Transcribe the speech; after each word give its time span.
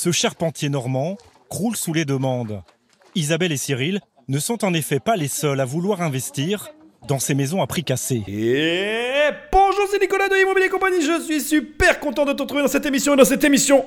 Ce 0.00 0.12
charpentier 0.12 0.68
normand 0.68 1.16
croule 1.48 1.74
sous 1.74 1.92
les 1.92 2.04
demandes. 2.04 2.62
Isabelle 3.16 3.50
et 3.50 3.56
Cyril 3.56 4.00
ne 4.28 4.38
sont 4.38 4.64
en 4.64 4.72
effet 4.72 5.00
pas 5.00 5.16
les 5.16 5.26
seuls 5.26 5.58
à 5.58 5.64
vouloir 5.64 6.02
investir 6.02 6.68
dans 7.08 7.18
ces 7.18 7.34
maisons 7.34 7.62
à 7.62 7.66
prix 7.66 7.82
cassé. 7.82 8.22
Et 8.28 9.28
bonjour, 9.50 9.88
c'est 9.90 10.00
Nicolas 10.00 10.28
de 10.28 10.40
Immobilier 10.40 10.68
Compagnie. 10.68 11.02
Je 11.02 11.20
suis 11.22 11.40
super 11.40 11.98
content 11.98 12.24
de 12.24 12.32
te 12.32 12.42
retrouver 12.42 12.62
dans 12.62 12.68
cette 12.68 12.86
émission. 12.86 13.14
Et 13.14 13.16
dans 13.16 13.24
cette 13.24 13.42
émission, 13.42 13.84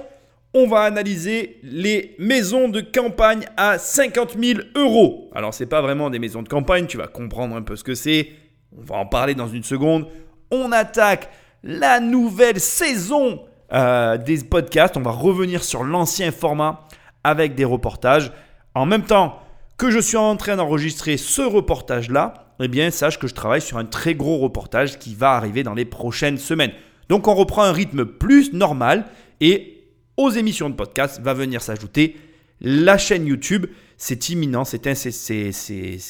on 0.54 0.68
va 0.68 0.82
analyser 0.82 1.62
les 1.64 2.18
maisons 2.20 2.68
de 2.68 2.82
campagne 2.82 3.46
à 3.56 3.80
50 3.80 4.36
000 4.38 4.60
euros. 4.76 5.30
Alors, 5.34 5.54
c'est 5.54 5.66
pas 5.66 5.82
vraiment 5.82 6.10
des 6.10 6.20
maisons 6.20 6.44
de 6.44 6.50
campagne, 6.50 6.88
tu 6.88 6.98
vas 6.98 7.08
comprendre 7.08 7.56
un 7.56 7.62
peu 7.62 7.78
ce 7.78 7.86
que 7.86 7.96
c'est. 7.96 8.32
On 8.78 8.84
va 8.84 8.98
en 8.98 9.06
parler 9.06 9.34
dans 9.34 9.48
une 9.48 9.64
seconde. 9.64 10.10
On 10.52 10.74
attaque 10.74 11.30
la 11.64 12.02
nouvelle 12.02 12.60
saison 12.60 13.46
euh, 13.74 14.18
des 14.18 14.40
podcasts. 14.44 14.98
On 14.98 15.02
va 15.02 15.12
revenir 15.12 15.64
sur 15.64 15.84
l'ancien 15.84 16.32
format 16.32 16.88
avec 17.24 17.56
des 17.56 17.66
reportages. 17.66 18.32
En 18.76 18.86
même 18.86 19.04
temps 19.04 19.40
que 19.78 19.90
je 19.92 20.00
suis 20.00 20.18
en 20.18 20.36
train 20.36 20.56
d'enregistrer 20.56 21.18
ce 21.18 21.42
reportage-là, 21.42 22.54
eh 22.60 22.68
bien, 22.68 22.92
sache 22.92 23.18
que 23.18 23.28
je 23.28 23.34
travaille 23.34 23.62
sur 23.62 23.78
un 23.78 23.86
très 23.86 24.14
gros 24.14 24.38
reportage 24.38 25.00
qui 25.00 25.16
va 25.16 25.32
arriver 25.32 25.64
dans 25.64 25.74
les 25.74 25.86
prochaines 25.86 26.38
semaines. 26.38 26.72
Donc, 27.10 27.28
on 27.28 27.34
reprend 27.34 27.64
un 27.64 27.72
rythme 27.72 28.06
plus 28.06 28.54
normal 28.54 29.06
et 29.40 29.88
aux 30.18 30.30
émissions 30.30 30.70
de 30.70 30.76
podcast 30.76 31.20
va 31.22 31.34
venir 31.34 31.62
s'ajouter 31.62 32.16
la 32.62 32.98
chaîne 32.98 33.26
YouTube. 33.26 33.66
C'est 33.98 34.30
imminent, 34.30 34.64
c'est 34.66 34.86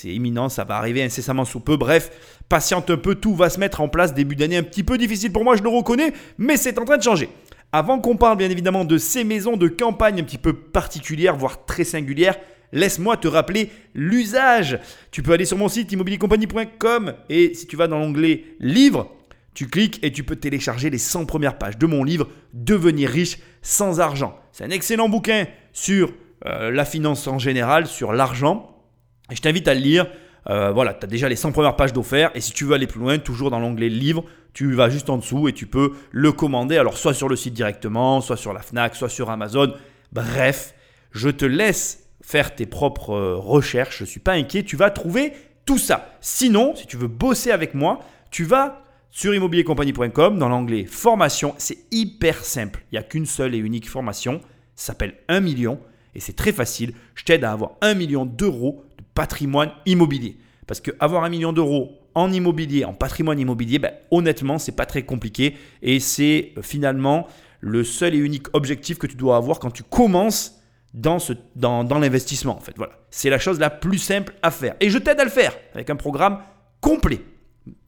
imminent, 0.06 0.50
ça 0.50 0.64
va 0.64 0.76
arriver 0.76 1.04
incessamment 1.04 1.46
sous 1.46 1.60
peu. 1.60 1.78
Bref, 1.78 2.12
patiente 2.50 2.90
un 2.90 2.98
peu, 2.98 3.16
tout 3.16 3.36
va 3.36 3.50
se 3.50 3.60
mettre 3.60 3.82
en 3.82 3.90
place. 3.90 4.14
Début 4.14 4.36
d'année 4.36 4.58
un 4.58 4.64
petit 4.64 4.84
peu 4.84 4.98
difficile 4.98 5.32
pour 5.32 5.44
moi, 5.44 5.56
je 5.56 5.64
le 5.64 5.70
reconnais, 5.70 6.14
mais 6.38 6.58
c'est 6.58 6.78
en 6.78 6.86
train 6.86 6.98
de 6.98 7.04
changer. 7.04 7.30
Avant 7.74 8.00
qu'on 8.00 8.18
parle 8.18 8.38
bien 8.38 8.50
évidemment 8.50 8.84
de 8.84 8.98
ces 8.98 9.24
maisons 9.24 9.56
de 9.56 9.70
campagne 9.70 10.20
un 10.20 10.24
petit 10.24 10.38
peu 10.38 10.52
particulières, 10.52 11.38
voire 11.38 11.66
très 11.66 11.86
singulières, 11.86 12.38
laisse-moi 12.74 13.16
te 13.16 13.30
rappeler 13.30 13.70
l'usage. 13.94 14.78
Tu 15.12 15.24
peux 15.24 15.32
aller 15.32 15.46
sur 15.46 15.58
mon 15.58 15.70
site 15.70 15.90
immobiliercompagnie.com 15.92 17.14
et 17.30 17.54
si 17.54 17.68
tu 17.68 17.78
vas 17.78 17.88
dans 17.88 18.00
l'onglet 18.00 18.44
livre, 18.60 19.10
tu 19.54 19.68
cliques 19.68 20.04
et 20.04 20.12
tu 20.12 20.24
peux 20.24 20.36
télécharger 20.36 20.90
les 20.90 20.98
100 20.98 21.26
premières 21.26 21.58
pages 21.58 21.78
de 21.78 21.86
mon 21.86 22.04
livre 22.04 22.28
Devenir 22.54 23.10
riche 23.10 23.38
sans 23.62 24.02
argent. 24.02 24.38
C'est 24.52 24.66
un 24.66 24.70
excellent 24.70 25.08
bouquin 25.08 25.46
sur 25.72 26.14
euh, 26.46 26.72
la 26.72 26.84
finance 26.84 27.26
en 27.28 27.40
général, 27.40 27.88
sur 27.88 28.12
l'argent. 28.12 28.84
Je 29.32 29.40
t'invite 29.40 29.70
à 29.70 29.74
le 29.74 29.80
lire. 29.80 30.08
Euh, 30.50 30.72
voilà, 30.72 30.94
tu 30.94 31.06
as 31.06 31.08
déjà 31.08 31.30
les 31.30 31.36
100 31.36 31.52
premières 31.54 31.76
pages 31.78 31.94
d'offert. 31.94 32.32
Et 32.36 32.42
si 32.42 32.52
tu 32.52 32.66
veux 32.66 32.74
aller 32.74 32.88
plus 32.88 33.00
loin, 33.00 33.18
toujours 33.20 33.50
dans 33.50 33.60
l'onglet 33.60 33.90
livre, 33.90 34.26
tu 34.54 34.74
vas 34.74 34.90
juste 34.90 35.10
en 35.10 35.18
dessous 35.18 35.48
et 35.48 35.54
tu 35.54 35.66
peux 35.66 35.94
le 36.12 36.32
commander. 36.32 36.78
Alors, 36.78 36.98
soit 36.98 37.14
sur 37.14 37.30
le 37.30 37.36
site 37.36 37.54
directement, 37.54 38.22
soit 38.22 38.38
sur 38.38 38.54
la 38.54 38.62
Fnac, 38.62 38.96
soit 38.96 39.10
sur 39.10 39.30
Amazon. 39.30 39.74
Bref, 40.12 40.74
je 41.12 41.30
te 41.30 41.46
laisse 41.46 42.10
faire 42.22 42.56
tes 42.56 42.66
propres 42.66 43.14
euh, 43.14 43.36
recherches. 43.36 44.00
Je 44.00 44.04
ne 44.04 44.10
suis 44.10 44.20
pas 44.20 44.34
inquiet. 44.34 44.64
Tu 44.64 44.76
vas 44.76 44.90
trouver 44.90 45.34
tout 45.66 45.78
ça. 45.78 46.14
Sinon, 46.22 46.76
si 46.76 46.86
tu 46.86 46.98
veux 46.98 47.08
bosser 47.08 47.52
avec 47.52 47.74
moi, 47.74 48.00
tu 48.30 48.44
vas 48.44 48.84
sur 49.10 49.34
immobiliercompagnie.com 49.34 50.38
dans 50.38 50.50
l'onglet 50.50 50.86
formation. 50.86 51.54
C'est 51.58 51.80
hyper 51.92 52.44
simple. 52.44 52.84
Il 52.92 52.96
n'y 52.96 53.00
a 53.00 53.04
qu'une 53.04 53.26
seule 53.26 53.56
et 53.56 53.58
unique 53.58 53.90
formation. 53.90 54.42
Ça 54.76 54.88
s'appelle 54.88 55.16
1 55.28 55.42
million 55.42 55.80
et 56.16 56.20
c'est 56.20 56.36
très 56.36 56.52
facile. 56.52 56.94
Je 57.16 57.24
t'aide 57.24 57.44
à 57.44 57.52
avoir 57.52 57.72
1 57.82 57.94
million 57.94 58.26
d'euros 58.26 58.84
de 58.98 59.04
patrimoine 59.14 59.72
immobilier. 59.86 60.38
Parce 60.68 60.80
que 60.80 60.92
avoir 61.00 61.24
1 61.24 61.30
million 61.30 61.54
d'euros 61.54 62.01
en 62.16 62.32
immobilier, 62.32 62.86
en 62.86 62.94
patrimoine 62.94 63.40
immobilier, 63.40 63.80
ben, 63.80 63.94
honnêtement, 64.12 64.58
c'est 64.58 64.76
pas 64.76 64.86
très 64.86 65.04
compliqué. 65.04 65.58
Et 65.82 66.00
c'est 66.00 66.54
euh, 66.58 66.62
finalement 66.62 67.28
le 67.60 67.84
seul 67.84 68.16
et 68.16 68.18
unique 68.18 68.48
objectif 68.54 68.98
que 68.98 69.08
tu 69.08 69.16
dois 69.16 69.38
avoir 69.38 69.60
quand 69.60 69.72
tu 69.72 69.84
commences 69.84 70.62
dans, 70.94 71.20
ce, 71.20 71.34
dans, 71.56 71.84
l'investissement. 71.84 72.58
En 72.58 72.60
fait, 72.60 72.74
voilà. 72.76 72.94
C'est 73.12 73.30
la 73.30 73.40
chose 73.40 73.60
la 73.60 73.70
plus 73.70 73.98
simple 73.98 74.34
à 74.42 74.52
faire. 74.52 74.76
Et 74.80 74.90
je 74.90 74.98
t'aide 74.98 75.20
à 75.20 75.24
le 75.24 75.30
faire 75.30 75.56
avec 75.74 75.90
un 75.90 75.96
programme 75.96 76.42
complet. 76.82 77.22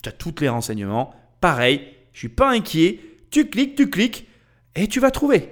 Tu 0.01 0.09
as 0.09 0.11
tous 0.11 0.35
les 0.39 0.49
renseignements. 0.49 1.13
Pareil, 1.41 1.81
je 2.13 2.19
suis 2.19 2.29
pas 2.29 2.51
inquiet. 2.51 2.99
Tu 3.31 3.49
cliques, 3.49 3.75
tu 3.75 3.89
cliques 3.89 4.27
et 4.75 4.87
tu 4.87 4.99
vas 4.99 5.11
trouver. 5.11 5.49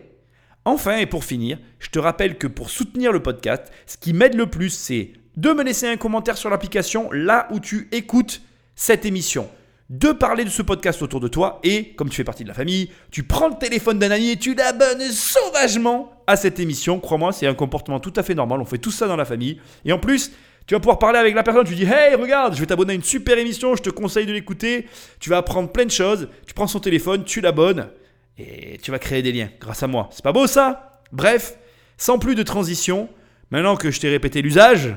Enfin, 0.63 0.97
et 0.97 1.07
pour 1.07 1.23
finir, 1.23 1.57
je 1.79 1.89
te 1.89 1.97
rappelle 1.97 2.37
que 2.37 2.47
pour 2.47 2.69
soutenir 2.69 3.11
le 3.11 3.23
podcast, 3.23 3.71
ce 3.87 3.97
qui 3.97 4.13
m'aide 4.13 4.35
le 4.35 4.45
plus, 4.45 4.69
c'est 4.69 5.13
de 5.35 5.51
me 5.53 5.63
laisser 5.63 5.87
un 5.87 5.97
commentaire 5.97 6.37
sur 6.37 6.49
l'application 6.49 7.11
là 7.11 7.47
où 7.51 7.59
tu 7.59 7.87
écoutes 7.91 8.41
cette 8.75 9.05
émission, 9.05 9.49
de 9.91 10.13
parler 10.13 10.45
de 10.45 10.49
ce 10.49 10.61
podcast 10.61 11.01
autour 11.01 11.19
de 11.19 11.27
toi 11.27 11.59
et, 11.63 11.93
comme 11.95 12.09
tu 12.09 12.15
fais 12.15 12.23
partie 12.23 12.43
de 12.43 12.47
la 12.47 12.53
famille, 12.53 12.89
tu 13.11 13.23
prends 13.23 13.49
le 13.49 13.55
téléphone 13.55 13.99
d'un 13.99 14.09
ami 14.09 14.31
et 14.31 14.37
tu 14.37 14.55
l'abonnes 14.55 15.01
sauvagement 15.11 16.13
à 16.27 16.37
cette 16.37 16.59
émission. 16.59 16.99
Crois-moi, 17.01 17.33
c'est 17.33 17.45
un 17.45 17.53
comportement 17.53 17.99
tout 17.99 18.13
à 18.15 18.23
fait 18.23 18.33
normal, 18.33 18.61
on 18.61 18.65
fait 18.65 18.77
tout 18.77 18.91
ça 18.91 19.07
dans 19.07 19.17
la 19.17 19.25
famille. 19.25 19.59
Et 19.83 19.91
en 19.91 19.99
plus, 19.99 20.31
tu 20.65 20.75
vas 20.75 20.79
pouvoir 20.79 20.97
parler 20.97 21.19
avec 21.19 21.35
la 21.35 21.43
personne, 21.43 21.65
tu 21.65 21.75
dis 21.75 21.83
Hey, 21.83 22.15
regarde, 22.15 22.55
je 22.55 22.61
vais 22.61 22.67
t'abonner 22.67 22.93
à 22.93 22.95
une 22.95 23.03
super 23.03 23.37
émission, 23.37 23.75
je 23.75 23.81
te 23.81 23.89
conseille 23.89 24.25
de 24.25 24.31
l'écouter. 24.31 24.85
Tu 25.19 25.29
vas 25.29 25.37
apprendre 25.37 25.69
plein 25.69 25.83
de 25.83 25.91
choses. 25.91 26.29
Tu 26.47 26.53
prends 26.53 26.67
son 26.67 26.79
téléphone, 26.79 27.25
tu 27.25 27.41
l'abonnes 27.41 27.89
et 28.37 28.77
tu 28.81 28.91
vas 28.91 28.99
créer 28.99 29.21
des 29.21 29.33
liens 29.33 29.49
grâce 29.59 29.83
à 29.83 29.87
moi. 29.87 30.09
C'est 30.13 30.23
pas 30.23 30.31
beau 30.31 30.47
ça? 30.47 31.01
Bref, 31.11 31.57
sans 31.97 32.17
plus 32.17 32.35
de 32.35 32.43
transition, 32.43 33.09
maintenant 33.49 33.75
que 33.75 33.91
je 33.91 33.99
t'ai 33.99 34.09
répété 34.09 34.41
l'usage, 34.41 34.95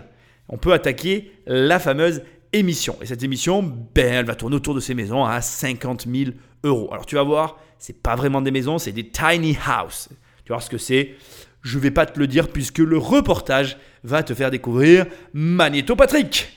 on 0.49 0.57
peut 0.57 0.73
attaquer 0.73 1.33
la 1.47 1.81
fameuse 1.81 2.23
Et 2.57 3.07
cette 3.07 3.25
émission, 3.25 3.63
ben, 3.63 4.15
elle 4.15 4.27
va 4.27 4.37
tourner 4.37 4.55
autour 4.55 4.77
de 4.77 4.81
ces 4.81 4.95
maisons 4.95 5.25
à 5.25 5.41
50 5.41 6.07
000 6.07 6.31
euros. 6.63 6.89
Alors 6.93 7.05
tu 7.05 7.17
vas 7.17 7.25
voir, 7.25 7.59
c'est 7.81 8.01
pas 8.01 8.15
vraiment 8.15 8.41
des 8.41 8.53
maisons, 8.53 8.79
c'est 8.79 8.93
des 8.93 9.09
tiny 9.09 9.59
houses. 9.59 10.09
Tu 10.45 10.51
voir 10.51 10.63
ce 10.63 10.71
que 10.71 10.79
c'est. 10.79 11.17
Je 11.63 11.81
vais 11.81 11.91
pas 11.91 12.07
te 12.07 12.17
le 12.17 12.29
dire 12.29 12.47
puisque 12.47 12.79
le 12.79 12.97
reportage 12.97 13.77
va 14.05 14.23
te 14.23 14.35
faire 14.35 14.53
découvrir 14.53 15.07
Magneto 15.33 15.97
Patrick. 15.97 16.57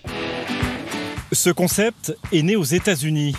Ce 1.32 1.50
concept 1.50 2.16
est 2.32 2.44
né 2.44 2.56
aux 2.56 2.64
États-Unis 2.64 3.36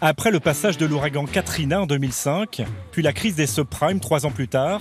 après 0.00 0.30
le 0.30 0.40
passage 0.40 0.78
de 0.78 0.86
l'ouragan 0.86 1.26
Katrina 1.26 1.82
en 1.82 1.86
2005, 1.86 2.62
puis 2.92 3.02
la 3.02 3.12
crise 3.12 3.34
des 3.34 3.46
subprimes 3.46 4.00
trois 4.00 4.24
ans 4.24 4.30
plus 4.30 4.48
tard, 4.48 4.80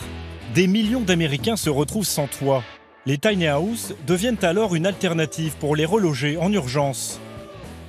des 0.55 0.67
millions 0.67 1.01
d'Américains 1.01 1.57
se 1.57 1.69
retrouvent 1.69 2.05
sans 2.05 2.27
toit. 2.27 2.63
Les 3.05 3.17
tiny 3.17 3.49
houses 3.49 3.95
deviennent 4.05 4.43
alors 4.43 4.75
une 4.75 4.85
alternative 4.85 5.55
pour 5.57 5.75
les 5.75 5.85
reloger 5.85 6.37
en 6.37 6.51
urgence. 6.51 7.21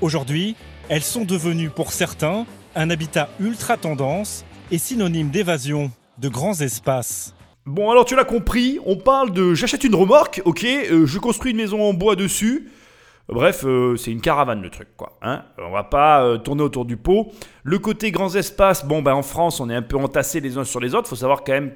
Aujourd'hui, 0.00 0.54
elles 0.88 1.02
sont 1.02 1.24
devenues 1.24 1.68
pour 1.68 1.92
certains 1.92 2.46
un 2.76 2.90
habitat 2.90 3.28
ultra 3.40 3.76
tendance 3.76 4.44
et 4.70 4.78
synonyme 4.78 5.30
d'évasion 5.30 5.90
de 6.18 6.28
grands 6.28 6.60
espaces. 6.60 7.34
Bon 7.66 7.90
alors 7.90 8.04
tu 8.04 8.14
l'as 8.14 8.24
compris, 8.24 8.78
on 8.86 8.96
parle 8.96 9.32
de 9.32 9.52
j'achète 9.54 9.82
une 9.82 9.96
remorque, 9.96 10.42
ok, 10.44 10.64
euh, 10.64 11.06
je 11.06 11.18
construis 11.18 11.50
une 11.50 11.56
maison 11.56 11.82
en 11.82 11.92
bois 11.92 12.14
dessus, 12.14 12.68
Bref, 13.28 13.64
euh, 13.64 13.96
c'est 13.96 14.10
une 14.10 14.20
caravane 14.20 14.60
le 14.60 14.70
truc, 14.70 14.88
quoi. 14.96 15.16
Hein 15.22 15.44
on 15.58 15.70
va 15.70 15.84
pas 15.84 16.24
euh, 16.24 16.38
tourner 16.38 16.62
autour 16.62 16.84
du 16.84 16.96
pot. 16.96 17.30
Le 17.62 17.78
côté 17.78 18.10
grands 18.10 18.34
espaces, 18.34 18.84
bon, 18.84 19.02
ben 19.02 19.14
en 19.14 19.22
France, 19.22 19.60
on 19.60 19.70
est 19.70 19.74
un 19.74 19.82
peu 19.82 19.96
entassés 19.96 20.40
les 20.40 20.58
uns 20.58 20.64
sur 20.64 20.80
les 20.80 20.96
autres. 20.96 21.08
Faut 21.08 21.14
savoir 21.14 21.44
quand 21.44 21.52
même 21.52 21.72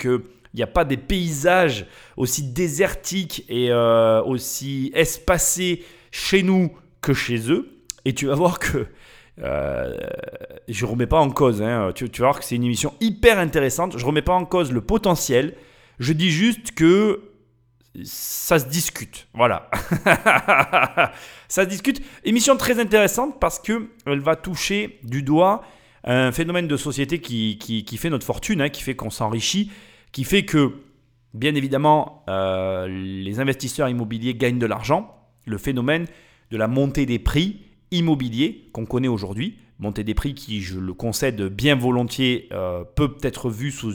qu'il 0.55 0.61
n'y 0.61 0.63
a 0.63 0.69
pas 0.69 0.85
des 0.85 0.97
paysages 0.97 1.87
aussi 2.17 2.45
désertiques 2.45 3.45
et 3.49 3.73
euh, 3.73 4.23
aussi 4.23 4.93
espacés 4.95 5.83
chez 6.13 6.45
nous 6.45 6.71
que 7.01 7.13
chez 7.13 7.51
eux. 7.51 7.81
Et 8.05 8.15
tu 8.15 8.27
vas 8.27 8.37
voir 8.37 8.61
que 8.61 8.87
je 9.37 10.87
remets 10.87 11.09
pas 11.09 11.19
en 11.19 11.31
cause. 11.31 11.61
Hein. 11.61 11.91
Tu, 11.95 12.07
vas 12.07 12.27
voir 12.29 12.39
que 12.39 12.45
c'est 12.45 12.55
une 12.55 12.63
émission 12.63 12.95
hyper 13.01 13.41
intéressante. 13.41 13.99
Je 13.99 14.07
remets 14.07 14.23
pas 14.23 14.35
en 14.35 14.45
cause 14.45 14.71
le 14.71 14.81
potentiel. 14.81 15.55
Je 15.99 16.13
dis 16.13 16.31
juste 16.31 16.71
que 16.73 17.33
ça 18.05 18.61
se 18.61 18.67
discute. 18.67 19.27
Voilà. 19.35 19.69
ça 21.49 21.65
se 21.65 21.69
discute. 21.69 22.01
Émission 22.23 22.57
très 22.57 22.79
intéressante 22.79 23.41
parce 23.41 23.59
que 23.59 23.89
elle 24.07 24.21
va 24.21 24.37
toucher 24.37 25.01
du 25.03 25.25
doigt 25.25 25.65
un 26.05 26.33
phénomène 26.33 26.69
de 26.69 26.77
société 26.77 27.21
qui, 27.21 27.59
qui, 27.59 27.97
fait 27.97 28.11
notre 28.11 28.27
fortune, 28.27 28.61
hein, 28.61 28.69
qui 28.69 28.83
fait 28.83 28.95
qu'on 28.95 29.11
s'enrichit, 29.11 29.71
qui 30.15 30.25
fait 30.25 30.45
que, 30.45 30.77
bien 31.35 31.55
évidemment, 31.57 32.23
euh, 32.29 32.87
les 32.89 33.41
investisseurs 33.41 33.89
immobiliers 33.89 34.35
gagnent 34.35 34.61
de 34.61 34.65
l'argent. 34.65 35.15
Le 35.45 35.59
phénomène 35.59 36.07
de 36.51 36.57
la 36.57 36.69
montée 36.69 37.05
des 37.05 37.19
prix 37.19 37.61
immobiliers 37.91 38.71
qu'on 38.73 38.87
connaît 38.87 39.09
aujourd'hui 39.09 39.59
montée 39.81 40.05
des 40.05 40.15
prix 40.15 40.35
qui, 40.35 40.63
je 40.63 40.79
le 40.79 40.95
concède 40.95 41.43
bien 41.43 41.75
volontiers, 41.75 42.49
euh, 42.53 42.85
peut 42.85 43.17
être 43.23 43.51
vu 43.51 43.73
sous, 43.73 43.93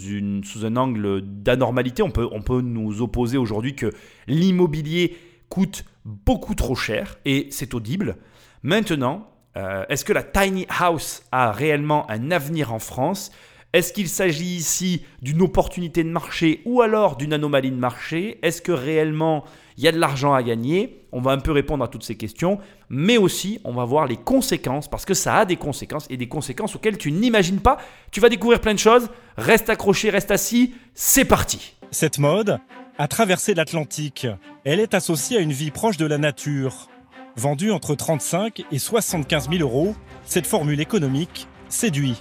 un 0.65 0.75
angle 0.75 1.21
d'anormalité. 1.21 2.03
On 2.03 2.11
peut, 2.11 2.27
on 2.33 2.41
peut 2.41 2.59
nous 2.59 3.01
opposer 3.01 3.37
aujourd'hui 3.37 3.75
que 3.75 3.91
l'immobilier 4.27 5.15
coûte 5.47 5.85
beaucoup 6.03 6.53
trop 6.53 6.75
cher 6.75 7.17
et 7.23 7.47
c'est 7.49 7.73
audible. 7.73 8.17
Maintenant, 8.61 9.29
euh, 9.57 9.85
est-ce 9.87 10.03
que 10.03 10.13
la 10.13 10.23
tiny 10.23 10.67
house 10.67 11.23
a 11.31 11.53
réellement 11.53 12.09
un 12.11 12.29
avenir 12.31 12.73
en 12.73 12.79
France? 12.79 13.31
Est-ce 13.71 13.93
qu'il 13.93 14.09
s'agit 14.09 14.55
ici 14.55 15.03
d'une 15.21 15.43
opportunité 15.43 16.03
de 16.03 16.09
marché 16.09 16.61
ou 16.65 16.81
alors 16.81 17.17
d'une 17.17 17.33
anomalie 17.33 17.69
de 17.69 17.75
marché? 17.75 18.39
Est-ce 18.41 18.63
que 18.63 18.71
réellement 18.71 19.43
il 19.77 19.83
y 19.83 19.87
a 19.87 19.91
de 19.91 19.99
l'argent 19.99 20.33
à 20.33 20.41
gagner? 20.41 21.05
On 21.11 21.21
va 21.21 21.33
un 21.33 21.37
peu 21.37 21.51
répondre 21.51 21.83
à 21.83 21.87
toutes 21.87 22.03
ces 22.03 22.15
questions, 22.15 22.57
mais 22.89 23.17
aussi 23.17 23.61
on 23.63 23.71
va 23.71 23.85
voir 23.85 24.07
les 24.07 24.17
conséquences 24.17 24.87
parce 24.87 25.05
que 25.05 25.13
ça 25.13 25.35
a 25.35 25.45
des 25.45 25.55
conséquences 25.55 26.07
et 26.09 26.17
des 26.17 26.27
conséquences 26.27 26.75
auxquelles 26.75 26.97
tu 26.97 27.11
n'imagines 27.11 27.59
pas. 27.59 27.77
Tu 28.09 28.19
vas 28.19 28.29
découvrir 28.29 28.59
plein 28.59 28.73
de 28.73 28.79
choses. 28.79 29.07
Reste 29.37 29.69
accroché, 29.69 30.09
reste 30.09 30.31
assis. 30.31 30.73
C'est 30.95 31.25
parti. 31.25 31.75
Cette 31.91 32.17
mode 32.17 32.57
a 32.97 33.07
traversé 33.07 33.53
l'Atlantique. 33.53 34.25
Elle 34.63 34.79
est 34.79 34.95
associée 34.95 35.37
à 35.37 35.41
une 35.41 35.53
vie 35.53 35.69
proche 35.69 35.97
de 35.97 36.07
la 36.07 36.17
nature. 36.17 36.89
Vendue 37.35 37.71
entre 37.71 37.93
35 37.93 38.63
et 38.71 38.79
75 38.79 39.47
000 39.51 39.61
euros, 39.61 39.95
cette 40.25 40.47
formule 40.47 40.81
économique 40.81 41.47
séduit. 41.69 42.19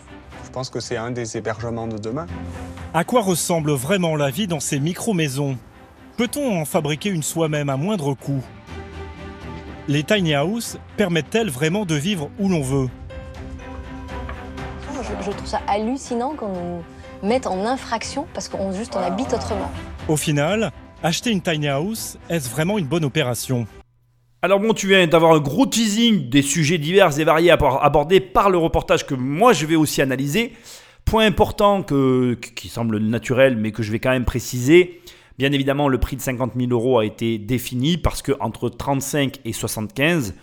Je 0.59 0.63
pense 0.63 0.71
que 0.71 0.81
c'est 0.81 0.97
un 0.97 1.13
des 1.13 1.37
hébergements 1.37 1.87
de 1.87 1.99
demain. 1.99 2.27
À 2.93 3.05
quoi 3.05 3.23
ressemble 3.23 3.71
vraiment 3.71 4.17
la 4.17 4.29
vie 4.29 4.49
dans 4.49 4.59
ces 4.59 4.81
micro-maisons? 4.81 5.57
Peut-on 6.17 6.61
en 6.61 6.65
fabriquer 6.65 7.11
une 7.11 7.23
soi-même 7.23 7.69
à 7.69 7.77
moindre 7.77 8.15
coût? 8.15 8.43
Les 9.87 10.03
tiny 10.03 10.35
houses 10.37 10.81
permettent-elles 10.97 11.49
vraiment 11.49 11.85
de 11.85 11.95
vivre 11.95 12.29
où 12.41 12.49
l'on 12.49 12.63
veut? 12.63 12.89
Je, 14.97 15.25
je, 15.25 15.31
trouve 15.31 15.47
ça 15.47 15.61
hallucinant 15.69 16.35
qu'on 16.35 16.49
nous 16.49 16.83
mette 17.23 17.47
en 17.47 17.65
infraction 17.65 18.27
parce 18.35 18.49
qu'on 18.49 18.73
juste 18.73 18.97
on 18.97 19.01
habite 19.01 19.33
autrement. 19.33 19.71
Au 20.09 20.17
final, 20.17 20.73
acheter 21.05 21.31
une 21.31 21.41
tiny 21.41 21.69
house, 21.69 22.19
est-ce 22.29 22.51
vraiment 22.51 22.79
une 22.79 22.87
bonne 22.87 23.05
opération? 23.05 23.69
Alors 24.41 24.61
bon, 24.61 24.73
tu 24.73 24.87
viens 24.87 25.05
d'avoir 25.09 25.33
un 25.33 25.41
gros 25.41 25.67
teasing 25.67 26.29
des 26.29 26.43
sujets 26.43 26.79
divers 26.79 27.19
et 27.19 27.25
variés 27.25 27.51
abordés 27.51 28.21
par 28.21 28.51
le 28.51 28.59
reportage 28.59 29.05
que 29.05 29.15
moi 29.15 29.53
je 29.53 29.67
vais 29.67 29.75
aussi 29.75 30.01
analyser. 30.01 30.53
Point 31.05 31.27
important 31.27 31.83
que, 31.83 32.35
qui 32.35 32.69
semble 32.69 32.99
naturel 32.99 33.57
mais 33.57 33.73
que 33.73 33.83
je 33.83 33.91
vais 33.91 33.99
quand 33.99 34.11
même 34.11 34.25
préciser. 34.25 35.01
Bien 35.39 35.51
évidemment, 35.51 35.89
le 35.89 35.99
prix 35.99 36.15
de 36.15 36.21
50 36.21 36.53
000 36.57 36.71
euros 36.71 36.99
a 36.99 37.05
été 37.05 37.39
défini 37.39 37.97
parce 37.97 38.23
que 38.23 38.33
entre 38.39 38.69
35 38.69 39.41
et 39.45 39.53
75, 39.53 40.35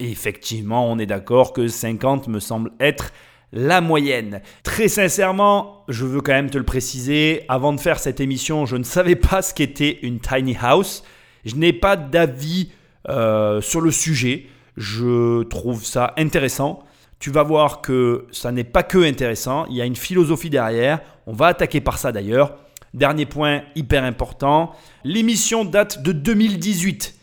effectivement, 0.00 0.90
on 0.90 0.98
est 0.98 1.06
d'accord 1.06 1.52
que 1.52 1.68
50 1.68 2.26
me 2.26 2.40
semble 2.40 2.72
être 2.80 3.12
la 3.52 3.80
moyenne. 3.80 4.42
Très 4.62 4.88
sincèrement, 4.88 5.84
je 5.88 6.04
veux 6.04 6.20
quand 6.20 6.32
même 6.32 6.50
te 6.50 6.58
le 6.58 6.64
préciser, 6.64 7.44
avant 7.48 7.72
de 7.72 7.80
faire 7.80 7.98
cette 7.98 8.20
émission, 8.20 8.66
je 8.66 8.76
ne 8.76 8.84
savais 8.84 9.16
pas 9.16 9.42
ce 9.42 9.54
qu'était 9.54 9.98
une 10.02 10.20
tiny 10.20 10.56
house. 10.60 11.04
Je 11.44 11.54
n'ai 11.54 11.72
pas 11.72 11.96
d'avis 11.96 12.70
euh, 13.08 13.60
sur 13.60 13.80
le 13.80 13.90
sujet. 13.90 14.46
Je 14.76 15.42
trouve 15.44 15.84
ça 15.84 16.12
intéressant. 16.18 16.84
Tu 17.18 17.30
vas 17.30 17.42
voir 17.42 17.80
que 17.80 18.26
ça 18.30 18.52
n'est 18.52 18.64
pas 18.64 18.82
que 18.82 18.98
intéressant, 18.98 19.66
il 19.66 19.76
y 19.76 19.82
a 19.82 19.86
une 19.86 19.96
philosophie 19.96 20.50
derrière. 20.50 21.00
On 21.26 21.32
va 21.32 21.46
attaquer 21.46 21.80
par 21.80 21.98
ça 21.98 22.12
d'ailleurs. 22.12 22.56
Dernier 22.94 23.26
point 23.26 23.62
hyper 23.74 24.04
important, 24.04 24.72
l'émission 25.04 25.64
date 25.64 26.02
de 26.02 26.12
2018. 26.12 27.14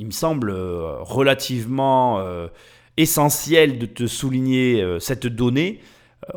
Il 0.00 0.06
me 0.06 0.10
semble 0.10 0.50
euh, 0.50 0.96
relativement 1.00 2.20
euh, 2.20 2.48
essentiel 2.96 3.78
de 3.78 3.86
te 3.86 4.06
souligner 4.06 4.84
cette 4.98 5.26
donnée. 5.26 5.80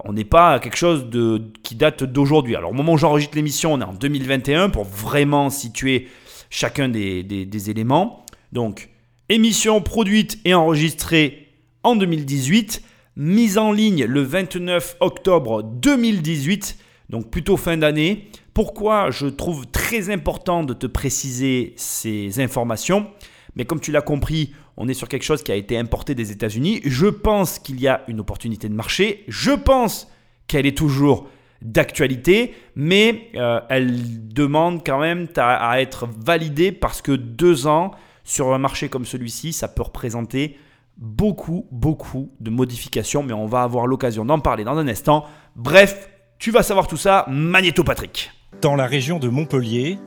On 0.03 0.13
n'est 0.13 0.25
pas 0.25 0.53
à 0.53 0.59
quelque 0.59 0.77
chose 0.77 1.09
de, 1.09 1.41
qui 1.63 1.75
date 1.75 2.03
d'aujourd'hui. 2.03 2.55
Alors 2.55 2.71
au 2.71 2.73
moment 2.73 2.93
où 2.93 2.97
j'enregistre 2.97 3.35
l'émission, 3.35 3.73
on 3.73 3.81
est 3.81 3.85
en 3.85 3.93
2021 3.93 4.69
pour 4.69 4.83
vraiment 4.83 5.49
situer 5.49 6.07
chacun 6.49 6.87
des 6.87 7.69
éléments. 7.69 8.25
Donc, 8.51 8.89
émission 9.29 9.81
produite 9.81 10.39
et 10.43 10.53
enregistrée 10.53 11.47
en 11.83 11.95
2018, 11.95 12.83
mise 13.15 13.57
en 13.57 13.71
ligne 13.71 14.05
le 14.05 14.21
29 14.21 14.97
octobre 14.99 15.63
2018, 15.63 16.77
donc 17.09 17.29
plutôt 17.29 17.57
fin 17.57 17.77
d'année. 17.77 18.29
Pourquoi 18.53 19.09
je 19.09 19.27
trouve 19.27 19.67
très 19.67 20.09
important 20.09 20.63
de 20.63 20.73
te 20.73 20.85
préciser 20.85 21.73
ces 21.77 22.41
informations? 22.41 23.07
Mais 23.55 23.65
comme 23.65 23.79
tu 23.79 23.91
l'as 23.91 24.01
compris, 24.01 24.53
on 24.77 24.87
est 24.87 24.93
sur 24.93 25.07
quelque 25.07 25.23
chose 25.23 25.43
qui 25.43 25.51
a 25.51 25.55
été 25.55 25.77
importé 25.77 26.15
des 26.15 26.31
États-Unis. 26.31 26.81
Je 26.83 27.07
pense 27.07 27.59
qu'il 27.59 27.79
y 27.79 27.87
a 27.87 28.03
une 28.07 28.19
opportunité 28.19 28.67
de 28.67 28.73
marché. 28.73 29.23
Je 29.27 29.51
pense 29.51 30.09
qu'elle 30.47 30.65
est 30.65 30.77
toujours 30.77 31.29
d'actualité, 31.61 32.53
mais 32.75 33.29
euh, 33.35 33.61
elle 33.69 34.27
demande 34.33 34.81
quand 34.85 34.99
même 34.99 35.27
à 35.37 35.81
être 35.81 36.07
validée 36.17 36.71
parce 36.71 37.01
que 37.01 37.11
deux 37.11 37.67
ans, 37.67 37.91
sur 38.23 38.53
un 38.53 38.57
marché 38.57 38.89
comme 38.89 39.05
celui-ci, 39.05 39.53
ça 39.53 39.67
peut 39.67 39.83
représenter 39.83 40.57
beaucoup, 40.97 41.65
beaucoup 41.71 42.31
de 42.39 42.49
modifications, 42.49 43.23
mais 43.23 43.33
on 43.33 43.45
va 43.45 43.63
avoir 43.63 43.87
l'occasion 43.87 44.25
d'en 44.25 44.39
parler 44.39 44.63
dans 44.63 44.77
un 44.77 44.87
instant. 44.87 45.25
Bref, 45.55 46.09
tu 46.37 46.51
vas 46.51 46.63
savoir 46.63 46.87
tout 46.87 46.97
ça, 46.97 47.25
Magnéto 47.27 47.83
Patrick. 47.83 48.31
Dans 48.61 48.75
la 48.75 48.85
région 48.85 49.19
de 49.19 49.29
Montpellier, 49.29 49.97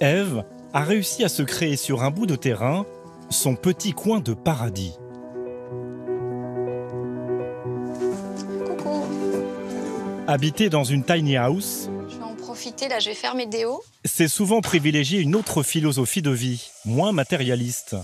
Eve 0.00 0.44
a 0.72 0.82
réussi 0.82 1.24
à 1.24 1.28
se 1.28 1.42
créer 1.42 1.76
sur 1.76 2.02
un 2.02 2.10
bout 2.10 2.26
de 2.26 2.36
terrain 2.36 2.84
son 3.30 3.56
petit 3.56 3.92
coin 3.92 4.20
de 4.20 4.34
paradis. 4.34 4.98
Coucou. 8.66 9.04
Habité 10.26 10.68
dans 10.68 10.84
une 10.84 11.04
tiny 11.04 11.36
house, 11.36 11.88
là, 12.88 12.98
je 12.98 13.08
vais 13.08 13.14
faire 13.14 13.34
mes 13.34 13.46
déos. 13.46 13.82
C'est 14.04 14.28
souvent 14.28 14.60
privilégier 14.60 15.20
une 15.20 15.34
autre 15.34 15.62
philosophie 15.62 16.22
de 16.22 16.30
vie, 16.30 16.70
moins 16.84 17.12
matérialiste. 17.12 17.96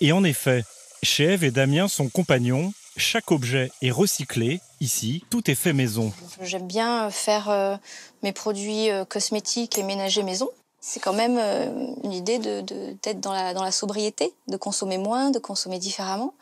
Et 0.00 0.12
en 0.12 0.24
effet, 0.24 0.64
chez 1.02 1.24
Eve 1.24 1.44
et 1.44 1.50
Damien, 1.50 1.88
son 1.88 2.08
compagnon, 2.08 2.72
chaque 2.96 3.30
objet 3.30 3.70
est 3.82 3.90
recyclé. 3.90 4.60
Ici, 4.80 5.24
tout 5.30 5.50
est 5.50 5.54
fait 5.54 5.72
maison. 5.72 6.12
J'aime 6.40 6.66
bien 6.66 7.10
faire 7.10 7.48
euh, 7.48 7.76
mes 8.22 8.32
produits 8.32 8.90
euh, 8.90 9.04
cosmétiques 9.04 9.78
et 9.78 9.82
ménagers 9.82 10.22
maison. 10.22 10.48
C'est 10.80 11.00
quand 11.00 11.14
même 11.14 11.38
euh, 11.38 11.94
une 12.02 12.12
idée 12.12 12.38
d'être 12.38 12.66
de, 12.66 13.20
dans, 13.20 13.32
la, 13.32 13.54
dans 13.54 13.62
la 13.62 13.72
sobriété, 13.72 14.34
de 14.48 14.56
consommer 14.58 14.98
moins, 14.98 15.30
de 15.30 15.38
consommer 15.38 15.78
différemment. 15.78 16.34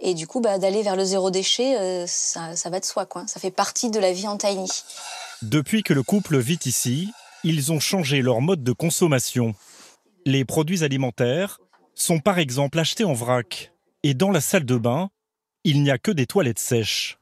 Et 0.00 0.14
du 0.14 0.26
coup, 0.26 0.40
bah, 0.40 0.58
d'aller 0.58 0.82
vers 0.82 0.96
le 0.96 1.04
zéro 1.04 1.30
déchet, 1.30 2.04
ça, 2.08 2.56
ça, 2.56 2.70
va 2.70 2.80
de 2.80 2.84
soi. 2.84 3.06
Quoi. 3.06 3.24
Ça 3.28 3.38
fait 3.38 3.52
partie 3.52 3.90
de 3.90 4.00
la 4.00 4.12
vie 4.12 4.26
en 4.26 4.36
tiny. 4.36 4.68
Depuis 5.42 5.82
que 5.82 5.92
le 5.92 6.02
couple 6.02 6.38
vit 6.38 6.58
ici, 6.64 7.12
ils 7.44 7.70
ont 7.70 7.80
changé 7.80 8.22
leur 8.22 8.40
mode 8.40 8.64
de 8.64 8.72
consommation. 8.72 9.54
Les 10.24 10.44
produits 10.44 10.82
alimentaires 10.82 11.60
sont 11.94 12.20
par 12.20 12.38
exemple 12.38 12.78
achetés 12.78 13.04
en 13.04 13.12
vrac. 13.12 13.72
Et 14.02 14.14
dans 14.14 14.30
la 14.30 14.40
salle 14.40 14.64
de 14.64 14.76
bain, 14.76 15.10
il 15.64 15.82
n'y 15.82 15.90
a 15.90 15.98
que 15.98 16.10
des 16.10 16.26
toilettes 16.26 16.58
sèches. 16.58 17.18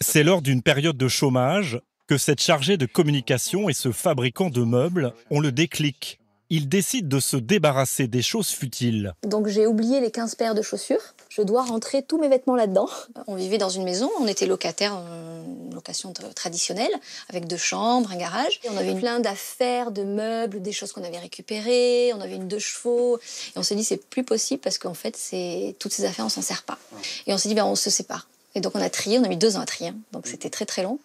C'est 0.00 0.24
lors 0.24 0.42
d'une 0.42 0.62
période 0.62 0.96
de 0.96 1.08
chômage 1.08 1.80
que 2.06 2.18
cette 2.18 2.40
chargée 2.40 2.76
de 2.76 2.86
communication 2.86 3.68
et 3.68 3.72
ce 3.72 3.92
fabricant 3.92 4.50
de 4.50 4.62
meubles 4.62 5.14
ont 5.30 5.40
le 5.40 5.52
déclic 5.52 6.20
il 6.52 6.68
décide 6.68 7.08
de 7.08 7.18
se 7.18 7.38
débarrasser 7.38 8.08
des 8.08 8.20
choses 8.20 8.50
futiles. 8.50 9.14
Donc 9.26 9.46
j'ai 9.46 9.66
oublié 9.66 10.00
les 10.00 10.10
15 10.10 10.34
paires 10.34 10.54
de 10.54 10.60
chaussures. 10.60 11.00
Je 11.30 11.40
dois 11.40 11.62
rentrer 11.62 12.02
tous 12.02 12.20
mes 12.20 12.28
vêtements 12.28 12.56
là-dedans. 12.56 12.90
On 13.26 13.36
vivait 13.36 13.56
dans 13.56 13.70
une 13.70 13.84
maison, 13.84 14.10
on 14.20 14.26
était 14.26 14.44
locataire 14.44 14.94
en 14.94 15.44
location 15.72 16.12
traditionnelle, 16.12 16.92
avec 17.30 17.46
deux 17.46 17.56
chambres, 17.56 18.12
un 18.12 18.18
garage. 18.18 18.60
Et 18.64 18.68
on 18.68 18.76
avait 18.76 18.94
plein 18.94 19.18
d'affaires, 19.20 19.92
de 19.92 20.02
meubles, 20.02 20.60
des 20.60 20.72
choses 20.72 20.92
qu'on 20.92 21.02
avait 21.02 21.18
récupérées. 21.18 22.12
On 22.14 22.20
avait 22.20 22.36
une 22.36 22.48
deux 22.48 22.58
chevaux. 22.58 23.16
Et 23.16 23.56
on 23.58 23.62
s'est 23.62 23.74
dit 23.74 23.82
c'est 23.82 24.06
plus 24.10 24.22
possible 24.22 24.60
parce 24.60 24.76
qu'en 24.76 24.92
fait 24.92 25.16
c'est 25.16 25.74
toutes 25.78 25.94
ces 25.94 26.04
affaires 26.04 26.26
on 26.26 26.28
s'en 26.28 26.42
sert 26.42 26.64
pas. 26.64 26.78
Et 27.26 27.32
on 27.32 27.38
s'est 27.38 27.48
dit 27.48 27.54
ben 27.54 27.64
on 27.64 27.76
se 27.76 27.88
sépare. 27.88 28.28
Et 28.54 28.60
donc 28.60 28.76
on 28.76 28.82
a 28.82 28.90
trié, 28.90 29.18
on 29.18 29.24
a 29.24 29.28
mis 29.28 29.38
deux 29.38 29.56
ans 29.56 29.60
à 29.60 29.66
trier. 29.66 29.94
Donc 30.12 30.26
c'était 30.26 30.50
très 30.50 30.66
très 30.66 30.82
long. 30.82 30.98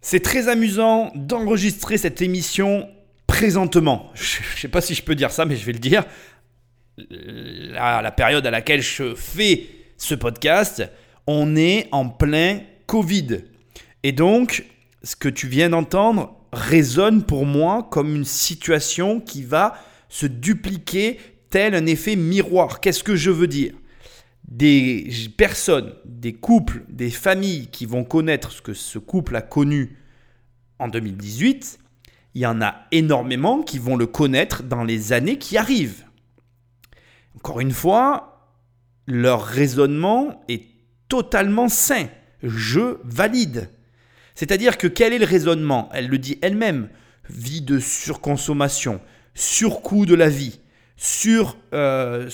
C'est 0.00 0.22
très 0.22 0.46
amusant 0.46 1.10
d'enregistrer 1.16 1.98
cette 1.98 2.22
émission 2.22 2.88
présentement, 3.32 4.10
je 4.12 4.40
ne 4.40 4.58
sais 4.58 4.68
pas 4.68 4.82
si 4.82 4.94
je 4.94 5.02
peux 5.02 5.14
dire 5.14 5.30
ça, 5.30 5.46
mais 5.46 5.56
je 5.56 5.64
vais 5.64 5.72
le 5.72 5.78
dire, 5.78 6.04
à 7.78 8.02
la 8.02 8.10
période 8.10 8.46
à 8.46 8.50
laquelle 8.50 8.82
je 8.82 9.14
fais 9.14 9.68
ce 9.96 10.14
podcast, 10.14 10.86
on 11.26 11.56
est 11.56 11.88
en 11.92 12.10
plein 12.10 12.60
Covid. 12.86 13.38
Et 14.02 14.12
donc, 14.12 14.66
ce 15.02 15.16
que 15.16 15.30
tu 15.30 15.48
viens 15.48 15.70
d'entendre 15.70 16.36
résonne 16.52 17.24
pour 17.24 17.46
moi 17.46 17.88
comme 17.90 18.14
une 18.14 18.26
situation 18.26 19.18
qui 19.18 19.44
va 19.44 19.78
se 20.10 20.26
dupliquer 20.26 21.18
tel 21.48 21.74
un 21.74 21.86
effet 21.86 22.16
miroir. 22.16 22.80
Qu'est-ce 22.80 23.02
que 23.02 23.16
je 23.16 23.30
veux 23.30 23.46
dire? 23.46 23.72
Des 24.46 25.10
personnes, 25.38 25.94
des 26.04 26.34
couples, 26.34 26.84
des 26.90 27.10
familles 27.10 27.68
qui 27.68 27.86
vont 27.86 28.04
connaître 28.04 28.52
ce 28.52 28.60
que 28.60 28.74
ce 28.74 28.98
couple 28.98 29.36
a 29.36 29.40
connu 29.40 29.96
en 30.78 30.88
2018 30.88 31.78
il 32.34 32.42
y 32.42 32.46
en 32.46 32.62
a 32.62 32.86
énormément 32.92 33.62
qui 33.62 33.78
vont 33.78 33.96
le 33.96 34.06
connaître 34.06 34.62
dans 34.62 34.84
les 34.84 35.12
années 35.12 35.38
qui 35.38 35.58
arrivent. 35.58 36.04
Encore 37.36 37.60
une 37.60 37.72
fois, 37.72 38.54
leur 39.06 39.44
raisonnement 39.44 40.42
est 40.48 40.64
totalement 41.08 41.68
sain. 41.68 42.06
Je 42.42 42.96
valide. 43.04 43.70
C'est-à-dire 44.34 44.78
que 44.78 44.86
quel 44.86 45.12
est 45.12 45.18
le 45.18 45.26
raisonnement? 45.26 45.88
Elle 45.92 46.08
le 46.08 46.18
dit 46.18 46.38
elle-même. 46.40 46.88
Vie 47.28 47.60
de 47.60 47.78
surconsommation, 47.78 49.00
surcoût 49.34 50.06
de 50.06 50.14
la 50.14 50.28
vie, 50.28 50.60
sur, 50.96 51.56
euh, 51.74 52.28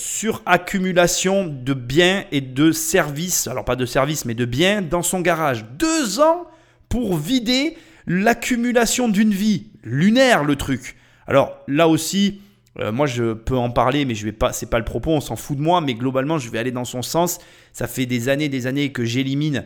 accumulation 0.47 1.47
de 1.47 1.75
biens 1.75 2.25
et 2.33 2.41
de 2.41 2.73
services, 2.73 3.47
alors 3.47 3.65
pas 3.65 3.77
de 3.77 3.87
services 3.87 4.25
mais 4.25 4.35
de 4.35 4.45
biens 4.45 4.83
dans 4.83 5.03
son 5.03 5.21
garage. 5.21 5.65
Deux 5.79 6.21
ans 6.21 6.47
pour 6.89 7.17
vider 7.17 7.77
l'accumulation 8.09 9.09
d'une 9.09 9.31
vie, 9.33 9.69
lunaire 9.85 10.43
le 10.43 10.57
truc. 10.57 10.97
Alors 11.29 11.57
là 11.69 11.87
aussi, 11.87 12.41
euh, 12.81 12.91
moi 12.91 13.07
je 13.07 13.35
peux 13.35 13.57
en 13.57 13.71
parler, 13.71 14.05
mais 14.05 14.15
je 14.15 14.25
vais 14.25 14.33
pas, 14.33 14.53
c'est 14.53 14.71
pas 14.71 14.79
le 14.79 14.85
propos, 14.85 15.13
on 15.13 15.21
s'en 15.21 15.37
fout 15.37 15.57
de 15.57 15.63
moi, 15.63 15.81
mais 15.81 15.95
globalement 15.95 16.39
je 16.39 16.51
vais 16.51 16.59
aller 16.59 16.73
dans 16.73 16.85
son 16.85 17.03
sens. 17.03 17.39
Ça 17.73 17.87
fait 17.87 18.07
des 18.07 18.29
années, 18.29 18.49
des 18.49 18.67
années 18.67 18.91
que 18.91 19.05
j'élimine 19.05 19.65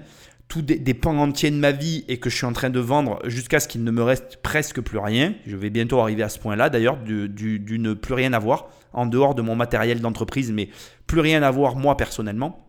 tous 0.53 0.61
des, 0.61 0.93
pans 0.93 1.17
entiers 1.17 1.51
de 1.51 1.57
ma 1.57 1.73
vie 1.73 2.05
et 2.09 2.19
que 2.19 2.29
je 2.29 2.37
suis 2.37 2.45
en 2.45 2.53
train 2.53 2.69
de 2.69 2.79
vendre 2.79 3.21
jusqu'à 3.25 3.59
ce 3.59 3.67
qu'il 3.67 3.85
ne 3.85 3.91
me 3.91 4.03
reste 4.03 4.37
presque 4.43 4.83
plus 4.83 4.99
rien. 4.99 5.35
Je 5.47 5.57
vais 5.57 5.71
bientôt 5.71 5.99
arriver 5.99 6.23
à 6.23 6.29
ce 6.29 6.39
point-là 6.39 6.69
d'ailleurs, 6.69 6.99
du, 6.99 7.79
ne 7.79 7.95
plus 7.95 8.13
rien 8.13 8.35
avoir 8.35 8.69
en 8.93 9.07
dehors 9.07 9.35
de 9.35 9.41
mon 9.41 9.57
matériel 9.57 10.01
d'entreprise, 10.01 10.53
mais 10.53 10.69
plus 11.07 11.21
rien 11.21 11.43
avoir 11.43 11.77
moi 11.77 11.97
personnellement. 11.97 12.69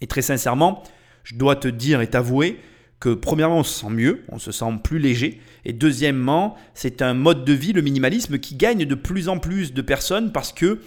Et 0.00 0.06
très 0.06 0.22
sincèrement, 0.22 0.82
je 1.22 1.34
dois 1.34 1.54
te 1.54 1.68
dire 1.68 2.00
et 2.00 2.06
t'avouer 2.06 2.58
que 3.00 3.14
premièrement, 3.14 3.58
on 3.58 3.64
se 3.64 3.80
sent 3.80 3.90
mieux, 3.90 4.24
on 4.28 4.38
se 4.38 4.52
sent 4.52 4.66
plus 4.82 4.98
léger. 4.98 5.40
Et 5.64 5.72
deuxièmement, 5.72 6.56
c'est 6.74 7.02
un 7.02 7.14
mode 7.14 7.44
de 7.44 7.52
vie, 7.52 7.72
le 7.72 7.82
minimalisme, 7.82 8.38
qui 8.38 8.56
gagne 8.56 8.84
de 8.84 8.94
plus 8.94 9.28
en 9.28 9.38
plus 9.38 9.72
de 9.72 9.82
personnes 9.82 10.32
parce 10.32 10.52
que 10.52 10.80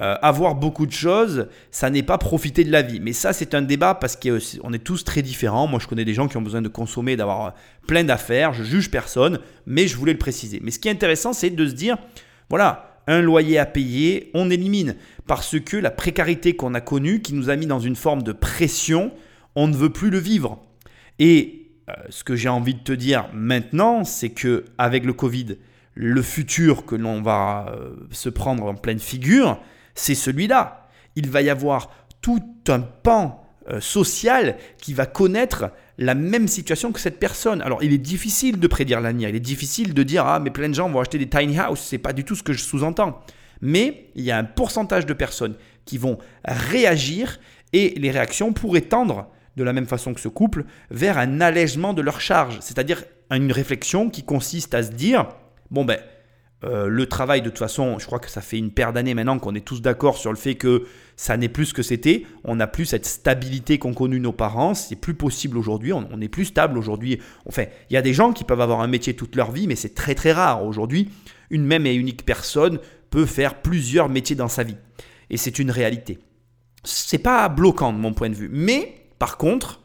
euh, 0.00 0.14
avoir 0.22 0.54
beaucoup 0.54 0.86
de 0.86 0.92
choses, 0.92 1.48
ça 1.72 1.90
n'est 1.90 2.04
pas 2.04 2.18
profiter 2.18 2.62
de 2.62 2.70
la 2.70 2.82
vie. 2.82 3.00
Mais 3.00 3.12
ça, 3.12 3.32
c'est 3.32 3.54
un 3.54 3.62
débat 3.62 3.94
parce 3.94 4.16
qu'on 4.16 4.72
est 4.72 4.84
tous 4.84 5.02
très 5.04 5.22
différents. 5.22 5.66
Moi, 5.66 5.80
je 5.80 5.88
connais 5.88 6.04
des 6.04 6.14
gens 6.14 6.28
qui 6.28 6.36
ont 6.36 6.42
besoin 6.42 6.62
de 6.62 6.68
consommer, 6.68 7.16
d'avoir 7.16 7.54
plein 7.86 8.04
d'affaires. 8.04 8.52
Je 8.52 8.62
juge 8.62 8.90
personne, 8.90 9.40
mais 9.66 9.88
je 9.88 9.96
voulais 9.96 10.12
le 10.12 10.18
préciser. 10.18 10.60
Mais 10.62 10.70
ce 10.70 10.78
qui 10.78 10.88
est 10.88 10.92
intéressant, 10.92 11.32
c'est 11.32 11.50
de 11.50 11.66
se 11.66 11.74
dire, 11.74 11.98
voilà, 12.48 13.00
un 13.08 13.20
loyer 13.20 13.58
à 13.58 13.66
payer, 13.66 14.30
on 14.34 14.50
élimine. 14.50 14.94
Parce 15.26 15.58
que 15.58 15.76
la 15.76 15.90
précarité 15.90 16.54
qu'on 16.54 16.74
a 16.74 16.80
connue, 16.80 17.20
qui 17.20 17.34
nous 17.34 17.50
a 17.50 17.56
mis 17.56 17.66
dans 17.66 17.80
une 17.80 17.96
forme 17.96 18.22
de 18.22 18.32
pression, 18.32 19.10
on 19.56 19.66
ne 19.66 19.74
veut 19.74 19.90
plus 19.90 20.10
le 20.10 20.18
vivre. 20.18 20.62
Et 21.18 21.70
euh, 21.88 21.94
ce 22.10 22.24
que 22.24 22.36
j'ai 22.36 22.48
envie 22.48 22.74
de 22.74 22.80
te 22.80 22.92
dire 22.92 23.28
maintenant, 23.32 24.04
c'est 24.04 24.30
que 24.30 24.64
avec 24.76 25.04
le 25.04 25.12
Covid, 25.12 25.56
le 25.94 26.22
futur 26.22 26.84
que 26.84 26.94
l'on 26.94 27.22
va 27.22 27.74
euh, 27.74 27.96
se 28.10 28.28
prendre 28.28 28.64
en 28.64 28.74
pleine 28.74 28.98
figure, 28.98 29.60
c'est 29.94 30.14
celui-là. 30.14 30.88
Il 31.16 31.28
va 31.28 31.42
y 31.42 31.50
avoir 31.50 31.90
tout 32.20 32.42
un 32.68 32.80
pan 32.80 33.44
euh, 33.68 33.80
social 33.80 34.56
qui 34.80 34.94
va 34.94 35.06
connaître 35.06 35.72
la 35.96 36.14
même 36.14 36.46
situation 36.46 36.92
que 36.92 37.00
cette 37.00 37.18
personne. 37.18 37.60
Alors, 37.62 37.82
il 37.82 37.92
est 37.92 37.98
difficile 37.98 38.60
de 38.60 38.66
prédire 38.66 39.00
l'avenir. 39.00 39.28
Il 39.28 39.36
est 39.36 39.40
difficile 39.40 39.94
de 39.94 40.02
dire 40.02 40.24
ah 40.26 40.38
mais 40.38 40.50
plein 40.50 40.68
de 40.68 40.74
gens 40.74 40.88
vont 40.88 41.00
acheter 41.00 41.18
des 41.18 41.28
tiny 41.28 41.58
houses. 41.58 41.80
C'est 41.80 41.98
pas 41.98 42.12
du 42.12 42.24
tout 42.24 42.36
ce 42.36 42.42
que 42.42 42.52
je 42.52 42.62
sous-entends. 42.62 43.20
Mais 43.60 44.10
il 44.14 44.22
y 44.22 44.30
a 44.30 44.38
un 44.38 44.44
pourcentage 44.44 45.06
de 45.06 45.12
personnes 45.12 45.56
qui 45.84 45.98
vont 45.98 46.18
réagir 46.44 47.40
et 47.72 47.94
les 47.96 48.10
réactions 48.10 48.52
pourraient 48.52 48.82
tendre 48.82 49.28
de 49.58 49.64
la 49.64 49.72
même 49.74 49.86
façon 49.86 50.14
que 50.14 50.20
ce 50.20 50.28
couple 50.28 50.64
vers 50.90 51.18
un 51.18 51.40
allègement 51.40 51.92
de 51.92 52.00
leur 52.00 52.20
charge, 52.20 52.58
c'est-à-dire 52.60 53.04
une 53.30 53.52
réflexion 53.52 54.08
qui 54.08 54.24
consiste 54.24 54.72
à 54.74 54.82
se 54.82 54.92
dire 54.92 55.28
bon 55.70 55.84
ben 55.84 55.98
euh, 56.64 56.88
le 56.88 57.06
travail, 57.06 57.40
de 57.40 57.50
toute 57.50 57.58
façon, 57.58 57.98
je 58.00 58.06
crois 58.06 58.18
que 58.18 58.30
ça 58.30 58.40
fait 58.40 58.58
une 58.58 58.72
paire 58.72 58.92
d'années 58.92 59.14
maintenant 59.14 59.38
qu'on 59.38 59.54
est 59.54 59.64
tous 59.64 59.80
d'accord 59.80 60.16
sur 60.16 60.32
le 60.32 60.36
fait 60.36 60.56
que 60.56 60.86
ça 61.16 61.36
n'est 61.36 61.48
plus 61.48 61.66
ce 61.66 61.74
que 61.74 61.82
c'était. 61.82 62.24
On 62.42 62.56
n'a 62.56 62.66
plus 62.66 62.84
cette 62.84 63.06
stabilité 63.06 63.78
qu'ont 63.78 63.94
connue 63.94 64.18
nos 64.18 64.32
parents. 64.32 64.74
C'est 64.74 64.96
plus 64.96 65.14
possible 65.14 65.56
aujourd'hui. 65.56 65.92
On, 65.92 66.16
n'est 66.16 66.28
plus 66.28 66.46
stable 66.46 66.76
aujourd'hui. 66.76 67.20
Enfin, 67.46 67.64
il 67.90 67.94
y 67.94 67.96
a 67.96 68.02
des 68.02 68.12
gens 68.12 68.32
qui 68.32 68.42
peuvent 68.42 68.60
avoir 68.60 68.80
un 68.80 68.88
métier 68.88 69.14
toute 69.14 69.36
leur 69.36 69.52
vie, 69.52 69.68
mais 69.68 69.76
c'est 69.76 69.94
très 69.94 70.16
très 70.16 70.32
rare. 70.32 70.64
Aujourd'hui, 70.64 71.10
une 71.50 71.64
même 71.64 71.86
et 71.86 71.94
unique 71.94 72.24
personne 72.24 72.80
peut 73.10 73.26
faire 73.26 73.62
plusieurs 73.62 74.08
métiers 74.08 74.36
dans 74.36 74.48
sa 74.48 74.64
vie. 74.64 74.76
Et 75.30 75.36
c'est 75.36 75.60
une 75.60 75.70
réalité. 75.70 76.18
C'est 76.82 77.18
pas 77.18 77.48
bloquant 77.48 77.92
de 77.92 77.98
mon 77.98 78.14
point 78.14 78.30
de 78.30 78.34
vue. 78.34 78.50
Mais, 78.52 78.97
par 79.18 79.36
contre, 79.36 79.80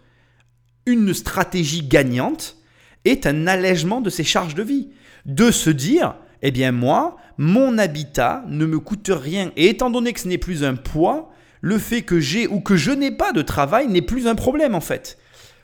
une 0.86 1.14
stratégie 1.14 1.84
gagnante 1.84 2.58
est 3.06 3.26
un 3.26 3.48
allègement 3.48 4.02
de 4.02 4.10
ses 4.10 4.24
charges 4.24 4.56
de 4.56 4.64
vie. 4.64 4.90
De 5.26 5.52
se 5.52 5.70
dire, 5.70 6.16
eh 6.42 6.52
bien 6.52 6.72
moi, 6.72 7.18
mon 7.38 7.78
habitat 7.78 8.44
ne 8.48 8.66
me 8.66 8.80
coûte 8.80 9.10
rien. 9.14 9.52
Et 9.56 9.70
étant 9.70 9.90
donné 9.90 10.14
que 10.14 10.20
ce 10.20 10.28
n'est 10.28 10.38
plus 10.38 10.64
un 10.64 10.76
poids, 10.76 11.32
le 11.62 11.78
fait 11.78 12.02
que 12.02 12.20
j'ai 12.20 12.48
ou 12.48 12.60
que 12.60 12.76
je 12.76 12.92
n'ai 12.92 13.12
pas 13.12 13.32
de 13.32 13.42
travail 13.42 13.88
n'est 13.88 14.02
plus 14.02 14.28
un 14.28 14.36
problème 14.36 14.76
en 14.76 14.82
fait. 14.82 15.18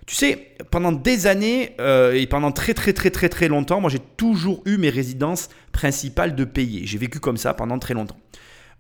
Tu 0.08 0.16
sais, 0.16 0.56
pendant 0.72 0.92
des 0.92 1.28
années 1.28 1.76
euh, 1.80 2.14
et 2.14 2.26
pendant 2.26 2.52
très 2.52 2.74
très 2.74 2.94
très 2.94 3.12
très 3.12 3.30
très 3.30 3.48
longtemps, 3.48 3.82
moi 3.82 3.90
j'ai 3.90 4.00
toujours 4.00 4.64
eu 4.66 4.78
mes 4.78 4.90
résidences 4.90 5.50
principales 5.72 6.36
de 6.36 6.46
payer. 6.46 6.86
J'ai 6.86 6.98
vécu 6.98 7.20
comme 7.20 7.38
ça 7.38 7.54
pendant 7.54 7.78
très 7.78 7.94
longtemps. 7.94 8.18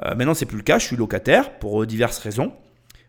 Euh, 0.05 0.15
maintenant 0.15 0.33
c'est 0.33 0.45
plus 0.45 0.57
le 0.57 0.63
cas, 0.63 0.79
je 0.79 0.85
suis 0.85 0.95
locataire 0.95 1.59
pour 1.59 1.85
diverses 1.85 2.19
raisons, 2.19 2.53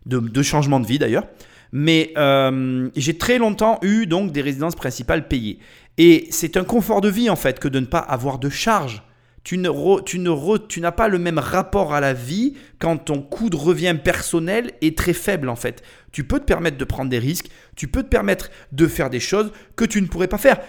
de, 0.05 0.19
de 0.19 0.43
changement 0.43 0.81
de 0.81 0.87
vie 0.87 0.99
d'ailleurs. 0.99 1.27
Mais 1.73 2.13
euh, 2.17 2.89
j'ai 2.97 3.17
très 3.17 3.39
longtemps 3.39 3.79
eu 3.83 4.07
donc 4.07 4.33
des 4.33 4.41
résidences 4.41 4.75
principales 4.75 5.29
payées. 5.29 5.59
Et 5.99 6.27
c'est 6.31 6.57
un 6.57 6.65
confort 6.65 7.01
de 7.01 7.09
vie 7.09 7.31
en 7.31 7.37
fait 7.37 7.59
que 7.59 7.69
de 7.69 7.81
ne 7.81 7.87
pas 7.87 7.99
avoir 7.99 8.39
de 8.39 8.49
charges. 8.49 9.03
Tu, 9.43 9.57
n'as 9.57 10.93
pas 10.93 11.09
le 11.09 11.19
même 11.19 11.39
rapport 11.39 11.95
à 11.95 12.01
la 12.01 12.13
vie 12.13 12.55
quand 12.79 12.99
ton 12.99 13.23
coût 13.23 13.49
de 13.49 13.57
revient 13.57 13.97
personnel 14.03 14.73
est 14.83 14.97
très 14.97 15.15
faible 15.15 15.49
en 15.49 15.57
fait. 15.57 15.83
Tu 16.13 16.25
peux 16.25 16.39
te 16.39 16.45
permettre 16.45 16.77
de 16.77 16.85
prendre 16.85 17.11
des 17.11 17.19
risques, 17.19 17.49
tu 17.75 17.89
peux 17.89 18.03
te 18.03 18.09
permettre 18.09 18.51
de 18.73 18.87
faire 18.87 19.09
des 19.09 19.21
choses 19.21 19.51
que 19.77 19.85
tu 19.85 20.03
ne 20.03 20.07
pourrais 20.07 20.29
pas 20.29 20.39
faire. 20.39 20.61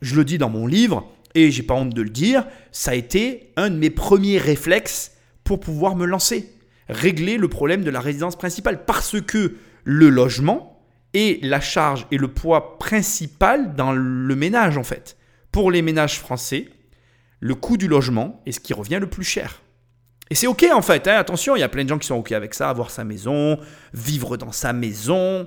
Je 0.00 0.14
le 0.14 0.24
dis 0.24 0.38
dans 0.38 0.48
mon 0.48 0.66
livre 0.66 1.12
et 1.34 1.50
j'ai 1.50 1.64
pas 1.64 1.74
honte 1.74 1.92
de 1.92 2.02
le 2.02 2.10
dire, 2.10 2.46
ça 2.70 2.92
a 2.92 2.94
été 2.94 3.52
un 3.56 3.68
de 3.68 3.76
mes 3.76 3.90
premiers 3.90 4.38
réflexes 4.38 5.12
pour 5.42 5.58
pouvoir 5.58 5.96
me 5.96 6.06
lancer. 6.06 6.50
Régler 6.88 7.36
le 7.36 7.48
problème 7.48 7.82
de 7.82 7.90
la 7.90 8.00
résidence 8.00 8.36
principale 8.36 8.84
parce 8.84 9.20
que 9.20 9.54
le 9.84 10.08
logement, 10.08 10.74
et 11.14 11.38
la 11.42 11.60
charge 11.60 12.06
et 12.10 12.18
le 12.18 12.28
poids 12.28 12.78
principal 12.78 13.74
dans 13.74 13.92
le 13.92 14.36
ménage 14.36 14.76
en 14.76 14.82
fait. 14.82 15.16
Pour 15.52 15.70
les 15.70 15.80
ménages 15.80 16.18
français, 16.18 16.68
le 17.40 17.54
coût 17.54 17.76
du 17.76 17.88
logement 17.88 18.42
est 18.46 18.52
ce 18.52 18.60
qui 18.60 18.74
revient 18.74 18.98
le 19.00 19.08
plus 19.08 19.24
cher. 19.24 19.62
Et 20.30 20.34
c'est 20.34 20.48
ok 20.48 20.66
en 20.74 20.82
fait, 20.82 21.06
hein. 21.06 21.16
attention, 21.16 21.54
il 21.54 21.60
y 21.60 21.62
a 21.62 21.68
plein 21.68 21.84
de 21.84 21.88
gens 21.88 21.98
qui 21.98 22.08
sont 22.08 22.16
ok 22.16 22.32
avec 22.32 22.52
ça, 22.54 22.68
avoir 22.68 22.90
sa 22.90 23.04
maison, 23.04 23.58
vivre 23.92 24.36
dans 24.36 24.52
sa 24.52 24.72
maison. 24.72 25.46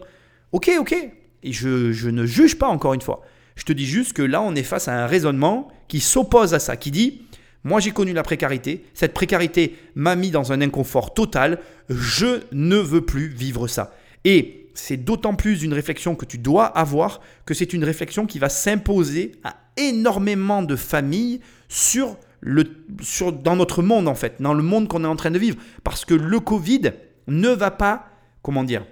Ok, 0.54 0.72
ok. 0.80 0.96
Et 1.44 1.52
je, 1.52 1.92
je 1.92 2.10
ne 2.10 2.26
juge 2.26 2.58
pas 2.58 2.68
encore 2.68 2.94
une 2.94 3.02
fois. 3.02 3.22
Je 3.56 3.64
te 3.64 3.74
dis 3.74 3.86
juste 3.86 4.14
que 4.14 4.22
là, 4.22 4.42
on 4.42 4.56
est 4.56 4.64
face 4.64 4.88
à 4.88 5.04
un 5.04 5.08
raisonnement 5.08 5.68
qui 5.88 6.00
s'oppose 6.00 6.54
à 6.54 6.60
ça, 6.60 6.78
qui 6.78 6.92
dit, 6.92 7.24
moi 7.64 7.80
j'ai 7.80 7.92
connu 7.92 8.14
la 8.14 8.24
précarité, 8.24 8.86
cette 8.94 9.14
précarité 9.14 9.76
m'a 9.96 10.16
mis 10.16 10.32
dans 10.32 10.52
un 10.54 10.62
inconfort 10.62 11.14
total, 11.14 11.60
je 11.90 12.42
ne 12.52 12.78
veux 12.78 13.02
plus 13.02 13.28
vivre 13.28 13.68
ça. 13.68 13.94
Et 14.28 14.70
c'est 14.74 14.98
d'autant 14.98 15.36
plus 15.36 15.64
une 15.64 15.74
réflexion 15.74 16.14
que 16.14 16.26
tu 16.26 16.38
dois 16.38 16.66
avoir 16.66 17.22
que 17.46 17.54
c'est 17.54 17.72
une 17.72 17.86
réflexion 17.86 18.26
qui 18.26 18.40
va 18.40 18.50
s'imposer 18.50 19.32
à 19.46 19.56
énormément 19.78 20.64
de 20.64 20.76
familles 20.76 21.40
sur 21.70 22.18
le, 22.42 22.66
sur, 23.02 23.32
dans 23.32 23.56
notre 23.56 23.82
monde 23.82 24.10
en 24.10 24.16
fait, 24.16 24.42
dans 24.42 24.54
le 24.54 24.64
monde 24.64 24.90
qu'on 24.90 25.06
est 25.06 25.08
en 25.08 25.16
train 25.16 25.32
de 25.32 25.40
vivre. 25.40 25.56
Parce 25.86 26.04
que 26.04 26.14
le 26.14 26.42
Covid 26.42 26.92
ne 27.28 27.48
va 27.48 27.72
pas, 27.72 28.10
comment 28.42 28.66
dire, 28.66 28.86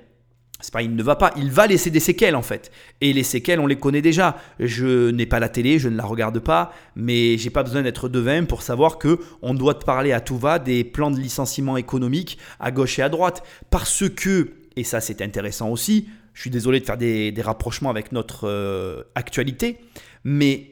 c'est 0.62 0.72
pas 0.72 0.82
il 0.82 0.96
ne 0.96 1.04
va 1.04 1.18
pas, 1.18 1.34
il 1.36 1.52
va 1.52 1.68
laisser 1.68 1.90
des 1.90 2.00
séquelles 2.00 2.38
en 2.38 2.42
fait. 2.42 2.72
Et 3.02 3.12
les 3.12 3.24
séquelles, 3.24 3.60
on 3.60 3.68
les 3.68 3.76
connaît 3.76 4.02
déjà. 4.02 4.38
Je 4.62 5.10
n'ai 5.12 5.26
pas 5.26 5.42
la 5.42 5.50
télé, 5.50 5.80
je 5.80 5.90
ne 5.90 5.98
la 5.98 6.06
regarde 6.06 6.40
pas, 6.40 6.72
mais 6.96 7.38
j'ai 7.38 7.50
pas 7.50 7.62
besoin 7.62 7.82
d'être 7.82 8.08
devin 8.08 8.46
pour 8.46 8.62
savoir 8.62 9.00
que 9.00 9.20
on 9.42 9.54
doit 9.54 9.74
te 9.74 9.84
parler 9.84 10.14
à 10.14 10.22
tout 10.22 10.38
va 10.38 10.60
des 10.60 10.86
plans 10.86 11.12
de 11.12 11.20
licenciement 11.20 11.76
économique 11.76 12.38
à 12.62 12.72
gauche 12.72 13.00
et 13.00 13.02
à 13.02 13.10
droite 13.10 13.44
parce 13.70 14.08
que 14.08 14.54
et 14.76 14.84
ça 14.84 15.02
c'est 15.02 15.22
intéressant 15.22 15.70
aussi, 15.70 16.08
je 16.34 16.42
suis 16.42 16.50
désolé 16.50 16.80
de 16.80 16.86
faire 16.86 16.98
des, 16.98 17.34
rapprochements 17.42 17.90
avec 17.90 18.12
notre 18.12 18.48
euh, 18.48 19.04
actualité, 19.16 19.78
mais 20.24 20.72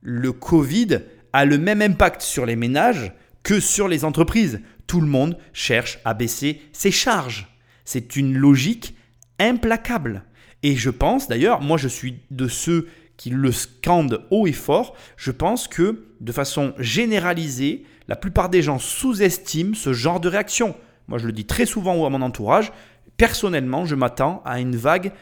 le 0.00 0.32
Covid 0.32 1.00
a 1.32 1.44
le 1.44 1.58
même 1.58 1.82
impact 1.82 2.22
sur 2.22 2.46
les 2.46 2.56
ménages 2.56 3.12
que 3.42 3.60
sur 3.60 3.88
les 3.88 4.04
entreprises. 4.04 4.60
Tout 4.86 5.00
le 5.00 5.06
monde 5.06 5.36
cherche 5.52 5.98
à 6.04 6.14
baisser 6.14 6.60
ses 6.72 6.90
charges. 6.90 7.48
C'est 7.84 8.16
une 8.16 8.36
logique 8.36 8.94
implacable. 9.38 10.24
Et 10.62 10.76
je 10.76 10.90
pense, 10.90 11.28
d'ailleurs, 11.28 11.60
moi 11.60 11.76
je 11.76 11.88
suis 11.88 12.20
de 12.30 12.48
ceux 12.48 12.88
qui 13.16 13.30
le 13.30 13.52
scandent 13.52 14.26
haut 14.30 14.46
et 14.46 14.52
fort, 14.52 14.96
je 15.16 15.30
pense 15.30 15.68
que 15.68 16.06
de 16.20 16.32
façon 16.32 16.74
généralisée, 16.78 17.84
la 18.08 18.16
plupart 18.16 18.48
des 18.48 18.62
gens 18.62 18.78
sous-estiment 18.78 19.74
ce 19.74 19.92
genre 19.92 20.20
de 20.20 20.28
réaction. 20.28 20.74
Moi 21.08 21.18
je 21.18 21.26
le 21.26 21.32
dis 21.32 21.44
très 21.44 21.66
souvent 21.66 22.04
à 22.06 22.10
mon 22.10 22.22
entourage, 22.22 22.72
personnellement, 23.16 23.84
je 23.84 23.94
m'attends 23.94 24.42
à 24.44 24.60
une 24.60 24.76
vague 24.76 25.12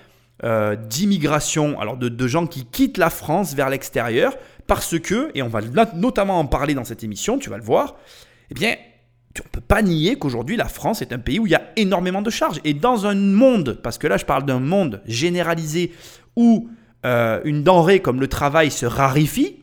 euh, 0.44 0.76
d'immigration, 0.76 1.78
alors 1.80 1.96
de, 1.96 2.26
gens 2.26 2.46
qui 2.46 2.64
quittent 2.64 2.98
la 2.98 3.10
France 3.10 3.54
vers 3.54 3.70
l'extérieur, 3.70 4.34
parce 4.66 4.98
que, 4.98 5.30
et 5.34 5.42
on 5.42 5.48
va 5.48 5.60
notamment 5.94 6.38
en 6.38 6.46
parler 6.46 6.74
dans 6.74 6.84
cette 6.84 7.04
émission, 7.04 7.38
tu 7.38 7.50
vas 7.50 7.58
le 7.58 7.62
voir, 7.62 7.96
eh 8.50 8.54
bien, 8.54 8.74
on 9.38 9.44
ne 9.44 9.48
peut 9.50 9.60
pas 9.60 9.82
nier 9.82 10.16
qu'aujourd'hui, 10.16 10.56
la 10.56 10.68
France 10.68 11.00
est 11.00 11.12
un 11.12 11.18
pays 11.18 11.38
où 11.38 11.46
il 11.46 11.52
y 11.52 11.54
a 11.54 11.70
énormément 11.76 12.22
de 12.22 12.30
charges. 12.30 12.60
Et 12.64 12.74
dans 12.74 13.06
un 13.06 13.14
monde, 13.14 13.78
parce 13.82 13.98
que 13.98 14.06
là, 14.06 14.16
je 14.16 14.24
parle 14.24 14.44
d'un 14.44 14.60
monde 14.60 15.00
généralisé 15.06 15.92
où 16.36 16.68
euh, 17.06 17.40
une 17.44 17.62
denrée 17.62 18.00
comme 18.00 18.20
le 18.20 18.28
travail 18.28 18.70
se 18.70 18.84
raréfie, 18.84 19.61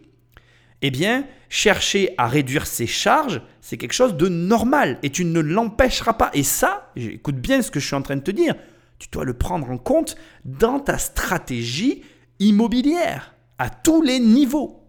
eh 0.82 0.92
bien, 0.92 1.26
chercher 1.50 2.14
à 2.18 2.28
réduire 2.28 2.68
ses 2.68 2.88
charges, 2.88 3.42
c'est 3.62 3.78
quelque 3.78 3.94
chose 3.94 4.16
de 4.16 4.30
normal 4.30 4.98
et 5.04 5.10
tu 5.10 5.26
ne 5.26 5.40
l'empêcheras 5.40 6.14
pas. 6.14 6.32
Et 6.34 6.44
ça, 6.44 6.92
écoute 6.96 7.38
bien 7.38 7.62
ce 7.62 7.72
que 7.72 7.80
je 7.80 7.88
suis 7.88 7.96
en 7.96 8.02
train 8.02 8.16
de 8.16 8.22
te 8.22 8.32
dire, 8.32 8.56
tu 8.98 9.08
dois 9.12 9.26
le 9.26 9.34
prendre 9.34 9.70
en 9.70 9.78
compte 9.78 10.16
dans 10.46 10.80
ta 10.80 10.98
stratégie 10.98 12.04
immobilière. 12.40 13.36
à 13.62 13.70
tous 13.70 14.02
les 14.02 14.20
niveaux. 14.22 14.88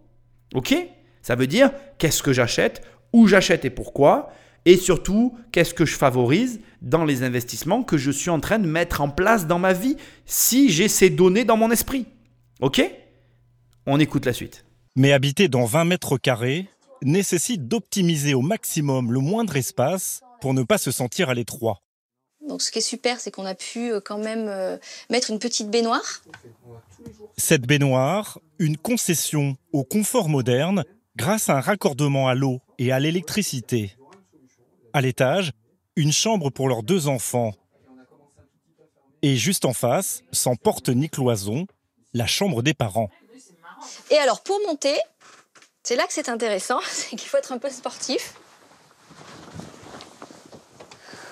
Ok? 0.53 0.73
Ça 1.21 1.35
veut 1.35 1.47
dire 1.47 1.71
qu'est-ce 1.97 2.23
que 2.23 2.31
j'achète, 2.31 2.81
où 3.11 3.27
j'achète 3.27 3.65
et 3.65 3.69
pourquoi, 3.69 4.31
et 4.63 4.77
surtout 4.77 5.37
qu'est-ce 5.51 5.73
que 5.73 5.85
je 5.85 5.97
favorise 5.97 6.61
dans 6.81 7.03
les 7.03 7.23
investissements 7.23 7.83
que 7.83 7.97
je 7.97 8.11
suis 8.11 8.29
en 8.29 8.39
train 8.39 8.59
de 8.59 8.67
mettre 8.67 9.01
en 9.01 9.09
place 9.09 9.45
dans 9.45 9.59
ma 9.59 9.73
vie 9.73 9.97
si 10.25 10.69
j'ai 10.69 10.87
ces 10.87 11.09
données 11.09 11.43
dans 11.43 11.57
mon 11.57 11.69
esprit. 11.69 12.05
Ok? 12.61 12.81
On 13.85 13.99
écoute 13.99 14.25
la 14.25 14.33
suite. 14.33 14.63
Mais 14.95 15.13
habiter 15.13 15.47
dans 15.47 15.65
20 15.65 15.85
mètres 15.85 16.17
carrés 16.17 16.67
nécessite 17.01 17.67
d'optimiser 17.67 18.33
au 18.33 18.41
maximum 18.41 19.11
le 19.11 19.19
moindre 19.19 19.55
espace 19.55 20.21
pour 20.41 20.53
ne 20.53 20.63
pas 20.63 20.77
se 20.77 20.91
sentir 20.91 21.29
à 21.29 21.33
l'étroit. 21.33 21.81
Donc 22.47 22.61
ce 22.61 22.71
qui 22.71 22.79
est 22.79 22.81
super, 22.81 23.19
c'est 23.19 23.31
qu'on 23.31 23.45
a 23.45 23.55
pu 23.55 23.91
euh, 23.91 24.01
quand 24.03 24.17
même 24.17 24.47
euh, 24.47 24.77
mettre 25.09 25.29
une 25.29 25.39
petite 25.39 25.69
baignoire. 25.69 26.23
Cette 27.37 27.65
baignoire, 27.65 28.39
une 28.59 28.77
concession 28.77 29.55
au 29.71 29.83
confort 29.83 30.27
moderne 30.27 30.83
grâce 31.15 31.49
à 31.49 31.57
un 31.57 31.61
raccordement 31.61 32.27
à 32.27 32.35
l'eau 32.35 32.59
et 32.77 32.91
à 32.91 32.99
l'électricité. 32.99 33.95
À 34.93 35.01
l'étage, 35.01 35.51
une 35.95 36.11
chambre 36.11 36.49
pour 36.49 36.67
leurs 36.67 36.83
deux 36.83 37.07
enfants. 37.07 37.53
Et 39.21 39.35
juste 39.35 39.65
en 39.65 39.73
face, 39.73 40.23
sans 40.31 40.55
porte 40.55 40.89
ni 40.89 41.09
cloison, 41.09 41.67
la 42.13 42.25
chambre 42.25 42.63
des 42.63 42.73
parents. 42.73 43.09
Et 44.09 44.17
alors 44.17 44.41
pour 44.41 44.59
monter, 44.67 44.95
c'est 45.83 45.95
là 45.95 46.05
que 46.05 46.13
c'est 46.13 46.29
intéressant, 46.29 46.79
c'est 46.87 47.15
qu'il 47.15 47.27
faut 47.27 47.37
être 47.37 47.51
un 47.51 47.57
peu 47.57 47.69
sportif. 47.69 48.35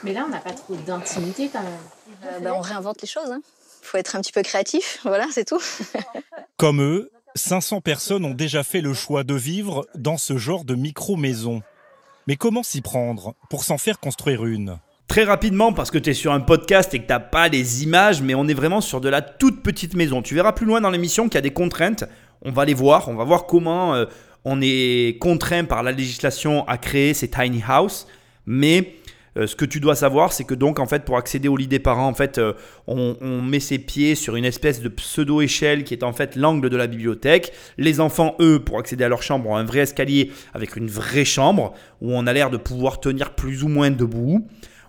Mais 0.03 0.13
là, 0.13 0.23
on 0.25 0.29
n'a 0.29 0.39
pas 0.39 0.53
trop 0.53 0.75
d'intimité 0.75 1.49
quand 1.51 1.61
même. 1.61 1.79
Euh, 2.25 2.39
bah, 2.39 2.53
on 2.55 2.61
réinvente 2.61 3.01
les 3.01 3.07
choses. 3.07 3.29
Il 3.81 3.85
faut 3.85 3.97
être 3.97 4.15
un 4.15 4.21
petit 4.21 4.31
peu 4.31 4.43
créatif, 4.43 4.99
voilà, 5.03 5.25
c'est 5.31 5.45
tout. 5.45 5.61
Comme 6.57 6.81
eux, 6.81 7.11
500 7.35 7.81
personnes 7.81 8.25
ont 8.25 8.33
déjà 8.33 8.63
fait 8.63 8.81
le 8.81 8.93
choix 8.93 9.23
de 9.23 9.33
vivre 9.33 9.85
dans 9.95 10.17
ce 10.17 10.37
genre 10.37 10.63
de 10.63 10.75
micro-maison. 10.75 11.61
Mais 12.27 12.35
comment 12.35 12.63
s'y 12.63 12.81
prendre 12.81 13.33
pour 13.49 13.63
s'en 13.63 13.77
faire 13.77 13.99
construire 13.99 14.45
une? 14.45 14.77
Très 15.07 15.23
rapidement, 15.23 15.73
parce 15.73 15.89
que 15.89 15.97
tu 15.97 16.11
es 16.11 16.13
sur 16.13 16.31
un 16.31 16.39
podcast 16.39 16.93
et 16.93 16.99
que 16.99 17.07
tu 17.07 17.11
n'as 17.11 17.19
pas 17.19 17.47
les 17.47 17.81
images, 17.81 18.21
mais 18.21 18.35
on 18.35 18.47
est 18.47 18.53
vraiment 18.53 18.81
sur 18.81 19.01
de 19.01 19.09
la 19.09 19.23
toute 19.23 19.63
petite 19.63 19.95
maison. 19.95 20.21
Tu 20.21 20.35
verras 20.35 20.51
plus 20.51 20.67
loin 20.67 20.81
dans 20.81 20.91
l'émission 20.91 21.23
qu'il 21.23 21.35
y 21.35 21.37
a 21.39 21.41
des 21.41 21.53
contraintes. 21.53 22.03
On 22.41 22.51
va 22.51 22.65
les 22.65 22.73
voir, 22.73 23.09
on 23.09 23.15
va 23.15 23.23
voir 23.23 23.45
comment 23.45 23.95
euh, 23.95 24.05
on 24.45 24.59
est 24.61 25.17
contraint 25.19 25.65
par 25.65 25.83
la 25.83 25.91
législation 25.91 26.67
à 26.67 26.77
créer 26.77 27.13
ces 27.13 27.29
tiny 27.29 27.61
houses. 27.67 28.07
Mais 28.45 28.95
euh, 29.37 29.47
ce 29.47 29.55
que 29.55 29.65
tu 29.65 29.79
dois 29.79 29.95
savoir, 29.95 30.33
c'est 30.33 30.43
que 30.43 30.53
donc 30.53 30.79
en 30.79 30.85
fait 30.85 31.05
pour 31.05 31.17
accéder 31.17 31.47
au 31.47 31.57
lit 31.57 31.67
des 31.67 31.79
parents, 31.79 32.07
en 32.07 32.13
fait 32.13 32.37
euh, 32.37 32.53
on, 32.87 33.41
met 33.41 33.59
ses 33.59 33.79
pieds 33.79 34.15
sur 34.15 34.35
une 34.35 34.45
espèce 34.45 34.81
de 34.81 34.89
pseudo 34.89 35.41
échelle 35.41 35.83
qui 35.83 35.93
est 35.93 36.03
en 36.03 36.13
fait 36.13 36.35
l'angle 36.35 36.69
de 36.69 36.77
la 36.77 36.87
bibliothèque. 36.87 37.53
Les 37.77 37.99
enfants, 37.99 38.35
eux, 38.39 38.59
pour 38.59 38.79
accéder 38.79 39.03
à 39.03 39.09
leur 39.09 39.21
chambre, 39.21 39.49
ont 39.49 39.55
un 39.55 39.63
vrai 39.63 39.79
escalier 39.79 40.31
avec 40.53 40.75
une 40.75 40.87
vraie 40.87 41.25
chambre 41.25 41.73
où 42.01 42.13
on 42.13 42.25
a 42.27 42.33
l'air 42.33 42.49
de 42.49 42.57
pouvoir 42.57 42.99
tenir 42.99 43.35
plus 43.35 43.63
ou 43.63 43.67
moins 43.67 43.91
debout. 43.91 44.47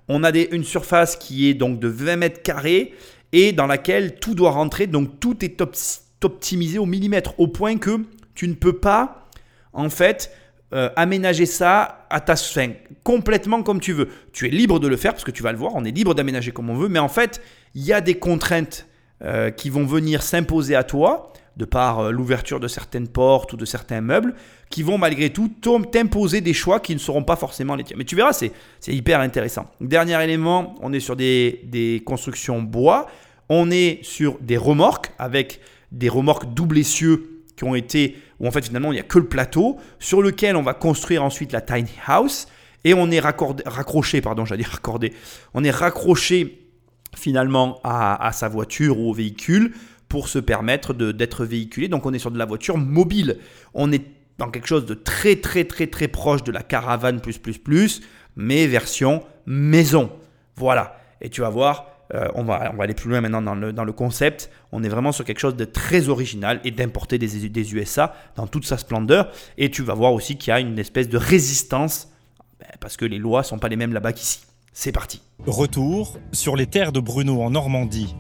On 0.08 0.24
a 0.24 0.32
des, 0.32 0.48
une 0.52 0.64
surface 0.64 1.16
qui 1.16 1.48
est 1.48 1.54
donc 1.54 1.78
de 1.78 1.88
20 1.88 2.16
mètres 2.16 2.42
carrés 2.42 2.94
et 3.32 3.52
dans 3.52 3.66
laquelle 3.66 4.16
tout 4.16 4.34
doit 4.34 4.50
rentrer, 4.50 4.86
donc 4.86 5.20
tout 5.20 5.44
est 5.44 5.60
optimisé 6.24 6.78
au 6.78 6.86
millimètre, 6.86 7.38
au 7.38 7.48
point 7.48 7.78
que 7.78 8.00
tu 8.34 8.48
ne 8.48 8.54
peux 8.54 8.78
pas 8.78 9.28
en 9.72 9.90
fait 9.90 10.32
euh, 10.72 10.88
aménager 10.94 11.46
ça 11.46 12.06
à 12.10 12.20
ta 12.20 12.36
fin, 12.36 12.70
complètement 13.02 13.62
comme 13.62 13.80
tu 13.80 13.92
veux. 13.92 14.08
Tu 14.32 14.46
es 14.46 14.50
libre 14.50 14.78
de 14.78 14.86
le 14.86 14.96
faire 14.96 15.12
parce 15.12 15.24
que 15.24 15.32
tu 15.32 15.42
vas 15.42 15.50
le 15.50 15.58
voir, 15.58 15.72
on 15.74 15.84
est 15.84 15.90
libre 15.90 16.14
d'aménager 16.14 16.52
comme 16.52 16.70
on 16.70 16.76
veut, 16.76 16.88
mais 16.88 17.00
en 17.00 17.08
fait, 17.08 17.42
il 17.74 17.82
y 17.82 17.92
a 17.92 18.00
des 18.00 18.14
contraintes 18.14 18.86
euh, 19.22 19.50
qui 19.50 19.68
vont 19.68 19.84
venir 19.84 20.22
s'imposer 20.22 20.76
à 20.76 20.84
toi 20.84 21.32
de 21.56 21.64
par 21.64 21.98
euh, 21.98 22.10
l'ouverture 22.10 22.60
de 22.60 22.68
certaines 22.68 23.08
portes 23.08 23.52
ou 23.52 23.56
de 23.56 23.64
certains 23.64 24.00
meubles, 24.00 24.34
qui 24.70 24.84
vont 24.84 24.96
malgré 24.96 25.30
tout 25.30 25.50
t'imposer 25.90 26.40
des 26.40 26.54
choix 26.54 26.78
qui 26.78 26.94
ne 26.94 27.00
seront 27.00 27.24
pas 27.24 27.36
forcément 27.36 27.74
les 27.74 27.82
tiens. 27.82 27.96
Mais 27.98 28.04
tu 28.04 28.14
verras, 28.14 28.32
c'est 28.32 28.52
hyper 28.86 29.20
intéressant. 29.20 29.66
Dernier 29.80 30.22
élément, 30.22 30.76
on 30.80 30.92
est 30.92 31.00
sur 31.00 31.16
des, 31.16 31.62
des 31.64 32.02
constructions 32.06 32.62
bois, 32.62 33.08
on 33.48 33.70
est 33.70 33.98
sur 34.02 34.38
des 34.40 34.56
remorques 34.56 35.10
avec 35.18 35.60
des 35.92 36.08
remorques 36.08 36.52
double 36.54 36.78
essieu 36.78 37.42
qui 37.56 37.64
ont 37.64 37.74
été, 37.74 38.16
où 38.38 38.46
en 38.46 38.50
fait 38.50 38.64
finalement 38.64 38.92
il 38.92 38.94
n'y 38.94 39.00
a 39.00 39.04
que 39.04 39.18
le 39.18 39.26
plateau, 39.26 39.78
sur 39.98 40.22
lequel 40.22 40.56
on 40.56 40.62
va 40.62 40.74
construire 40.74 41.22
ensuite 41.22 41.52
la 41.52 41.60
tiny 41.60 41.90
house, 42.06 42.46
et 42.84 42.94
on 42.94 43.10
est 43.10 43.20
raccroché, 43.20 44.20
pardon, 44.20 44.44
j'allais 44.44 44.62
dire 44.64 44.72
raccordé, 44.72 45.12
on 45.54 45.64
est 45.64 45.70
raccroché 45.70 46.66
finalement 47.16 47.80
à, 47.84 48.30
sa 48.32 48.48
voiture 48.48 48.98
ou 48.98 49.10
au 49.10 49.12
véhicule 49.12 49.74
pour 50.08 50.28
se 50.28 50.38
permettre 50.38 50.94
d'être 50.94 51.44
véhiculé. 51.44 51.88
Donc 51.88 52.06
on 52.06 52.12
est 52.12 52.18
sur 52.18 52.30
de 52.30 52.38
la 52.38 52.44
voiture 52.44 52.76
mobile. 52.76 53.38
On 53.74 53.92
est 53.92 54.04
dans 54.38 54.50
quelque 54.50 54.66
chose 54.66 54.86
de 54.86 54.94
très 54.94 55.36
très 55.36 55.64
très 55.64 55.86
très 55.86 56.08
proche 56.08 56.42
de 56.44 56.52
la 56.52 56.62
caravane 56.62 57.20
plus 57.20 57.38
plus 57.38 57.58
plus, 57.58 58.00
mais 58.36 58.66
version 58.66 59.22
maison. 59.46 60.10
Voilà. 60.56 60.96
Et 61.20 61.28
tu 61.28 61.42
vas 61.42 61.50
voir, 61.50 61.86
euh, 62.14 62.28
on, 62.34 62.42
va, 62.42 62.72
aller 62.80 62.94
plus 62.94 63.08
loin 63.08 63.20
maintenant 63.20 63.42
dans 63.42 63.54
le, 63.54 63.72
dans 63.72 63.84
le, 63.84 63.92
concept. 63.92 64.50
On 64.72 64.82
est 64.82 64.88
vraiment 64.88 65.12
sur 65.12 65.24
quelque 65.24 65.38
chose 65.38 65.56
de 65.56 65.64
très 65.64 66.08
original 66.08 66.60
et 66.64 66.70
d'importer 66.70 67.18
des, 67.18 67.74
USA 67.74 68.14
dans 68.36 68.46
toute 68.46 68.64
sa 68.64 68.78
splendeur. 68.78 69.30
Et 69.58 69.70
tu 69.70 69.82
vas 69.82 69.94
voir 69.94 70.12
aussi 70.12 70.36
qu'il 70.36 70.50
y 70.50 70.54
a 70.54 70.60
une 70.60 70.78
espèce 70.78 71.08
de 71.08 71.16
résistance 71.16 72.08
ben, 72.58 72.68
parce 72.80 72.96
que 72.96 73.04
les 73.04 73.18
lois 73.18 73.42
sont 73.42 73.58
pas 73.58 73.68
les 73.68 73.76
mêmes 73.76 73.92
là-bas 73.92 74.12
qu'ici. 74.12 74.40
C'est 74.72 74.92
parti. 74.92 75.22
Retour 75.46 76.18
sur 76.32 76.56
les 76.56 76.66
terres 76.66 76.92
de 76.92 77.00
Bruno 77.00 77.42
en 77.42 77.50
Normandie. 77.50 78.14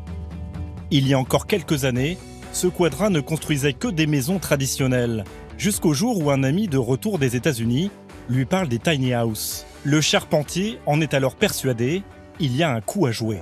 Il 0.90 1.06
y 1.06 1.14
a 1.14 1.18
encore 1.18 1.46
quelques 1.46 1.84
années, 1.84 2.18
ce 2.52 2.66
quadrin 2.66 3.10
ne 3.10 3.20
construisait 3.20 3.72
que 3.72 3.88
des 3.88 4.06
maisons 4.06 4.38
traditionnelles, 4.38 5.24
jusqu'au 5.56 5.94
jour 5.94 6.18
où 6.18 6.30
un 6.30 6.42
ami 6.42 6.66
de 6.66 6.78
retour 6.78 7.18
des 7.18 7.36
États-Unis 7.36 7.90
lui 8.28 8.44
parle 8.44 8.68
des 8.68 8.78
tiny 8.78 9.14
houses. 9.14 9.64
Le 9.84 10.00
charpentier 10.00 10.78
en 10.86 11.00
est 11.00 11.14
alors 11.14 11.36
persuadé, 11.36 12.02
il 12.40 12.56
y 12.56 12.62
a 12.62 12.70
un 12.70 12.80
coup 12.80 13.06
à 13.06 13.12
jouer 13.12 13.40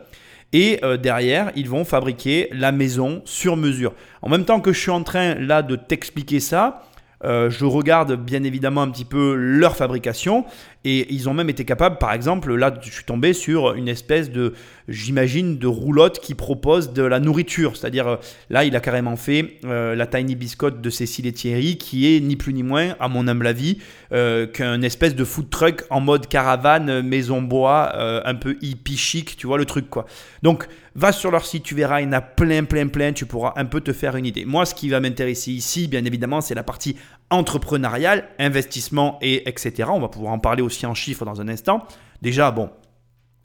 et 0.52 0.80
euh, 0.84 0.96
derrière, 0.96 1.50
ils 1.56 1.68
vont 1.68 1.84
fabriquer 1.84 2.48
la 2.52 2.70
maison 2.70 3.22
sur 3.24 3.56
mesure. 3.56 3.92
En 4.22 4.28
même 4.28 4.44
temps 4.44 4.60
que 4.60 4.72
je 4.72 4.78
suis 4.78 4.92
en 4.92 5.02
train 5.02 5.34
là 5.34 5.62
de 5.62 5.74
t'expliquer 5.74 6.38
ça, 6.38 6.84
euh, 7.24 7.50
je 7.50 7.64
regarde 7.64 8.14
bien 8.14 8.44
évidemment 8.44 8.82
un 8.82 8.90
petit 8.90 9.04
peu 9.04 9.34
leur 9.34 9.76
fabrication 9.76 10.44
et 10.84 11.12
ils 11.12 11.28
ont 11.28 11.34
même 11.34 11.48
été 11.48 11.64
capables, 11.64 11.98
par 11.98 12.12
exemple, 12.12 12.54
là 12.54 12.74
je 12.80 12.90
suis 12.90 13.04
tombé 13.04 13.32
sur 13.32 13.74
une 13.74 13.88
espèce 13.88 14.30
de, 14.30 14.54
j'imagine, 14.88 15.58
de 15.58 15.66
roulotte 15.66 16.20
qui 16.20 16.34
propose 16.34 16.92
de 16.92 17.02
la 17.02 17.20
nourriture. 17.20 17.76
C'est-à-dire 17.76 18.08
euh, 18.08 18.16
là 18.50 18.64
il 18.64 18.76
a 18.76 18.80
carrément 18.80 19.16
fait 19.16 19.58
euh, 19.64 19.94
la 19.94 20.06
Tiny 20.06 20.34
Biscotte 20.34 20.80
de 20.80 20.90
Cécile 20.90 21.26
et 21.26 21.32
Thierry 21.32 21.76
qui 21.78 22.14
est 22.14 22.20
ni 22.20 22.36
plus 22.36 22.52
ni 22.52 22.62
moins, 22.62 22.96
à 23.00 23.08
mon 23.08 23.28
humble 23.28 23.46
avis, 23.46 23.78
qu'un 24.52 24.80
espèce 24.82 25.16
de 25.16 25.24
food 25.24 25.50
truck 25.50 25.82
en 25.90 26.00
mode 26.00 26.28
caravane, 26.28 27.02
maison 27.02 27.42
bois, 27.42 27.92
un 28.24 28.34
peu 28.36 28.56
hippie 28.62 28.96
chic, 28.96 29.36
tu 29.36 29.48
vois 29.48 29.58
le 29.58 29.64
truc 29.64 29.90
quoi. 29.90 30.06
Donc 30.44 30.68
Va 30.96 31.10
sur 31.10 31.32
leur 31.32 31.44
site, 31.44 31.64
tu 31.64 31.74
verras, 31.74 32.00
il 32.00 32.04
y 32.04 32.06
en 32.06 32.12
a 32.12 32.20
plein, 32.20 32.62
plein, 32.62 32.86
plein. 32.86 33.12
Tu 33.12 33.26
pourras 33.26 33.52
un 33.56 33.64
peu 33.64 33.80
te 33.80 33.92
faire 33.92 34.14
une 34.14 34.26
idée. 34.26 34.44
Moi, 34.44 34.64
ce 34.64 34.76
qui 34.76 34.88
va 34.88 35.00
m'intéresser 35.00 35.50
ici, 35.50 35.88
bien 35.88 36.04
évidemment, 36.04 36.40
c'est 36.40 36.54
la 36.54 36.62
partie 36.62 36.96
entrepreneuriale, 37.34 38.28
investissement 38.38 39.18
et 39.20 39.48
etc. 39.48 39.88
On 39.92 40.00
va 40.00 40.08
pouvoir 40.08 40.32
en 40.32 40.38
parler 40.38 40.62
aussi 40.62 40.86
en 40.86 40.94
chiffres 40.94 41.24
dans 41.24 41.40
un 41.40 41.48
instant. 41.48 41.86
Déjà, 42.22 42.50
bon, 42.50 42.70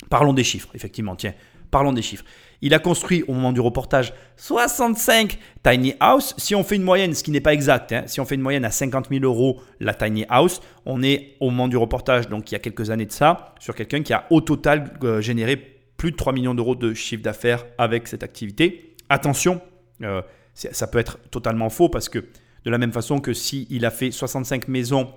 parlons 0.10 0.34
des 0.34 0.44
chiffres, 0.44 0.70
effectivement. 0.74 1.16
Tiens, 1.16 1.34
Parlons 1.72 1.94
des 1.94 2.02
chiffres. 2.02 2.26
Il 2.62 2.74
a 2.74 2.80
construit 2.80 3.24
au 3.28 3.34
moment 3.34 3.54
du 3.54 3.62
reportage 3.62 4.14
65 4.38 5.38
tiny 5.64 5.94
house. 6.00 6.34
Si 6.38 6.56
on 6.56 6.64
fait 6.64 6.76
une 6.76 6.84
moyenne, 6.84 7.14
ce 7.14 7.24
qui 7.24 7.32
n'est 7.32 7.42
pas 7.42 7.54
exact, 7.54 7.92
hein, 7.94 8.04
si 8.08 8.20
on 8.20 8.26
fait 8.26 8.36
une 8.36 8.42
moyenne 8.42 8.66
à 8.66 8.72
50 8.72 9.10
000 9.10 9.24
euros 9.24 9.62
la 9.80 9.94
tiny 9.94 10.26
house, 10.30 10.62
on 10.86 11.02
est 11.04 11.36
au 11.40 11.52
moment 11.52 11.68
du 11.68 11.78
reportage, 11.78 12.28
donc 12.28 12.52
il 12.52 12.56
y 12.56 12.58
a 12.58 12.60
quelques 12.60 12.90
années 12.90 13.06
de 13.06 13.12
ça, 13.12 13.54
sur 13.60 13.76
quelqu'un 13.76 14.02
qui 14.02 14.14
a 14.14 14.26
au 14.30 14.42
total 14.42 14.98
euh, 15.04 15.22
généré 15.22 15.56
plus 15.96 16.12
de 16.12 16.18
3 16.18 16.34
millions 16.34 16.56
d'euros 16.56 16.76
de 16.76 16.94
chiffre 16.94 17.24
d'affaires 17.24 17.66
avec 17.78 18.08
cette 18.08 18.24
activité. 18.24 18.96
Attention, 19.10 19.62
euh, 20.04 20.22
ça 20.54 20.88
peut 20.88 21.00
être 21.00 21.20
totalement 21.30 21.70
faux 21.70 21.88
parce 21.88 22.10
que 22.10 22.26
de 22.70 22.72
la 22.72 22.78
même 22.78 22.94
façon 22.94 23.20
que 23.20 23.34
s'il 23.34 23.84
a 23.84 23.90
fait 23.90 24.12
65 24.12 24.68
maisons 24.68 25.10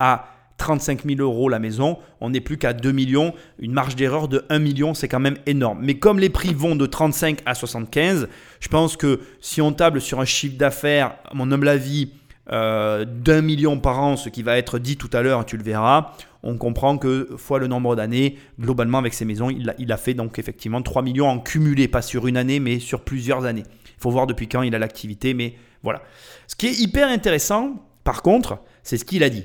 à 0.00 0.26
35 0.56 1.04
000 1.04 1.20
euros 1.20 1.48
la 1.48 1.60
maison, 1.60 1.98
on 2.20 2.30
n'est 2.30 2.40
plus 2.40 2.58
qu'à 2.58 2.72
2 2.72 2.90
millions. 2.90 3.32
Une 3.60 3.72
marge 3.72 3.94
d'erreur 3.94 4.26
de 4.26 4.44
1 4.50 4.58
million, 4.58 4.94
c'est 4.94 5.06
quand 5.06 5.20
même 5.20 5.36
énorme. 5.46 5.78
Mais 5.80 5.94
comme 5.94 6.18
les 6.18 6.28
prix 6.28 6.52
vont 6.52 6.74
de 6.74 6.86
35 6.86 7.38
à 7.46 7.54
75, 7.54 8.28
je 8.58 8.68
pense 8.68 8.96
que 8.96 9.20
si 9.40 9.62
on 9.62 9.72
table 9.72 10.00
sur 10.00 10.18
un 10.18 10.24
chiffre 10.24 10.58
d'affaires, 10.58 11.14
mon 11.32 11.52
humble 11.52 11.68
avis, 11.68 12.10
euh, 12.50 13.04
d'un 13.04 13.42
million 13.42 13.78
par 13.78 14.00
an, 14.00 14.16
ce 14.16 14.28
qui 14.28 14.42
va 14.42 14.58
être 14.58 14.80
dit 14.80 14.96
tout 14.96 15.10
à 15.12 15.22
l'heure, 15.22 15.46
tu 15.46 15.56
le 15.56 15.62
verras, 15.62 16.14
on 16.42 16.56
comprend 16.56 16.98
que 16.98 17.28
fois 17.36 17.60
le 17.60 17.68
nombre 17.68 17.94
d'années, 17.94 18.38
globalement 18.58 18.98
avec 18.98 19.14
ces 19.14 19.24
maisons, 19.24 19.50
il 19.50 19.70
a, 19.70 19.74
il 19.78 19.92
a, 19.92 19.96
fait 19.96 20.14
donc 20.14 20.40
effectivement 20.40 20.82
3 20.82 21.02
millions 21.02 21.28
en 21.28 21.38
cumulé, 21.38 21.86
pas 21.86 22.02
sur 22.02 22.26
une 22.26 22.36
année, 22.36 22.58
mais 22.58 22.80
sur 22.80 23.02
plusieurs 23.02 23.44
années. 23.44 23.64
Il 23.98 24.00
faut 24.00 24.10
voir 24.10 24.28
depuis 24.28 24.46
quand 24.46 24.62
il 24.62 24.72
a 24.76 24.78
l'activité, 24.78 25.34
mais 25.34 25.54
voilà. 25.82 26.02
Ce 26.46 26.54
qui 26.54 26.68
est 26.68 26.78
hyper 26.78 27.08
intéressant, 27.08 27.84
par 28.04 28.22
contre, 28.22 28.60
c'est 28.84 28.96
ce 28.96 29.04
qu'il 29.04 29.24
a 29.24 29.28
dit. 29.28 29.42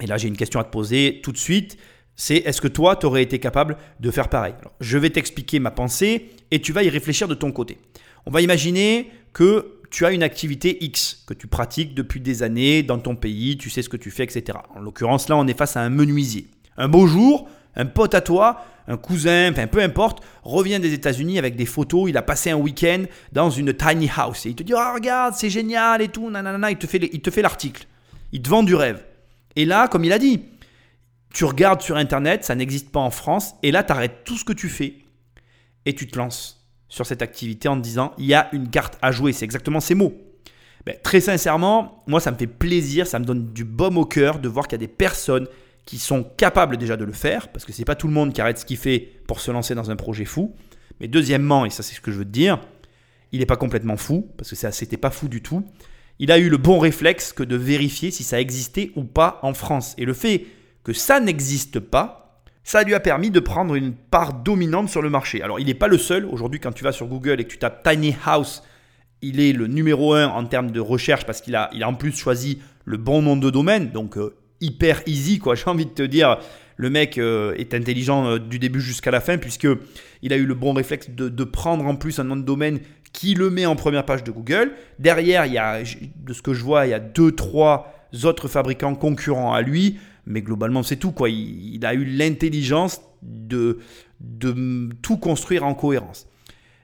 Et 0.00 0.06
là, 0.06 0.16
j'ai 0.16 0.28
une 0.28 0.36
question 0.36 0.58
à 0.58 0.64
te 0.64 0.70
poser 0.70 1.20
tout 1.22 1.30
de 1.30 1.36
suite. 1.36 1.76
C'est 2.14 2.36
est-ce 2.36 2.62
que 2.62 2.68
toi, 2.68 2.96
tu 2.96 3.04
aurais 3.04 3.22
été 3.22 3.38
capable 3.38 3.76
de 4.00 4.10
faire 4.10 4.30
pareil? 4.30 4.54
Je 4.80 4.96
vais 4.96 5.10
t'expliquer 5.10 5.60
ma 5.60 5.70
pensée 5.70 6.30
et 6.50 6.62
tu 6.62 6.72
vas 6.72 6.82
y 6.82 6.88
réfléchir 6.88 7.28
de 7.28 7.34
ton 7.34 7.52
côté. 7.52 7.76
On 8.24 8.30
va 8.30 8.40
imaginer 8.40 9.10
que 9.34 9.80
tu 9.90 10.06
as 10.06 10.12
une 10.12 10.22
activité 10.22 10.82
X 10.82 11.22
que 11.26 11.34
tu 11.34 11.46
pratiques 11.46 11.94
depuis 11.94 12.20
des 12.20 12.42
années 12.42 12.82
dans 12.82 12.98
ton 12.98 13.14
pays, 13.14 13.58
tu 13.58 13.68
sais 13.68 13.82
ce 13.82 13.90
que 13.90 13.98
tu 13.98 14.10
fais, 14.10 14.24
etc. 14.24 14.58
En 14.74 14.80
l'occurrence, 14.80 15.28
là, 15.28 15.36
on 15.36 15.46
est 15.46 15.56
face 15.56 15.76
à 15.76 15.82
un 15.82 15.90
menuisier. 15.90 16.48
Un 16.78 16.88
beau 16.88 17.06
jour, 17.06 17.48
un 17.76 17.86
pote 17.86 18.14
à 18.14 18.20
toi, 18.20 18.64
un 18.88 18.96
cousin, 18.96 19.50
enfin 19.50 19.66
peu 19.66 19.80
importe, 19.80 20.24
revient 20.42 20.80
des 20.80 20.92
États-Unis 20.92 21.38
avec 21.38 21.56
des 21.56 21.66
photos. 21.66 22.08
Il 22.08 22.16
a 22.16 22.22
passé 22.22 22.50
un 22.50 22.56
week-end 22.56 23.04
dans 23.32 23.50
une 23.50 23.74
tiny 23.74 24.10
house 24.16 24.46
et 24.46 24.50
il 24.50 24.54
te 24.54 24.62
dit 24.62 24.74
oh, 24.74 24.94
regarde, 24.94 25.34
c'est 25.34 25.50
génial 25.50 26.02
et 26.02 26.08
tout, 26.08 26.30
nanana, 26.30 26.70
il 26.70 26.78
te 26.78 26.86
fait, 26.86 26.98
il 26.98 27.42
l'article. 27.42 27.86
Il 28.32 28.42
te 28.42 28.48
vend 28.48 28.62
du 28.62 28.74
rêve. 28.74 29.02
Et 29.54 29.64
là, 29.64 29.88
comme 29.88 30.04
il 30.04 30.12
a 30.12 30.18
dit, 30.18 30.42
tu 31.32 31.44
regardes 31.44 31.82
sur 31.82 31.96
Internet, 31.96 32.44
ça 32.44 32.54
n'existe 32.54 32.90
pas 32.90 33.00
en 33.00 33.10
France, 33.10 33.54
et 33.62 33.70
là, 33.70 33.82
tu 33.82 33.92
arrêtes 33.92 34.24
tout 34.24 34.36
ce 34.36 34.44
que 34.44 34.52
tu 34.52 34.68
fais 34.68 34.94
et 35.84 35.94
tu 35.94 36.06
te 36.06 36.18
lances 36.18 36.66
sur 36.88 37.06
cette 37.06 37.22
activité 37.22 37.68
en 37.68 37.76
te 37.76 37.82
disant, 37.82 38.12
il 38.18 38.26
y 38.26 38.34
a 38.34 38.48
une 38.52 38.68
carte 38.70 38.98
à 39.02 39.12
jouer. 39.12 39.32
C'est 39.32 39.44
exactement 39.44 39.80
ces 39.80 39.94
mots. 39.94 40.14
Ben, 40.84 40.94
très 41.02 41.20
sincèrement, 41.20 42.04
moi, 42.06 42.20
ça 42.20 42.30
me 42.30 42.36
fait 42.36 42.46
plaisir, 42.46 43.06
ça 43.06 43.18
me 43.18 43.24
donne 43.24 43.52
du 43.52 43.64
baume 43.64 43.98
au 43.98 44.04
cœur 44.04 44.38
de 44.38 44.48
voir 44.48 44.68
qu'il 44.68 44.80
y 44.80 44.82
a 44.82 44.86
des 44.86 44.92
personnes 44.92 45.48
qui 45.86 45.98
sont 45.98 46.22
capables 46.24 46.76
déjà 46.76 46.96
de 46.96 47.04
le 47.04 47.12
faire, 47.12 47.48
parce 47.48 47.64
que 47.64 47.72
ce 47.72 47.78
n'est 47.78 47.86
pas 47.86 47.94
tout 47.94 48.08
le 48.08 48.12
monde 48.12 48.34
qui 48.34 48.40
arrête 48.40 48.58
ce 48.58 48.66
qu'il 48.66 48.76
fait 48.76 48.98
pour 49.26 49.40
se 49.40 49.50
lancer 49.50 49.74
dans 49.74 49.90
un 49.90 49.96
projet 49.96 50.26
fou. 50.26 50.54
Mais 51.00 51.08
deuxièmement, 51.08 51.64
et 51.64 51.70
ça 51.70 51.82
c'est 51.82 51.94
ce 51.94 52.00
que 52.02 52.10
je 52.10 52.18
veux 52.18 52.24
te 52.24 52.30
dire, 52.30 52.60
il 53.32 53.38
n'est 53.38 53.46
pas 53.46 53.56
complètement 53.56 53.96
fou, 53.96 54.28
parce 54.36 54.50
que 54.50 54.56
ça 54.56 54.70
c'était 54.72 54.98
pas 54.98 55.10
fou 55.10 55.28
du 55.28 55.42
tout 55.42 55.64
il 56.18 56.32
a 56.32 56.38
eu 56.38 56.48
le 56.48 56.56
bon 56.56 56.78
réflexe 56.78 57.32
que 57.32 57.42
de 57.42 57.56
vérifier 57.56 58.10
si 58.10 58.22
ça 58.22 58.40
existait 58.40 58.90
ou 58.96 59.04
pas 59.04 59.38
en 59.42 59.54
France. 59.54 59.94
Et 59.98 60.04
le 60.04 60.14
fait 60.14 60.46
que 60.82 60.92
ça 60.92 61.20
n'existe 61.20 61.80
pas, 61.80 62.42
ça 62.64 62.82
lui 62.82 62.94
a 62.94 63.00
permis 63.00 63.30
de 63.30 63.40
prendre 63.40 63.74
une 63.74 63.92
part 63.92 64.32
dominante 64.32 64.88
sur 64.88 65.02
le 65.02 65.10
marché. 65.10 65.42
Alors 65.42 65.60
il 65.60 65.66
n'est 65.66 65.74
pas 65.74 65.88
le 65.88 65.98
seul. 65.98 66.24
Aujourd'hui, 66.26 66.60
quand 66.60 66.72
tu 66.72 66.84
vas 66.84 66.92
sur 66.92 67.06
Google 67.06 67.40
et 67.40 67.44
que 67.44 67.50
tu 67.50 67.58
tapes 67.58 67.86
Tiny 67.88 68.16
House, 68.24 68.62
il 69.22 69.40
est 69.40 69.52
le 69.52 69.66
numéro 69.66 70.14
un 70.14 70.28
en 70.28 70.44
termes 70.46 70.70
de 70.70 70.80
recherche 70.80 71.26
parce 71.26 71.40
qu'il 71.40 71.54
a, 71.54 71.70
il 71.72 71.82
a 71.82 71.88
en 71.88 71.94
plus 71.94 72.16
choisi 72.16 72.60
le 72.84 72.96
bon 72.96 73.22
nom 73.22 73.36
de 73.36 73.50
domaine. 73.50 73.90
Donc 73.90 74.16
euh, 74.16 74.34
hyper 74.60 75.02
easy, 75.06 75.38
quoi. 75.38 75.54
J'ai 75.56 75.68
envie 75.68 75.86
de 75.86 75.90
te 75.90 76.02
dire, 76.02 76.38
le 76.76 76.90
mec 76.90 77.18
euh, 77.18 77.54
est 77.54 77.74
intelligent 77.74 78.26
euh, 78.26 78.38
du 78.38 78.58
début 78.58 78.80
jusqu'à 78.80 79.10
la 79.10 79.20
fin 79.20 79.38
puisque 79.38 79.68
il 80.22 80.32
a 80.32 80.36
eu 80.36 80.46
le 80.46 80.54
bon 80.54 80.72
réflexe 80.72 81.10
de, 81.10 81.44
prendre 81.44 81.84
en 81.86 81.96
plus 81.96 82.18
un 82.18 82.24
nom 82.24 82.36
de 82.36 82.42
domaine 82.42 82.80
qui 83.12 83.34
le 83.34 83.50
met 83.50 83.66
en 83.66 83.76
première 83.76 84.04
page 84.04 84.24
de 84.24 84.30
Google. 84.30 84.72
Derrière, 84.98 85.46
il 85.46 85.52
y 85.52 85.58
a, 85.58 85.82
de 85.82 86.32
ce 86.32 86.42
que 86.42 86.52
je 86.52 86.62
vois, 86.62 86.86
il 86.86 86.90
y 86.90 86.94
a 86.94 87.00
deux, 87.00 87.32
trois 87.32 87.92
autres 88.24 88.48
fabricants 88.48 88.94
concurrents 88.94 89.54
à 89.54 89.62
lui, 89.62 89.98
mais 90.26 90.42
globalement, 90.42 90.82
c'est 90.82 90.96
tout. 90.96 91.12
Quoi. 91.12 91.30
Il, 91.30 91.84
a 91.86 91.94
eu 91.94 92.04
l'intelligence 92.04 93.00
de, 93.22 93.78
de 94.20 94.90
tout 95.00 95.16
construire 95.16 95.64
en 95.64 95.74
cohérence. 95.74 96.26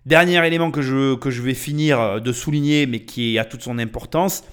Dernier 0.06 0.44
élément 0.46 0.70
que 0.70 0.80
je, 0.80 1.16
que 1.16 1.30
je 1.30 1.42
vais 1.42 1.54
finir 1.54 2.20
de 2.20 2.32
souligner, 2.32 2.86
mais 2.86 3.00
qui 3.00 3.38
a 3.38 3.44
toute 3.44 3.62
son 3.62 3.78
importance, 3.78 4.44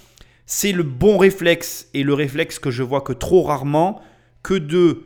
c'est 0.51 0.71
le 0.71 0.81
bon 0.81 1.19
réflexe 1.19 1.89
et 1.93 2.01
le 2.01 2.15
réflexe 2.15 2.57
que 2.57 2.71
je 2.71 2.81
vois 2.81 3.01
que 3.01 3.13
trop 3.13 3.43
rarement, 3.43 4.01
que 4.41 4.55
de, 4.55 5.03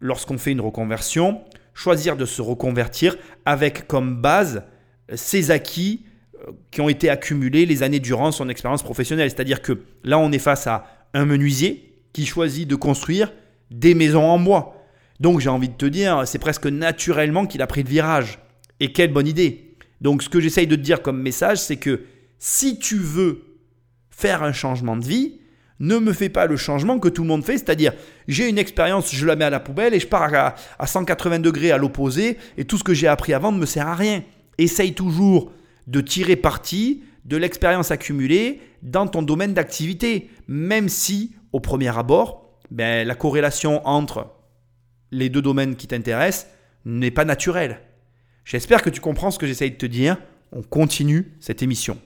lorsqu'on 0.00 0.38
fait 0.38 0.52
une 0.52 0.62
reconversion, 0.62 1.42
choisir 1.74 2.16
de 2.16 2.24
se 2.24 2.40
reconvertir 2.40 3.18
avec 3.44 3.86
comme 3.86 4.22
base 4.22 4.62
ses 5.12 5.50
acquis 5.50 6.06
euh, 6.34 6.52
qui 6.70 6.80
ont 6.80 6.88
été 6.88 7.10
accumulés 7.10 7.66
les 7.66 7.82
années 7.82 8.00
durant 8.00 8.32
son 8.32 8.48
expérience 8.48 8.82
professionnelle. 8.82 9.28
C'est-à-dire 9.28 9.60
que 9.60 9.82
là, 10.02 10.18
on 10.18 10.32
est 10.32 10.38
face 10.38 10.66
à 10.66 10.86
un 11.12 11.26
menuisier 11.26 11.92
qui 12.14 12.24
choisit 12.24 12.66
de 12.66 12.74
construire 12.74 13.34
des 13.70 13.94
maisons 13.94 14.24
en 14.24 14.38
bois. 14.38 14.82
Donc 15.20 15.40
j'ai 15.40 15.50
envie 15.50 15.68
de 15.68 15.74
te 15.74 15.84
dire, 15.84 16.22
c'est 16.26 16.38
presque 16.38 16.64
naturellement 16.64 17.44
qu'il 17.44 17.60
a 17.60 17.66
pris 17.66 17.82
le 17.82 17.90
virage. 17.90 18.38
Et 18.80 18.92
quelle 18.92 19.12
bonne 19.12 19.28
idée. 19.28 19.76
Donc 20.00 20.22
ce 20.22 20.30
que 20.30 20.40
j'essaye 20.40 20.66
de 20.66 20.76
te 20.76 20.80
dire 20.80 21.02
comme 21.02 21.20
message, 21.20 21.58
c'est 21.58 21.76
que 21.76 22.04
si 22.38 22.78
tu 22.78 22.96
veux 22.96 23.49
faire 24.20 24.42
un 24.42 24.52
changement 24.52 24.96
de 24.96 25.04
vie, 25.04 25.40
ne 25.80 25.98
me 25.98 26.12
fais 26.12 26.28
pas 26.28 26.46
le 26.46 26.56
changement 26.56 26.98
que 26.98 27.08
tout 27.08 27.22
le 27.22 27.28
monde 27.28 27.44
fait, 27.44 27.56
c'est-à-dire 27.56 27.94
j'ai 28.28 28.48
une 28.48 28.58
expérience, 28.58 29.14
je 29.14 29.26
la 29.26 29.34
mets 29.34 29.46
à 29.46 29.50
la 29.50 29.60
poubelle 29.60 29.94
et 29.94 30.00
je 30.00 30.06
pars 30.06 30.32
à, 30.34 30.54
à 30.78 30.86
180 30.86 31.38
degrés 31.38 31.70
à 31.72 31.78
l'opposé 31.78 32.36
et 32.58 32.64
tout 32.66 32.76
ce 32.76 32.84
que 32.84 32.92
j'ai 32.92 33.08
appris 33.08 33.32
avant 33.32 33.50
ne 33.50 33.58
me 33.58 33.66
sert 33.66 33.88
à 33.88 33.94
rien 33.94 34.22
essaye 34.58 34.92
toujours 34.92 35.52
de 35.86 36.00
tirer 36.00 36.36
parti 36.36 37.02
de 37.24 37.36
l'expérience 37.36 37.90
accumulée 37.90 38.60
dans 38.82 39.06
ton 39.06 39.22
domaine 39.22 39.54
d'activité, 39.54 40.30
même 40.48 40.88
si 40.88 41.34
au 41.52 41.60
premier 41.60 41.96
abord, 41.96 42.58
ben, 42.70 43.06
la 43.06 43.14
corrélation 43.14 43.86
entre 43.86 44.30
les 45.10 45.28
deux 45.28 45.42
domaines 45.42 45.76
qui 45.76 45.86
t'intéressent 45.86 46.46
n'est 46.84 47.10
pas 47.10 47.24
naturelle. 47.24 47.80
J'espère 48.44 48.82
que 48.82 48.90
tu 48.90 49.00
comprends 49.00 49.30
ce 49.30 49.38
que 49.38 49.46
j'essaye 49.46 49.72
de 49.72 49.76
te 49.76 49.86
dire. 49.86 50.16
On 50.52 50.62
continue 50.62 51.36
cette 51.40 51.62
émission. 51.62 51.98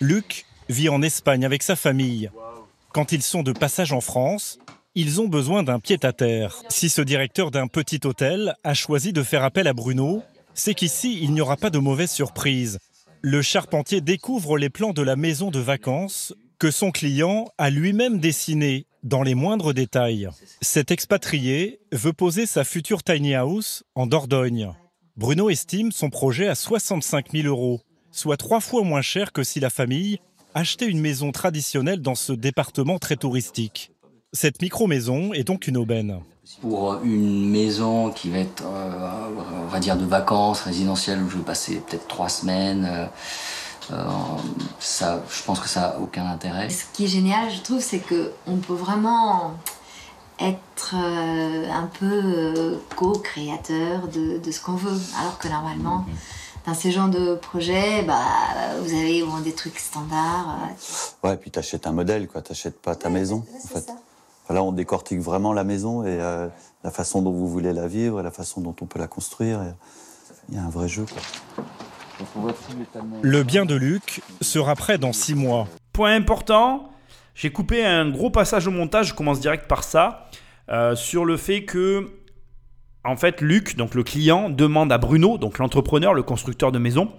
Luc 0.00 0.46
vit 0.70 0.88
en 0.88 1.02
Espagne 1.02 1.44
avec 1.44 1.62
sa 1.62 1.76
famille. 1.76 2.30
Quand 2.92 3.12
ils 3.12 3.22
sont 3.22 3.42
de 3.42 3.52
passage 3.52 3.92
en 3.92 4.00
France, 4.00 4.58
ils 4.94 5.20
ont 5.20 5.28
besoin 5.28 5.62
d'un 5.62 5.78
pied-à-terre. 5.78 6.62
Si 6.68 6.88
ce 6.88 7.02
directeur 7.02 7.50
d'un 7.50 7.66
petit 7.66 8.00
hôtel 8.04 8.54
a 8.64 8.74
choisi 8.74 9.12
de 9.12 9.22
faire 9.22 9.44
appel 9.44 9.68
à 9.68 9.72
Bruno, 9.72 10.22
c'est 10.54 10.74
qu'ici, 10.74 11.20
il 11.22 11.32
n'y 11.32 11.40
aura 11.40 11.56
pas 11.56 11.70
de 11.70 11.78
mauvaise 11.78 12.10
surprise. 12.10 12.78
Le 13.22 13.42
charpentier 13.42 14.00
découvre 14.00 14.58
les 14.58 14.70
plans 14.70 14.92
de 14.92 15.02
la 15.02 15.16
maison 15.16 15.50
de 15.50 15.60
vacances 15.60 16.34
que 16.58 16.70
son 16.70 16.90
client 16.90 17.46
a 17.58 17.70
lui-même 17.70 18.18
dessiné 18.18 18.86
dans 19.02 19.22
les 19.22 19.34
moindres 19.34 19.72
détails. 19.72 20.28
Cet 20.60 20.90
expatrié 20.90 21.80
veut 21.92 22.12
poser 22.12 22.46
sa 22.46 22.64
future 22.64 23.02
tiny 23.02 23.34
house 23.34 23.84
en 23.94 24.06
Dordogne. 24.06 24.72
Bruno 25.16 25.50
estime 25.50 25.92
son 25.92 26.10
projet 26.10 26.48
à 26.48 26.54
65 26.54 27.32
000 27.32 27.46
euros, 27.46 27.80
soit 28.10 28.36
trois 28.36 28.60
fois 28.60 28.82
moins 28.82 29.02
cher 29.02 29.32
que 29.32 29.42
si 29.42 29.60
la 29.60 29.70
famille 29.70 30.18
achetait 30.54 30.86
une 30.86 31.00
maison 31.00 31.32
traditionnelle 31.32 32.00
dans 32.00 32.14
ce 32.14 32.32
département 32.32 32.98
très 32.98 33.16
touristique. 33.16 33.92
Cette 34.32 34.62
micro-maison 34.62 35.32
est 35.32 35.44
donc 35.44 35.66
une 35.66 35.76
aubaine. 35.76 36.20
Pour 36.60 37.00
une 37.02 37.48
maison 37.50 38.10
qui 38.10 38.30
va 38.30 38.38
être, 38.38 38.62
euh, 38.64 39.28
on 39.64 39.66
va 39.66 39.78
dire, 39.78 39.96
de 39.96 40.04
vacances 40.04 40.62
résidentielles 40.62 41.22
où 41.22 41.28
je 41.28 41.36
vais 41.36 41.44
passer 41.44 41.76
peut-être 41.76 42.08
trois 42.08 42.28
semaines, 42.28 42.88
euh, 42.90 43.06
euh, 43.92 44.04
ça, 44.78 45.22
je 45.30 45.42
pense 45.42 45.60
que 45.60 45.68
ça 45.68 45.80
n'a 45.80 46.00
aucun 46.00 46.26
intérêt. 46.26 46.68
Ce 46.68 46.84
qui 46.92 47.04
est 47.04 47.08
génial, 47.08 47.50
je 47.50 47.60
trouve, 47.60 47.80
c'est 47.80 48.00
qu'on 48.00 48.56
peut 48.56 48.74
vraiment 48.74 49.54
être 50.38 50.94
un 50.94 51.88
peu 51.98 52.78
co-créateur 52.96 54.08
de, 54.08 54.38
de, 54.38 54.50
ce 54.50 54.60
qu'on 54.60 54.74
veut, 54.74 54.98
alors 55.20 55.38
que 55.38 55.48
normalement, 55.48 56.06
dans 56.70 56.76
ces 56.76 56.92
genres 56.92 57.08
de 57.08 57.34
projets, 57.34 58.04
bah, 58.04 58.20
vous 58.80 58.94
avez 58.94 59.24
des 59.42 59.52
trucs 59.52 59.76
standards. 59.76 60.68
Ouais, 61.24 61.36
puis 61.36 61.50
tu 61.50 61.58
achètes 61.58 61.84
un 61.88 61.92
modèle, 61.92 62.28
quoi. 62.28 62.42
Tu 62.42 62.52
n'achètes 62.52 62.80
pas 62.80 62.94
ta 62.94 63.08
maison, 63.08 63.44
en 63.52 63.68
fait. 63.68 63.80
Ça. 63.80 64.54
Là, 64.54 64.62
on 64.62 64.70
décortique 64.70 65.18
vraiment 65.18 65.52
la 65.52 65.64
maison 65.64 66.04
et 66.04 66.16
euh, 66.20 66.46
la 66.84 66.90
façon 66.92 67.22
dont 67.22 67.32
vous 67.32 67.48
voulez 67.48 67.72
la 67.72 67.88
vivre 67.88 68.20
et 68.20 68.22
la 68.22 68.30
façon 68.30 68.60
dont 68.60 68.74
on 68.80 68.86
peut 68.86 69.00
la 69.00 69.08
construire. 69.08 69.60
Il 70.48 70.54
y 70.54 70.58
a 70.58 70.62
un 70.62 70.70
vrai 70.70 70.86
jeu. 70.86 71.06
Le 73.22 73.42
bien 73.42 73.66
de 73.66 73.74
Luc 73.74 74.22
sera 74.40 74.76
prêt 74.76 74.96
dans 74.96 75.12
six 75.12 75.34
mois. 75.34 75.66
Point 75.92 76.14
important, 76.14 76.88
j'ai 77.34 77.50
coupé 77.50 77.84
un 77.84 78.08
gros 78.08 78.30
passage 78.30 78.68
au 78.68 78.70
montage, 78.70 79.08
je 79.08 79.14
commence 79.14 79.40
direct 79.40 79.66
par 79.66 79.82
ça, 79.82 80.28
euh, 80.68 80.94
sur 80.94 81.24
le 81.24 81.36
fait 81.36 81.64
que 81.64 82.10
en 83.04 83.16
fait, 83.16 83.40
Luc, 83.40 83.76
donc 83.76 83.94
le 83.94 84.02
client, 84.02 84.50
demande 84.50 84.92
à 84.92 84.98
Bruno, 84.98 85.38
donc 85.38 85.58
l'entrepreneur, 85.58 86.12
le 86.12 86.22
constructeur 86.22 86.70
de 86.70 86.78
maison, 86.78 87.10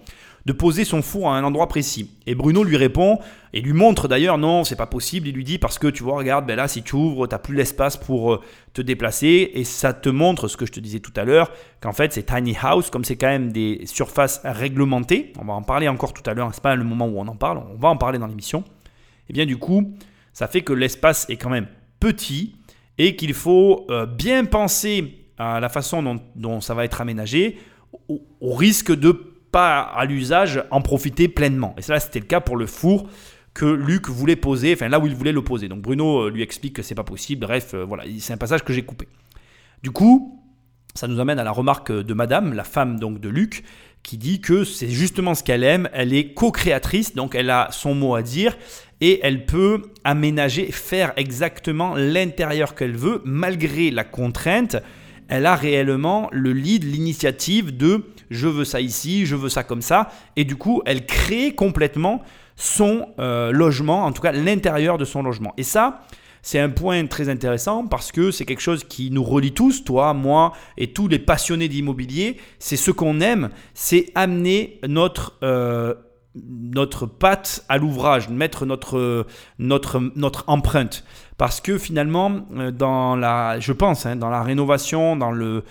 de 0.46 0.52
poser 0.52 0.84
son 0.84 1.02
four 1.02 1.28
à 1.28 1.36
un 1.36 1.44
endroit 1.44 1.68
précis. 1.68 2.10
Et 2.26 2.34
Bruno 2.34 2.64
lui 2.64 2.76
répond, 2.76 3.18
et 3.52 3.60
lui 3.60 3.72
montre 3.72 4.08
d'ailleurs, 4.08 4.38
non, 4.38 4.64
c'est 4.64 4.76
pas 4.76 4.86
possible. 4.86 5.28
Il 5.28 5.34
lui 5.34 5.44
dit, 5.44 5.58
parce 5.58 5.78
que 5.78 5.86
tu 5.86 6.02
vois, 6.02 6.16
regarde, 6.16 6.46
ben 6.46 6.56
là, 6.56 6.68
si 6.68 6.82
tu 6.82 6.96
ouvres, 6.96 7.26
tu 7.26 7.36
plus 7.38 7.56
l'espace 7.56 7.96
pour 7.96 8.34
euh, 8.34 8.40
te 8.72 8.82
déplacer. 8.82 9.50
Et 9.54 9.64
ça 9.64 9.92
te 9.92 10.08
montre 10.08 10.48
ce 10.48 10.56
que 10.56 10.66
je 10.66 10.72
te 10.72 10.80
disais 10.80 11.00
tout 11.00 11.12
à 11.16 11.24
l'heure, 11.24 11.50
qu'en 11.80 11.92
fait, 11.92 12.12
c'est 12.12 12.24
tiny 12.24 12.56
house, 12.60 12.90
comme 12.90 13.04
c'est 13.04 13.16
quand 13.16 13.28
même 13.28 13.52
des 13.52 13.82
surfaces 13.86 14.40
réglementées. 14.44 15.32
On 15.38 15.44
va 15.44 15.52
en 15.52 15.62
parler 15.62 15.88
encore 15.88 16.12
tout 16.12 16.28
à 16.28 16.34
l'heure, 16.34 16.50
c'est 16.52 16.62
pas 16.62 16.74
le 16.76 16.84
moment 16.84 17.06
où 17.06 17.18
on 17.18 17.28
en 17.28 17.36
parle, 17.36 17.58
on 17.58 17.78
va 17.78 17.88
en 17.88 17.96
parler 17.96 18.18
dans 18.18 18.26
l'émission. 18.26 18.64
Et 19.28 19.32
bien, 19.32 19.46
du 19.46 19.56
coup, 19.56 19.94
ça 20.32 20.48
fait 20.48 20.62
que 20.62 20.72
l'espace 20.72 21.28
est 21.28 21.36
quand 21.36 21.50
même 21.50 21.68
petit 22.00 22.56
et 22.98 23.16
qu'il 23.16 23.34
faut 23.34 23.86
euh, 23.90 24.06
bien 24.06 24.44
penser 24.44 25.21
la 25.60 25.68
façon 25.68 26.20
dont, 26.34 26.60
ça 26.60 26.74
va 26.74 26.84
être 26.84 27.00
aménagé, 27.00 27.58
au, 28.08 28.22
au 28.40 28.54
risque 28.54 28.92
de 28.92 29.12
pas 29.52 29.80
à 29.80 30.04
l'usage 30.06 30.64
en 30.70 30.80
profiter 30.80 31.28
pleinement. 31.28 31.74
Et 31.76 31.82
ça, 31.82 32.00
c'était 32.00 32.20
le 32.20 32.26
cas 32.26 32.40
pour 32.40 32.56
le 32.56 32.66
four 32.66 33.06
que 33.54 33.66
Luc 33.66 34.08
voulait 34.08 34.36
poser, 34.36 34.72
enfin 34.72 34.88
là 34.88 34.98
où 34.98 35.06
il 35.06 35.14
voulait 35.14 35.32
le 35.32 35.44
poser. 35.44 35.68
Donc 35.68 35.82
Bruno 35.82 36.22
euh, 36.22 36.30
lui 36.30 36.42
explique 36.42 36.74
que 36.74 36.82
c'est 36.82 36.94
pas 36.94 37.04
possible. 37.04 37.46
Bref, 37.46 37.74
euh, 37.74 37.84
voilà, 37.84 38.04
c'est 38.18 38.32
un 38.32 38.38
passage 38.38 38.64
que 38.64 38.72
j'ai 38.72 38.82
coupé. 38.82 39.08
Du 39.82 39.90
coup, 39.90 40.42
ça 40.94 41.06
nous 41.06 41.20
amène 41.20 41.38
à 41.38 41.44
la 41.44 41.50
remarque 41.50 41.92
de 41.92 42.14
Madame, 42.14 42.54
la 42.54 42.64
femme 42.64 42.98
donc 42.98 43.20
de 43.20 43.28
Luc, 43.28 43.64
qui 44.02 44.16
dit 44.16 44.40
que 44.40 44.64
c'est 44.64 44.88
justement 44.88 45.34
ce 45.34 45.42
qu'elle 45.42 45.64
aime. 45.64 45.88
Elle 45.92 46.14
est 46.14 46.32
co-créatrice, 46.32 47.14
donc 47.14 47.34
elle 47.34 47.50
a 47.50 47.68
son 47.72 47.94
mot 47.94 48.14
à 48.14 48.22
dire 48.22 48.56
et 49.00 49.20
elle 49.22 49.44
peut 49.44 49.82
aménager, 50.04 50.70
faire 50.70 51.12
exactement 51.16 51.94
l'intérieur 51.96 52.74
qu'elle 52.74 52.96
veut, 52.96 53.20
malgré 53.24 53.90
la 53.90 54.04
contrainte. 54.04 54.76
Elle 55.28 55.46
a 55.46 55.54
réellement 55.54 56.28
le 56.32 56.52
lead, 56.52 56.84
l'initiative 56.84 57.76
de 57.76 58.04
je 58.30 58.48
veux 58.48 58.64
ça 58.64 58.80
ici, 58.80 59.26
je 59.26 59.36
veux 59.36 59.48
ça 59.48 59.62
comme 59.62 59.82
ça. 59.82 60.10
Et 60.36 60.44
du 60.44 60.56
coup, 60.56 60.82
elle 60.86 61.06
crée 61.06 61.54
complètement 61.54 62.22
son 62.56 63.08
euh, 63.18 63.50
logement, 63.52 64.04
en 64.04 64.12
tout 64.12 64.22
cas 64.22 64.32
l'intérieur 64.32 64.98
de 64.98 65.04
son 65.04 65.22
logement. 65.22 65.52
Et 65.56 65.62
ça, 65.62 66.02
c'est 66.42 66.58
un 66.58 66.70
point 66.70 67.06
très 67.06 67.28
intéressant 67.28 67.86
parce 67.86 68.10
que 68.10 68.30
c'est 68.30 68.44
quelque 68.44 68.60
chose 68.60 68.84
qui 68.84 69.10
nous 69.10 69.22
relie 69.22 69.52
tous, 69.52 69.84
toi, 69.84 70.12
moi 70.12 70.52
et 70.76 70.92
tous 70.92 71.08
les 71.08 71.18
passionnés 71.18 71.68
d'immobilier. 71.68 72.36
C'est 72.58 72.76
ce 72.76 72.90
qu'on 72.90 73.20
aime, 73.20 73.50
c'est 73.74 74.10
amener 74.14 74.80
notre... 74.86 75.38
Euh, 75.42 75.94
patte 77.18 77.62
à 77.68 77.76
l'ouvrage, 77.76 78.30
mettre 78.30 78.64
notre 78.64 80.44
empreinte. 80.46 81.04
Parce 81.42 81.60
que 81.60 81.76
finalement, 81.76 82.46
euh, 82.54 82.70
dans 82.70 83.16
la, 83.16 83.58
je 83.58 83.72
pense, 83.72 84.06
hein, 84.06 84.14
dans 84.14 84.30
la 84.30 84.44
rénovation, 84.44 85.16
dans 85.16 85.32
le, 85.32 85.64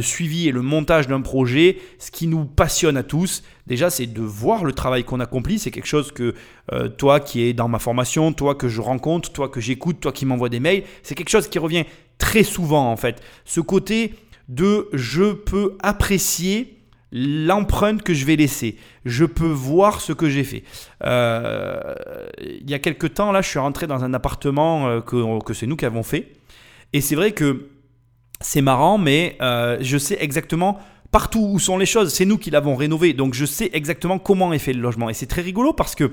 suivi 0.00 0.48
et 0.48 0.52
le 0.52 0.62
montage 0.62 1.06
d'un 1.06 1.20
projet, 1.20 1.76
ce 1.98 2.10
qui 2.10 2.26
nous 2.26 2.46
passionne 2.46 2.96
à 2.96 3.02
tous, 3.02 3.42
déjà, 3.66 3.90
c'est 3.90 4.06
de 4.06 4.22
voir 4.22 4.64
le 4.64 4.72
travail 4.72 5.04
qu'on 5.04 5.20
accomplit. 5.20 5.58
C'est 5.58 5.70
quelque 5.70 5.84
chose 5.84 6.12
que 6.12 6.34
euh, 6.72 6.88
toi 6.88 7.20
qui 7.20 7.42
es 7.42 7.52
dans 7.52 7.68
ma 7.68 7.78
formation, 7.78 8.32
toi 8.32 8.54
que 8.54 8.68
je 8.70 8.80
rencontre, 8.80 9.30
toi 9.32 9.50
que 9.50 9.60
j'écoute, 9.60 10.00
toi 10.00 10.12
qui 10.12 10.24
m'envoie 10.24 10.48
des 10.48 10.60
mails, 10.60 10.84
c'est 11.02 11.14
quelque 11.14 11.28
chose 11.28 11.48
qui 11.48 11.58
revient 11.58 11.84
très 12.16 12.42
souvent 12.42 12.90
en 12.90 12.96
fait. 12.96 13.22
Ce 13.44 13.60
côté 13.60 14.14
de 14.48 14.88
je 14.94 15.34
peux 15.34 15.76
apprécier 15.82 16.78
l'empreinte 17.12 18.02
que 18.02 18.14
je 18.14 18.24
vais 18.24 18.36
laisser. 18.36 18.78
Je 19.06 19.24
peux 19.24 19.46
voir 19.46 20.00
ce 20.00 20.12
que 20.12 20.28
j'ai 20.28 20.42
fait. 20.42 20.64
Euh, 21.04 21.94
il 22.40 22.68
y 22.68 22.74
a 22.74 22.80
quelques 22.80 23.14
temps, 23.14 23.30
là, 23.30 23.40
je 23.40 23.48
suis 23.48 23.60
rentré 23.60 23.86
dans 23.86 24.02
un 24.02 24.12
appartement 24.12 24.88
euh, 24.88 25.00
que, 25.00 25.42
que 25.44 25.54
c'est 25.54 25.68
nous 25.68 25.76
qui 25.76 25.86
avons 25.86 26.02
fait. 26.02 26.32
Et 26.92 27.00
c'est 27.00 27.14
vrai 27.14 27.30
que 27.30 27.68
c'est 28.40 28.62
marrant, 28.62 28.98
mais 28.98 29.38
euh, 29.40 29.78
je 29.80 29.96
sais 29.96 30.18
exactement 30.20 30.80
partout 31.12 31.48
où 31.52 31.60
sont 31.60 31.78
les 31.78 31.86
choses. 31.86 32.12
C'est 32.12 32.24
nous 32.24 32.36
qui 32.36 32.50
l'avons 32.50 32.74
rénové. 32.74 33.12
Donc 33.12 33.34
je 33.34 33.44
sais 33.44 33.70
exactement 33.72 34.18
comment 34.18 34.52
est 34.52 34.58
fait 34.58 34.72
le 34.72 34.80
logement. 34.80 35.08
Et 35.08 35.14
c'est 35.14 35.26
très 35.26 35.42
rigolo 35.42 35.72
parce 35.72 35.94
que 35.94 36.12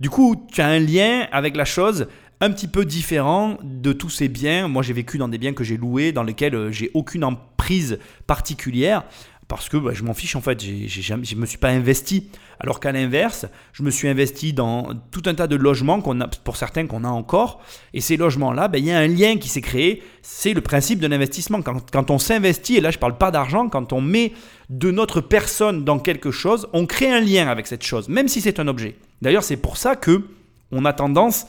du 0.00 0.10
coup, 0.10 0.34
tu 0.50 0.60
as 0.60 0.66
un 0.66 0.80
lien 0.80 1.28
avec 1.30 1.56
la 1.56 1.64
chose 1.64 2.08
un 2.40 2.50
petit 2.50 2.66
peu 2.66 2.84
différent 2.84 3.58
de 3.62 3.92
tous 3.92 4.10
ces 4.10 4.26
biens. 4.26 4.66
Moi, 4.66 4.82
j'ai 4.82 4.92
vécu 4.92 5.18
dans 5.18 5.28
des 5.28 5.38
biens 5.38 5.52
que 5.52 5.62
j'ai 5.62 5.76
loués, 5.76 6.10
dans 6.10 6.24
lesquels 6.24 6.72
j'ai 6.72 6.90
aucune 6.94 7.22
emprise 7.22 8.00
particulière 8.26 9.04
parce 9.56 9.68
que 9.68 9.76
bah, 9.76 9.92
je 9.94 10.02
m'en 10.02 10.14
fiche 10.14 10.36
en 10.36 10.40
fait, 10.40 10.62
je 10.62 11.14
ne 11.14 11.40
me 11.40 11.46
suis 11.46 11.58
pas 11.58 11.68
investi. 11.68 12.28
Alors 12.60 12.80
qu'à 12.80 12.92
l'inverse, 12.92 13.46
je 13.72 13.82
me 13.82 13.90
suis 13.90 14.08
investi 14.08 14.52
dans 14.52 14.90
tout 15.10 15.22
un 15.26 15.34
tas 15.34 15.46
de 15.46 15.56
logements 15.56 16.00
qu'on 16.00 16.20
a, 16.20 16.28
pour 16.28 16.56
certains 16.56 16.86
qu'on 16.86 17.04
a 17.04 17.08
encore. 17.08 17.60
Et 17.92 18.00
ces 18.00 18.16
logements-là, 18.16 18.68
ben, 18.68 18.78
il 18.78 18.86
y 18.86 18.92
a 18.92 18.98
un 18.98 19.06
lien 19.06 19.36
qui 19.36 19.48
s'est 19.48 19.60
créé. 19.60 20.02
C'est 20.22 20.54
le 20.54 20.60
principe 20.60 21.00
de 21.00 21.06
l'investissement. 21.06 21.62
Quand, 21.62 21.90
quand, 21.90 22.10
on 22.10 22.18
s'investit, 22.18 22.76
et 22.76 22.80
là 22.80 22.90
je 22.90 22.96
ne 22.96 23.00
parle 23.00 23.18
pas 23.18 23.30
d'argent, 23.30 23.68
quand 23.68 23.92
on 23.92 24.00
met 24.00 24.32
de 24.70 24.90
notre 24.90 25.20
personne 25.20 25.84
dans 25.84 25.98
quelque 25.98 26.30
chose, 26.30 26.68
on 26.72 26.86
crée 26.86 27.10
un 27.10 27.20
lien 27.20 27.48
avec 27.48 27.66
cette 27.66 27.84
chose, 27.84 28.08
même 28.08 28.28
si 28.28 28.40
c'est 28.40 28.60
un 28.60 28.68
objet. 28.68 28.96
D'ailleurs, 29.22 29.44
c'est 29.44 29.56
pour 29.56 29.76
ça 29.76 29.96
que 29.96 30.24
on 30.72 30.84
a 30.84 30.92
tendance 30.92 31.46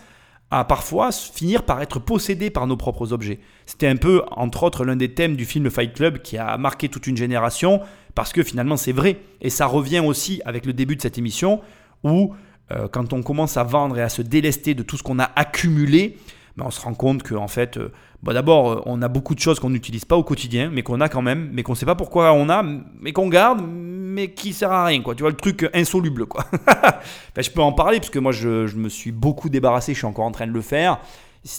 à 0.51 0.63
parfois 0.63 1.12
finir 1.12 1.63
par 1.63 1.81
être 1.81 1.99
possédé 1.99 2.49
par 2.49 2.67
nos 2.67 2.77
propres 2.77 3.13
objets. 3.13 3.39
C'était 3.65 3.88
un 3.88 3.95
peu, 3.95 4.23
entre 4.31 4.63
autres, 4.63 4.86
l'un 4.86 4.95
des 4.95 5.13
thèmes 5.13 5.36
du 5.36 5.45
film 5.45 5.69
Fight 5.69 5.93
Club 5.93 6.19
qui 6.19 6.38
a 6.38 6.58
marqué 6.58 6.88
toute 6.88 7.08
une 7.08 7.17
génération, 7.17 7.81
parce 8.13 8.31
que 8.31 8.43
finalement 8.43 8.77
c'est 8.77 8.91
vrai. 8.91 9.17
Et 9.41 9.49
ça 9.49 9.65
revient 9.65 9.99
aussi 9.99 10.41
avec 10.45 10.65
le 10.65 10.73
début 10.73 10.95
de 10.95 11.01
cette 11.01 11.17
émission, 11.17 11.62
où 12.03 12.34
euh, 12.71 12.88
quand 12.88 13.13
on 13.13 13.21
commence 13.23 13.58
à 13.58 13.63
vendre 13.63 13.97
et 13.97 14.01
à 14.01 14.10
se 14.10 14.21
délester 14.21 14.73
de 14.73 14.84
tout 14.84 14.97
ce 14.97 15.03
qu'on 15.03 15.19
a 15.19 15.31
accumulé, 15.36 16.17
ben, 16.58 16.65
on 16.68 16.72
se 16.72 16.80
rend 16.80 16.94
compte 16.94 17.24
qu'en 17.24 17.44
en 17.44 17.48
fait, 17.48 17.78
bon, 18.24 18.34
d'abord, 18.34 18.72
euh, 18.72 18.82
on 18.86 19.02
a 19.02 19.08
beaucoup 19.08 19.36
de 19.36 19.39
choses 19.39 19.60
qu'on 19.60 19.70
n'utilise 19.70 20.06
pas 20.06 20.15
au 20.15 20.24
quotidien, 20.24 20.70
mais 20.72 20.84
qu'on 20.84 21.02
a 21.02 21.10
quand 21.10 21.22
même, 21.22 21.50
mais 21.52 21.63
qu'on 21.63 21.74
ne 21.74 21.78
sait 21.78 21.86
pas 21.86 21.96
pourquoi 21.96 22.34
on 22.34 22.50
a, 22.50 22.63
mais 23.00 23.13
qu'on 23.13 23.30
garde, 23.30 23.62
mais 23.68 24.34
qui 24.34 24.54
sert 24.54 24.72
à 24.72 24.86
rien, 24.86 25.02
quoi. 25.02 25.15
Tu 25.15 25.22
vois, 25.22 25.30
le 25.30 25.36
truc 25.36 25.70
insoluble, 25.74 26.26
quoi. 26.26 26.46
je 27.38 27.50
peux 27.50 27.62
en 27.62 27.74
parler, 27.74 28.00
parce 28.00 28.10
que 28.10 28.20
moi, 28.20 28.32
je, 28.32 28.76
me 28.76 28.89
suis 28.89 29.12
beaucoup 29.12 29.50
débarrassé, 29.50 29.94
je 29.94 30.00
suis 30.00 30.08
encore 30.08 30.26
en 30.26 30.32
train 30.32 30.48
de 30.48 30.54
le 30.54 30.62
faire. 30.62 31.00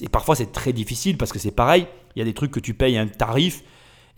Et 0.01 0.09
parfois, 0.09 0.35
c'est 0.35 0.51
très 0.51 0.73
difficile, 0.73 1.19
parce 1.19 1.33
que 1.33 1.39
c'est 1.39 1.53
pareil, 1.53 1.87
il 2.15 2.19
y 2.19 2.23
a 2.23 2.25
des 2.25 2.35
trucs 2.35 2.51
que 2.51 2.61
tu 2.61 2.75
payes 2.75 2.97
un 2.97 3.07
tarif, 3.07 3.63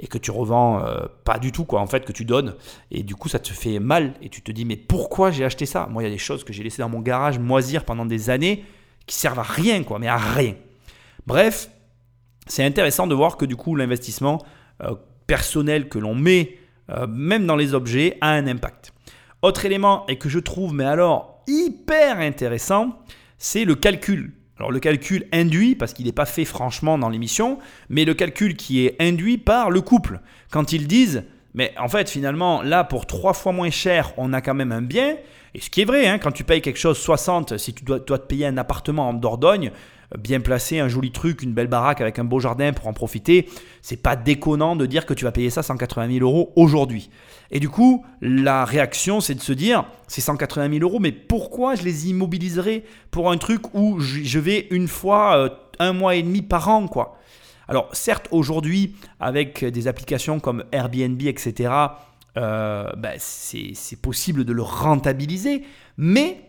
et 0.01 0.07
que 0.07 0.17
tu 0.17 0.31
revends 0.31 0.85
euh, 0.85 1.07
pas 1.25 1.41
du 1.41 1.51
tout, 1.51 1.65
quoi, 1.65 1.81
en 1.81 1.89
fait, 1.89 2.05
que 2.05 2.13
tu 2.13 2.25
donnes. 2.25 2.55
Et 2.93 3.03
du 3.03 3.17
coup, 3.17 3.29
ça 3.29 3.41
te 3.41 3.53
fait 3.53 3.81
mal, 3.81 4.15
et 4.23 4.29
tu 4.29 4.43
te 4.43 4.53
dis, 4.53 4.65
mais 4.65 4.77
pourquoi 4.77 5.33
j'ai 5.33 5.45
acheté 5.45 5.67
ça? 5.67 5.89
Moi, 5.91 6.05
il 6.05 6.07
y 6.07 6.09
a 6.09 6.13
des 6.13 6.19
choses 6.19 6.45
que 6.45 6.53
j'ai 6.53 6.63
laissées 6.63 6.83
dans 6.83 6.89
mon 6.89 7.01
garage 7.01 7.41
moisir 7.41 7.85
pendant 7.85 8.07
des 8.07 8.31
années, 8.31 8.65
qui 9.07 9.17
servent 9.17 9.41
à 9.41 9.43
rien, 9.43 9.83
quoi, 9.83 9.99
mais 9.99 10.07
à 10.07 10.17
rien. 10.17 10.55
Bref, 11.29 11.69
c'est 12.47 12.65
intéressant 12.65 13.07
de 13.07 13.15
voir 13.15 13.37
que 13.37 13.45
du 13.45 13.55
coup, 13.55 13.77
l'investissement 13.77 14.43
euh, 14.83 14.95
personnel 15.27 15.91
que 15.91 15.99
l'on 15.99 16.15
met 16.15 16.57
euh, 16.89 17.07
même 17.07 17.45
dans 17.45 17.55
les 17.55 17.75
objets, 17.75 18.17
a 18.23 18.31
un 18.31 18.47
impact. 18.47 18.95
Autre 19.43 19.67
élément, 19.67 20.07
et 20.07 20.17
que 20.17 20.31
je 20.31 20.39
trouve, 20.39 20.73
mais 20.73 20.87
alors 20.87 21.43
hyper 21.47 22.21
intéressant, 22.21 22.99
c'est 23.37 23.67
le 23.67 23.75
calcul. 23.75 24.33
Alors 24.57 24.73
le 24.73 24.81
calcul 24.81 25.27
induit, 25.31 25.75
parce 25.75 25.93
qu'il 25.93 26.07
n'est 26.07 26.13
pas 26.13 26.25
fait 26.25 26.47
franchement 26.47 26.97
dans 26.97 27.11
l'émission, 27.11 27.59
mais 27.91 28.07
le 28.07 28.15
calcul 28.15 28.57
qui 28.57 28.87
est 28.87 28.97
induit 28.99 29.37
par 29.37 29.71
le 29.71 29.83
couple. 29.83 30.21
Quand 30.51 30.73
ils 30.73 30.89
disent, 30.89 31.25
mais 31.53 31.75
en 31.79 31.91
fait 31.91 32.09
finalement, 32.09 32.63
là 32.63 32.85
pour 32.85 33.05
trois 33.05 33.35
fois 33.35 33.53
moins 33.53 33.69
cher, 33.69 34.15
on 34.17 34.33
a 34.33 34.41
quand 34.41 34.55
même 34.55 34.73
un 34.73 34.81
bien. 34.81 35.17
Et 35.55 35.61
ce 35.61 35.69
qui 35.69 35.83
est 35.83 35.85
vrai, 35.85 36.07
hein, 36.07 36.19
quand 36.19 36.33
tu 36.33 36.45
payes 36.45 36.63
quelque 36.63 36.79
chose 36.79 36.97
60, 36.97 37.59
si 37.59 37.75
tu 37.75 37.85
dois, 37.85 37.99
dois 37.99 38.19
te 38.19 38.27
payer 38.27 38.47
un 38.47 38.57
appartement 38.57 39.11
en 39.11 39.13
Dordogne, 39.13 39.73
bien 40.17 40.41
placé, 40.41 40.79
un 40.79 40.89
joli 40.89 41.11
truc, 41.11 41.43
une 41.43 41.53
belle 41.53 41.67
baraque 41.67 42.01
avec 42.01 42.19
un 42.19 42.25
beau 42.25 42.41
jardin 42.41 42.73
pour 42.73 42.87
en 42.87 42.93
profiter, 42.93 43.49
c'est 43.83 44.03
pas 44.03 44.17
déconnant 44.17 44.77
de 44.77 44.87
dire 44.87 45.05
que 45.05 45.15
tu 45.15 45.25
vas 45.25 45.33
payer 45.33 45.51
ça 45.51 45.63
180 45.63 46.19
000 46.19 46.25
euros 46.25 46.53
aujourd'hui. 46.57 47.11
Et 47.51 47.61
du 47.61 47.69
coup, 47.69 48.05
la 48.21 48.65
réaction, 48.65 49.21
c'est 49.21 49.35
de 49.35 49.41
se 49.41 49.53
dire, 49.53 49.85
c'est 50.07 50.21
180 50.21 50.71
000 50.71 50.83
euros, 50.83 50.99
mais 50.99 51.13
pourquoi 51.13 51.75
je 51.75 51.83
les 51.83 52.09
immobiliserai 52.09 52.85
pour 53.11 53.31
un 53.31 53.39
truc 53.39 53.75
où 53.75 54.01
je 54.01 54.39
vais 54.39 54.69
une 54.71 54.89
fois, 54.89 55.37
euh, 55.37 55.49
un 55.79 55.93
mois 55.93 56.15
et 56.15 56.23
demi 56.23 56.43
par 56.43 56.69
an, 56.69 56.89
quoi? 56.89 57.19
Alors 57.69 57.91
certes, 57.93 58.29
aujourd'hui, 58.31 58.97
avec 59.21 59.63
des 59.63 59.89
applications 59.89 60.41
comme 60.41 60.65
Airbnb, 60.73 61.21
etc., 61.23 61.71
euh, 62.37 62.91
ben, 62.97 63.17
c'est 63.19 64.01
possible 64.01 64.45
de 64.45 64.53
le 64.53 64.63
rentabiliser, 64.63 65.65
mais 65.97 66.41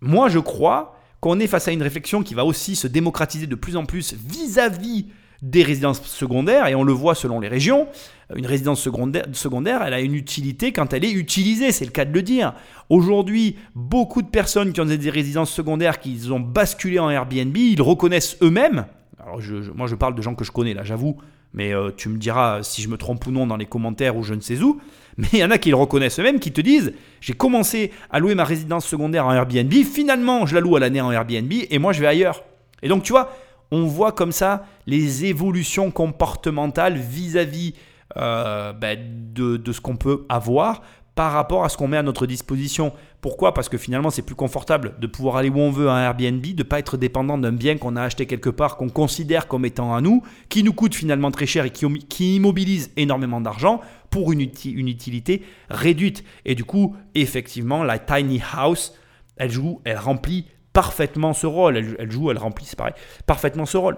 moi 0.00 0.28
je 0.28 0.38
crois 0.38 0.93
qu'on 1.24 1.40
est 1.40 1.46
face 1.46 1.68
à 1.68 1.72
une 1.72 1.82
réflexion 1.82 2.22
qui 2.22 2.34
va 2.34 2.44
aussi 2.44 2.76
se 2.76 2.86
démocratiser 2.86 3.46
de 3.46 3.54
plus 3.54 3.78
en 3.78 3.86
plus 3.86 4.14
vis-à-vis 4.28 5.06
des 5.40 5.62
résidences 5.62 6.02
secondaires, 6.02 6.66
et 6.66 6.74
on 6.74 6.84
le 6.84 6.92
voit 6.92 7.14
selon 7.14 7.40
les 7.40 7.48
régions, 7.48 7.88
une 8.36 8.44
résidence 8.44 8.82
secondaire, 8.82 9.24
secondaire, 9.32 9.82
elle 9.82 9.94
a 9.94 10.02
une 10.02 10.14
utilité 10.14 10.70
quand 10.70 10.92
elle 10.92 11.02
est 11.02 11.12
utilisée, 11.12 11.72
c'est 11.72 11.86
le 11.86 11.92
cas 11.92 12.04
de 12.04 12.12
le 12.12 12.20
dire. 12.20 12.52
Aujourd'hui, 12.90 13.56
beaucoup 13.74 14.20
de 14.20 14.28
personnes 14.28 14.74
qui 14.74 14.82
ont 14.82 14.84
des 14.84 15.08
résidences 15.08 15.50
secondaires, 15.50 15.98
qui 15.98 16.20
ont 16.30 16.40
basculé 16.40 16.98
en 16.98 17.08
Airbnb, 17.08 17.56
ils 17.56 17.80
reconnaissent 17.80 18.36
eux-mêmes, 18.42 18.84
alors 19.18 19.40
moi 19.74 19.86
je 19.86 19.94
parle 19.94 20.14
de 20.14 20.20
gens 20.20 20.34
que 20.34 20.44
je 20.44 20.52
connais 20.52 20.74
là, 20.74 20.84
j'avoue, 20.84 21.16
mais 21.54 21.72
euh, 21.72 21.90
tu 21.96 22.08
me 22.08 22.18
diras 22.18 22.62
si 22.62 22.82
je 22.82 22.88
me 22.88 22.98
trompe 22.98 23.26
ou 23.26 23.30
non 23.30 23.46
dans 23.46 23.56
les 23.56 23.64
commentaires 23.64 24.16
ou 24.16 24.22
je 24.22 24.34
ne 24.34 24.40
sais 24.40 24.60
où, 24.60 24.80
mais 25.16 25.28
il 25.32 25.38
y 25.38 25.44
en 25.44 25.50
a 25.50 25.58
qui 25.58 25.70
le 25.70 25.76
reconnaissent 25.76 26.18
eux-mêmes, 26.18 26.40
qui 26.40 26.52
te 26.52 26.60
disent 26.60 26.92
j'ai 27.20 27.32
commencé 27.32 27.92
à 28.10 28.18
louer 28.18 28.34
ma 28.34 28.44
résidence 28.44 28.84
secondaire 28.84 29.26
en 29.26 29.32
Airbnb, 29.32 29.72
finalement 29.72 30.44
je 30.44 30.54
la 30.54 30.60
loue 30.60 30.76
à 30.76 30.80
l'année 30.80 31.00
en 31.00 31.10
Airbnb 31.10 31.52
et 31.70 31.78
moi 31.78 31.92
je 31.92 32.00
vais 32.00 32.08
ailleurs. 32.08 32.44
Et 32.82 32.88
donc 32.88 33.04
tu 33.04 33.12
vois, 33.12 33.32
on 33.70 33.86
voit 33.86 34.12
comme 34.12 34.32
ça 34.32 34.66
les 34.86 35.24
évolutions 35.24 35.90
comportementales 35.90 36.98
vis-à-vis 36.98 37.74
euh, 38.16 38.72
ben, 38.72 38.98
de, 39.32 39.56
de 39.56 39.72
ce 39.72 39.80
qu'on 39.80 39.96
peut 39.96 40.26
avoir 40.28 40.82
par 41.14 41.32
rapport 41.32 41.64
à 41.64 41.68
ce 41.68 41.76
qu'on 41.76 41.88
met 41.88 41.96
à 41.96 42.02
notre 42.02 42.26
disposition. 42.26 42.92
Pourquoi? 43.20 43.54
Parce 43.54 43.68
que 43.68 43.78
finalement, 43.78 44.10
c'est 44.10 44.22
plus 44.22 44.34
confortable 44.34 44.94
de 44.98 45.06
pouvoir 45.06 45.36
aller 45.36 45.48
où 45.48 45.58
on 45.58 45.70
veut 45.70 45.88
à 45.88 45.94
un 45.94 46.04
Airbnb, 46.04 46.42
de 46.42 46.52
ne 46.58 46.62
pas 46.62 46.78
être 46.78 46.96
dépendant 46.96 47.38
d'un 47.38 47.52
bien 47.52 47.78
qu'on 47.78 47.96
a 47.96 48.02
acheté 48.02 48.26
quelque 48.26 48.50
part, 48.50 48.76
qu'on 48.76 48.88
considère 48.88 49.46
comme 49.46 49.64
étant 49.64 49.94
à 49.94 50.00
nous, 50.00 50.22
qui 50.48 50.62
nous 50.62 50.72
coûte 50.72 50.94
finalement 50.94 51.30
très 51.30 51.46
cher 51.46 51.64
et 51.64 51.70
qui, 51.70 52.36
immobilise 52.36 52.90
énormément 52.96 53.40
d'argent 53.40 53.80
pour 54.10 54.32
une, 54.32 54.40
utilité 54.40 55.42
réduite. 55.70 56.24
Et 56.44 56.54
du 56.54 56.64
coup, 56.64 56.96
effectivement, 57.14 57.84
la 57.84 57.98
tiny 57.98 58.42
house, 58.52 58.94
elle 59.36 59.50
joue, 59.50 59.80
elle 59.84 59.98
remplit 59.98 60.46
parfaitement 60.72 61.32
ce 61.32 61.46
rôle. 61.46 61.76
Elle, 61.76 62.10
joue, 62.10 62.30
elle 62.30 62.38
remplit, 62.38 62.66
c'est 62.66 62.76
pareil, 62.76 62.94
parfaitement 63.26 63.66
ce 63.66 63.76
rôle. 63.76 63.96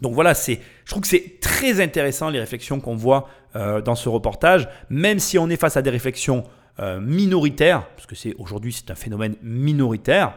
Donc 0.00 0.14
voilà, 0.14 0.34
c'est, 0.34 0.60
je 0.84 0.90
trouve 0.90 1.02
que 1.02 1.08
c'est 1.08 1.40
très 1.40 1.80
intéressant 1.80 2.30
les 2.30 2.38
réflexions 2.38 2.80
qu'on 2.80 2.94
voit 2.94 3.28
euh, 3.56 3.80
dans 3.80 3.94
ce 3.94 4.10
reportage, 4.10 4.68
même 4.90 5.18
si 5.18 5.38
on 5.38 5.48
est 5.48 5.56
face 5.56 5.78
à 5.78 5.82
des 5.82 5.88
réflexions 5.88 6.44
euh, 6.80 7.00
minoritaires, 7.00 7.86
parce 7.96 8.06
que 8.06 8.14
c'est 8.14 8.34
aujourd'hui 8.38 8.74
c'est 8.74 8.90
un 8.90 8.94
phénomène 8.94 9.36
minoritaire. 9.42 10.34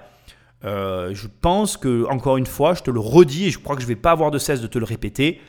Euh, 0.64 1.14
je 1.14 1.28
pense 1.42 1.76
que 1.76 2.06
encore 2.10 2.38
une 2.38 2.46
fois, 2.46 2.74
je 2.74 2.84
te 2.84 2.90
le 2.90 3.02
redis 3.02 3.48
et 3.48 3.50
je 3.50 3.60
crois 3.60 3.76
que 3.76 3.82
je 3.82 3.88
vais 3.88 3.98
pas 3.98 4.12
avoir 4.12 4.32
de 4.32 4.38
cesse 4.38 4.62
de 4.62 4.68
te 4.68 4.80
le 4.80 4.86
répéter. 4.86 5.42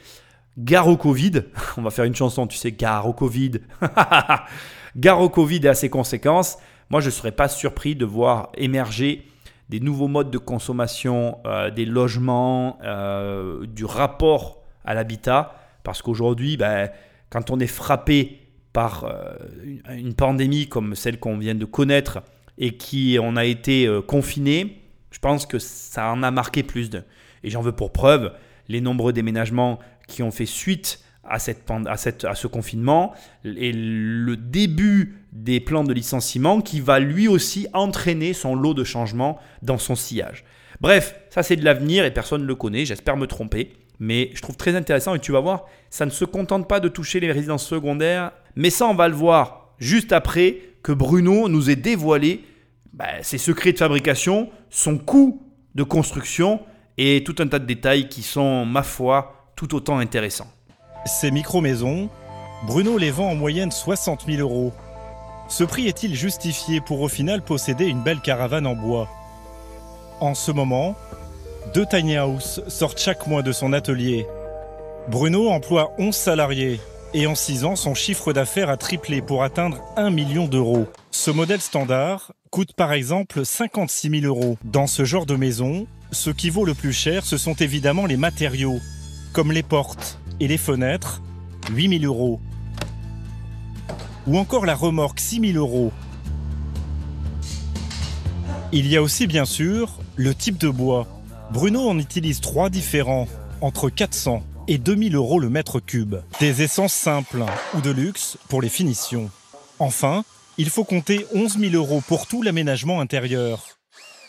Gare 0.59 0.89
au 0.89 0.97
Covid, 0.97 1.45
on 1.77 1.83
va 1.83 1.91
faire 1.91 2.05
une 2.05 2.17
chanson, 2.17 2.49
tu 2.49 2.59
sais, 2.59 2.73
gare 2.73 3.07
au 3.07 3.13
Covid. 3.13 3.53
gare 4.97 5.21
au 5.21 5.29
Covid 5.29 5.61
et 5.63 5.69
à 5.69 5.75
ses 5.75 5.89
conséquences. 5.89 6.59
Moi, 6.91 7.01
je 7.01 7.07
ne 7.07 7.13
serais 7.13 7.33
pas 7.33 7.47
surpris 7.47 7.95
de 7.95 8.05
voir 8.05 8.51
émerger 8.57 9.25
des 9.69 9.79
nouveaux 9.79 10.09
modes 10.09 10.33
de 10.33 10.39
consommation, 10.39 11.39
des 11.75 11.87
logements, 11.87 12.79
du 13.63 13.85
rapport 13.87 14.59
à 14.85 14.93
l'habitat. 14.93 15.55
Parce 15.85 16.03
qu'aujourd'hui, 16.03 16.59
ben, 16.59 16.91
quand 17.33 17.51
on 17.51 17.59
est 17.61 17.67
frappé 17.67 18.41
par 18.75 19.05
euh, 19.05 19.35
une 19.97 20.13
pandémie 20.13 20.69
comme 20.69 20.95
celle 20.95 21.19
qu'on 21.19 21.39
vient 21.39 21.55
de 21.55 21.65
connaître 21.65 22.21
et 22.59 22.77
qui 22.77 23.17
on 23.21 23.37
a 23.37 23.47
été 23.47 23.89
confiné, 24.07 24.83
je 25.11 25.19
pense 25.19 25.47
que 25.47 25.59
ça 25.59 26.13
en 26.13 26.23
a 26.23 26.31
marqué 26.31 26.63
plus 26.63 26.91
d'un. 26.91 27.05
Et 27.43 27.49
j'en 27.49 27.63
veux 27.63 27.73
pour 27.73 27.91
preuve 27.91 28.33
les 28.69 28.83
nombreux 28.83 29.15
déménagements 29.15 29.79
qui 30.07 30.23
ont 30.23 30.31
fait 30.31 30.47
suite 30.47 31.03
à, 31.25 31.37
à 31.37 31.39
ce 32.35 32.47
confinement 32.47 33.15
et 33.45 33.73
le 33.73 34.37
début 34.37 35.17
des 35.33 35.61
plans 35.61 35.85
de 35.85 35.95
licenciement 35.95 36.61
qui 36.61 36.81
va 36.81 36.99
lui 36.99 37.29
aussi 37.29 37.67
entraîner 37.73 38.35
son 38.35 38.55
lot 38.55 38.75
de 38.75 38.85
changements 38.85 39.39
dans 39.63 39.79
son 39.79 39.95
sillage. 39.95 40.45
Bref, 40.81 41.15
ça 41.31 41.43
c'est 41.43 41.57
de 41.57 41.65
l'avenir 41.65 42.05
et 42.05 42.11
personne 42.11 42.43
ne 42.43 42.47
le 42.47 42.55
connaît, 42.55 42.85
j'espère 42.85 43.17
me 43.17 43.27
tromper, 43.27 43.73
mais 44.03 44.31
je 44.35 44.43
trouve 44.43 44.57
très 44.57 44.75
intéressant 44.75 45.15
et 45.15 45.21
tu 45.21 45.31
vas 45.31 45.39
voir, 45.39 45.67
ça 45.89 46.05
ne 46.05 46.11
se 46.11 46.25
contente 46.25 46.67
pas 46.67 46.81
de 46.81 46.89
toucher 46.89 47.21
les 47.21 47.31
résidences 47.31 47.65
secondaires, 47.65 48.33
mais 48.57 48.69
ça 48.69 48.89
on 48.89 48.95
va 48.95 49.07
le 49.07 49.15
voir 49.15 49.75
juste 49.79 50.13
après 50.13 50.59
que 50.83 50.91
Bruno 50.91 51.49
nous 51.49 51.71
ait 51.71 51.77
dévoilé 51.77 52.45
bah, 52.93 53.23
ses 53.23 53.39
secrets 53.39 53.73
de 53.73 53.79
fabrication, 53.79 54.51
son 54.71 54.99
coût 54.99 55.41
de 55.77 55.85
construction 55.85 56.61
et 56.99 57.23
tout 57.23 57.37
un 57.39 57.47
tas 57.47 57.61
de 57.61 57.65
détails 57.65 58.09
qui 58.09 58.23
sont, 58.23 58.67
ma 58.67 58.83
foi, 58.83 59.53
tout 59.55 59.73
autant 59.77 59.99
intéressants. 59.99 60.51
Ces 61.07 61.31
micro-maisons, 61.31 62.11
Bruno 62.67 62.99
les 62.99 63.13
vend 63.13 63.31
en 63.31 63.37
moyenne 63.37 63.71
60 63.71 64.25
000 64.27 64.41
euros. 64.41 64.73
Ce 65.47 65.63
prix 65.63 65.87
est-il 65.87 66.17
justifié 66.17 66.81
pour 66.81 67.03
au 67.03 67.09
final 67.09 67.43
posséder 67.45 67.87
une 67.87 68.03
belle 68.03 68.21
caravane 68.21 68.67
en 68.67 68.75
bois? 68.75 69.09
En 70.19 70.35
ce 70.35 70.51
moment, 70.51 70.97
deux 71.75 71.87
tiny 71.87 72.19
houses 72.19 72.63
sortent 72.69 73.01
chaque 73.01 73.27
mois 73.27 73.43
de 73.43 73.53
son 73.53 73.73
atelier. 73.73 74.27
Bruno 75.09 75.49
emploie 75.49 75.93
11 75.99 76.15
salariés 76.15 76.81
et 77.15 77.27
en 77.27 77.35
6 77.35 77.65
ans, 77.65 77.77
son 77.77 77.95
chiffre 77.95 78.33
d'affaires 78.33 78.71
a 78.71 78.77
triplé 78.77 79.23
pour 79.23 79.43
atteindre 79.43 79.79
1 79.97 80.11
million 80.11 80.47
d'euros. 80.47 80.87
Ce 81.11 81.31
modèle 81.31 81.61
standard 81.61 82.33
coûte 82.51 82.73
par 82.75 82.93
exemple 82.93 83.45
56 83.45 84.21
000 84.21 84.25
euros. 84.27 84.59
Dans 84.65 84.87
ce 84.87 85.05
genre 85.05 85.27
de 85.27 85.37
maison, 85.37 85.87
ce 86.11 86.31
qui 86.31 86.51
vaut 86.51 86.65
le 86.65 86.75
plus 86.75 86.93
cher, 86.93 87.25
ce 87.25 87.37
sont 87.37 87.55
évidemment 87.55 88.07
les 88.07 88.17
matériaux, 88.17 88.81
comme 89.33 89.53
les 89.53 89.63
portes 89.63 90.19
et 90.41 90.49
les 90.49 90.59
fenêtres, 90.59 91.23
8 91.71 92.01
000 92.01 92.05
euros 92.05 92.41
ou 94.27 94.39
encore 94.39 94.67
la 94.67 94.75
remorque 94.75 95.21
6000 95.21 95.57
euros. 95.57 95.93
Il 98.73 98.87
y 98.87 98.97
a 98.97 99.03
aussi 99.03 99.27
bien 99.27 99.45
sûr 99.45 99.99
le 100.17 100.35
type 100.35 100.59
de 100.59 100.69
bois. 100.69 101.07
Bruno 101.53 101.89
en 101.89 101.99
utilise 101.99 102.41
trois 102.41 102.71
différents, 102.71 103.29
entre 103.61 103.91
400 103.91 104.43
et 104.69 104.79
2000 104.79 105.15
euros 105.15 105.39
le 105.39 105.51
mètre 105.51 105.81
cube. 105.81 106.17
Des 106.41 106.63
essences 106.63 106.95
simples 106.95 107.45
ou 107.75 107.81
de 107.81 107.91
luxe 107.91 108.39
pour 108.49 108.63
les 108.63 108.69
finitions. 108.69 109.31
Enfin, 109.79 110.25
il 110.59 110.71
faut 110.71 110.85
compter 110.85 111.27
11 111.35 111.59
000 111.59 111.75
euros 111.75 112.03
pour 112.07 112.27
tout 112.27 112.43
l'aménagement 112.43 113.01
intérieur. 113.01 113.79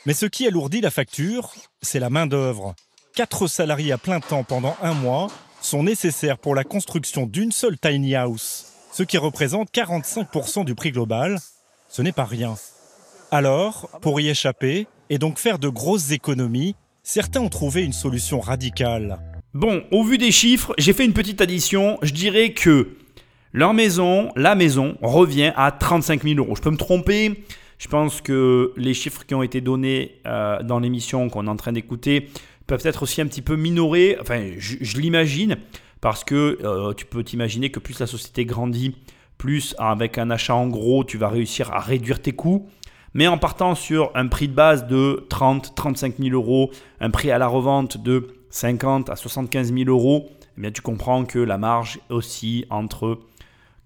Mais 0.06 0.14
ce 0.14 0.26
qui 0.26 0.48
alourdit 0.48 0.82
la 0.82 0.92
facture, 0.92 1.54
c'est 1.82 2.00
la 2.00 2.10
main-d'œuvre. 2.10 2.76
Quatre 3.16 3.48
salariés 3.48 3.92
à 3.94 3.98
plein 3.98 4.20
temps 4.20 4.44
pendant 4.44 4.76
un 4.82 4.94
mois 4.94 5.28
sont 5.62 5.84
nécessaires 5.84 6.38
pour 6.38 6.56
la 6.56 6.64
construction 6.64 7.26
d'une 7.26 7.52
seule 7.52 7.80
tiny 7.80 8.16
house 8.16 8.74
ce 8.94 9.04
qui 9.04 9.18
représente 9.18 9.72
45% 9.72 10.66
du 10.66 10.76
prix 10.76 10.92
global. 10.92 11.40
Ce 11.90 12.02
n'est 12.02 12.12
pas 12.12 12.26
rien. 12.26 12.56
Alors, 13.32 13.90
pour 14.02 14.22
y 14.22 14.30
échapper, 14.30 14.88
et 15.10 15.18
donc 15.18 15.40
faire 15.40 15.58
de 15.58 15.68
grosses 15.68 16.12
économies, 16.12 16.76
certains 17.04 17.42
ont 17.42 17.50
trouvé 17.50 17.84
une 17.84 17.94
solution 17.94 18.39
radicale. 18.39 19.20
Bon, 19.54 19.84
au 19.92 20.04
vu 20.04 20.18
des 20.18 20.32
chiffres, 20.32 20.74
j'ai 20.78 20.94
fait 20.94 21.06
une 21.06 21.13
petite 21.13 21.42
addition. 21.42 22.00
Je 22.02 22.13
dirais 22.13 22.54
que 22.54 22.96
leur 23.52 23.74
maison, 23.74 24.32
la 24.36 24.56
maison, 24.56 24.98
revient 25.02 25.52
à 25.56 25.72
35 25.72 26.24
000 26.24 26.39
euros. 26.39 26.56
Je 26.56 26.62
peux 26.62 26.72
me 26.72 26.78
tromper. 26.78 27.44
Je 27.78 27.88
pense 27.88 28.22
que 28.22 28.74
les 28.78 28.94
chiffres 28.94 29.26
qui 29.26 29.36
ont 29.36 29.44
été 29.44 29.62
donnés 29.62 30.16
euh, 30.26 30.63
dans 30.63 30.80
l'émission 30.80 31.30
qu'on 31.30 31.46
est 31.46 31.50
en 31.50 31.56
train 31.58 31.74
d'écouter 31.74 32.30
peuvent 32.66 32.86
être 32.86 33.04
aussi 33.04 33.22
un 33.22 33.28
petit 33.28 33.42
peu 33.42 33.58
minorés. 33.58 34.18
Enfin, 34.22 34.52
je 34.58 34.98
l'imagine 34.98 35.58
parce 36.00 36.24
que 36.24 36.60
euh, 36.63 36.94
tu 36.94 37.06
peux 37.06 37.24
t'imaginer 37.24 37.70
que 37.70 37.80
plus 37.80 38.00
la 38.00 38.08
société 38.08 38.46
grandit, 38.46 38.96
plus 39.38 39.76
avec 39.78 40.18
un 40.18 40.30
achat 40.32 40.56
en 40.56 40.68
gros, 40.68 41.04
tu 41.04 41.18
vas 41.18 41.28
réussir 41.28 41.72
à 41.72 41.80
réduire 41.80 42.22
tes 42.22 42.32
coûts. 42.32 42.68
Mais 43.13 43.28
en 43.28 43.38
partant 43.38 43.76
sur 43.76 44.12
un 44.15 44.28
prix 44.28 44.47
de 44.47 44.54
base 44.54 44.88
de 44.88 45.26
30, 45.30 45.76
35 45.76 46.15
000 46.19 46.34
euros, 46.34 46.71
un 46.99 47.12
prix 47.12 47.32
à 47.32 47.38
la 47.38 47.47
revente 47.47 47.97
de 47.97 48.28
50 48.49 49.10
à 49.10 49.15
75 49.15 49.73
000 49.73 49.89
euros, 49.89 50.30
eh 50.58 50.62
bien 50.62 50.71
tu 50.71 50.82
comprends 50.82 51.26
que 51.26 51.39
la 51.39 51.58
marge 51.58 51.99
est 52.10 52.13
aussi 52.13 52.65
entre 52.69 53.19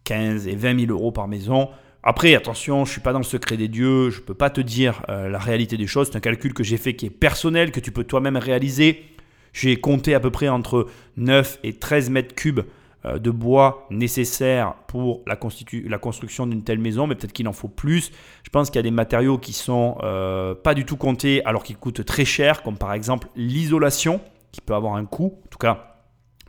15 0.06 0.48
et 0.48 0.56
20 0.56 0.80
000 0.88 0.92
euros 0.92 1.12
par 1.12 1.28
maison. 1.28 1.70
Après, 2.04 2.36
attention, 2.36 2.86
je 2.86 2.90
ne 2.90 2.94
suis 2.94 3.02
pas 3.02 3.12
dans 3.12 3.20
le 3.20 3.26
secret 3.26 3.58
des 3.58 3.68
dieux, 3.68 4.10
je 4.12 4.22
ne 4.22 4.26
peux 4.26 4.34
pas 4.34 4.50
te 4.50 4.62
dire 4.62 5.04
euh, 5.10 5.28
la 5.28 5.40
réalité 5.40 5.76
des 5.76 5.88
choses. 5.88 6.08
C'est 6.10 6.18
un 6.18 6.22
calcul 6.22 6.54
que 6.54 6.64
j'ai 6.64 6.78
fait 6.78 6.96
qui 6.96 7.08
est 7.08 7.10
personnel, 7.10 7.72
que 7.72 7.82
tu 7.82 7.92
peux 7.92 8.06
toi-même 8.06 8.38
réaliser. 8.38 9.04
J'ai 9.52 9.78
compté 9.78 10.14
à 10.14 10.22
peu 10.22 10.32
près 10.32 10.48
entre 10.48 10.88
9 11.18 11.60
et 11.64 11.74
13 11.74 12.10
mètres 12.10 12.34
cubes 12.34 12.62
de 13.06 13.32
bois 13.32 13.88
nécessaires 13.90 14.74
pour 14.88 15.22
la, 15.28 15.38
la 15.86 15.98
construction 15.98 16.48
d'une 16.48 16.64
telle 16.64 16.80
maison, 16.80 17.08
mais 17.08 17.16
peut-être 17.16 17.34
qu'il 17.34 17.48
en 17.48 17.54
faut 17.54 17.68
plus. 17.68 18.12
Je 18.44 18.50
pense 18.50 18.70
qu'il 18.70 18.78
y 18.78 18.80
a 18.80 18.84
des 18.84 18.92
matériaux 18.92 19.38
qui 19.38 19.54
sont 19.54 19.98
euh, 20.04 20.56
pas 20.56 20.74
du 20.74 20.86
tout 20.86 20.98
comptés 20.98 21.44
alors 21.46 21.64
qu'ils 21.64 21.78
coûtent 21.78 22.06
très 22.06 22.26
cher, 22.26 22.64
comme 22.64 22.78
par 22.78 22.94
exemple 22.94 23.28
l'isolation, 23.36 24.22
qui 24.52 24.62
peut 24.62 24.74
avoir 24.74 24.96
un 24.96 25.06
coût. 25.06 25.40
En 25.46 25.48
tout 25.50 25.58
cas, 25.58 25.98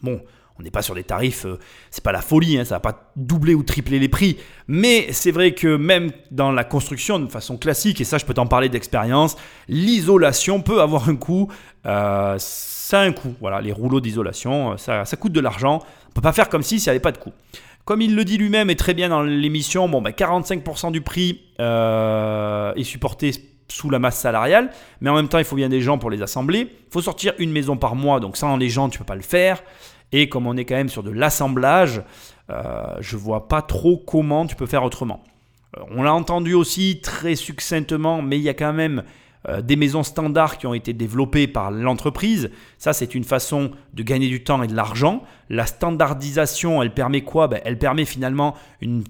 bon, 0.02 0.20
on 0.58 0.62
n'est 0.62 0.70
pas 0.70 0.82
sur 0.82 0.94
des 0.94 1.04
tarifs, 1.04 1.44
euh, 1.46 1.58
c'est 1.90 2.02
pas 2.02 2.12
la 2.12 2.20
folie, 2.20 2.58
hein, 2.58 2.64
ça 2.64 2.76
va 2.76 2.80
pas 2.80 3.12
doubler 3.16 3.54
ou 3.54 3.62
tripler 3.62 3.98
les 3.98 4.08
prix. 4.08 4.38
Mais 4.66 5.12
c'est 5.12 5.30
vrai 5.30 5.52
que 5.52 5.76
même 5.76 6.11
dans 6.30 6.50
la 6.50 6.64
construction 6.64 7.18
de 7.18 7.26
façon 7.26 7.56
classique, 7.56 8.00
et 8.00 8.04
ça 8.04 8.18
je 8.18 8.24
peux 8.24 8.34
t'en 8.34 8.46
parler 8.46 8.68
d'expérience, 8.68 9.37
l'isolation 9.68 10.61
peut 10.61 10.80
avoir 10.80 11.08
un 11.08 11.16
coût. 11.16 11.48
Euh, 11.87 12.37
ça 12.38 13.00
a 13.00 13.04
un 13.04 13.12
coût. 13.12 13.34
Voilà, 13.40 13.61
les 13.61 13.72
rouleaux 13.72 14.00
d'isolation, 14.00 14.72
euh, 14.72 14.76
ça, 14.76 15.04
ça, 15.04 15.16
coûte 15.16 15.32
de 15.32 15.40
l'argent. 15.40 15.82
Peut 16.18 16.22
pas 16.22 16.33
faire 16.33 16.48
comme 16.48 16.64
si 16.64 16.81
s'il 16.81 16.88
n'y 16.88 16.96
avait 16.96 17.00
pas 17.00 17.12
de 17.12 17.18
coût. 17.18 17.33
Comme 17.85 18.02
il 18.02 18.16
le 18.16 18.24
dit 18.24 18.38
lui-même 18.38 18.70
et 18.70 18.74
très 18.74 18.92
bien 18.92 19.09
dans 19.09 19.22
l'émission, 19.22 19.88
bon, 19.88 20.02
45% 20.02 20.83
ben, 20.83 20.90
du 20.90 21.00
prix 21.00 21.42
est 21.61 22.83
supporté 22.83 23.31
sous 23.68 23.88
la 23.88 24.00
masse 24.00 24.18
salariale, 24.18 24.70
mais 25.00 25.11
en 25.11 25.14
même 25.14 25.28
temps, 25.28 25.38
il 25.38 25.44
faut 25.44 25.54
bien 25.54 25.68
des 25.68 25.81
gens 25.81 25.96
pour 25.96 26.11
les 26.11 26.20
assembler. 26.20 26.70
Il 26.72 26.92
faut 26.92 27.02
sortir 27.02 27.35
une 27.38 27.52
maison 27.52 27.76
par 27.76 27.94
mois, 27.94 28.18
donc 28.18 28.37
sans 28.37 28.57
les 28.57 28.68
gens, 28.68 28.88
tu 28.88 28.98
peux 28.98 29.04
pas 29.04 29.14
le 29.14 29.22
faire. 29.22 29.62
Et 30.11 30.28
comme 30.28 30.48
on 30.48 30.57
est 30.57 30.64
quand 30.64 30.74
même 30.74 30.88
sur 30.88 31.04
de 31.04 31.11
l'assemblage, 31.11 32.02
euh, 32.50 32.96
je 32.98 33.16
vois 33.16 33.46
pas 33.46 33.62
trop 33.62 33.96
comment 33.96 34.44
tu 34.44 34.57
peux 34.57 34.66
faire 34.66 34.83
autrement. 34.83 35.22
Euh, 35.76 35.83
on 35.90 36.02
l'a 36.02 36.14
entendu 36.14 36.53
aussi 36.53 37.01
très 37.01 37.36
succinctement, 37.36 38.22
mais 38.22 38.38
il 38.38 38.42
y 38.42 38.49
a 38.49 38.55
quand 38.55 38.72
même 38.72 39.05
euh, 39.47 39.62
des 39.62 39.76
maisons 39.76 40.03
standards 40.03 40.59
qui 40.59 40.66
ont 40.66 40.74
été 40.74 40.93
développées 40.93 41.47
par 41.47 41.70
l'entreprise. 41.70 42.51
Ça, 42.76 42.93
c'est 42.93 43.14
une 43.14 43.22
façon 43.22 43.70
de 43.95 44.03
gagner 44.03 44.28
du 44.28 44.43
temps 44.43 44.62
et 44.62 44.66
de 44.66 44.74
l'argent. 44.74 45.22
La 45.49 45.64
standardisation, 45.64 46.82
elle 46.82 46.93
permet 46.93 47.22
quoi? 47.22 47.47
Ben, 47.47 47.61
Elle 47.64 47.78
permet 47.78 48.05
finalement 48.05 48.57
une, 48.80 49.05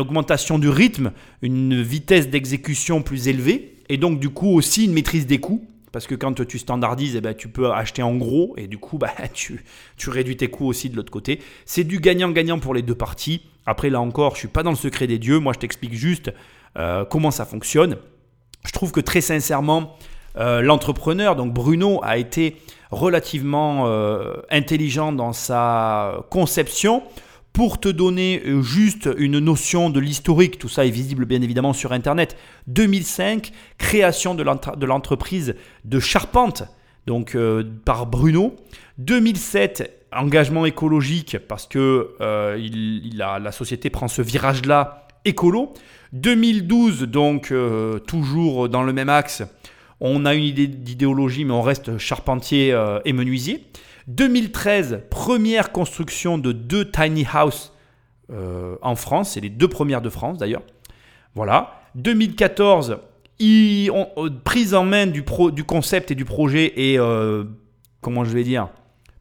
augmentation 0.00 0.58
du 0.58 0.70
rythme, 0.70 1.12
une 1.42 1.82
vitesse 1.82 2.30
d'exécution 2.30 3.02
plus 3.02 3.28
élevée, 3.28 3.76
et 3.90 3.98
donc 3.98 4.20
du 4.20 4.30
coup 4.30 4.48
aussi 4.48 4.86
une 4.86 4.94
maîtrise 4.94 5.26
des 5.26 5.38
coûts 5.38 5.66
parce 5.92 6.08
que 6.08 6.16
quand 6.16 6.44
tu 6.44 6.58
standardises, 6.58 7.14
eh 7.14 7.20
ben, 7.20 7.34
tu 7.34 7.46
peux 7.46 7.70
acheter 7.70 8.02
en 8.02 8.16
gros, 8.16 8.54
et 8.56 8.66
du 8.66 8.78
coup, 8.78 8.98
bah, 8.98 9.12
tu, 9.32 9.60
réduis 10.08 10.36
tes 10.36 10.48
coûts 10.48 10.66
aussi 10.66 10.90
de 10.90 10.96
l'autre 10.96 11.12
côté. 11.12 11.40
C'est 11.66 11.84
du 11.84 12.00
gagnant-gagnant 12.00 12.58
pour 12.58 12.74
les 12.74 12.82
deux 12.82 12.96
parties. 12.96 13.42
Après, 13.64 13.90
là 13.90 14.00
encore, 14.00 14.34
je 14.34 14.40
suis 14.40 14.48
pas 14.48 14.64
dans 14.64 14.70
le 14.70 14.76
secret 14.76 15.06
des 15.06 15.20
dieux, 15.20 15.38
moi 15.38 15.52
je 15.52 15.60
t'explique 15.60 15.94
juste 15.94 16.32
euh, 16.76 17.04
comment 17.04 17.30
ça 17.30 17.44
fonctionne. 17.44 17.96
Je 18.66 18.72
trouve 18.72 18.92
que 18.92 19.00
très 19.00 19.20
sincèrement, 19.20 19.96
euh, 20.36 20.62
l'entrepreneur, 20.62 21.36
donc 21.36 21.52
Bruno, 21.52 22.00
a 22.02 22.18
été 22.18 22.56
relativement 22.90 23.86
euh, 23.86 24.34
intelligent 24.50 25.12
dans 25.12 25.32
sa 25.32 26.24
conception 26.30 27.02
pour 27.52 27.78
te 27.78 27.88
donner 27.88 28.42
euh, 28.44 28.62
juste 28.62 29.08
une 29.16 29.38
notion 29.38 29.90
de 29.90 30.00
l'historique, 30.00 30.58
tout 30.58 30.68
ça 30.68 30.86
est 30.86 30.90
visible 30.90 31.24
bien 31.24 31.40
évidemment 31.40 31.72
sur 31.72 31.92
Internet. 31.92 32.36
2005, 32.66 33.52
création 33.78 34.34
de 34.34 34.84
l'entreprise 34.84 35.54
de 35.84 36.00
charpente, 36.00 36.64
donc 37.06 37.36
par 37.84 38.06
Bruno. 38.06 38.56
2007, 38.98 40.08
engagement 40.12 40.64
écologique 40.64 41.36
parce 41.46 41.66
que 41.66 42.16
la 42.18 43.52
société 43.52 43.90
prend 43.90 44.08
ce 44.08 44.22
virage-là 44.22 45.06
écolo. 45.24 45.74
2012, 46.14 47.02
donc 47.02 47.52
toujours 48.06 48.68
dans 48.68 48.82
le 48.82 48.92
même 48.92 49.08
axe, 49.08 49.42
on 50.00 50.24
a 50.24 50.34
une 50.34 50.44
idée 50.44 50.66
d'idéologie, 50.66 51.44
mais 51.44 51.52
on 51.52 51.62
reste 51.62 51.98
charpentier 51.98 52.76
et 53.04 53.12
menuisier. 53.12 53.66
2013, 54.08 55.02
première 55.10 55.72
construction 55.72 56.38
de 56.38 56.52
deux 56.52 56.90
tiny 56.90 57.26
house 57.32 57.72
euh, 58.30 58.76
en 58.82 58.96
France. 58.96 59.32
C'est 59.32 59.40
les 59.40 59.50
deux 59.50 59.68
premières 59.68 60.02
de 60.02 60.10
France 60.10 60.38
d'ailleurs. 60.38 60.62
Voilà. 61.34 61.80
2014, 61.94 62.98
ils 63.38 63.90
ont, 63.90 64.08
euh, 64.16 64.30
prise 64.44 64.74
en 64.74 64.84
main 64.84 65.06
du, 65.06 65.24
du 65.52 65.64
concept 65.64 66.10
et 66.10 66.14
du 66.14 66.24
projet 66.24 66.72
et, 66.76 66.98
euh, 66.98 67.44
comment 68.00 68.24
je 68.24 68.30
vais 68.30 68.44
dire, 68.44 68.68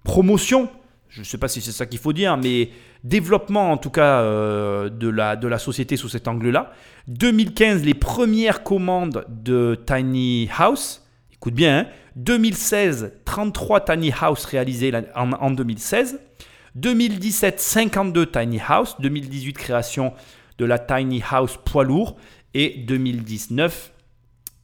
promotion. 0.04 0.70
Je 1.10 1.20
ne 1.20 1.26
sais 1.26 1.38
pas 1.38 1.48
si 1.48 1.62
c'est 1.62 1.72
ça 1.72 1.86
qu'il 1.86 2.00
faut 2.00 2.14
dire, 2.14 2.38
mais 2.38 2.70
développement 3.04 3.72
en 3.72 3.78
tout 3.78 3.90
cas 3.90 4.24
de, 4.24 5.10
la, 5.10 5.36
de 5.36 5.48
la 5.48 5.60
société 5.60 5.98
sous 5.98 6.10
cet 6.10 6.28
angle-là. 6.28 6.72
2015, 7.08 7.84
les 7.84 7.94
premières 7.94 8.64
commandes 8.64 9.26
de 9.30 9.78
Tiny 9.86 10.50
House. 10.58 11.06
Écoute 11.34 11.54
bien, 11.54 11.80
hein 11.80 11.88
2016, 12.16 13.14
33 13.26 13.86
tiny 13.86 14.12
house 14.12 14.46
réalisés 14.46 14.92
en, 15.16 15.52
2016. 15.52 16.20
2017, 16.76 17.60
52 17.60 18.26
tiny 18.28 18.60
house. 18.60 18.96
2018, 19.00 19.54
création 19.54 20.14
de 20.58 20.66
la 20.66 20.80
tiny 20.80 21.24
house 21.30 21.58
poids 21.66 21.84
lourd. 21.84 22.18
Et 22.54 22.84
2019, 22.88 23.92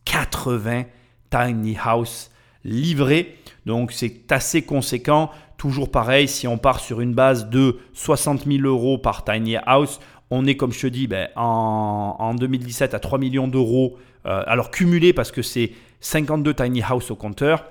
80 0.05 0.85
tiny 1.31 1.77
house 1.83 2.31
livrés. 2.63 3.37
Donc 3.65 3.91
c'est 3.91 4.31
assez 4.31 4.61
conséquent. 4.61 5.31
Toujours 5.59 5.91
pareil, 5.91 6.29
si 6.29 6.47
on 6.47 6.57
part 6.57 6.79
sur 6.79 7.01
une 7.01 7.13
base 7.13 7.49
de 7.49 7.79
60 7.91 8.45
000 8.45 8.63
euros 8.63 8.97
par 8.97 9.25
tiny 9.25 9.57
house, 9.57 9.99
on 10.31 10.45
est, 10.45 10.55
comme 10.55 10.71
je 10.71 10.79
te 10.79 10.87
dis, 10.87 11.05
ben, 11.05 11.27
en, 11.35 12.33
2017 12.33 12.93
à 12.93 12.99
3 12.99 13.19
millions 13.19 13.49
d'euros. 13.49 13.97
Euh, 14.25 14.41
alors 14.47 14.71
cumulé 14.71 15.11
parce 15.11 15.33
que 15.33 15.41
c'est 15.41 15.73
52 15.99 16.53
tiny 16.53 16.81
house 16.81 17.11
au 17.11 17.17
compteur. 17.17 17.65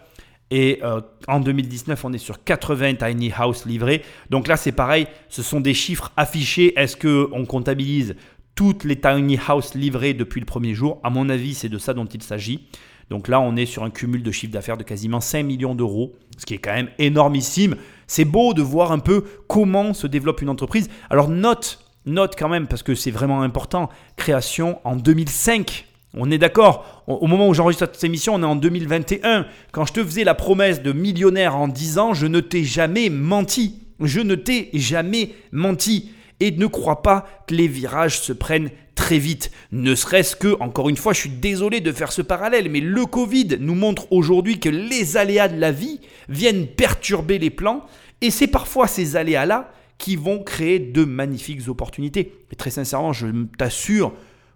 Et 0.51 0.81
euh, 0.83 1.01
en 1.29 1.41
2019, 1.41 2.05
on 2.05 2.13
est 2.13 2.19
sur 2.19 2.45
80 2.45 2.97
tiny 2.97 3.33
house 3.35 3.65
livrés. 3.65 4.03
Donc 4.29 4.49
là, 4.49 4.59
c'est 4.59 4.73
pareil, 4.73 5.07
ce 5.31 5.43
sont 5.43 5.61
des 5.61 5.73
chiffres 5.73 6.13
affichés. 6.19 6.79
Est-ce 6.79 6.95
qu'on 6.95 7.47
comptabilise 7.47 8.17
toutes 8.55 8.85
les 8.85 9.01
tiny 9.01 9.39
house 9.49 9.75
livrées 9.75 10.13
depuis 10.13 10.41
le 10.41 10.47
premier 10.47 10.75
jour? 10.75 11.01
À 11.05 11.09
mon 11.09 11.31
avis, 11.31 11.55
c'est 11.55 11.71
de 11.71 11.79
ça 11.79 11.95
dont 11.95 12.05
il 12.05 12.23
s'agit. 12.23 12.69
Donc 13.11 13.29
là, 13.29 13.41
on 13.41 13.57
est 13.57 13.67
sur 13.67 13.85
un 13.85 13.91
cumul 13.91 14.23
de 14.23 14.31
chiffre 14.31 14.53
d'affaires 14.53 14.77
de 14.77 14.83
quasiment 14.83 15.21
5 15.21 15.43
millions 15.43 15.75
d'euros, 15.75 16.15
ce 16.37 16.45
qui 16.45 16.55
est 16.55 16.59
quand 16.59 16.75
même 16.75 16.91
énormissime. 16.99 17.77
C'est 18.07 18.25
beau 18.25 18.55
de 18.55 18.63
voir 18.63 18.93
un 18.93 18.99
peu 18.99 19.25
comment 19.49 19.95
se 19.95 20.07
développe 20.07 20.43
une 20.43 20.51
entreprise. 20.51 20.89
Alors 21.11 21.29
note, 21.29 21.85
note 22.07 22.35
quand 22.39 22.49
même, 22.49 22.67
parce 22.67 22.83
que 22.83 22.95
c'est 22.95 23.11
vraiment 23.11 23.43
important, 23.43 23.89
création 24.17 24.81
en 24.85 24.97
2005. 24.97 25.87
On 26.15 26.31
est 26.31 26.39
d'accord, 26.39 27.05
au 27.07 27.27
moment 27.27 27.49
où 27.49 27.55
j'enregistre 27.55 27.89
cette 27.93 28.05
émission, 28.05 28.35
on 28.35 28.43
est 28.43 28.47
en 28.47 28.57
2021. 28.57 29.47
Quand 29.73 29.85
je 29.85 29.93
te 29.93 30.05
faisais 30.05 30.25
la 30.25 30.35
promesse 30.35 30.83
de 30.83 30.93
millionnaire 30.93 31.57
en 31.57 31.69
10 31.69 31.99
ans, 31.99 32.15
je 32.15 32.27
ne 32.27 32.41
t'ai 32.41 32.65
jamais 32.65 33.11
menti. 33.11 33.83
Je 34.01 34.21
ne 34.21 34.35
t'ai 34.35 34.71
jamais 34.73 35.35
menti. 35.53 36.13
Et 36.41 36.51
ne 36.53 36.67
crois 36.67 37.03
pas 37.03 37.27
que 37.47 37.55
les 37.55 37.69
virages 37.69 38.21
se 38.21 38.33
prennent 38.33 38.71
très 38.99 39.21
vite. 39.21 39.53
Ne 39.71 39.95
serait-ce 39.95 40.35
que, 40.35 40.61
encore 40.61 40.89
une 40.89 40.97
fois, 40.97 41.13
je 41.13 41.21
suis 41.21 41.31
désolé 41.31 41.81
de 41.81 41.93
faire 41.93 42.11
ce 42.11 42.21
parallèle, 42.21 42.69
mais 42.69 42.81
le 42.81 43.07
Covid 43.07 43.57
nous 43.61 43.77
montre 43.77 44.13
aujourd'hui 44.13 44.59
que 44.59 44.69
les 44.69 45.17
aléas 45.17 45.47
de 45.47 45.57
la 45.57 45.71
vie 45.71 46.01
viennent 46.29 46.67
perturber 46.67 47.39
les 47.39 47.51
plans. 47.51 47.87
Et 48.21 48.33
c'est 48.33 48.49
parfois 48.49 48.89
ces 48.89 49.15
aléas-là 49.15 49.73
qui 49.99 50.17
vont 50.17 50.43
créer 50.43 50.81
de 50.81 51.05
magnifiques 51.05 51.69
opportunités. 51.69 52.33
Et 52.51 52.57
très 52.57 52.71
sincèrement, 52.71 53.13
je 53.13 53.29
t'assure 53.57 54.13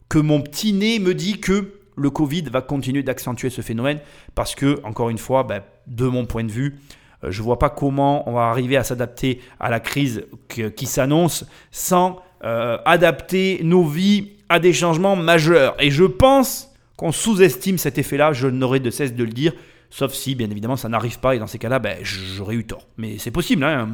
que 0.09 0.19
mon 0.19 0.41
petit 0.41 0.73
nez 0.73 0.99
me 0.99 1.15
dit 1.15 1.39
que 1.39 1.75
le 1.95 2.11
Covid 2.11 2.43
va 2.51 2.63
continuer 2.63 3.05
d'accentuer 3.05 3.49
ce 3.49 3.61
phénomène 3.61 4.01
parce 4.35 4.57
que, 4.57 4.81
encore 4.83 5.11
une 5.11 5.19
fois, 5.19 5.45
ben, 5.45 5.63
de 5.87 6.07
mon 6.07 6.27
point 6.27 6.43
de 6.43 6.51
vue, 6.51 6.79
euh, 7.23 7.31
je 7.31 7.39
ne 7.39 7.45
vois 7.45 7.61
pas 7.61 7.71
comment 7.71 8.29
on 8.29 8.33
va 8.33 8.49
arriver 8.49 8.77
à 8.77 8.83
s'adapter 8.83 9.41
à 9.61 9.71
la 9.71 9.79
crise 9.79 10.25
qui 10.49 10.87
s'annonce 10.87 11.45
sans 11.71 12.21
euh, 12.45 12.79
adapter 12.85 13.61
nos 13.63 13.85
vies 13.85 14.31
à 14.49 14.59
des 14.59 14.73
changements 14.73 15.17
majeurs. 15.17 15.77
Et 15.79 15.91
je 15.91 16.05
pense 16.05 16.73
qu'on 16.97 17.13
sous-estime 17.13 17.79
cet 17.79 17.99
effet-là, 17.99 18.33
je 18.33 18.49
n'aurai 18.49 18.81
de 18.81 18.91
cesse 18.91 19.15
de 19.15 19.25
le 19.25 19.31
dire, 19.31 19.53
sauf 19.91 20.13
si, 20.13 20.35
bien 20.35 20.51
évidemment, 20.51 20.77
ça 20.77 20.89
n'arrive 20.89 21.19
pas, 21.19 21.35
et 21.35 21.39
dans 21.39 21.47
ces 21.47 21.59
cas-là, 21.59 21.79
ben, 21.79 21.99
j'aurais 22.03 22.55
eu 22.55 22.65
tort. 22.65 22.87
Mais 22.97 23.19
c'est 23.19 23.31
possible, 23.31 23.65
hein 23.65 23.89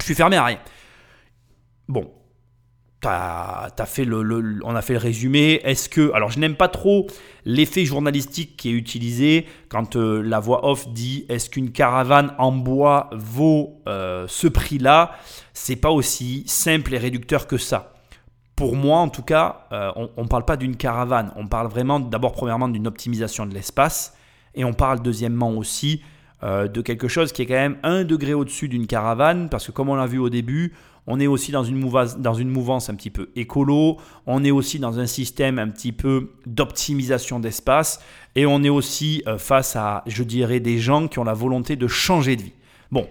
je 0.00 0.04
suis 0.04 0.14
fermé 0.14 0.36
à 0.36 0.44
rien. 0.44 0.58
Bon, 1.88 2.12
on 3.06 4.76
a 4.76 4.82
fait 4.82 4.92
le 4.92 4.98
résumé. 4.98 5.60
Est-ce 5.64 5.88
que, 5.88 6.12
alors 6.12 6.30
je 6.30 6.38
n'aime 6.38 6.56
pas 6.56 6.68
trop 6.68 7.06
l'effet 7.44 7.84
journalistique 7.84 8.56
qui 8.56 8.70
est 8.70 8.72
utilisé 8.72 9.46
quand 9.68 9.96
euh, 9.96 10.20
la 10.22 10.40
voix 10.40 10.68
off 10.68 10.88
dit 10.88 11.24
est-ce 11.28 11.48
qu'une 11.48 11.70
caravane 11.70 12.34
en 12.38 12.52
bois 12.52 13.10
vaut 13.12 13.80
euh, 13.88 14.26
ce 14.28 14.48
prix-là? 14.48 15.12
C'est 15.54 15.76
pas 15.76 15.90
aussi 15.90 16.44
simple 16.46 16.94
et 16.94 16.98
réducteur 16.98 17.46
que 17.46 17.56
ça. 17.56 17.94
Pour 18.56 18.74
moi, 18.74 18.98
en 18.98 19.08
tout 19.08 19.22
cas, 19.22 19.66
euh, 19.72 19.90
on 20.16 20.22
ne 20.22 20.28
parle 20.28 20.44
pas 20.44 20.56
d'une 20.56 20.76
caravane. 20.76 21.32
On 21.36 21.46
parle 21.46 21.68
vraiment, 21.68 22.00
d'abord, 22.00 22.32
premièrement, 22.32 22.68
d'une 22.68 22.86
optimisation 22.86 23.46
de 23.46 23.52
l'espace. 23.52 24.16
Et 24.54 24.64
on 24.64 24.72
parle, 24.72 25.02
deuxièmement, 25.02 25.50
aussi 25.50 26.02
de 26.42 26.80
quelque 26.80 27.08
chose 27.08 27.32
qui 27.32 27.42
est 27.42 27.46
quand 27.46 27.54
même 27.54 27.78
un 27.82 28.04
degré 28.04 28.32
au-dessus 28.32 28.68
d'une 28.68 28.86
caravane. 28.86 29.50
Parce 29.50 29.66
que, 29.66 29.72
comme 29.72 29.90
on 29.90 29.94
l'a 29.94 30.06
vu 30.06 30.18
au 30.18 30.30
début, 30.30 30.72
on 31.06 31.20
est 31.20 31.26
aussi 31.26 31.52
dans 31.52 31.62
une, 31.62 31.78
mouvance, 31.78 32.90
un 32.90 32.94
petit 32.94 33.10
peu 33.10 33.30
écolo, 33.36 33.98
on 34.26 34.44
est 34.44 34.50
aussi 34.50 34.78
dans 34.78 34.98
un 34.98 35.06
système 35.06 35.58
un 35.58 35.68
petit 35.68 35.92
peu 35.92 36.32
d'optimisation 36.46 37.38
d'espace, 37.38 38.00
et 38.34 38.46
on 38.46 38.62
est 38.64 38.68
aussi 38.68 39.22
euh, 39.26 39.38
face 39.38 39.76
à, 39.76 40.02
je 40.06 40.22
dirais, 40.22 40.60
des 40.60 40.78
gens 40.78 41.06
qui 41.08 41.18
ont 41.18 41.24
la 41.24 41.34
volonté 41.34 41.76
de 41.76 41.86
changer 41.86 42.36
de 42.36 42.42
vie. 42.42 42.52
Bon, 42.90 43.06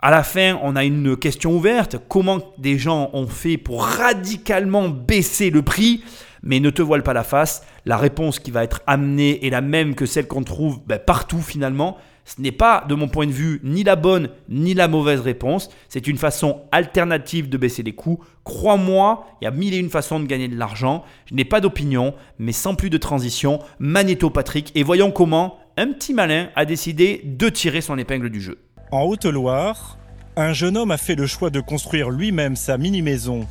à 0.00 0.10
la 0.10 0.24
fin, 0.24 0.58
on 0.62 0.74
a 0.74 0.84
une 0.84 1.16
question 1.16 1.52
ouverte. 1.52 1.96
Comment 2.08 2.40
des 2.58 2.76
gens 2.76 3.10
ont 3.12 3.28
fait 3.28 3.56
pour 3.56 3.84
radicalement 3.84 4.88
baisser 4.88 5.50
le 5.50 5.62
prix? 5.62 6.02
Mais 6.42 6.58
ne 6.58 6.70
te 6.70 6.82
voile 6.82 7.04
pas 7.04 7.12
la 7.12 7.22
face. 7.22 7.64
La 7.86 7.96
réponse 7.96 8.40
qui 8.40 8.50
va 8.50 8.64
être 8.64 8.82
amenée 8.88 9.46
est 9.46 9.50
la 9.50 9.60
même 9.60 9.94
que 9.94 10.06
celle 10.06 10.26
qu'on 10.26 10.42
trouve 10.42 10.80
ben, 10.86 10.98
partout 10.98 11.40
finalement. 11.40 11.98
Ce 12.24 12.40
n'est 12.40 12.52
pas, 12.52 12.84
de 12.88 12.94
mon 12.94 13.08
point 13.08 13.26
de 13.26 13.32
vue, 13.32 13.60
ni 13.64 13.82
la 13.82 13.96
bonne 13.96 14.28
ni 14.48 14.74
la 14.74 14.88
mauvaise 14.88 15.20
réponse. 15.20 15.70
C'est 15.88 16.06
une 16.06 16.18
façon 16.18 16.62
alternative 16.70 17.48
de 17.48 17.56
baisser 17.56 17.82
les 17.82 17.94
coûts. 17.94 18.20
Crois-moi, 18.44 19.26
il 19.40 19.44
y 19.44 19.48
a 19.48 19.50
mille 19.50 19.74
et 19.74 19.78
une 19.78 19.90
façons 19.90 20.20
de 20.20 20.26
gagner 20.26 20.48
de 20.48 20.56
l'argent. 20.56 21.04
Je 21.26 21.34
n'ai 21.34 21.44
pas 21.44 21.60
d'opinion, 21.60 22.14
mais 22.38 22.52
sans 22.52 22.74
plus 22.74 22.90
de 22.90 22.98
transition, 22.98 23.58
Magnéto 23.78 24.30
Patrick. 24.30 24.70
Et 24.74 24.82
voyons 24.82 25.10
comment 25.10 25.58
un 25.76 25.88
petit 25.92 26.14
malin 26.14 26.50
a 26.54 26.64
décidé 26.64 27.22
de 27.24 27.48
tirer 27.48 27.80
son 27.80 27.98
épingle 27.98 28.30
du 28.30 28.40
jeu. 28.40 28.58
En 28.90 29.02
Haute-Loire, 29.02 29.98
un 30.36 30.52
jeune 30.52 30.76
homme 30.76 30.90
a 30.90 30.98
fait 30.98 31.14
le 31.14 31.26
choix 31.26 31.50
de 31.50 31.60
construire 31.60 32.10
lui-même 32.10 32.56
sa 32.56 32.78
mini-maison. 32.78 33.46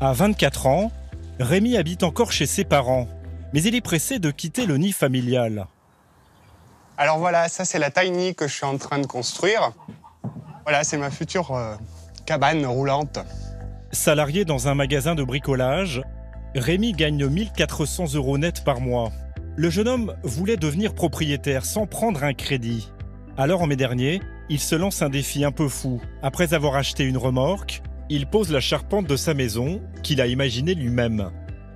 À 0.00 0.12
24 0.12 0.66
ans, 0.66 0.92
Rémi 1.38 1.76
habite 1.76 2.02
encore 2.02 2.32
chez 2.32 2.46
ses 2.46 2.64
parents, 2.64 3.08
mais 3.52 3.62
il 3.62 3.74
est 3.74 3.80
pressé 3.80 4.18
de 4.18 4.30
quitter 4.30 4.66
le 4.66 4.76
nid 4.76 4.92
familial. 4.92 5.66
Alors 7.00 7.16
voilà, 7.16 7.48
ça 7.48 7.64
c'est 7.64 7.78
la 7.78 7.90
tiny 7.90 8.34
que 8.34 8.46
je 8.46 8.52
suis 8.52 8.66
en 8.66 8.76
train 8.76 8.98
de 8.98 9.06
construire. 9.06 9.72
Voilà, 10.64 10.84
c'est 10.84 10.98
ma 10.98 11.10
future 11.10 11.56
euh, 11.56 11.74
cabane 12.26 12.66
roulante. 12.66 13.18
Salarié 13.90 14.44
dans 14.44 14.68
un 14.68 14.74
magasin 14.74 15.14
de 15.14 15.22
bricolage, 15.24 16.02
Rémi 16.54 16.92
gagne 16.92 17.26
1400 17.26 18.16
euros 18.16 18.36
net 18.36 18.64
par 18.64 18.82
mois. 18.82 19.12
Le 19.56 19.70
jeune 19.70 19.88
homme 19.88 20.14
voulait 20.24 20.58
devenir 20.58 20.94
propriétaire 20.94 21.64
sans 21.64 21.86
prendre 21.86 22.22
un 22.22 22.34
crédit. 22.34 22.92
Alors 23.38 23.62
en 23.62 23.66
mai 23.66 23.76
dernier, 23.76 24.20
il 24.50 24.60
se 24.60 24.74
lance 24.74 25.00
un 25.00 25.08
défi 25.08 25.42
un 25.42 25.52
peu 25.52 25.68
fou. 25.68 26.02
Après 26.22 26.52
avoir 26.52 26.76
acheté 26.76 27.04
une 27.04 27.16
remorque, 27.16 27.80
il 28.10 28.26
pose 28.26 28.52
la 28.52 28.60
charpente 28.60 29.06
de 29.06 29.16
sa 29.16 29.32
maison, 29.32 29.80
qu'il 30.02 30.20
a 30.20 30.26
imaginée 30.26 30.74
lui-même. 30.74 31.30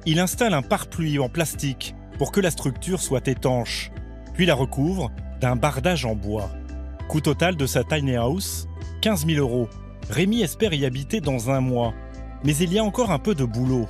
Il 0.04 0.20
installe 0.20 0.52
un 0.52 0.60
pare-pluie 0.60 1.18
en 1.18 1.30
plastique 1.30 1.94
pour 2.18 2.30
que 2.30 2.42
la 2.42 2.50
structure 2.50 3.00
soit 3.00 3.26
étanche. 3.26 3.90
Puis 4.34 4.46
la 4.46 4.54
recouvre 4.54 5.10
d'un 5.40 5.56
bardage 5.56 6.04
en 6.04 6.14
bois. 6.14 6.50
Coût 7.08 7.20
total 7.20 7.56
de 7.56 7.66
sa 7.66 7.84
tiny 7.84 8.16
house 8.16 8.66
15 9.00 9.26
000 9.26 9.38
euros. 9.38 9.68
Rémi 10.10 10.42
espère 10.42 10.74
y 10.74 10.84
habiter 10.84 11.20
dans 11.20 11.50
un 11.50 11.60
mois, 11.60 11.94
mais 12.44 12.56
il 12.56 12.72
y 12.72 12.78
a 12.78 12.84
encore 12.84 13.10
un 13.10 13.18
peu 13.18 13.34
de 13.34 13.44
boulot. 13.44 13.86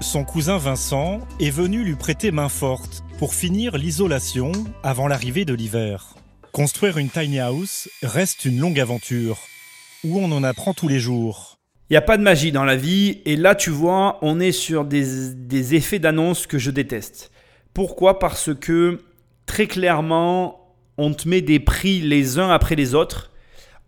Son 0.00 0.24
cousin 0.24 0.58
Vincent 0.58 1.20
est 1.40 1.50
venu 1.50 1.82
lui 1.82 1.96
prêter 1.96 2.30
main 2.30 2.48
forte 2.48 3.02
pour 3.18 3.34
finir 3.34 3.76
l'isolation 3.76 4.52
avant 4.84 5.08
l'arrivée 5.08 5.44
de 5.44 5.54
l'hiver. 5.54 6.14
Construire 6.52 6.98
une 6.98 7.10
tiny 7.10 7.40
house 7.40 7.88
reste 8.02 8.44
une 8.44 8.58
longue 8.58 8.78
aventure, 8.78 9.38
où 10.04 10.18
on 10.18 10.30
en 10.30 10.44
apprend 10.44 10.74
tous 10.74 10.88
les 10.88 11.00
jours. 11.00 11.58
Il 11.90 11.94
n'y 11.94 11.98
a 11.98 12.02
pas 12.02 12.16
de 12.16 12.22
magie 12.22 12.52
dans 12.52 12.64
la 12.64 12.76
vie, 12.76 13.22
et 13.24 13.36
là 13.36 13.54
tu 13.54 13.70
vois, 13.70 14.18
on 14.22 14.40
est 14.40 14.52
sur 14.52 14.84
des, 14.84 15.34
des 15.34 15.74
effets 15.74 15.98
d'annonce 15.98 16.46
que 16.46 16.58
je 16.58 16.70
déteste. 16.70 17.30
Pourquoi? 17.74 18.18
Parce 18.18 18.54
que 18.54 19.00
très 19.48 19.66
clairement, 19.66 20.76
on 20.98 21.12
te 21.12 21.28
met 21.28 21.40
des 21.40 21.58
prix 21.58 22.00
les 22.00 22.38
uns 22.38 22.50
après 22.50 22.76
les 22.76 22.94
autres, 22.94 23.32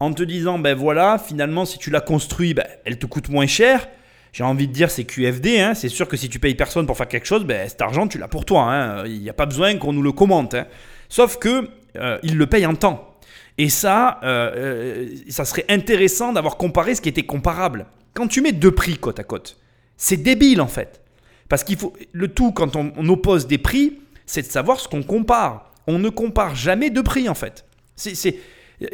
en 0.00 0.12
te 0.12 0.22
disant, 0.24 0.58
ben 0.58 0.74
voilà, 0.74 1.18
finalement, 1.18 1.64
si 1.66 1.78
tu 1.78 1.90
l'as 1.90 2.00
construit, 2.00 2.54
ben, 2.54 2.66
elle 2.84 2.98
te 2.98 3.06
coûte 3.06 3.28
moins 3.28 3.46
cher. 3.46 3.86
J'ai 4.32 4.44
envie 4.44 4.66
de 4.66 4.72
dire, 4.72 4.90
c'est 4.90 5.04
QFD. 5.04 5.60
Hein. 5.60 5.74
C'est 5.74 5.88
sûr 5.90 6.08
que 6.08 6.16
si 6.16 6.28
tu 6.28 6.38
payes 6.38 6.54
personne 6.54 6.86
pour 6.86 6.96
faire 6.96 7.08
quelque 7.08 7.26
chose, 7.26 7.44
ben, 7.44 7.68
cet 7.68 7.82
argent, 7.82 8.08
tu 8.08 8.16
l'as 8.18 8.28
pour 8.28 8.44
toi. 8.44 8.62
hein. 8.72 9.04
Il 9.06 9.20
n'y 9.20 9.28
a 9.28 9.34
pas 9.34 9.46
besoin 9.46 9.76
qu'on 9.76 9.92
nous 9.92 10.02
le 10.02 10.12
commente. 10.12 10.54
hein. 10.54 10.66
Sauf 11.08 11.36
que 11.38 11.68
euh, 11.96 12.18
le 12.22 12.46
paye 12.46 12.64
en 12.64 12.74
temps. 12.74 13.14
Et 13.58 13.68
ça, 13.68 14.20
euh, 14.22 14.52
euh, 14.56 15.08
ça 15.28 15.44
serait 15.44 15.66
intéressant 15.68 16.32
d'avoir 16.32 16.56
comparé 16.56 16.94
ce 16.94 17.02
qui 17.02 17.08
était 17.10 17.24
comparable. 17.24 17.86
Quand 18.14 18.26
tu 18.26 18.40
mets 18.40 18.52
deux 18.52 18.70
prix 18.70 18.96
côte 18.96 19.18
à 19.18 19.24
côte, 19.24 19.58
c'est 19.98 20.16
débile 20.16 20.60
en 20.62 20.68
fait. 20.68 21.02
Parce 21.48 21.64
qu'il 21.64 21.76
faut 21.76 21.92
le 22.12 22.28
tout 22.28 22.52
quand 22.52 22.76
on 22.76 23.08
oppose 23.08 23.46
des 23.48 23.58
prix, 23.58 23.98
c'est 24.30 24.42
de 24.42 24.46
savoir 24.46 24.78
ce 24.78 24.86
qu'on 24.86 25.02
compare. 25.02 25.72
On 25.88 25.98
ne 25.98 26.08
compare 26.08 26.54
jamais 26.54 26.90
deux 26.90 27.02
prix 27.02 27.28
en 27.28 27.34
fait. 27.34 27.64
C'est, 27.96 28.36
euh, 28.82 28.86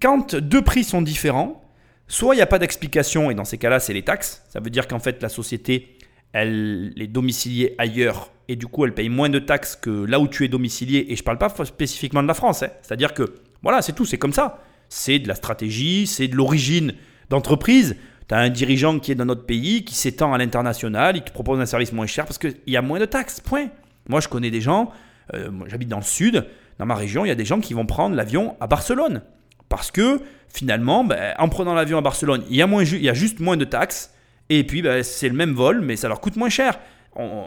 quand 0.00 0.34
deux 0.34 0.60
prix 0.60 0.84
sont 0.84 1.00
différents, 1.00 1.64
soit 2.06 2.34
il 2.34 2.38
n'y 2.38 2.42
a 2.42 2.46
pas 2.46 2.58
d'explication 2.58 3.30
et 3.30 3.34
dans 3.34 3.46
ces 3.46 3.56
cas-là, 3.56 3.80
c'est 3.80 3.94
les 3.94 4.02
taxes. 4.02 4.42
Ça 4.50 4.60
veut 4.60 4.68
dire 4.68 4.86
qu'en 4.86 4.98
fait 4.98 5.22
la 5.22 5.30
société, 5.30 5.96
elle 6.32 6.92
est 7.00 7.06
domiciliée 7.06 7.74
ailleurs 7.78 8.30
et 8.48 8.56
du 8.56 8.66
coup 8.66 8.84
elle 8.84 8.92
paye 8.92 9.08
moins 9.08 9.30
de 9.30 9.38
taxes 9.38 9.74
que 9.74 10.04
là 10.04 10.20
où 10.20 10.28
tu 10.28 10.44
es 10.44 10.48
domicilié. 10.48 11.06
Et 11.08 11.16
je 11.16 11.22
ne 11.22 11.24
parle 11.24 11.38
pas 11.38 11.48
spécifiquement 11.64 12.22
de 12.22 12.28
la 12.28 12.34
France. 12.34 12.62
hein. 12.62 12.68
C'est-à-dire 12.82 13.14
que 13.14 13.36
voilà, 13.62 13.80
c'est 13.80 13.94
tout, 13.94 14.04
c'est 14.04 14.18
comme 14.18 14.34
ça. 14.34 14.62
C'est 14.90 15.18
de 15.18 15.28
la 15.28 15.34
stratégie, 15.34 16.06
c'est 16.06 16.28
de 16.28 16.36
l'origine 16.36 16.92
d'entreprise. 17.30 17.96
Tu 18.28 18.34
as 18.34 18.38
un 18.38 18.50
dirigeant 18.50 18.98
qui 18.98 19.12
est 19.12 19.14
dans 19.14 19.24
notre 19.24 19.46
pays, 19.46 19.82
qui 19.86 19.94
s'étend 19.94 20.34
à 20.34 20.38
l'international, 20.38 21.16
il 21.16 21.22
te 21.22 21.32
propose 21.32 21.58
un 21.58 21.66
service 21.66 21.92
moins 21.92 22.06
cher 22.06 22.26
parce 22.26 22.36
qu'il 22.36 22.54
y 22.66 22.76
a 22.76 22.82
moins 22.82 22.98
de 23.00 23.06
taxes. 23.06 23.40
Point. 23.40 23.70
Moi, 24.08 24.20
je 24.20 24.28
connais 24.28 24.50
des 24.50 24.60
gens, 24.60 24.90
euh, 25.34 25.50
j'habite 25.66 25.88
dans 25.88 25.98
le 25.98 26.02
sud, 26.02 26.46
dans 26.78 26.86
ma 26.86 26.94
région, 26.94 27.24
il 27.24 27.28
y 27.28 27.32
a 27.32 27.36
des 27.36 27.44
gens 27.44 27.60
qui 27.60 27.74
vont 27.74 27.86
prendre 27.86 28.16
l'avion 28.16 28.56
à 28.60 28.66
Barcelone. 28.66 29.22
Parce 29.68 29.90
que 29.90 30.20
finalement, 30.48 31.04
ben, 31.04 31.34
en 31.38 31.48
prenant 31.48 31.74
l'avion 31.74 31.98
à 31.98 32.00
Barcelone, 32.00 32.44
il 32.50 32.56
y, 32.56 32.62
a 32.62 32.66
moins 32.66 32.84
il 32.84 33.02
y 33.02 33.08
a 33.08 33.14
juste 33.14 33.40
moins 33.40 33.56
de 33.56 33.64
taxes. 33.64 34.12
Et 34.50 34.64
puis, 34.64 34.82
ben, 34.82 35.02
c'est 35.02 35.28
le 35.28 35.34
même 35.34 35.52
vol, 35.52 35.80
mais 35.80 35.96
ça 35.96 36.08
leur 36.08 36.20
coûte 36.20 36.36
moins 36.36 36.50
cher. 36.50 36.78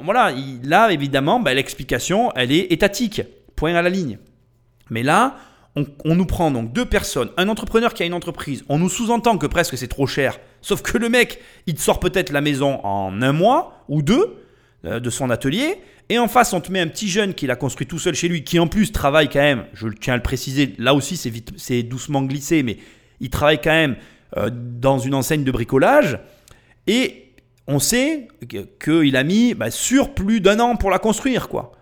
Voilà, 0.04 0.32
il- 0.32 0.68
là, 0.68 0.92
évidemment, 0.92 1.40
ben, 1.40 1.54
l'explication, 1.54 2.32
elle 2.36 2.52
est 2.52 2.72
étatique. 2.72 3.22
Point 3.56 3.76
à 3.76 3.82
la 3.82 3.90
ligne. 3.90 4.18
Mais 4.90 5.04
là, 5.04 5.36
on, 6.06 6.16
nous 6.16 6.26
prend 6.26 6.52
donc 6.52 6.74
deux 6.74 6.86
personnes, 6.86 7.30
un 7.38 7.50
entrepreneur 7.50 7.94
qui 7.94 8.04
a 8.04 8.06
une 8.06 8.14
entreprise, 8.14 8.64
on 8.70 8.80
nous 8.80 8.90
sous-entend 8.90 9.38
que 9.38 9.46
presque 9.48 9.78
c'est 9.78 9.88
trop 9.88 10.08
cher, 10.08 10.40
sauf 10.62 10.82
que 10.82 10.98
le 10.98 11.10
mec, 11.10 11.40
il 11.68 11.76
te 11.76 11.82
sort 11.82 12.00
peut-être 12.00 12.32
la 12.32 12.42
maison 12.42 12.84
en 12.84 13.22
un 13.22 13.32
mois 13.32 13.84
ou 13.88 14.02
deux 14.02 14.38
de 14.88 15.10
son 15.10 15.30
atelier, 15.30 15.78
et 16.10 16.20
en 16.20 16.28
face, 16.28 16.54
on 16.54 16.62
te 16.62 16.72
met 16.72 16.80
un 16.80 16.88
petit 16.88 17.10
jeune 17.10 17.34
qui 17.34 17.48
l'a 17.48 17.56
construit 17.56 17.86
tout 17.86 18.00
seul 18.00 18.16
chez 18.16 18.28
lui, 18.28 18.44
qui 18.44 18.60
en 18.60 18.68
plus 18.68 18.92
travaille 18.92 19.30
quand 19.30 19.42
même, 19.42 19.66
je 19.74 19.88
tiens 19.90 20.14
à 20.14 20.18
le 20.18 20.24
préciser, 20.24 20.74
là 20.78 20.94
aussi 20.94 21.18
c'est, 21.18 21.84
doucement 21.84 22.22
glissé, 22.22 22.64
mais 22.64 22.78
il 23.20 23.30
travaille 23.30 23.60
quand 23.62 23.72
même 23.72 23.98
euh, 24.38 24.50
dans 24.52 25.00
une 25.00 25.14
enseigne 25.14 25.44
de 25.44 25.52
bricolage, 25.52 26.20
et 26.88 27.34
on 27.68 27.80
sait 27.80 28.30
qu'il 28.80 29.16
a 29.18 29.24
mis 29.24 29.54
bah, 29.54 29.72
sur 29.72 30.14
plus 30.14 30.40
d'un 30.40 30.60
an 30.60 30.78
pour 30.78 30.90
la 30.90 31.00
construire, 31.00 31.50
quoi. 31.50 31.74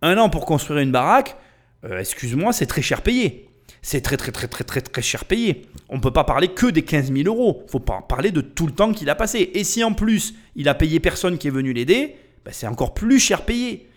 Un 0.00 0.16
an 0.18 0.30
pour 0.30 0.46
construire 0.46 0.80
une 0.80 0.92
baraque, 0.92 1.36
euh, 1.84 1.98
excuse-moi, 1.98 2.52
c'est 2.52 2.66
très 2.66 2.82
cher 2.82 3.02
payé. 3.02 3.48
C'est 3.82 4.00
très 4.00 4.16
très 4.16 4.32
très 4.32 4.48
très 4.48 4.64
très 4.64 4.80
très 4.80 5.02
cher 5.02 5.26
payé. 5.26 5.66
On 5.90 5.96
ne 5.96 6.00
peut 6.00 6.12
pas 6.12 6.24
parler 6.24 6.48
que 6.48 6.66
des 6.66 6.82
15 6.82 7.12
000 7.12 7.26
euros. 7.26 7.62
Il 7.66 7.70
faut 7.70 7.80
pas 7.80 8.00
parler 8.00 8.30
de 8.30 8.40
tout 8.40 8.66
le 8.66 8.72
temps 8.72 8.92
qu'il 8.92 9.10
a 9.10 9.14
passé. 9.14 9.50
Et 9.52 9.64
si 9.64 9.84
en 9.84 9.92
plus 9.92 10.34
il 10.56 10.68
a 10.70 10.74
payé 10.74 11.00
personne 11.00 11.36
qui 11.36 11.48
est 11.48 11.50
venu 11.50 11.74
l'aider, 11.74 12.16
bah, 12.44 12.50
c'est 12.52 12.66
encore 12.66 12.94
plus 12.94 13.18
cher 13.18 13.44
payé. 13.44 13.88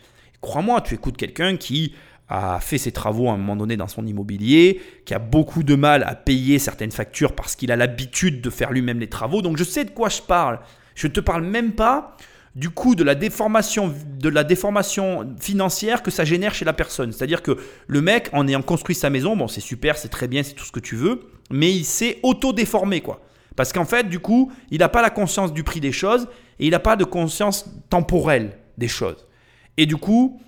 Crois-moi, 0.42 0.82
tu 0.82 0.94
écoutes 0.94 1.18
quelqu'un 1.18 1.58
qui 1.58 1.94
a 2.30 2.60
fait 2.60 2.78
ses 2.78 2.92
travaux 2.92 3.30
à 3.30 3.34
un 3.34 3.38
moment 3.38 3.56
donné 3.56 3.78
dans 3.78 3.88
son 3.88 4.06
immobilier, 4.06 4.82
qui 5.06 5.14
a 5.14 5.20
beaucoup 5.20 5.64
de 5.64 5.76
mal 5.76 6.04
à 6.04 6.16
payer 6.16 6.60
certaines 6.60 6.92
factures 6.92 7.34
parce 7.34 7.56
qu'il 7.56 7.72
a 7.72 7.76
l'habitude 7.76 8.42
de 8.42 8.50
faire 8.50 8.72
lui-même 8.72 9.00
les 9.00 9.08
travaux. 9.08 9.42
Donc 9.42 9.58
je 9.58 9.64
sais 9.64 9.86
de 9.86 9.92
quoi 9.92 10.10
je 10.10 10.22
parle. 10.22 10.60
Je 10.96 11.08
ne 11.08 11.14
te 11.14 11.20
parle 11.20 11.44
même 11.44 11.74
pas 11.74 12.18
du 12.56 12.70
coût 12.72 12.96
de 12.96 13.04
la 13.04 13.14
déformation, 13.14 13.94
de 14.20 14.30
la 14.30 14.44
déformation 14.44 15.36
financière 15.40 16.02
que 16.02 16.10
ça 16.10 16.26
génère 16.26 16.56
chez 16.56 16.66
la 16.66 16.74
personne. 16.74 17.12
C'est-à-dire 17.12 17.44
que 17.44 17.58
le 17.88 18.02
mec, 18.02 18.30
en 18.34 18.48
ayant 18.48 18.64
construit 18.64 18.96
sa 18.96 19.12
maison, 19.12 19.38
bon, 19.38 19.48
c'est 19.48 19.62
super, 19.62 19.96
c'est 19.96 20.10
très 20.10 20.28
bien, 20.28 20.42
c'est 20.42 20.56
tout 20.56 20.66
ce 20.66 20.72
que 20.72 20.80
tu 20.80 20.96
veux, 20.96 21.22
mais 21.52 21.72
il 21.72 21.86
s'est 21.86 22.18
auto-déformé, 22.24 23.02
quoi. 23.02 23.22
Parce 23.56 23.72
qu'en 23.74 23.86
fait, 23.86 24.10
du 24.10 24.20
coup, 24.20 24.52
il 24.72 24.80
n'a 24.80 24.90
pas 24.90 25.04
la 25.04 25.12
conscience 25.12 25.54
du 25.54 25.64
prix 25.64 25.80
des 25.80 25.92
choses 25.92 26.28
et 26.60 26.68
il 26.68 26.72
n'a 26.72 26.80
pas 26.80 26.96
de 26.96 27.04
conscience 27.04 27.66
temporelle 27.90 28.58
des 28.78 28.88
choses. 28.88 29.26
Et 29.78 29.86
du 29.86 29.98
coup, 29.98 30.42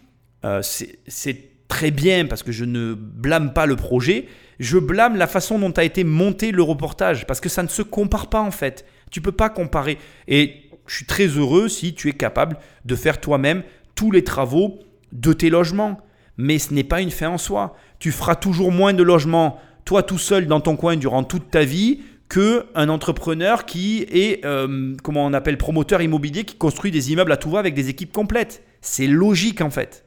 euh, 0.46 0.62
c'est 0.62 1.50
très 1.68 1.92
bien 1.92 2.26
parce 2.26 2.44
que 2.44 2.52
je 2.52 2.66
ne 2.66 2.94
blâme 2.94 3.54
pas 3.54 3.66
le 3.66 3.76
projet, 3.76 4.28
je 4.60 4.78
blâme 4.78 5.16
la 5.16 5.28
façon 5.28 5.60
dont 5.60 5.72
a 5.72 5.84
été 5.84 6.04
monté 6.04 6.52
le 6.52 6.64
reportage 6.64 7.26
parce 7.26 7.40
que 7.40 7.50
ça 7.50 7.64
ne 7.64 7.68
se 7.68 7.82
compare 7.82 8.28
pas 8.28 8.42
en 8.42 8.52
fait. 8.52 8.86
Tu 9.12 9.22
peux 9.22 9.32
pas 9.32 9.50
comparer. 9.50 9.98
Et 10.28 10.70
je 10.88 10.96
suis 10.96 11.06
très 11.06 11.28
heureux 11.28 11.70
si 11.70 11.94
tu 11.94 12.10
es 12.10 12.14
capable 12.14 12.58
de 12.86 12.96
faire 12.96 13.22
toi-même 13.22 13.64
tous 13.96 14.12
les 14.12 14.24
travaux 14.24 14.80
de 15.12 15.34
tes 15.34 15.50
logements. 15.50 16.00
Mais 16.38 16.58
ce 16.58 16.74
n'est 16.74 16.84
pas 16.84 17.02
une 17.02 17.12
fin 17.12 17.30
en 17.30 17.38
soi. 17.38 17.76
Tu 18.00 18.12
feras 18.12 18.36
toujours 18.36 18.72
moins 18.72 18.94
de 18.94 19.04
logements 19.04 19.60
toi 19.86 20.04
tout 20.04 20.18
seul 20.18 20.46
dans 20.46 20.62
ton 20.62 20.76
coin 20.76 20.98
durant 20.98 21.24
toute 21.24 21.50
ta 21.50 21.64
vie 21.64 22.02
que 22.30 22.68
un 22.76 22.90
entrepreneur 22.90 23.66
qui 23.66 24.04
est, 24.04 24.46
euh, 24.46 24.96
comment 25.04 25.26
on 25.26 25.34
appelle, 25.34 25.58
promoteur 25.58 26.02
immobilier 26.02 26.44
qui 26.46 26.56
construit 26.56 26.92
des 26.92 27.12
immeubles 27.12 27.32
à 27.32 27.38
tout 27.38 27.50
va 27.50 27.60
avec 27.60 27.74
des 27.74 27.90
équipes 27.90 28.14
complètes. 28.14 28.64
C'est 28.82 29.08
logique 29.08 29.62
en 29.62 29.72
fait. 29.72 30.06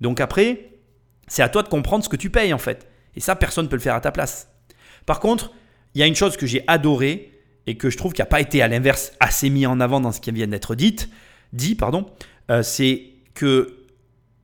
Donc 0.00 0.20
après, 0.20 0.68
c'est 1.26 1.42
à 1.42 1.48
toi 1.48 1.62
de 1.62 1.68
comprendre 1.68 2.04
ce 2.04 2.10
que 2.10 2.16
tu 2.16 2.28
payes 2.28 2.52
en 2.52 2.58
fait. 2.58 2.86
Et 3.16 3.20
ça, 3.20 3.36
personne 3.36 3.64
ne 3.64 3.70
peut 3.70 3.76
le 3.76 3.82
faire 3.82 3.94
à 3.94 4.00
ta 4.00 4.12
place. 4.12 4.48
Par 5.06 5.18
contre, 5.18 5.52
il 5.94 6.00
y 6.00 6.04
a 6.04 6.06
une 6.06 6.14
chose 6.14 6.36
que 6.36 6.46
j'ai 6.46 6.62
adorée 6.66 7.32
et 7.66 7.76
que 7.76 7.88
je 7.88 7.96
trouve 7.96 8.12
qui 8.12 8.20
n'a 8.20 8.26
pas 8.26 8.40
été 8.40 8.60
à 8.60 8.68
l'inverse 8.68 9.12
assez 9.18 9.48
mis 9.48 9.66
en 9.66 9.80
avant 9.80 10.00
dans 10.00 10.12
ce 10.12 10.20
qui 10.20 10.30
vient 10.30 10.46
d'être 10.46 10.74
dit, 10.74 10.96
dit 11.52 11.74
pardon, 11.74 12.06
euh, 12.50 12.62
c'est 12.62 13.04
que 13.34 13.78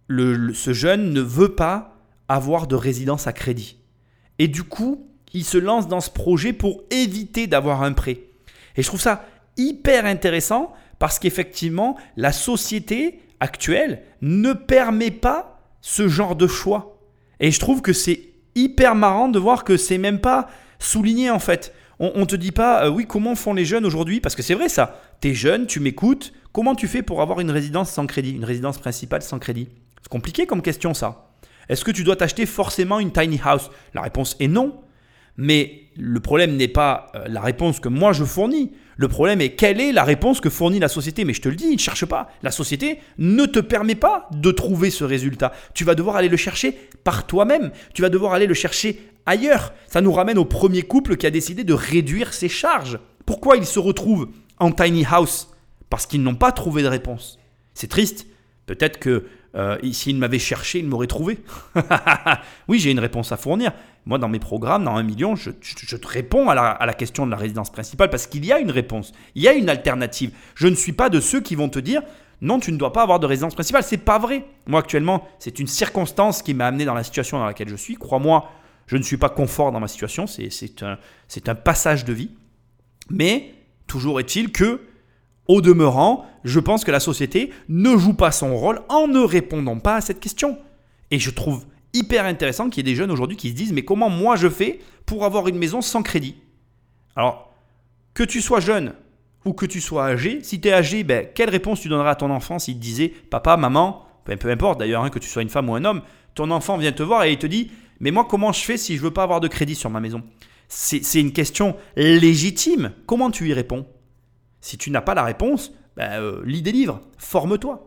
ce 0.09 0.73
jeune 0.73 1.13
ne 1.13 1.21
veut 1.21 1.55
pas 1.55 1.99
avoir 2.29 2.67
de 2.67 2.75
résidence 2.75 3.27
à 3.27 3.35
crédit. 3.35 3.77
Et 4.39 4.49
du 4.49 4.63
coup, 4.63 5.08
il 5.35 5.45
se 5.45 5.59
lance 5.59 5.89
dans 5.89 6.01
ce 6.01 6.11
projet 6.11 6.53
pour 6.53 6.83
éviter 6.91 7.47
d'avoir 7.47 7.83
un 7.83 7.93
prêt. 7.93 8.21
Et 8.77 8.83
je 8.83 8.87
trouve 8.87 9.01
ça 9.01 9.27
hyper 9.57 10.07
intéressant 10.07 10.73
parce 10.99 11.19
qu'effectivement, 11.19 11.97
la 12.17 12.33
société 12.33 13.21
actuelle 13.41 14.03
ne 14.21 14.53
permet 14.53 15.11
pas 15.11 15.61
ce 15.81 16.09
genre 16.09 16.37
de 16.37 16.47
choix. 16.47 16.99
Et 17.41 17.51
je 17.51 17.61
trouve 17.61 17.83
que 17.83 17.93
c'est 17.93 18.21
hyper 18.55 18.95
marrant 18.95 19.29
de 19.29 19.39
voir 19.39 19.65
que 19.65 19.77
c'est 19.77 19.99
même 19.99 20.21
pas 20.21 20.49
souligné 20.79 21.31
en 21.31 21.39
fait. 21.39 21.73
On, 22.01 22.13
on 22.15 22.27
te 22.27 22.37
dit 22.37 22.53
pas, 22.53 22.85
euh, 22.85 22.91
oui, 22.91 23.07
comment 23.07 23.35
font 23.35 23.55
les 23.55 23.65
jeunes 23.65 23.87
aujourd'hui? 23.87 24.21
Parce 24.21 24.35
que 24.35 24.43
c'est 24.43 24.55
vrai 24.55 24.69
ça. 24.69 25.01
T'es 25.21 25.35
jeune, 25.35 25.67
tu 25.67 25.81
m'écoutes. 25.81 26.33
Comment 26.53 26.75
tu 26.75 26.89
fais 26.89 27.03
pour 27.03 27.23
avoir 27.23 27.41
une 27.41 27.51
résidence 27.51 27.91
sans 27.91 28.07
crédit, 28.07 28.33
une 28.33 28.45
résidence 28.45 28.79
principale 28.79 29.23
sans 29.23 29.39
crédit? 29.39 29.69
C'est 30.03 30.09
compliqué 30.09 30.47
comme 30.47 30.63
question 30.63 30.95
ça. 30.95 31.31
Est-ce 31.69 31.85
que 31.85 31.91
tu 31.91 32.05
dois 32.05 32.17
t'acheter 32.17 32.47
forcément 32.47 32.99
une 32.99 33.13
tiny 33.13 33.41
house? 33.45 33.71
La 33.95 34.03
réponse 34.03 34.37
est 34.41 34.49
non. 34.49 34.81
Mais 35.39 35.85
le 35.97 36.21
problème 36.21 36.57
n'est 36.57 36.69
pas 36.69 37.11
euh, 37.15 37.25
la 37.29 37.41
réponse 37.41 37.81
que 37.81 37.89
moi 37.89 38.13
je 38.13 38.25
fournis. 38.25 38.73
Le 38.97 39.07
problème 39.07 39.41
est 39.41 39.51
quelle 39.51 39.81
est 39.81 39.93
la 39.93 40.03
réponse 40.03 40.41
que 40.41 40.51
fournit 40.51 40.81
la 40.81 40.89
société. 40.89 41.25
Mais 41.25 41.33
je 41.33 41.41
te 41.41 41.49
le 41.49 41.55
dis, 41.55 41.73
ne 41.73 41.79
cherche 41.79 42.05
pas. 42.05 42.29
La 42.43 42.51
société 42.51 42.99
ne 43.19 43.47
te 43.47 43.61
permet 43.61 43.95
pas 43.95 44.29
de 44.33 44.51
trouver 44.51 44.91
ce 44.91 45.05
résultat. 45.05 45.53
Tu 45.73 45.85
vas 45.85 45.95
devoir 45.95 46.17
aller 46.17 46.29
le 46.29 46.37
chercher 46.37 46.73
par 47.05 47.27
toi-même. 47.27 47.71
Tu 47.95 48.03
vas 48.03 48.11
devoir 48.11 48.33
aller 48.33 48.47
le 48.47 48.55
chercher 48.55 49.01
ailleurs. 49.25 49.73
Ça 49.87 50.01
nous 50.01 50.13
ramène 50.13 50.39
au 50.39 50.45
premier 50.45 50.83
couple 50.83 51.17
qui 51.17 51.27
a 51.27 51.31
décidé 51.31 51.63
de 51.63 51.73
réduire 51.73 52.35
ses 52.35 52.49
charges. 52.49 52.99
Pourquoi 53.25 53.57
ils 53.57 53.67
se 53.67 53.79
retrouvent 53.79 54.29
en 54.59 54.73
tiny 54.73 55.07
house? 55.09 55.49
Parce 55.89 56.07
qu'ils 56.07 56.23
n'ont 56.23 56.35
pas 56.35 56.51
trouvé 56.51 56.83
de 56.83 56.89
réponse. 56.89 57.39
C'est 57.75 57.89
triste. 57.89 58.27
Peut-être 58.67 58.99
que 58.99 59.27
euh, 59.55 59.79
s'ils 59.93 60.17
m'avaient 60.17 60.39
cherché, 60.39 60.81
ils 60.81 60.87
m'auraient 60.87 61.07
trouvé. 61.07 61.39
oui, 62.69 62.79
j'ai 62.79 62.91
une 62.91 62.99
réponse 62.99 63.33
à 63.33 63.37
fournir. 63.37 63.73
Moi, 64.09 64.19
dans 64.19 64.31
mes 64.31 64.39
programmes, 64.39 64.85
dans 64.85 64.97
un 64.97 65.03
million, 65.03 65.37
je, 65.37 65.51
te 65.51 66.09
réponds 66.09 66.49
à 66.49 66.55
la, 66.55 66.71
à 66.71 66.87
la 66.87 66.95
question 66.95 67.27
de 67.27 67.31
la 67.31 67.37
résidence 67.37 67.71
principale 67.71 68.09
parce 68.09 68.27
qu'il 68.27 68.43
y 68.47 68.53
a 68.53 68.59
une 68.59 68.71
réponse, 68.71 69.13
il 69.35 69.43
y 69.43 69.49
a 69.49 69.53
une 69.53 69.69
alternative. 69.69 70.33
Je 70.55 70.67
ne 70.67 70.75
suis 70.75 70.95
pas 70.95 71.11
de 71.11 71.21
ceux 71.21 71.43
qui 71.43 71.55
vont 71.55 71.69
te 71.69 71.79
dire 71.79 72.01
Non, 72.41 72.59
tu 72.59 72.73
ne 72.73 72.79
dois 72.79 72.95
pas 72.95 73.03
avoir 73.03 73.21
de 73.21 73.27
résidence 73.27 73.55
principale. 73.55 73.83
C'est 73.83 73.99
pas 73.99 74.19
vrai. 74.19 74.47
Moi, 74.67 74.81
actuellement, 74.81 75.29
c'est 75.39 75.59
une 75.59 75.67
circonstance 75.67 76.41
qui 76.41 76.55
m'a 76.55 76.67
amené 76.67 76.87
dans 76.87 76.95
la 76.95 77.05
situation 77.05 77.39
dans 77.39 77.45
laquelle 77.45 77.69
je 77.69 77.77
suis. 77.77 77.97
Crois-moi, 77.97 78.49
je 78.87 78.97
ne 78.97 79.03
suis 79.03 79.19
pas 79.19 79.29
confort 79.29 79.73
dans 79.73 79.81
ma 79.81 79.89
situation. 79.89 80.27
C'est 80.27 80.83
un, 80.83 80.99
un 81.47 81.55
passage 81.55 82.07
de 82.07 82.15
vie. 82.15 82.31
Mais 83.11 83.53
toujours 83.87 84.21
est-il 84.21 84.53
que, 84.53 84.81
au 85.49 85.61
demeurant, 85.61 86.25
je 86.45 86.61
pense 86.61 86.83
que 86.83 86.91
la 86.91 87.01
société 87.01 87.53
ne 87.69 87.95
joue 87.99 88.15
pas 88.15 88.33
son 88.33 88.57
rôle 88.57 88.81
en 88.89 89.07
ne 89.07 89.21
répondant 89.21 89.79
pas 89.79 89.97
à 89.97 90.01
cette 90.01 90.19
question. 90.19 90.59
Et 91.11 91.19
je 91.19 91.31
trouve 91.31 91.67
hyper 91.93 92.25
intéressant 92.25 92.69
qu'il 92.69 92.87
y 92.87 92.89
ait 92.89 92.93
des 92.93 92.97
jeunes 92.97 93.11
aujourd'hui 93.11 93.37
qui 93.37 93.51
se 93.51 93.55
disent 93.55 93.73
mais 93.73 93.85
comment 93.85 94.11
moi 94.11 94.37
je 94.37 94.49
fais 94.49 94.81
pour 95.07 95.25
avoir 95.25 95.49
une 95.49 95.59
maison 95.59 95.81
sans 95.81 96.03
crédit? 96.03 96.37
Alors, 97.17 97.53
que 98.15 98.23
tu 98.23 98.41
sois 98.41 98.61
jeune 98.61 98.95
ou 99.45 99.53
que 99.53 99.67
tu 99.67 99.81
sois 99.81 100.05
âgé, 100.05 100.41
si 100.43 100.61
tu 100.61 100.69
es 100.69 100.73
âgé, 100.73 101.05
ben, 101.05 101.27
quelle 101.35 101.51
réponse 101.51 101.81
tu 101.81 101.89
donnerais 101.89 102.11
à 102.11 102.15
ton 102.15 102.31
enfant 102.31 102.59
s'il 102.59 102.75
te 102.75 102.81
disait 102.81 103.09
papa, 103.09 103.57
maman, 103.57 104.07
ben, 104.27 104.37
peu 104.37 104.51
importe 104.51 104.79
d'ailleurs 104.79 105.05
hein, 105.05 105.11
que 105.11 105.19
tu 105.19 105.29
sois 105.29 105.43
une 105.43 105.49
femme 105.49 105.69
ou 105.71 105.75
un 105.75 105.85
homme, 105.85 106.03
ton 106.35 106.51
enfant 106.51 106.77
vient 106.77 106.93
te 106.93 107.03
voir 107.03 107.25
et 107.25 107.33
il 107.33 107.39
te 107.39 107.47
dit 107.47 107.71
mais 108.01 108.11
moi 108.11 108.27
comment 108.29 108.53
je 108.53 108.61
fais 108.61 108.77
si 108.77 108.97
je 108.97 109.03
veux 109.03 109.11
pas 109.11 109.23
avoir 109.23 109.41
de 109.41 109.49
crédit 109.49 109.75
sur 109.75 109.91
ma 109.91 110.01
maison? 110.01 110.23
C'est 110.69 111.21
une 111.21 111.33
question 111.33 111.77
légitime. 111.97 112.93
Comment 113.07 113.31
tu 113.31 113.49
y 113.49 113.55
réponds? 113.55 113.87
Si 114.61 114.77
tu 114.77 114.91
n'as 114.91 115.01
pas 115.01 115.15
la 115.15 115.25
réponse, 115.25 115.73
ben, 115.99 116.13
euh, 116.13 116.41
lis 116.45 116.63
des 116.63 116.71
livres, 116.71 117.01
forme-toi. 117.19 117.85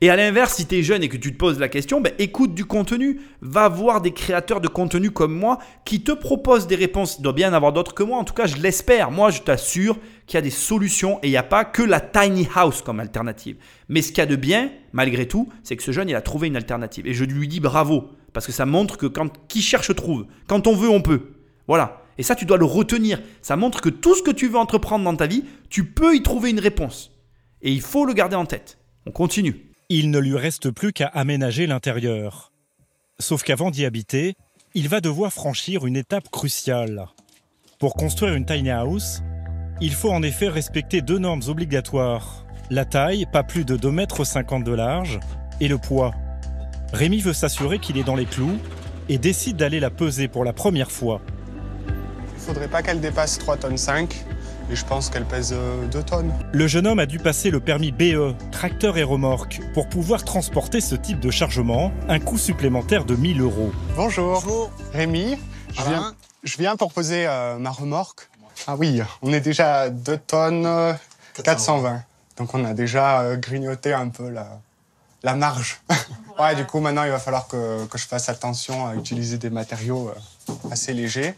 Et 0.00 0.10
à 0.10 0.16
l'inverse, 0.16 0.56
si 0.56 0.66
tu 0.66 0.74
es 0.74 0.82
jeune 0.82 1.04
et 1.04 1.08
que 1.08 1.16
tu 1.16 1.32
te 1.32 1.38
poses 1.38 1.60
la 1.60 1.68
question, 1.68 2.00
ben, 2.00 2.12
écoute 2.18 2.54
du 2.54 2.64
contenu. 2.64 3.20
Va 3.40 3.68
voir 3.68 4.00
des 4.00 4.10
créateurs 4.10 4.60
de 4.60 4.66
contenu 4.66 5.12
comme 5.12 5.32
moi 5.32 5.60
qui 5.84 6.02
te 6.02 6.10
proposent 6.10 6.66
des 6.66 6.74
réponses. 6.74 7.18
Il 7.20 7.22
doit 7.22 7.32
bien 7.32 7.50
en 7.50 7.52
avoir 7.52 7.72
d'autres 7.72 7.94
que 7.94 8.02
moi. 8.02 8.18
En 8.18 8.24
tout 8.24 8.34
cas, 8.34 8.46
je 8.46 8.56
l'espère. 8.56 9.12
Moi, 9.12 9.30
je 9.30 9.42
t'assure 9.42 9.96
qu'il 10.26 10.38
y 10.38 10.38
a 10.38 10.42
des 10.42 10.50
solutions 10.50 11.20
et 11.22 11.28
il 11.28 11.30
n'y 11.30 11.36
a 11.36 11.44
pas 11.44 11.64
que 11.64 11.82
la 11.82 12.00
tiny 12.00 12.48
house 12.52 12.82
comme 12.82 12.98
alternative. 12.98 13.58
Mais 13.88 14.02
ce 14.02 14.08
qu'il 14.08 14.18
y 14.18 14.22
a 14.22 14.26
de 14.26 14.34
bien, 14.34 14.72
malgré 14.92 15.28
tout, 15.28 15.48
c'est 15.62 15.76
que 15.76 15.84
ce 15.84 15.92
jeune, 15.92 16.08
il 16.08 16.16
a 16.16 16.20
trouvé 16.20 16.48
une 16.48 16.56
alternative. 16.56 17.06
Et 17.06 17.14
je 17.14 17.24
lui 17.24 17.46
dis 17.46 17.60
bravo. 17.60 18.10
Parce 18.32 18.46
que 18.46 18.52
ça 18.52 18.66
montre 18.66 18.96
que 18.96 19.06
quand 19.06 19.30
qui 19.46 19.62
cherche 19.62 19.94
trouve. 19.94 20.26
Quand 20.48 20.66
on 20.66 20.74
veut, 20.74 20.90
on 20.90 21.00
peut. 21.00 21.28
Voilà. 21.68 22.02
Et 22.18 22.24
ça, 22.24 22.34
tu 22.34 22.44
dois 22.44 22.58
le 22.58 22.64
retenir. 22.64 23.20
Ça 23.40 23.54
montre 23.54 23.80
que 23.80 23.88
tout 23.88 24.16
ce 24.16 24.22
que 24.24 24.32
tu 24.32 24.48
veux 24.48 24.58
entreprendre 24.58 25.04
dans 25.04 25.14
ta 25.14 25.28
vie, 25.28 25.44
tu 25.70 25.84
peux 25.84 26.16
y 26.16 26.24
trouver 26.24 26.50
une 26.50 26.58
réponse. 26.58 27.11
Et 27.62 27.72
il 27.72 27.80
faut 27.80 28.04
le 28.04 28.12
garder 28.12 28.34
en 28.34 28.44
tête. 28.44 28.78
On 29.06 29.12
continue. 29.12 29.72
Il 29.88 30.10
ne 30.10 30.18
lui 30.18 30.36
reste 30.36 30.70
plus 30.70 30.92
qu'à 30.92 31.06
aménager 31.06 31.66
l'intérieur. 31.66 32.52
Sauf 33.20 33.44
qu'avant 33.44 33.70
d'y 33.70 33.84
habiter, 33.84 34.34
il 34.74 34.88
va 34.88 35.00
devoir 35.00 35.32
franchir 35.32 35.86
une 35.86 35.96
étape 35.96 36.28
cruciale. 36.30 37.06
Pour 37.78 37.94
construire 37.94 38.34
une 38.34 38.46
tiny 38.46 38.70
house, 38.70 39.22
il 39.80 39.92
faut 39.92 40.10
en 40.10 40.22
effet 40.22 40.48
respecter 40.48 41.02
deux 41.02 41.18
normes 41.18 41.42
obligatoires. 41.46 42.46
La 42.70 42.84
taille, 42.84 43.26
pas 43.32 43.44
plus 43.44 43.64
de 43.64 43.76
2,50 43.76 44.56
m 44.56 44.64
de 44.64 44.72
large, 44.72 45.20
et 45.60 45.68
le 45.68 45.78
poids. 45.78 46.12
Rémi 46.92 47.20
veut 47.20 47.32
s'assurer 47.32 47.78
qu'il 47.78 47.96
est 47.96 48.04
dans 48.04 48.16
les 48.16 48.26
clous 48.26 48.58
et 49.08 49.18
décide 49.18 49.56
d'aller 49.56 49.78
la 49.78 49.90
peser 49.90 50.26
pour 50.26 50.44
la 50.44 50.52
première 50.52 50.90
fois. 50.90 51.20
Il 52.34 52.40
faudrait 52.40 52.68
pas 52.68 52.82
qu'elle 52.82 53.00
dépasse 53.00 53.38
3 53.38 53.56
tonnes 53.58 53.76
5 53.76 54.24
et 54.72 54.76
je 54.76 54.86
pense 54.86 55.10
qu'elle 55.10 55.26
pèse 55.26 55.50
2 55.50 55.56
euh, 55.98 56.02
tonnes. 56.02 56.32
Le 56.52 56.66
jeune 56.66 56.86
homme 56.86 56.98
a 56.98 57.04
dû 57.04 57.18
passer 57.18 57.50
le 57.50 57.60
permis 57.60 57.92
BE, 57.92 58.34
tracteur 58.50 58.96
et 58.96 59.02
remorque, 59.02 59.60
pour 59.74 59.88
pouvoir 59.88 60.24
transporter 60.24 60.80
ce 60.80 60.94
type 60.94 61.20
de 61.20 61.30
chargement, 61.30 61.92
un 62.08 62.18
coût 62.18 62.38
supplémentaire 62.38 63.04
de 63.04 63.14
1000 63.14 63.42
euros. 63.42 63.70
Bonjour, 63.96 64.70
Rémi, 64.94 65.36
je 65.74 65.82
viens, 65.82 66.14
je 66.42 66.56
viens 66.56 66.76
pour 66.76 66.92
poser 66.92 67.26
euh, 67.26 67.58
ma 67.58 67.70
remorque. 67.70 68.30
Ah 68.66 68.76
oui, 68.76 69.02
on 69.20 69.32
est 69.32 69.40
déjà 69.40 69.80
à 69.80 69.90
2 69.90 70.16
tonnes 70.16 70.96
420. 71.42 72.02
Donc 72.38 72.54
on 72.54 72.64
a 72.64 72.72
déjà 72.72 73.20
euh, 73.20 73.36
grignoté 73.36 73.92
un 73.92 74.08
peu 74.08 74.30
la, 74.30 74.58
la 75.22 75.34
marge. 75.34 75.82
ouais, 76.40 76.54
du 76.54 76.64
coup 76.64 76.80
maintenant 76.80 77.04
il 77.04 77.10
va 77.10 77.18
falloir 77.18 77.46
que, 77.46 77.84
que, 77.86 77.98
je 77.98 78.06
fasse 78.06 78.30
attention 78.30 78.86
à 78.86 78.94
utiliser 78.94 79.36
des 79.36 79.50
matériaux 79.50 80.12
assez 80.70 80.94
légers. 80.94 81.34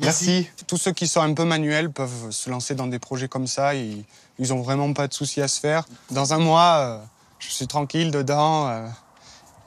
Merci. 0.00 0.48
Tous 0.66 0.76
ceux 0.76 0.92
qui 0.92 1.06
sont 1.06 1.20
un 1.20 1.34
peu 1.34 1.44
manuels 1.44 1.90
peuvent 1.90 2.30
se 2.30 2.50
lancer 2.50 2.74
dans 2.74 2.86
des 2.86 2.98
projets 2.98 3.28
comme 3.28 3.46
ça. 3.46 3.74
Ils, 3.74 4.04
ils 4.38 4.52
ont 4.52 4.62
vraiment 4.62 4.92
pas 4.92 5.08
de 5.08 5.14
soucis 5.14 5.40
à 5.42 5.48
se 5.48 5.60
faire. 5.60 5.84
Dans 6.10 6.32
un 6.32 6.38
mois, 6.38 6.76
euh, 6.78 6.98
je 7.38 7.48
suis 7.48 7.66
tranquille 7.66 8.10
dedans 8.10 8.68
euh, 8.68 8.86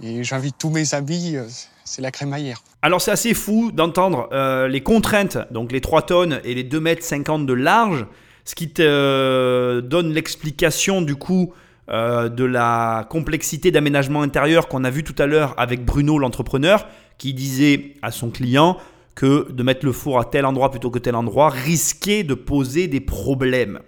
et 0.02 0.24
j'invite 0.24 0.56
tous 0.58 0.70
mes 0.70 0.94
amis. 0.94 1.36
Euh, 1.36 1.46
c'est 1.84 2.02
la 2.02 2.12
crémaillère. 2.12 2.64
Alors 2.82 3.02
c'est 3.02 3.12
assez 3.12 3.34
fou 3.34 3.72
d'entendre 3.74 4.30
les 4.68 4.82
contraintes, 4.82 5.38
donc 5.52 5.74
les 5.74 5.82
3 5.82 6.04
tonnes 6.04 6.40
et 6.46 6.54
les 6.54 6.64
2 6.64 6.80
mètres 6.80 7.04
50 7.04 7.46
de 7.46 7.52
large, 7.52 8.06
ce 8.46 8.56
qui 8.56 8.70
te 8.70 9.82
donne 9.82 10.14
l'explication 10.14 11.02
du 11.02 11.16
coup 11.16 11.52
de 11.90 12.44
la 12.46 13.06
complexité 13.10 13.72
d'aménagement 13.72 14.22
intérieur 14.22 14.70
qu'on 14.70 14.86
a 14.86 14.90
vu 14.90 15.04
tout 15.04 15.16
à 15.22 15.26
l'heure 15.26 15.54
avec 15.58 15.84
Bruno 15.84 16.18
l'entrepreneur 16.18 16.88
qui 17.18 17.34
disait 17.34 17.96
à 18.02 18.12
son 18.12 18.30
client 18.30 18.78
de 19.26 19.64
mettre 19.64 19.86
le 19.86 19.92
four 19.92 20.20
à 20.20 20.26
tel 20.26 20.46
endroit 20.46 20.72
plutôt 20.72 20.90
que 20.90 21.00
tel 21.00 21.16
endroit 21.16 21.50
risquait 21.50 22.24
de 22.24 22.34
poser 22.34 22.88
des 22.88 23.00
problèmes. 23.00 23.80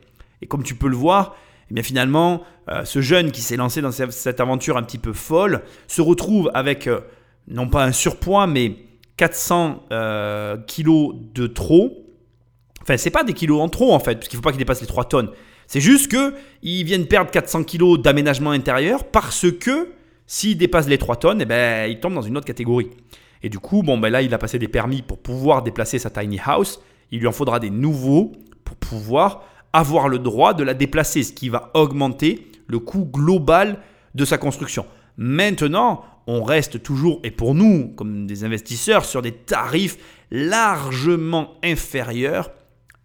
Et 0.42 0.48
comme 0.48 0.64
tu 0.64 0.76
peux 0.76 0.88
le 0.88 0.96
voir, 0.96 1.36
eh 1.70 1.74
bien 1.74 1.84
finalement, 1.84 2.44
euh, 2.70 2.86
ce 2.86 3.02
jeune 3.02 3.32
qui 3.32 3.42
s'est 3.42 3.58
lancé 3.58 3.82
dans 3.82 3.92
cette 3.92 4.40
aventure 4.40 4.78
un 4.78 4.84
petit 4.84 4.98
peu 4.98 5.14
folle 5.14 5.62
se 5.88 6.02
retrouve 6.02 6.52
avec 6.54 6.88
euh, 6.88 7.02
non 7.48 7.68
pas 7.68 7.84
un 7.84 7.92
surpoids, 7.92 8.48
mais 8.48 8.76
400 9.18 9.84
euh, 9.92 10.58
kilos 10.68 11.16
de 11.34 11.48
trop. 11.48 12.06
Enfin, 12.82 12.98
c'est 12.98 13.10
pas 13.10 13.24
des 13.24 13.34
kilos 13.34 13.62
en 13.62 13.70
trop 13.70 13.94
en 13.94 14.00
fait, 14.00 14.16
parce 14.16 14.28
qu'il 14.28 14.38
ne 14.38 14.42
faut 14.42 14.44
pas 14.44 14.52
qu'il 14.52 14.60
dépasse 14.60 14.82
les 14.82 14.88
3 14.88 15.06
tonnes. 15.06 15.30
C'est 15.68 15.80
juste 15.80 16.12
que 16.12 16.34
il 16.62 16.84
vient 16.84 17.00
de 17.00 17.06
perdre 17.06 17.32
400 17.32 17.64
kilos 17.64 18.00
d'aménagement 18.00 18.52
intérieur 18.52 19.06
parce 19.06 19.50
que 19.52 19.90
s'il 20.28 20.58
dépasse 20.58 20.88
les 20.88 20.98
3 20.98 21.16
tonnes, 21.18 21.42
eh 21.42 21.46
ben, 21.46 21.90
il 21.90 22.00
tombe 22.00 22.14
dans 22.14 22.22
une 22.22 22.38
autre 22.38 22.46
catégorie. 22.46 22.90
Et 23.44 23.50
du 23.50 23.60
coup, 23.60 23.84
bon, 23.84 23.98
ben 23.98 24.10
là, 24.10 24.22
il 24.22 24.34
a 24.34 24.38
passé 24.38 24.58
des 24.58 24.68
permis 24.68 25.02
pour 25.02 25.20
pouvoir 25.20 25.62
déplacer 25.62 26.00
sa 26.00 26.10
tiny 26.10 26.40
house. 26.44 26.82
Il 27.12 27.20
lui 27.20 27.28
en 27.28 27.32
faudra 27.32 27.60
des 27.60 27.70
nouveaux 27.70 28.32
pour 28.64 28.78
pouvoir 28.78 29.44
avoir 29.74 30.08
le 30.08 30.20
droit 30.20 30.54
de 30.54 30.64
la 30.64 30.74
déplacer, 30.74 31.24
ce 31.24 31.34
qui 31.34 31.50
va 31.50 31.72
augmenter 31.74 32.48
le 32.68 32.80
coût 32.80 33.06
global 33.06 33.80
de 34.16 34.26
sa 34.26 34.38
construction. 34.38 34.86
Maintenant, 35.18 36.06
on 36.26 36.44
reste 36.44 36.82
toujours, 36.82 37.20
et 37.24 37.32
pour 37.32 37.54
nous, 37.54 37.90
comme 37.90 38.26
des 38.26 38.44
investisseurs, 38.44 39.06
sur 39.06 39.22
des 39.22 39.34
tarifs 39.34 39.98
largement 40.32 41.56
inférieurs 41.64 42.52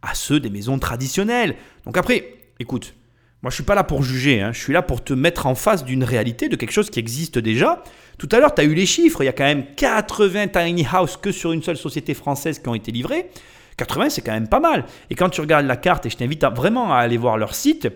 à 0.03 0.15
ceux 0.15 0.41
des 0.41 0.51
maisons 0.51 0.79
traditionnelles. 0.79 1.57
Donc 1.85 1.97
après, 1.97 2.37
écoute, 2.61 2.95
moi 3.43 3.51
je 3.51 3.57
suis 3.57 3.65
pas 3.65 3.75
là 3.75 3.85
pour 3.85 4.03
juger, 4.03 4.41
hein. 4.41 4.53
je 4.53 4.61
suis 4.61 4.73
là 4.73 4.83
pour 4.83 5.03
te 5.03 5.13
mettre 5.13 5.47
en 5.47 5.55
face 5.55 5.85
d'une 5.85 6.05
réalité, 6.05 6.49
de 6.49 6.57
quelque 6.57 6.71
chose 6.73 6.91
qui 6.91 7.01
existe 7.01 7.39
déjà. 7.39 7.83
Tout 8.19 8.29
à 8.33 8.41
l'heure, 8.41 8.55
tu 8.55 8.61
as 8.61 8.65
eu 8.65 8.75
les 8.75 8.87
chiffres. 8.87 9.23
Il 9.23 9.27
y 9.27 9.29
a 9.29 9.33
quand 9.33 9.45
même 9.45 9.65
80 9.77 10.49
tiny 10.49 10.87
house 10.93 11.17
que 11.17 11.33
sur 11.33 11.53
une 11.53 11.63
seule 11.63 11.77
société 11.77 12.15
française 12.15 12.59
qui 12.59 12.69
ont 12.69 12.75
été 12.75 12.91
livrés. 12.91 13.31
80, 13.77 14.11
c'est 14.11 14.23
quand 14.23 14.33
même 14.33 14.49
pas 14.49 14.61
mal. 14.61 14.85
Et 15.09 15.15
quand 15.15 15.29
tu 15.31 15.41
regardes 15.41 15.67
la 15.67 15.77
carte, 15.77 16.05
et 16.05 16.11
je 16.11 16.17
t'invite 16.17 16.45
vraiment 16.45 16.93
à 16.93 16.99
aller 16.99 17.17
voir 17.17 17.39
leur 17.39 17.55
site, 17.55 17.89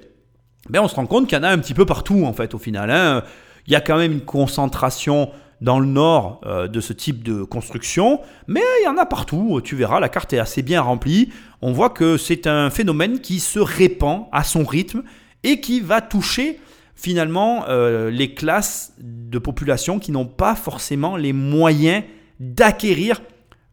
ben 0.71 0.81
on 0.81 0.89
se 0.89 0.95
rend 0.95 1.07
compte 1.07 1.27
qu'il 1.27 1.37
y 1.37 1.41
en 1.41 1.45
a 1.45 1.49
un 1.49 1.59
petit 1.59 1.75
peu 1.75 1.85
partout, 1.85 2.25
en 2.25 2.33
fait, 2.33 2.55
au 2.55 2.59
final. 2.59 2.91
Hein. 2.91 3.25
Il 3.67 3.73
y 3.73 3.77
a 3.77 3.81
quand 3.81 3.99
même 3.99 4.13
une 4.13 4.25
concentration 4.25 5.31
dans 5.61 5.79
le 5.79 5.87
nord 5.87 6.41
euh, 6.45 6.67
de 6.69 6.81
ce 6.81 6.93
type 6.93 7.23
de 7.23 7.45
construction, 7.45 8.21
mais 8.49 8.63
il 8.81 8.85
y 8.85 8.89
en 8.89 8.99
a 8.99 9.07
partout, 9.07 9.61
tu 9.63 9.77
verras, 9.77 10.01
la 10.01 10.09
carte 10.09 10.33
est 10.33 10.41
assez 10.41 10.61
bien 10.61 10.83
remplie, 10.83 11.33
on 11.63 11.73
voit 11.73 11.91
que 11.91 12.17
c'est 12.17 12.49
un 12.49 12.69
phénomène 12.69 13.21
qui 13.21 13.39
se 13.39 13.61
répand 13.61 14.27
à 14.33 14.43
son 14.43 14.65
rythme 14.65 15.05
et 15.45 15.61
qui 15.61 15.79
va 15.81 16.01
toucher 16.01 16.59
finalement 16.95 17.65
euh, 17.69 18.11
les 18.11 18.35
classes 18.35 18.93
de 18.99 19.39
population 19.39 19.99
qui 19.99 20.13
n'ont 20.13 20.27
pas 20.27 20.55
forcément 20.55 21.17
les 21.17 21.33
moyens 21.33 22.05
d'acquérir 22.41 23.21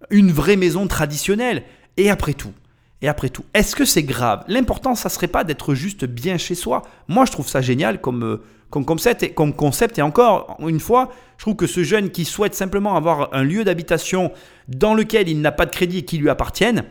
une 0.10 0.32
vraie 0.32 0.56
maison 0.56 0.88
traditionnelle. 0.88 1.64
Et 1.98 2.10
après 2.10 2.34
tout, 2.34 2.54
et 3.02 3.08
après 3.08 3.30
tout, 3.30 3.44
est-ce 3.54 3.76
que 3.76 3.86
c'est 3.86 4.04
grave? 4.04 4.44
L'important, 4.48 4.96
ça 4.96 5.10
serait 5.10 5.28
pas 5.28 5.44
d'être 5.44 5.74
juste 5.74 6.06
bien 6.06 6.38
chez 6.38 6.56
soi. 6.56 6.82
Moi, 7.08 7.26
je 7.26 7.32
trouve 7.32 7.48
ça 7.48 7.62
génial 7.62 8.02
comme, 8.02 8.24
euh, 8.24 8.44
comme, 8.70 8.86
concept 8.86 9.24
et, 9.24 9.32
comme 9.32 9.54
concept. 9.54 10.00
Et 10.00 10.02
encore 10.02 10.58
une 10.60 10.80
fois, 10.80 11.10
je 11.38 11.44
trouve 11.44 11.56
que 11.56 11.68
ce 11.68 11.84
jeune 11.84 12.10
qui 12.10 12.26
souhaite 12.26 12.56
simplement 12.56 12.96
avoir 12.96 13.30
un 13.34 13.44
lieu 13.44 13.64
d'habitation 13.64 14.32
dans 14.68 14.94
lequel 14.94 15.30
il 15.30 15.42
n'a 15.42 15.52
pas 15.52 15.66
de 15.66 15.72
crédit 15.72 16.00
et 16.00 16.06
qui 16.06 16.18
lui 16.18 16.30
appartienne, 16.30 16.84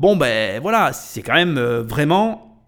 bon 0.00 0.16
ben 0.16 0.60
voilà, 0.60 0.92
c'est 0.92 1.22
quand 1.22 1.34
même 1.34 1.58
euh, 1.58 1.82
vraiment 1.82 2.58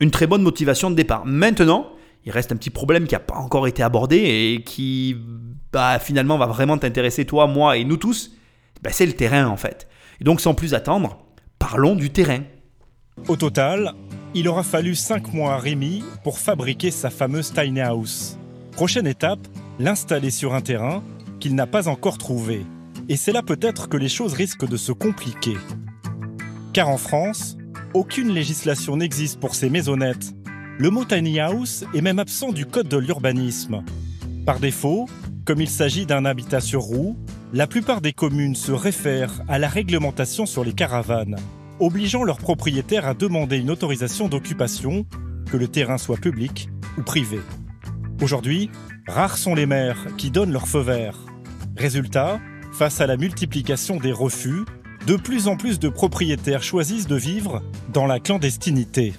une 0.00 0.10
très 0.10 0.26
bonne 0.26 0.42
motivation 0.42 0.90
de 0.90 0.96
départ. 0.96 1.26
Maintenant, 1.26 1.92
il 2.24 2.32
reste 2.32 2.52
un 2.52 2.56
petit 2.56 2.70
problème 2.70 3.06
qui 3.06 3.14
n'a 3.14 3.20
pas 3.20 3.36
encore 3.36 3.66
été 3.66 3.82
abordé 3.82 4.16
et 4.16 4.62
qui 4.62 5.16
bah, 5.72 5.98
finalement 5.98 6.36
va 6.36 6.46
vraiment 6.46 6.76
t'intéresser 6.76 7.24
toi, 7.24 7.46
moi 7.46 7.76
et 7.76 7.84
nous 7.84 7.96
tous. 7.96 8.32
Bah, 8.82 8.90
c'est 8.92 9.06
le 9.06 9.12
terrain 9.12 9.46
en 9.46 9.56
fait. 9.56 9.88
Et 10.20 10.24
donc 10.24 10.40
sans 10.40 10.54
plus 10.54 10.74
attendre, 10.74 11.18
parlons 11.58 11.96
du 11.96 12.10
terrain. 12.10 12.40
Au 13.28 13.36
total, 13.36 13.94
il 14.34 14.48
aura 14.48 14.62
fallu 14.62 14.94
5 14.94 15.32
mois 15.32 15.54
à 15.54 15.58
Rémi 15.58 16.02
pour 16.24 16.38
fabriquer 16.38 16.90
sa 16.90 17.10
fameuse 17.10 17.52
tiny 17.52 17.80
house. 17.80 18.38
Prochaine 18.72 19.06
étape, 19.06 19.46
l'installer 19.78 20.30
sur 20.30 20.54
un 20.54 20.60
terrain 20.60 21.02
qu'il 21.38 21.54
n'a 21.54 21.66
pas 21.66 21.88
encore 21.88 22.18
trouvé. 22.18 22.64
Et 23.08 23.16
c'est 23.16 23.32
là 23.32 23.42
peut-être 23.42 23.88
que 23.88 23.96
les 23.96 24.08
choses 24.08 24.34
risquent 24.34 24.68
de 24.68 24.76
se 24.76 24.92
compliquer. 24.92 25.56
Car 26.72 26.88
en 26.88 26.98
France, 26.98 27.56
aucune 27.94 28.32
législation 28.32 28.96
n'existe 28.96 29.40
pour 29.40 29.54
ces 29.54 29.68
maisonnettes 29.68 30.32
le 30.80 30.88
mot 30.88 31.04
tiny 31.04 31.38
house 31.40 31.84
est 31.92 32.00
même 32.00 32.18
absent 32.18 32.52
du 32.52 32.64
code 32.64 32.88
de 32.88 32.96
l'urbanisme. 32.96 33.84
Par 34.46 34.60
défaut, 34.60 35.06
comme 35.44 35.60
il 35.60 35.68
s'agit 35.68 36.06
d'un 36.06 36.24
habitat 36.24 36.62
sur 36.62 36.80
roue, 36.80 37.18
la 37.52 37.66
plupart 37.66 38.00
des 38.00 38.14
communes 38.14 38.54
se 38.54 38.72
réfèrent 38.72 39.42
à 39.46 39.58
la 39.58 39.68
réglementation 39.68 40.46
sur 40.46 40.64
les 40.64 40.72
caravanes, 40.72 41.36
obligeant 41.80 42.24
leurs 42.24 42.38
propriétaires 42.38 43.06
à 43.06 43.12
demander 43.12 43.58
une 43.58 43.70
autorisation 43.70 44.28
d'occupation, 44.28 45.04
que 45.52 45.58
le 45.58 45.68
terrain 45.68 45.98
soit 45.98 46.16
public 46.16 46.70
ou 46.96 47.02
privé. 47.02 47.40
Aujourd'hui, 48.22 48.70
rares 49.06 49.36
sont 49.36 49.54
les 49.54 49.66
maires 49.66 50.06
qui 50.16 50.30
donnent 50.30 50.52
leur 50.52 50.66
feu 50.66 50.80
vert. 50.80 51.18
Résultat, 51.76 52.40
face 52.72 53.02
à 53.02 53.06
la 53.06 53.18
multiplication 53.18 53.98
des 53.98 54.12
refus, 54.12 54.64
de 55.06 55.16
plus 55.16 55.46
en 55.46 55.58
plus 55.58 55.78
de 55.78 55.90
propriétaires 55.90 56.62
choisissent 56.62 57.06
de 57.06 57.16
vivre 57.16 57.62
dans 57.92 58.06
la 58.06 58.18
clandestinité. 58.18 59.12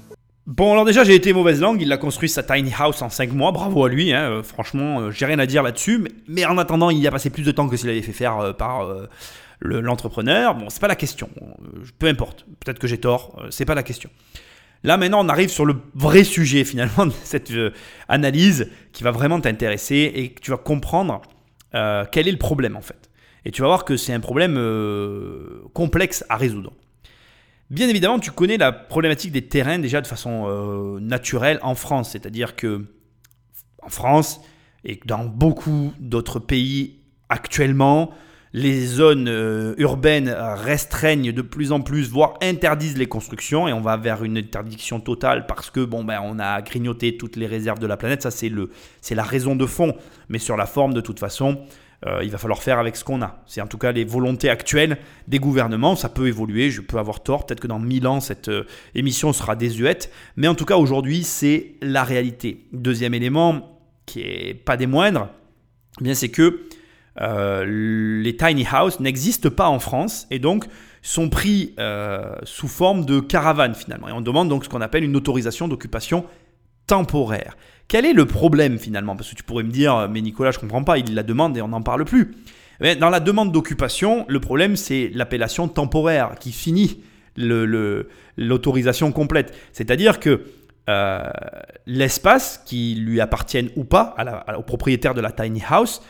Bon, 0.54 0.74
alors 0.74 0.84
déjà, 0.84 1.06
j'ai 1.06 1.16
été 1.16 1.32
mauvaise 1.32 1.62
langue. 1.62 1.82
Il 1.82 1.90
a 1.94 1.98
construit 1.98 2.28
sa 2.28 2.44
tiny 2.44 2.74
house 2.78 3.02
en 3.02 3.10
5 3.10 3.32
mois. 3.32 3.54
Bravo 3.54 3.86
à 3.86 3.90
lui. 3.90 4.12
hein. 4.12 4.30
Euh, 4.30 4.44
franchement, 4.44 5.00
euh, 5.00 5.10
j'ai 5.12 5.26
rien 5.26 5.40
à 5.40 5.46
dire 5.46 5.64
là-dessus. 5.64 6.06
Mais, 6.28 6.44
en 6.46 6.58
attendant, 6.58 6.90
il 6.90 6.98
y 6.98 7.08
a 7.08 7.12
passé 7.12 7.30
plus 7.30 7.44
de 7.44 7.52
temps 7.52 7.70
que 7.70 7.78
s'il 7.78 7.90
avait 7.90 8.02
fait 8.02 8.12
faire 8.12 8.38
euh, 8.40 8.52
par 8.52 8.86
le- 9.60 9.80
l'entrepreneur. 9.80 10.56
Bon, 10.56 10.70
c'est 10.70 10.82
pas 10.82 10.90
la 10.90 10.98
question. 10.98 11.30
Peu 12.00 12.08
importe. 12.08 12.46
Peut-être 12.60 12.80
que 12.80 12.88
j'ai 12.88 12.98
tort. 12.98 13.42
c'est 13.50 13.64
pas 13.64 13.76
la 13.76 13.84
question. 13.84 14.10
Là, 14.84 14.98
maintenant, 14.98 15.24
on 15.26 15.30
arrive 15.30 15.48
sur 15.50 15.64
le 15.64 15.76
vrai 15.96 16.26
sujet, 16.26 16.66
finalement, 16.66 17.06
de 17.06 17.14
cette 17.24 17.54
analyse 18.10 18.70
qui 18.92 19.04
va 19.04 19.12
vraiment 19.12 19.40
t'intéresser 19.40 20.12
et 20.14 20.30
que 20.34 20.42
tu 20.42 20.52
vas 20.52 20.58
comprendre 20.58 21.22
quel 22.12 22.28
est 22.28 22.32
le 22.32 22.38
problème, 22.38 22.76
en 22.76 22.82
fait. 22.82 23.10
Et 23.46 23.52
tu 23.52 23.62
vas 23.62 23.68
voir 23.70 23.86
que 23.86 23.96
c'est 23.96 24.12
un 24.12 24.20
problème 24.20 24.60
complexe 25.74 26.26
à 26.28 26.36
résoudre. 26.36 26.74
Bien 27.72 27.88
évidemment, 27.88 28.20
tu 28.20 28.32
connais 28.32 28.58
la 28.58 28.74
problématique 28.74 29.32
des 29.32 29.48
terrains 29.48 29.80
déjà 29.80 30.02
de 30.02 30.08
façon 30.08 30.44
euh, 30.46 31.00
naturelle 31.00 31.58
en 31.62 31.74
France. 31.74 32.12
C'est-à-dire 32.12 32.58
que 32.58 32.86
en 33.82 33.88
France 33.88 34.42
et 34.84 35.00
dans 35.06 35.24
beaucoup 35.24 35.94
d'autres 35.98 36.40
pays 36.40 36.98
actuellement, 37.30 38.12
les 38.52 38.86
zones 38.86 39.30
euh, 39.30 39.74
urbaines 39.78 40.28
restreignent 40.38 41.32
de 41.32 41.42
plus 41.42 41.72
en 41.72 41.80
plus, 41.80 42.10
voire 42.10 42.34
interdisent 42.42 42.98
les 42.98 43.06
constructions, 43.06 43.70
et 43.70 43.72
on 43.74 43.80
va 43.80 43.96
vers 43.96 44.26
une 44.26 44.38
interdiction 44.38 45.00
totale 45.00 45.46
parce 45.46 45.70
que 45.70 45.80
bon 45.80 46.04
ben 46.04 46.20
on 46.22 46.40
a 46.40 46.62
grignoté 46.62 47.16
toutes 47.16 47.38
les 47.38 47.48
réserves 47.48 47.80
de 47.80 47.88
la 47.88 47.96
planète. 47.96 48.22
Ça 48.22 48.32
c'est 48.32 48.52
c'est 49.00 49.16
la 49.16 49.24
raison 49.24 49.56
de 49.56 49.66
fond, 49.66 49.96
mais 50.28 50.40
sur 50.40 50.58
la 50.58 50.66
forme 50.66 50.94
de 50.94 51.00
toute 51.00 51.20
façon, 51.20 51.62
il 52.24 52.32
va 52.32 52.38
falloir 52.40 52.64
faire 52.64 52.80
avec 52.80 52.96
ce 52.96 53.04
qu'on 53.04 53.22
a. 53.22 53.44
C'est 53.46 53.62
en 53.62 53.68
tout 53.68 53.78
cas 53.78 53.92
les 53.92 54.04
volontés 54.06 54.50
actuelles 54.50 54.98
des 55.28 55.40
gouvernements. 55.40 55.96
Ça 55.96 56.10
peut 56.10 56.28
évoluer, 56.28 56.72
je 56.72 56.82
peux 56.82 56.98
avoir 56.98 57.22
tort. 57.22 57.46
Peut-être 57.46 57.60
que 57.60 57.68
dans 57.68 57.80
1000 57.80 58.08
ans, 58.08 58.20
cette 58.20 58.50
euh, 58.50 58.66
émission 58.96 59.34
sera 59.34 59.56
désuète. 59.56 60.12
Mais 60.36 60.48
en 60.48 60.56
tout 60.56 60.66
cas, 60.66 60.78
aujourd'hui, 60.78 61.24
c'est 61.24 61.76
la 61.82 62.04
réalité. 62.04 62.66
Deuxième 62.74 63.14
élément, 63.14 63.80
qui 64.06 64.22
est 64.22 64.54
pas 64.54 64.78
des 64.78 64.88
moindres, 64.88 65.30
eh 66.00 66.04
bien 66.04 66.14
c'est 66.14 66.30
que 66.30 66.62
euh, 67.20 67.66
les 68.24 68.36
tiny 68.36 68.66
houses 68.66 69.00
n'existent 69.00 69.50
pas 69.50 69.68
en 69.68 69.80
France 69.80 70.28
et 70.32 70.40
donc 70.40 70.66
sont 71.02 71.30
pris 71.30 71.74
euh, 71.80 72.36
sous 72.44 72.68
forme 72.68 73.06
de 73.06 73.20
caravane 73.20 73.76
finalement. 73.76 74.08
Et 74.08 74.12
on 74.12 74.22
demande 74.22 74.50
donc 74.50 74.64
ce 74.64 74.70
qu'on 74.70 74.82
appelle 74.82 75.04
une 75.04 75.16
autorisation 75.16 75.68
d'occupation 75.68 76.26
temporaire. 76.88 77.58
Quel 77.92 78.06
est 78.06 78.14
le 78.14 78.26
problème 78.26 78.80
finalement? 78.80 79.18
Parce 79.18 79.32
que 79.32 79.36
tu 79.36 79.44
pourrais 79.44 79.66
me 79.66 79.70
dire, 79.70 80.08
mais 80.10 80.22
Nicolas, 80.22 80.52
je 80.52 80.60
comprends 80.60 80.82
pas, 80.82 80.98
il 80.98 81.14
la 81.14 81.24
demande 81.24 81.58
et 81.58 81.62
on 81.62 81.68
n'en 81.68 81.82
parle 81.82 82.06
plus. 82.06 82.32
Mais 82.80 82.96
dans 82.96 83.10
la 83.10 83.20
demande 83.20 83.52
d'occupation, 83.52 84.24
le 84.30 84.40
problème 84.40 84.78
c'est 84.78 85.12
l'appellation 85.14 85.68
temporaire 85.68 86.36
qui 86.40 86.54
finit 86.54 87.04
l'autorisation 87.36 89.12
complète. 89.12 89.54
C'est-à-dire 89.74 90.22
que 90.22 90.46
euh, 90.90 91.30
l'espace, 91.86 92.64
qui 92.66 92.96
lui 92.96 93.20
appartienne 93.20 93.68
ou 93.76 93.84
pas 93.84 94.16
au 94.58 94.62
propriétaire 94.62 95.14
de 95.14 95.20
la 95.20 95.34
tiny 95.34 95.62
house, 95.70 96.02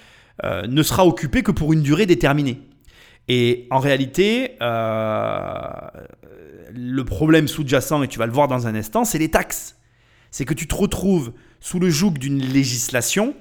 euh, 0.44 0.68
ne 0.68 0.84
sera 0.84 1.08
occupé 1.08 1.42
que 1.42 1.52
pour 1.52 1.74
une 1.74 1.82
durée 1.82 2.06
déterminée. 2.06 2.62
Et 3.28 3.66
en 3.72 3.80
réalité, 3.80 4.52
euh, 4.62 5.58
le 6.72 7.04
problème 7.06 7.48
sous-jacent, 7.48 8.04
et 8.04 8.08
tu 8.08 8.20
vas 8.20 8.28
le 8.28 8.34
voir 8.34 8.48
dans 8.48 8.68
un 8.68 8.76
instant, 8.76 9.04
c'est 9.04 9.18
les 9.18 9.32
taxes. 9.32 9.78
C'est 10.30 10.46
que 10.46 10.54
tu 10.54 10.68
te 10.68 10.76
retrouves 10.76 11.34
sous 11.62 11.80
le 11.80 11.90
joug 11.90 12.12
d'une 12.12 12.42
législation 12.42 13.36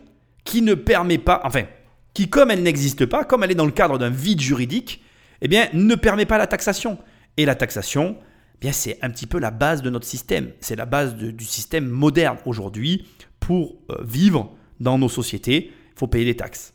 qui 0.45 0.63
ne 0.63 0.75
permet 0.75 1.19
pas, 1.19 1.41
enfin, 1.45 1.65
qui 2.15 2.29
comme 2.29 2.51
elle 2.51 2.63
n'existe 2.63 3.07
pas, 3.07 3.25
comme 3.25 3.43
elle 3.43 3.51
est 3.51 3.57
dans 3.57 3.67
le 3.67 3.73
cadre 3.73 3.99
d'un 3.99 4.11
vide 4.11 4.41
juridique, 4.41 5.03
eh 5.41 5.49
bien, 5.49 5.69
ne 5.73 5.95
permet 5.95 6.27
pas 6.27 6.39
la 6.39 6.47
taxation. 6.47 6.99
Et 7.37 7.47
la 7.47 7.55
taxation, 7.55 8.17
eh 8.55 8.59
bien, 8.61 8.73
c'est 8.73 8.99
un 9.03 9.11
petit 9.11 9.27
peu 9.27 9.39
la 9.39 9.51
base 9.51 9.83
de 9.83 9.91
notre 9.91 10.07
système. 10.07 10.51
C'est 10.61 10.77
la 10.77 10.87
base 10.87 11.17
du 11.17 11.45
système 11.45 11.87
moderne 11.89 12.37
aujourd'hui. 12.45 13.07
Pour 13.41 13.77
euh, 13.91 13.97
vivre 14.05 14.55
dans 14.81 14.99
nos 14.99 15.09
sociétés, 15.09 15.73
il 15.73 15.99
faut 15.99 16.07
payer 16.07 16.27
des 16.27 16.37
taxes. 16.37 16.75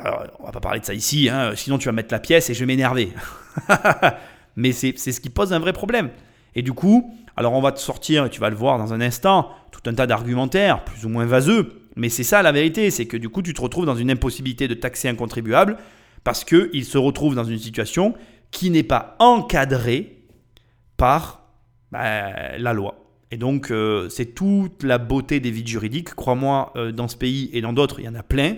Alors, 0.00 0.24
on 0.40 0.46
va 0.46 0.52
pas 0.52 0.60
parler 0.60 0.80
de 0.80 0.84
ça 0.84 0.94
ici, 0.94 1.28
hein, 1.28 1.52
sinon 1.54 1.78
tu 1.78 1.86
vas 1.86 1.92
mettre 1.92 2.12
la 2.12 2.18
pièce 2.18 2.50
et 2.50 2.54
je 2.54 2.60
vais 2.60 2.66
m'énerver. 2.66 3.12
Mais 4.56 4.72
c'est 4.72 4.96
ce 4.96 5.20
qui 5.20 5.28
pose 5.28 5.52
un 5.52 5.58
vrai 5.58 5.72
problème. 5.72 6.10
Et 6.56 6.62
du 6.62 6.72
coup, 6.72 7.14
alors 7.36 7.52
on 7.52 7.60
va 7.60 7.70
te 7.70 7.78
sortir, 7.78 8.24
et 8.24 8.30
tu 8.30 8.40
vas 8.40 8.50
le 8.50 8.56
voir 8.56 8.78
dans 8.78 8.92
un 8.92 9.00
instant, 9.00 9.50
tout 9.70 9.88
un 9.88 9.94
tas 9.94 10.06
d'argumentaires, 10.08 10.82
plus 10.84 11.04
ou 11.04 11.08
moins 11.08 11.26
vaseux. 11.26 11.86
Mais 11.94 12.08
c'est 12.08 12.24
ça 12.24 12.42
la 12.42 12.50
vérité, 12.50 12.90
c'est 12.90 13.06
que 13.06 13.16
du 13.16 13.28
coup 13.28 13.42
tu 13.42 13.54
te 13.54 13.60
retrouves 13.60 13.86
dans 13.86 13.94
une 13.94 14.10
impossibilité 14.10 14.66
de 14.66 14.74
taxer 14.74 15.08
un 15.08 15.14
contribuable 15.14 15.76
parce 16.24 16.44
qu'il 16.44 16.84
se 16.84 16.98
retrouve 16.98 17.34
dans 17.34 17.44
une 17.44 17.58
situation 17.58 18.14
qui 18.50 18.70
n'est 18.70 18.82
pas 18.82 19.16
encadrée 19.18 20.18
par 20.96 21.50
bah, 21.92 22.58
la 22.58 22.72
loi. 22.72 23.06
Et 23.30 23.36
donc 23.36 23.70
euh, 23.70 24.08
c'est 24.08 24.34
toute 24.34 24.82
la 24.82 24.98
beauté 24.98 25.40
des 25.40 25.50
vides 25.50 25.68
juridiques. 25.68 26.14
Crois-moi, 26.14 26.72
euh, 26.76 26.92
dans 26.92 27.08
ce 27.08 27.16
pays 27.16 27.50
et 27.52 27.60
dans 27.60 27.72
d'autres, 27.72 28.00
il 28.00 28.06
y 28.06 28.08
en 28.08 28.14
a 28.14 28.22
plein. 28.22 28.56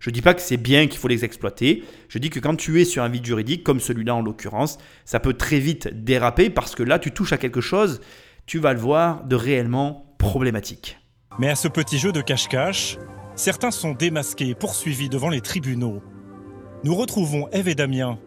Je 0.00 0.10
ne 0.10 0.14
dis 0.14 0.22
pas 0.22 0.34
que 0.34 0.40
c'est 0.40 0.56
bien 0.56 0.86
qu'il 0.86 0.98
faut 0.98 1.08
les 1.08 1.24
exploiter. 1.24 1.84
Je 2.08 2.18
dis 2.18 2.30
que 2.30 2.40
quand 2.40 2.56
tu 2.56 2.80
es 2.80 2.84
sur 2.84 3.02
un 3.02 3.08
vide 3.08 3.24
juridique, 3.24 3.64
comme 3.64 3.80
celui-là 3.80 4.14
en 4.14 4.22
l'occurrence, 4.22 4.78
ça 5.04 5.20
peut 5.20 5.34
très 5.34 5.58
vite 5.58 5.88
déraper 6.04 6.50
parce 6.50 6.74
que 6.74 6.82
là, 6.82 6.98
tu 6.98 7.12
touches 7.12 7.32
à 7.32 7.38
quelque 7.38 7.60
chose, 7.60 8.00
tu 8.46 8.58
vas 8.58 8.72
le 8.72 8.80
voir, 8.80 9.24
de 9.24 9.36
réellement 9.36 10.14
problématique. 10.18 10.98
Mais 11.38 11.48
à 11.48 11.54
ce 11.54 11.68
petit 11.68 11.98
jeu 11.98 12.12
de 12.12 12.20
cache-cache, 12.20 12.98
certains 13.34 13.70
sont 13.70 13.92
démasqués 13.92 14.48
et 14.48 14.54
poursuivis 14.54 15.08
devant 15.08 15.28
les 15.28 15.40
tribunaux. 15.40 16.02
Nous 16.84 16.94
retrouvons 16.94 17.48
Eve 17.50 17.68
et 17.68 17.74
Damien. 17.74 18.18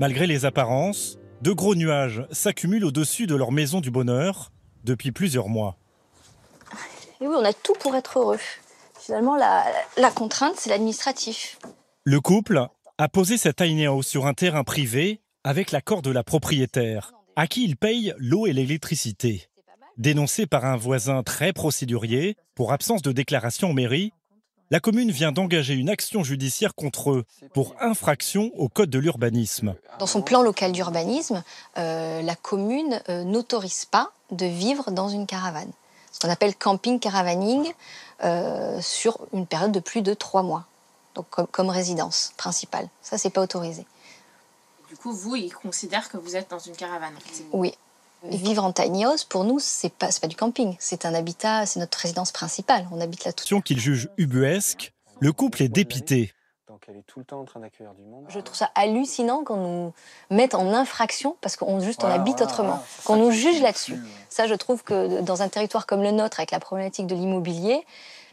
Malgré 0.00 0.26
les 0.26 0.44
apparences, 0.44 1.18
de 1.42 1.52
gros 1.52 1.74
nuages 1.74 2.26
s'accumulent 2.30 2.84
au-dessus 2.84 3.26
de 3.26 3.34
leur 3.34 3.52
maison 3.52 3.80
du 3.80 3.90
bonheur 3.90 4.50
depuis 4.84 5.12
plusieurs 5.12 5.48
mois. 5.48 5.76
Et 7.20 7.26
oui, 7.26 7.34
on 7.38 7.44
a 7.44 7.52
tout 7.52 7.74
pour 7.80 7.94
être 7.94 8.18
heureux. 8.18 8.38
Finalement, 9.06 9.36
la, 9.36 9.64
la 9.98 10.10
contrainte, 10.10 10.54
c'est 10.58 10.68
l'administratif. 10.68 11.60
Le 12.02 12.20
couple 12.20 12.66
a 12.98 13.08
posé 13.08 13.36
tiny 13.38 13.86
house 13.86 14.04
sur 14.04 14.26
un 14.26 14.34
terrain 14.34 14.64
privé 14.64 15.20
avec 15.44 15.70
l'accord 15.70 16.02
de 16.02 16.10
la 16.10 16.24
propriétaire, 16.24 17.12
à 17.36 17.46
qui 17.46 17.62
il 17.62 17.76
paye 17.76 18.12
l'eau 18.18 18.48
et 18.48 18.52
l'électricité. 18.52 19.48
Dénoncé 19.96 20.46
par 20.46 20.64
un 20.64 20.76
voisin 20.76 21.22
très 21.22 21.52
procédurier 21.52 22.36
pour 22.56 22.72
absence 22.72 23.00
de 23.00 23.12
déclaration 23.12 23.70
en 23.70 23.74
mairie, 23.74 24.12
la 24.72 24.80
commune 24.80 25.12
vient 25.12 25.30
d'engager 25.30 25.74
une 25.74 25.88
action 25.88 26.24
judiciaire 26.24 26.74
contre 26.74 27.12
eux 27.12 27.24
pour 27.54 27.76
infraction 27.78 28.50
au 28.56 28.68
code 28.68 28.90
de 28.90 28.98
l'urbanisme. 28.98 29.76
Dans 30.00 30.08
son 30.08 30.20
plan 30.20 30.42
local 30.42 30.72
d'urbanisme, 30.72 31.44
euh, 31.78 32.22
la 32.22 32.34
commune 32.34 33.00
euh, 33.08 33.22
n'autorise 33.22 33.84
pas 33.84 34.10
de 34.32 34.46
vivre 34.46 34.90
dans 34.90 35.08
une 35.08 35.26
caravane. 35.26 35.70
Ce 36.10 36.18
qu'on 36.18 36.32
appelle 36.32 36.56
camping 36.56 36.98
caravaning 36.98 37.72
euh, 38.24 38.80
sur 38.80 39.18
une 39.32 39.46
période 39.46 39.72
de 39.72 39.80
plus 39.80 40.02
de 40.02 40.14
trois 40.14 40.42
mois. 40.42 40.66
Donc 41.14 41.28
comme, 41.30 41.46
comme 41.46 41.68
résidence 41.70 42.32
principale. 42.36 42.88
Ça, 43.02 43.18
c'est 43.18 43.30
pas 43.30 43.40
autorisé. 43.42 43.86
Du 44.88 44.96
coup, 44.96 45.12
vous, 45.12 45.36
ils 45.36 45.52
considèrent 45.52 46.08
que 46.08 46.16
vous 46.16 46.36
êtes 46.36 46.50
dans 46.50 46.58
une 46.58 46.76
caravane. 46.76 47.14
Oui. 47.52 47.74
Et 48.30 48.36
vivre 48.36 48.64
en 48.64 48.72
tiny 48.72 49.04
house, 49.04 49.24
pour 49.24 49.44
nous, 49.44 49.58
c'est 49.58 49.92
pas, 49.92 50.10
c'est 50.10 50.20
pas 50.20 50.26
du 50.26 50.36
camping. 50.36 50.76
C'est 50.78 51.04
un 51.04 51.14
habitat, 51.14 51.66
c'est 51.66 51.80
notre 51.80 51.98
résidence 51.98 52.32
principale. 52.32 52.86
On 52.90 53.00
habite 53.00 53.24
là 53.24 53.32
tout. 53.32 53.42
Action 53.42 53.60
qu'il 53.60 53.78
juge 53.78 54.08
ubuesque, 54.16 54.92
le 55.20 55.32
couple 55.32 55.62
est 55.62 55.68
dépité. 55.68 56.32
Donc 56.86 56.94
elle 56.94 57.00
est 57.00 57.06
tout 57.06 57.18
le 57.18 57.24
temps 57.24 57.40
en 57.40 57.44
train 57.44 57.60
d'accueillir 57.60 57.92
du 57.94 58.02
monde. 58.04 58.24
Je 58.28 58.38
trouve 58.38 58.56
ça 58.56 58.70
hallucinant 58.74 59.42
qu'on 59.44 59.56
nous 59.56 59.92
mette 60.30 60.54
en 60.54 60.72
infraction 60.72 61.36
parce 61.40 61.56
qu'on 61.56 61.80
juste 61.80 62.00
on 62.04 62.06
Voilà, 62.06 62.20
habite 62.20 62.36
voilà, 62.38 62.52
autrement, 62.52 62.68
voilà, 62.68 62.82
qu'on 63.04 63.14
ça 63.14 63.20
nous 63.20 63.30
juge 63.32 63.60
là-dessus. 63.62 63.96
Ça, 64.28 64.46
je 64.46 64.54
trouve 64.54 64.82
que 64.84 65.20
dans 65.22 65.42
un 65.42 65.48
territoire 65.48 65.86
comme 65.86 66.02
le 66.02 66.10
nôtre, 66.12 66.38
avec 66.38 66.50
la 66.52 66.60
problématique 66.60 67.06
de 67.06 67.14
l'immobilier, 67.14 67.80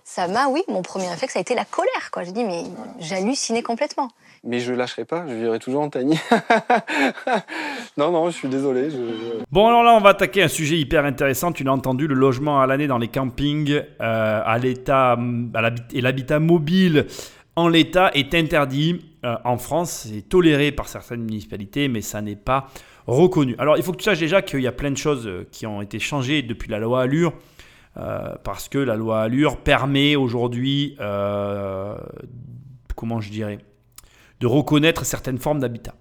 ça 0.03 0.27
m'a, 0.27 0.47
oui, 0.49 0.61
mon 0.67 0.81
premier 0.81 1.07
réflexe 1.09 1.35
a 1.35 1.39
été 1.39 1.55
la 1.55 1.65
colère. 1.65 2.11
Quoi. 2.11 2.23
J'ai 2.25 2.31
dit, 2.33 2.43
mais 2.43 2.63
j'hallucinais 2.99 3.63
complètement. 3.63 4.09
Mais 4.43 4.59
je 4.59 4.73
lâcherai 4.73 5.05
pas, 5.05 5.25
je 5.27 5.33
vivrai 5.33 5.57
toujours 5.57 5.81
en 5.81 5.89
tiny. 5.89 6.19
non, 7.97 8.11
non, 8.11 8.29
je 8.29 8.35
suis 8.35 8.49
désolé. 8.49 8.89
je- 8.91 9.41
Bon, 9.51 9.67
alors 9.67 9.83
là, 9.83 9.93
on 9.93 10.01
va 10.01 10.09
attaquer 10.09 10.43
un 10.43 10.47
sujet 10.49 10.77
hyper 10.77 11.05
intéressant. 11.05 11.51
Tu 11.53 11.63
l'as 11.63 11.71
entendu, 11.71 12.07
le 12.07 12.15
logement 12.15 12.59
à 12.61 12.67
l'année 12.67 12.87
dans 12.87 12.97
les 12.97 13.07
campings 13.07 13.71
euh, 14.01 14.41
à 14.45 14.57
l'état 14.57 15.13
à 15.13 15.61
l'habit- 15.61 15.81
et 15.93 16.01
l'habitat 16.01 16.39
mobile 16.39 17.07
en 17.55 17.67
l'état 17.67 18.11
est 18.13 18.33
interdit 18.33 19.01
euh, 19.25 19.35
en 19.45 19.57
France. 19.57 20.07
C'est 20.09 20.27
toléré 20.27 20.71
par 20.71 20.87
certaines 20.87 21.21
municipalités, 21.23 21.87
mais 21.87 22.01
ça 22.01 22.21
n'est 22.21 22.35
pas 22.35 22.67
reconnu. 23.07 23.55
Alors, 23.59 23.77
il 23.77 23.83
faut 23.83 23.91
que 23.91 23.97
tu 23.97 24.03
saches 24.05 24.19
déjà 24.19 24.41
qu'il 24.41 24.61
y 24.61 24.67
a 24.67 24.71
plein 24.71 24.91
de 24.91 24.97
choses 24.97 25.27
euh, 25.27 25.47
qui 25.51 25.65
ont 25.67 25.81
été 25.81 25.99
changées 25.99 26.41
depuis 26.41 26.69
la 26.69 26.79
loi 26.79 27.01
Allure. 27.01 27.33
Euh, 27.97 28.33
parce 28.43 28.69
que 28.69 28.79
la 28.79 28.95
loi 28.95 29.21
Allure 29.21 29.57
permet 29.57 30.15
aujourd'hui, 30.15 30.95
comment 32.95 33.21
je 33.21 33.29
dirais, 33.29 33.59
de 34.39 34.47
reconnaître 34.47 35.05
certaines 35.05 35.37
formes 35.37 35.59
d'habitat. 35.59 35.93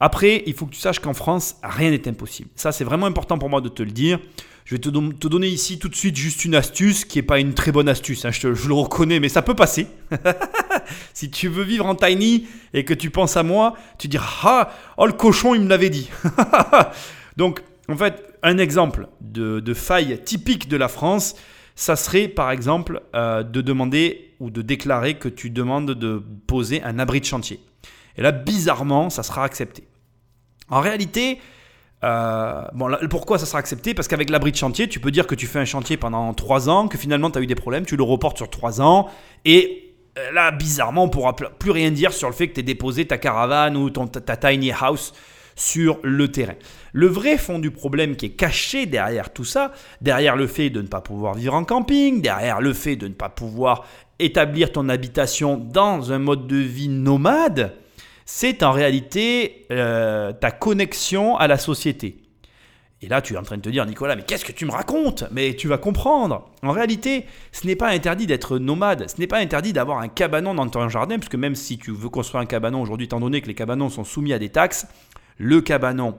Après, 0.00 0.42
il 0.46 0.54
faut 0.54 0.66
que 0.66 0.72
tu 0.72 0.80
saches 0.80 0.98
qu'en 0.98 1.14
France, 1.14 1.56
rien 1.62 1.90
n'est 1.90 2.08
impossible. 2.08 2.48
Ça, 2.56 2.72
c'est 2.72 2.84
vraiment 2.84 3.06
important 3.06 3.38
pour 3.38 3.48
moi 3.50 3.60
de 3.60 3.68
te 3.68 3.82
le 3.82 3.90
dire. 3.92 4.18
Je 4.64 4.74
vais 4.74 4.80
te, 4.80 4.88
don- 4.88 5.10
te 5.12 5.28
donner 5.28 5.48
ici 5.48 5.78
tout 5.78 5.88
de 5.88 5.94
suite 5.94 6.16
juste 6.16 6.44
une 6.44 6.54
astuce 6.54 7.04
qui 7.04 7.18
n'est 7.18 7.22
pas 7.22 7.38
une 7.38 7.54
très 7.54 7.70
bonne 7.70 7.88
astuce, 7.88 8.24
hein, 8.24 8.30
je 8.30 8.48
le 8.48 8.74
reconnais, 8.74 9.20
mais 9.20 9.28
ça 9.28 9.42
peut 9.42 9.54
passer. 9.54 9.86
si 11.14 11.30
tu 11.30 11.48
veux 11.48 11.64
vivre 11.64 11.86
en 11.86 11.94
tiny 11.94 12.46
et 12.74 12.84
que 12.84 12.94
tu 12.94 13.10
penses 13.10 13.36
à 13.36 13.42
moi, 13.42 13.74
tu 13.98 14.08
diras 14.08 14.28
Ah, 14.42 14.70
oh 14.96 15.06
le 15.06 15.12
cochon, 15.12 15.54
il 15.54 15.62
me 15.62 15.68
l'avait 15.68 15.90
dit. 15.90 16.10
Donc, 17.36 17.62
en 17.88 17.96
fait, 17.96 18.34
un 18.42 18.58
exemple 18.58 19.08
de, 19.20 19.60
de 19.60 19.74
faille 19.74 20.20
typique 20.24 20.68
de 20.68 20.76
la 20.76 20.88
France, 20.88 21.34
ça 21.74 21.96
serait 21.96 22.28
par 22.28 22.50
exemple 22.50 23.02
euh, 23.14 23.42
de 23.42 23.60
demander 23.60 24.34
ou 24.38 24.50
de 24.50 24.62
déclarer 24.62 25.14
que 25.14 25.28
tu 25.28 25.50
demandes 25.50 25.92
de 25.92 26.22
poser 26.46 26.82
un 26.82 26.98
abri 26.98 27.20
de 27.20 27.26
chantier. 27.26 27.60
Et 28.16 28.22
là, 28.22 28.32
bizarrement, 28.32 29.10
ça 29.10 29.22
sera 29.22 29.44
accepté. 29.44 29.84
En 30.68 30.80
réalité, 30.80 31.38
euh, 32.02 32.62
bon, 32.72 32.96
pourquoi 33.08 33.38
ça 33.38 33.46
sera 33.46 33.58
accepté? 33.58 33.94
Parce 33.94 34.08
qu'avec 34.08 34.30
l'abri 34.30 34.52
de 34.52 34.56
chantier, 34.56 34.88
tu 34.88 35.00
peux 35.00 35.10
dire 35.10 35.26
que 35.26 35.34
tu 35.34 35.46
fais 35.46 35.58
un 35.58 35.64
chantier 35.64 35.96
pendant 35.96 36.32
3 36.32 36.68
ans, 36.68 36.88
que 36.88 36.98
finalement 36.98 37.30
tu 37.30 37.38
as 37.38 37.42
eu 37.42 37.46
des 37.46 37.54
problèmes, 37.54 37.84
tu 37.84 37.96
le 37.96 38.02
reportes 38.02 38.38
sur 38.38 38.48
3 38.48 38.80
ans, 38.80 39.08
et 39.44 39.89
là, 40.32 40.50
bizarrement, 40.50 41.04
on 41.04 41.08
pourra 41.08 41.36
pl- 41.36 41.50
plus 41.58 41.70
rien 41.70 41.90
dire 41.90 42.12
sur 42.12 42.28
le 42.28 42.34
fait 42.34 42.48
que 42.48 42.54
tu 42.54 42.62
déposé 42.62 43.06
ta 43.06 43.18
caravane 43.18 43.76
ou 43.76 43.90
ton, 43.90 44.06
ta, 44.06 44.20
ta 44.20 44.36
tiny 44.36 44.72
house 44.72 45.12
sur 45.56 45.98
le 46.02 46.28
terrain. 46.28 46.54
Le 46.92 47.06
vrai 47.06 47.36
fond 47.36 47.58
du 47.58 47.70
problème 47.70 48.16
qui 48.16 48.26
est 48.26 48.30
caché 48.30 48.86
derrière 48.86 49.32
tout 49.32 49.44
ça, 49.44 49.72
derrière 50.00 50.36
le 50.36 50.46
fait 50.46 50.70
de 50.70 50.80
ne 50.80 50.88
pas 50.88 51.00
pouvoir 51.00 51.34
vivre 51.34 51.54
en 51.54 51.64
camping, 51.64 52.22
derrière 52.22 52.60
le 52.60 52.72
fait 52.72 52.96
de 52.96 53.08
ne 53.08 53.14
pas 53.14 53.28
pouvoir 53.28 53.84
établir 54.18 54.72
ton 54.72 54.88
habitation 54.88 55.56
dans 55.56 56.12
un 56.12 56.18
mode 56.18 56.46
de 56.46 56.56
vie 56.56 56.88
nomade, 56.88 57.74
c'est 58.24 58.62
en 58.62 58.72
réalité 58.72 59.66
euh, 59.70 60.32
ta 60.32 60.50
connexion 60.50 61.36
à 61.36 61.46
la 61.46 61.58
société. 61.58 62.16
Et 63.02 63.08
là, 63.08 63.22
tu 63.22 63.34
es 63.34 63.36
en 63.38 63.42
train 63.42 63.56
de 63.56 63.62
te 63.62 63.70
dire, 63.70 63.86
Nicolas, 63.86 64.14
mais 64.14 64.22
qu'est-ce 64.22 64.44
que 64.44 64.52
tu 64.52 64.66
me 64.66 64.72
racontes? 64.72 65.24
Mais 65.30 65.54
tu 65.54 65.68
vas 65.68 65.78
comprendre. 65.78 66.50
En 66.62 66.72
réalité, 66.72 67.24
ce 67.50 67.66
n'est 67.66 67.76
pas 67.76 67.88
interdit 67.88 68.26
d'être 68.26 68.58
nomade. 68.58 69.08
Ce 69.08 69.18
n'est 69.18 69.26
pas 69.26 69.38
interdit 69.38 69.72
d'avoir 69.72 70.00
un 70.00 70.08
cabanon 70.08 70.54
dans 70.54 70.68
ton 70.68 70.86
jardin, 70.90 71.18
puisque 71.18 71.36
même 71.36 71.54
si 71.54 71.78
tu 71.78 71.92
veux 71.92 72.10
construire 72.10 72.42
un 72.42 72.46
cabanon 72.46 72.82
aujourd'hui, 72.82 73.06
étant 73.06 73.20
donné 73.20 73.40
que 73.40 73.46
les 73.46 73.54
cabanons 73.54 73.88
sont 73.88 74.04
soumis 74.04 74.34
à 74.34 74.38
des 74.38 74.50
taxes, 74.50 74.86
le 75.38 75.62
cabanon 75.62 76.18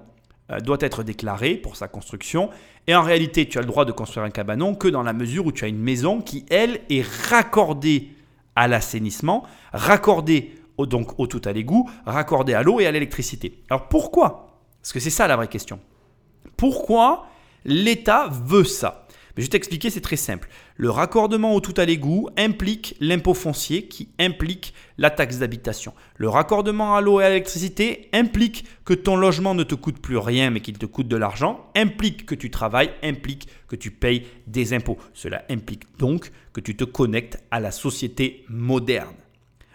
euh, 0.52 0.60
doit 0.60 0.80
être 0.80 1.04
déclaré 1.04 1.54
pour 1.54 1.76
sa 1.76 1.88
construction. 1.88 2.50
Et 2.88 2.96
en 2.96 3.04
réalité, 3.04 3.48
tu 3.48 3.60
as 3.60 3.62
le 3.62 3.68
droit 3.68 3.86
de 3.86 3.92
construire 3.92 4.26
un 4.26 4.32
cabanon 4.32 4.74
que 4.74 4.88
dans 4.88 5.04
la 5.04 5.14
mesure 5.14 5.46
où 5.46 5.52
tu 5.52 5.66
as 5.66 5.68
une 5.68 5.78
maison 5.78 6.20
qui, 6.20 6.46
elle, 6.50 6.80
est 6.90 7.06
raccordée 7.30 8.10
à 8.56 8.68
l'assainissement, 8.68 9.46
raccordée 9.72 10.56
donc 10.80 11.20
au 11.20 11.28
tout 11.28 11.42
à 11.46 11.52
l'égout, 11.52 11.88
raccordée 12.08 12.56
à 12.56 12.64
l'eau 12.64 12.80
et 12.80 12.88
à 12.88 12.92
l'électricité. 12.92 13.62
Alors 13.70 13.88
pourquoi? 13.88 14.58
Parce 14.82 14.94
que 14.94 15.00
c'est 15.00 15.12
ça 15.12 15.28
la 15.28 15.36
vraie 15.36 15.48
question. 15.48 15.80
Pourquoi 16.58 17.28
l'État 17.66 18.30
veut 18.32 18.64
ça? 18.64 19.08
Je 19.38 19.44
vais 19.44 19.48
t'expliquer, 19.48 19.90
c'est 19.90 20.02
très 20.02 20.18
simple. 20.18 20.50
Le 20.76 20.90
raccordement 20.90 21.56
au 21.56 21.62
tout 21.62 21.74
à 21.78 21.86
l'égout 21.86 22.30
implique 22.38 22.96
l'impôt 23.00 23.34
foncier 23.34 23.88
qui 23.88 24.10
implique 24.20 24.74
la 24.98 25.10
taxe 25.10 25.38
d'habitation. 25.38 25.94
Le 26.18 26.28
raccordement 26.28 26.96
à 26.96 27.02
l'eau 27.02 27.22
et 27.22 27.24
à 27.24 27.30
l'électricité 27.30 28.10
implique 28.14 28.66
que 28.84 28.94
ton 28.94 29.16
logement 29.16 29.56
ne 29.56 29.64
te 29.64 29.76
coûte 29.76 30.00
plus 30.00 30.18
rien 30.18 30.50
mais 30.50 30.60
qu'il 30.60 30.78
te 30.78 30.86
coûte 30.86 31.08
de 31.08 31.16
l'argent, 31.16 31.72
implique 31.76 32.26
que 32.26 32.36
tu 32.36 32.52
travailles, 32.52 32.92
implique 33.04 33.48
que 33.68 33.76
tu 33.76 33.90
payes 33.90 34.26
des 34.48 34.74
impôts. 34.74 34.98
Cela 35.14 35.46
implique 35.50 35.84
donc 35.98 36.32
que 36.52 36.62
tu 36.62 36.76
te 36.76 36.84
connectes 36.84 37.42
à 37.52 37.60
la 37.60 37.72
société 37.72 38.44
moderne. 38.50 39.16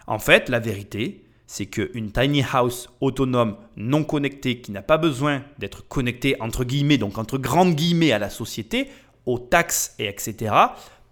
En 0.05 0.19
fait, 0.19 0.49
la 0.49 0.59
vérité, 0.59 1.25
c'est 1.47 1.65
qu'une 1.65 2.11
tiny 2.11 2.43
house 2.51 2.89
autonome 2.99 3.55
non 3.77 4.03
connectée 4.03 4.59
qui 4.59 4.71
n'a 4.71 4.81
pas 4.81 4.97
besoin 4.97 5.43
d'être 5.57 5.87
connectée 5.87 6.39
entre 6.41 6.65
guillemets, 6.65 6.97
donc 6.97 7.17
entre 7.17 7.37
grandes 7.37 7.73
guillemets 7.73 8.11
à 8.11 8.19
la 8.19 8.29
société, 8.29 8.89
aux 9.25 9.39
taxes 9.39 9.95
et 9.97 10.07
etc., 10.07 10.53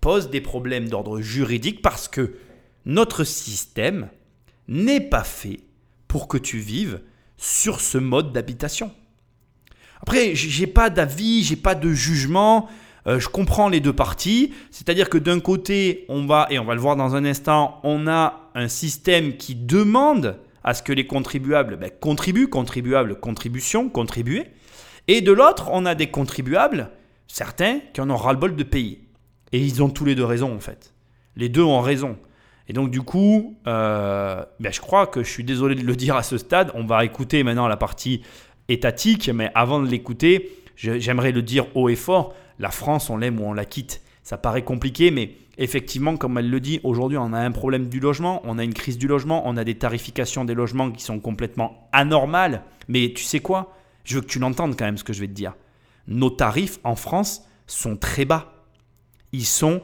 pose 0.02 0.30
des 0.30 0.42
problèmes 0.42 0.90
d'ordre 0.90 1.22
juridique 1.22 1.82
parce 1.82 2.08
que 2.08 2.36
notre 2.86 3.24
système 3.24 4.10
n'est 4.68 5.02
pas 5.02 5.24
fait 5.24 5.62
pour 6.08 6.28
que 6.28 6.38
tu 6.38 6.60
vives 6.60 7.02
sur 7.38 7.82
ce 7.82 7.98
mode 7.98 8.32
d'habitation. 8.32 8.92
Après, 10.02 10.36
j'ai 10.36 10.68
pas 10.68 10.90
d'avis, 10.90 11.44
j'ai 11.44 11.56
pas 11.56 11.76
de 11.76 11.92
jugement. 11.92 12.70
Euh, 13.08 13.20
je 13.20 13.30
comprends 13.30 13.70
les 13.70 13.80
deux 13.80 13.93
parties. 13.93 14.53
C'est-à-dire 14.72 15.10
que 15.10 15.18
d'un 15.18 15.39
côté, 15.39 16.06
on 16.10 16.26
va, 16.26 16.47
et 16.49 16.60
on 16.60 16.66
va 16.66 16.76
le 16.76 16.82
voir 16.82 16.95
dans 16.95 17.16
un 17.16 17.26
instant, 17.26 17.80
on 17.84 18.08
a 18.08 18.49
un 18.56 18.68
système 18.68 19.38
qui 19.38 19.56
demande 19.56 20.39
à 20.64 20.74
ce 20.74 20.82
que 20.82 20.91
les 20.91 21.06
contribuables 21.06 21.78
ben, 21.78 21.91
contribuent, 21.99 22.49
contribuables, 22.49 23.20
contribution, 23.20 23.89
contribuer. 23.89 24.47
Et 25.08 25.22
de 25.22 25.32
l'autre, 25.32 25.70
on 25.72 25.86
a 25.86 25.93
des 25.93 26.08
contribuables, 26.08 26.89
certains, 27.28 27.80
qui 27.93 28.01
en 28.01 28.10
ont 28.10 28.18
ras-le-bol 28.18 28.56
de 28.56 28.64
payer. 28.64 29.01
Et 29.51 29.60
ils 29.60 29.84
ont 29.84 29.89
tous 29.89 30.06
les 30.06 30.16
deux 30.16 30.26
raison, 30.26 30.53
en 30.53 30.60
fait. 30.60 30.93
Les 31.36 31.49
deux 31.49 31.62
ont 31.62 31.82
raison. 31.82 32.18
Et 32.68 32.74
donc, 32.74 32.89
du 32.89 33.03
coup, 33.03 33.56
euh, 33.68 34.43
ben, 34.60 34.74
je 34.74 34.82
crois 34.82 35.06
que 35.06 35.24
je 35.24 35.30
suis 35.30 35.43
désolé 35.43 35.76
de 35.76 35.84
le 35.84 35.95
dire 36.03 36.16
à 36.16 36.24
ce 36.24 36.39
stade. 36.39 36.72
On 36.74 36.86
va 36.86 37.06
écouter 37.06 37.43
maintenant 37.43 37.68
la 37.68 37.78
partie 37.78 38.24
étatique, 38.68 39.30
mais 39.30 39.51
avant 39.53 39.80
de 39.80 39.88
l'écouter, 39.88 40.49
j'aimerais 40.76 41.32
le 41.32 41.43
dire 41.43 41.68
haut 41.76 41.89
et 41.89 41.95
fort. 41.95 42.34
La 42.60 42.72
France, 42.72 43.10
on 43.10 43.18
l'aime 43.18 43.39
ou 43.39 43.45
on 43.45 43.53
la 43.53 43.66
quitte. 43.66 44.01
Ça 44.24 44.38
paraît 44.38 44.64
compliqué, 44.64 45.12
mais 45.12 45.38
effectivement, 45.58 46.18
comme 46.18 46.38
elle 46.38 46.49
le 46.49 46.60
dit, 46.60 46.80
aujourd'hui, 46.84 47.18
on 47.18 47.34
a 47.34 47.39
un 47.39 47.51
problème 47.51 47.88
du 47.88 47.99
logement, 47.99 48.41
on 48.43 48.58
a 48.58 48.64
une 48.64 48.74
crise 48.74 48.97
du 48.97 49.08
logement, 49.08 49.43
on 49.45 49.58
a 49.58 49.64
des 49.64 49.76
tarifications 49.76 50.45
des 50.45 50.56
logements 50.56 50.91
qui 50.91 51.03
sont 51.03 51.20
complètement 51.20 51.88
anormales. 51.91 52.64
Mais 52.88 53.14
tu 53.16 53.24
sais 53.24 53.39
quoi? 53.39 53.74
Je 54.03 54.16
veux 54.16 54.22
que 54.22 54.28
tu 54.28 54.39
l'entendes 54.39 54.76
quand 54.78 54.86
même 54.86 54.97
ce 54.97 55.03
que 55.03 55.14
je 55.14 55.22
vais 55.22 55.28
te 55.28 55.34
dire. 55.34 55.53
Nos 56.08 56.30
tarifs 56.30 56.80
en 56.84 56.95
France 56.95 57.45
sont 57.68 57.97
très 57.97 58.26
bas 58.26 58.56
ils 59.36 59.45
sont 59.45 59.82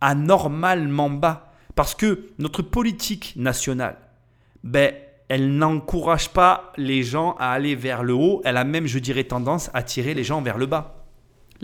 anormalement 0.00 1.10
bas. 1.10 1.52
Parce 1.74 1.94
que 1.94 2.30
notre 2.38 2.62
politique 2.62 3.34
nationale, 3.36 3.96
ben, 4.62 4.94
elle 5.28 5.56
n'encourage 5.56 6.30
pas 6.30 6.72
les 6.76 7.02
gens 7.02 7.34
à 7.38 7.50
aller 7.50 7.74
vers 7.74 8.02
le 8.02 8.14
haut, 8.14 8.40
elle 8.44 8.56
a 8.56 8.64
même, 8.64 8.86
je 8.86 8.98
dirais, 8.98 9.24
tendance 9.24 9.70
à 9.74 9.82
tirer 9.82 10.14
les 10.14 10.24
gens 10.24 10.40
vers 10.40 10.56
le 10.56 10.66
bas. 10.66 11.03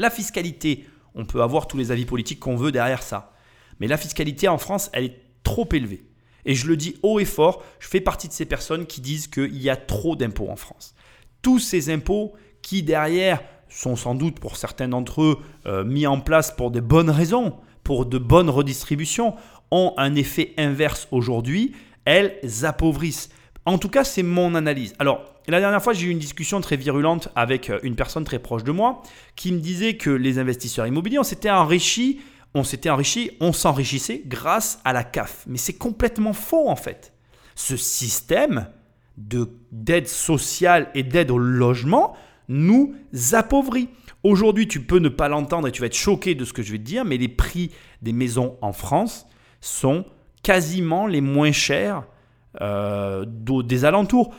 La 0.00 0.08
fiscalité, 0.08 0.86
on 1.14 1.26
peut 1.26 1.42
avoir 1.42 1.68
tous 1.68 1.76
les 1.76 1.90
avis 1.90 2.06
politiques 2.06 2.40
qu'on 2.40 2.56
veut 2.56 2.72
derrière 2.72 3.02
ça. 3.02 3.34
Mais 3.80 3.86
la 3.86 3.98
fiscalité 3.98 4.48
en 4.48 4.56
France, 4.56 4.88
elle 4.94 5.04
est 5.04 5.20
trop 5.42 5.68
élevée. 5.72 6.06
Et 6.46 6.54
je 6.54 6.68
le 6.68 6.78
dis 6.78 6.94
haut 7.02 7.20
et 7.20 7.26
fort, 7.26 7.62
je 7.80 7.86
fais 7.86 8.00
partie 8.00 8.26
de 8.26 8.32
ces 8.32 8.46
personnes 8.46 8.86
qui 8.86 9.02
disent 9.02 9.28
qu'il 9.28 9.60
y 9.60 9.68
a 9.68 9.76
trop 9.76 10.16
d'impôts 10.16 10.48
en 10.48 10.56
France. 10.56 10.94
Tous 11.42 11.58
ces 11.58 11.90
impôts 11.90 12.32
qui 12.62 12.82
derrière 12.82 13.42
sont 13.68 13.94
sans 13.94 14.14
doute 14.14 14.40
pour 14.40 14.56
certains 14.56 14.88
d'entre 14.88 15.20
eux 15.20 15.38
euh, 15.66 15.84
mis 15.84 16.06
en 16.06 16.18
place 16.18 16.50
pour 16.50 16.70
de 16.70 16.80
bonnes 16.80 17.10
raisons, 17.10 17.58
pour 17.84 18.06
de 18.06 18.16
bonnes 18.16 18.48
redistributions, 18.48 19.34
ont 19.70 19.92
un 19.98 20.14
effet 20.14 20.54
inverse 20.56 21.08
aujourd'hui, 21.10 21.74
elles 22.06 22.40
appauvrissent. 22.62 23.28
En 23.66 23.76
tout 23.76 23.90
cas, 23.90 24.04
c'est 24.04 24.22
mon 24.22 24.54
analyse. 24.54 24.94
Alors, 24.98 25.26
la 25.50 25.60
dernière 25.60 25.82
fois, 25.82 25.92
j'ai 25.92 26.06
eu 26.06 26.10
une 26.10 26.18
discussion 26.18 26.60
très 26.60 26.76
virulente 26.76 27.28
avec 27.34 27.70
euh, 27.70 27.78
une 27.82 27.96
personne 27.96 28.24
très 28.24 28.38
proche 28.38 28.64
de 28.64 28.72
moi 28.72 29.02
qui 29.36 29.52
me 29.52 29.58
disait 29.58 29.96
que 29.96 30.10
les 30.10 30.38
investisseurs 30.38 30.86
immobiliers, 30.86 31.18
on 31.18 31.24
s'était 31.24 31.50
enrichis, 31.50 32.20
on 32.54 32.64
s'était 32.64 32.90
enrichi, 32.90 33.30
on 33.40 33.52
s'enrichissait 33.52 34.22
grâce 34.26 34.80
à 34.84 34.92
la 34.92 35.04
CAF. 35.04 35.44
Mais 35.46 35.58
c'est 35.58 35.74
complètement 35.74 36.32
faux 36.32 36.68
en 36.68 36.76
fait. 36.76 37.12
Ce 37.54 37.76
système 37.76 38.68
de 39.16 39.50
d'aide 39.72 40.08
sociale 40.08 40.90
et 40.94 41.02
d'aide 41.02 41.30
au 41.30 41.38
logement 41.38 42.16
nous 42.48 42.94
appauvrit. 43.32 43.88
Aujourd'hui, 44.22 44.68
tu 44.68 44.80
peux 44.80 44.98
ne 44.98 45.08
pas 45.08 45.28
l'entendre 45.28 45.68
et 45.68 45.72
tu 45.72 45.80
vas 45.80 45.86
être 45.86 45.96
choqué 45.96 46.34
de 46.34 46.44
ce 46.44 46.52
que 46.52 46.62
je 46.62 46.72
vais 46.72 46.78
te 46.78 46.82
dire, 46.82 47.04
mais 47.04 47.16
les 47.16 47.28
prix 47.28 47.70
des 48.02 48.12
maisons 48.12 48.56
en 48.60 48.72
France 48.72 49.26
sont 49.60 50.04
quasiment 50.42 51.06
les 51.06 51.20
moins 51.20 51.52
chers 51.52 52.04
euh, 52.60 53.24
des 53.26 53.84
alentours. 53.84 54.34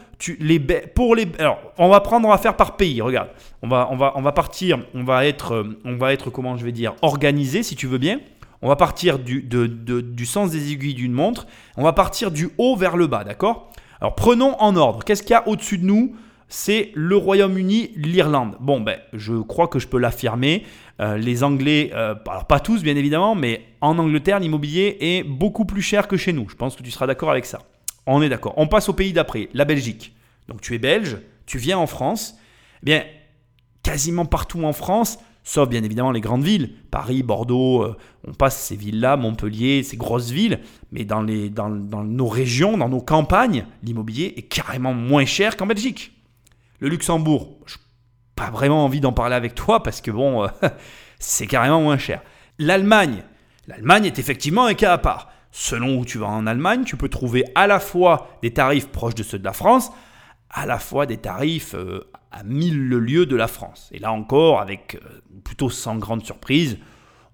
Pour 0.95 1.15
les, 1.15 1.27
alors, 1.39 1.59
on 1.77 1.87
va 1.87 2.01
prendre, 2.01 2.27
on 2.27 2.37
faire 2.37 2.57
par 2.57 2.75
pays. 2.75 3.01
Regarde, 3.01 3.29
on 3.61 3.69
va, 3.69 3.87
on 3.89 3.95
va, 3.95 4.11
on 4.15 4.21
va 4.21 4.33
partir, 4.33 4.79
on 4.93 5.03
va 5.03 5.25
être, 5.25 5.53
euh, 5.53 5.79
on 5.85 5.95
va 5.95 6.11
être, 6.11 6.29
comment 6.29 6.57
je 6.57 6.65
vais 6.65 6.73
dire, 6.73 6.93
organisé, 7.01 7.63
si 7.63 7.75
tu 7.75 7.87
veux 7.87 7.97
bien. 7.97 8.19
On 8.61 8.67
va 8.67 8.75
partir 8.75 9.17
du, 9.17 9.47
sens 10.25 10.51
des 10.51 10.71
aiguilles 10.73 10.93
d'une 10.93 11.13
montre. 11.13 11.47
On 11.77 11.83
va 11.83 11.93
partir 11.93 12.31
du 12.31 12.49
haut 12.57 12.75
vers 12.75 12.97
le 12.97 13.07
bas, 13.07 13.23
d'accord? 13.23 13.71
Alors 14.01 14.13
prenons 14.13 14.55
en 14.59 14.75
ordre. 14.75 15.03
Qu'est-ce 15.03 15.23
qu'il 15.23 15.31
y 15.31 15.35
a 15.35 15.47
au-dessus 15.47 15.77
de 15.77 15.85
nous? 15.85 16.15
C'est 16.47 16.91
le 16.93 17.15
Royaume-Uni, 17.15 17.91
l'Irlande. 17.95 18.57
Bon, 18.59 18.81
ben, 18.81 18.99
je 19.13 19.35
crois 19.35 19.67
que 19.67 19.79
je 19.79 19.87
peux 19.87 19.97
l'affirmer. 19.97 20.65
Euh, 20.99 21.17
les 21.17 21.43
Anglais, 21.43 21.91
alors 21.93 22.45
pas 22.45 22.59
tous 22.59 22.83
bien 22.83 22.97
évidemment, 22.97 23.35
mais 23.35 23.63
en 23.79 23.97
Angleterre, 23.97 24.39
l'immobilier 24.39 24.97
est 24.99 25.23
beaucoup 25.23 25.65
plus 25.65 25.81
cher 25.81 26.07
que 26.07 26.17
chez 26.17 26.33
nous. 26.33 26.47
Je 26.49 26.55
pense 26.55 26.75
que 26.75 26.83
tu 26.83 26.91
seras 26.91 27.07
d'accord 27.07 27.31
avec 27.31 27.45
ça. 27.45 27.59
On 28.05 28.21
est 28.21 28.29
d'accord. 28.29 28.53
On 28.57 28.67
passe 28.67 28.89
au 28.89 28.93
pays 28.93 29.13
d'après, 29.13 29.49
la 29.53 29.65
Belgique. 29.65 30.15
Donc 30.47 30.61
tu 30.61 30.75
es 30.75 30.79
belge, 30.79 31.17
tu 31.45 31.57
viens 31.57 31.77
en 31.77 31.87
France. 31.87 32.35
Eh 32.81 32.85
bien, 32.85 33.03
quasiment 33.83 34.25
partout 34.25 34.63
en 34.63 34.73
France, 34.73 35.19
sauf 35.43 35.69
bien 35.69 35.83
évidemment 35.83 36.11
les 36.11 36.21
grandes 36.21 36.43
villes, 36.43 36.73
Paris, 36.89 37.23
Bordeaux, 37.23 37.83
euh, 37.83 37.97
on 38.27 38.33
passe 38.33 38.59
ces 38.59 38.75
villes-là, 38.75 39.17
Montpellier, 39.17 39.83
ces 39.83 39.97
grosses 39.97 40.31
villes, 40.31 40.59
mais 40.91 41.05
dans, 41.05 41.21
les, 41.21 41.49
dans, 41.49 41.69
dans 41.69 42.03
nos 42.03 42.27
régions, 42.27 42.77
dans 42.77 42.89
nos 42.89 43.01
campagnes, 43.01 43.65
l'immobilier 43.83 44.33
est 44.37 44.43
carrément 44.43 44.93
moins 44.93 45.25
cher 45.25 45.57
qu'en 45.57 45.67
Belgique. 45.67 46.13
Le 46.79 46.89
Luxembourg, 46.89 47.59
je 47.65 47.77
pas 48.41 48.49
vraiment 48.49 48.85
envie 48.85 49.01
d'en 49.01 49.13
parler 49.13 49.35
avec 49.35 49.53
toi 49.53 49.83
parce 49.83 50.01
que 50.01 50.09
bon, 50.09 50.43
euh, 50.43 50.47
c'est 51.19 51.45
carrément 51.45 51.81
moins 51.81 51.99
cher. 51.99 52.23
L'Allemagne, 52.57 53.23
l'Allemagne 53.67 54.05
est 54.05 54.17
effectivement 54.17 54.65
un 54.65 54.73
cas 54.73 54.93
à 54.93 54.97
part. 54.97 55.31
Selon 55.51 55.97
où 55.97 56.05
tu 56.05 56.17
vas 56.17 56.27
en 56.27 56.47
Allemagne, 56.47 56.83
tu 56.85 56.95
peux 56.95 57.09
trouver 57.09 57.43
à 57.55 57.67
la 57.67 57.79
fois 57.79 58.37
des 58.41 58.51
tarifs 58.51 58.87
proches 58.89 59.15
de 59.15 59.23
ceux 59.23 59.39
de 59.39 59.43
la 59.43 59.53
France, 59.53 59.91
à 60.49 60.65
la 60.65 60.79
fois 60.79 61.05
des 61.05 61.17
tarifs 61.17 61.75
euh, 61.75 62.09
à 62.31 62.43
1000 62.43 62.89
lieues 62.89 63.25
de 63.25 63.35
la 63.35 63.47
France. 63.47 63.89
Et 63.91 63.99
là 63.99 64.11
encore, 64.11 64.61
avec 64.61 64.95
euh, 64.95 65.21
plutôt 65.43 65.69
sans 65.69 65.97
grande 65.97 66.25
surprise, 66.25 66.77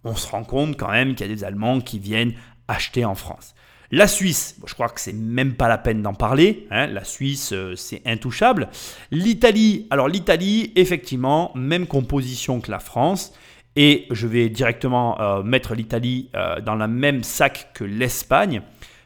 on 0.04 0.16
se 0.16 0.28
rend 0.28 0.44
compte 0.44 0.78
quand 0.78 0.90
même 0.92 1.16
qu'il 1.16 1.28
y 1.28 1.32
a 1.32 1.36
des 1.36 1.44
Allemands 1.44 1.80
qui 1.80 2.00
viennent 2.00 2.34
acheter 2.68 3.06
en 3.06 3.16
France. 3.16 3.54
La 3.90 4.08
Suisse, 4.08 4.60
je 4.66 4.74
crois 4.74 4.90
que 4.90 5.00
c'est 5.00 5.14
même 5.14 5.54
pas 5.54 5.70
la 5.70 5.78
peine 5.78 6.02
d'en 6.02 6.14
parler. 6.14 6.68
hein. 6.72 6.88
La 6.88 7.06
Suisse, 7.06 7.54
euh, 7.54 7.76
c'est 7.76 8.02
intouchable. 8.06 8.68
L'Italie, 9.12 9.88
alors 9.92 10.10
l'Italie, 10.10 10.74
effectivement, 10.76 11.52
même 11.56 11.88
composition 11.88 12.60
que 12.60 12.70
la 12.70 12.80
France. 12.80 13.34
Et 13.80 14.08
je 14.10 14.26
vais 14.26 14.50
directement 14.50 15.22
euh, 15.22 15.44
mettre 15.44 15.76
l'Italie 15.76 16.32
euh, 16.36 16.60
dans 16.62 16.74
le 16.74 16.88
même 16.88 17.22
sac 17.24 17.70
que 17.76 17.84
l'Espagne, 17.84 18.64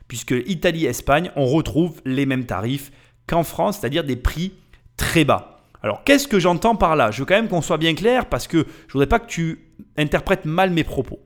puisque 0.08 0.34
Italie 0.48 0.86
et 0.86 0.90
Espagne, 0.90 1.30
on 1.36 1.46
retrouve 1.46 2.02
les 2.06 2.26
mêmes 2.26 2.46
tarifs 2.46 2.90
qu'en 3.28 3.44
France, 3.44 3.80
c'est-à-dire 3.80 4.06
des 4.06 4.16
prix 4.16 4.54
très 4.96 5.26
bas. 5.26 5.60
Alors, 5.84 6.06
qu'est-ce 6.06 6.26
que 6.26 6.40
j'entends 6.40 6.78
par 6.78 6.96
là? 6.96 7.12
Je 7.12 7.20
veux 7.20 7.26
quand 7.26 7.36
même 7.36 7.50
qu'on 7.50 7.62
soit 7.62 7.80
bien 7.80 7.94
clair 7.96 8.28
parce 8.28 8.48
que 8.48 8.66
je 8.88 8.94
voudrais 8.94 9.08
pas 9.08 9.20
que 9.20 9.28
tu 9.28 9.60
interprètes 9.98 10.46
mal 10.46 10.70
mes 10.70 10.86
propos. 10.86 11.20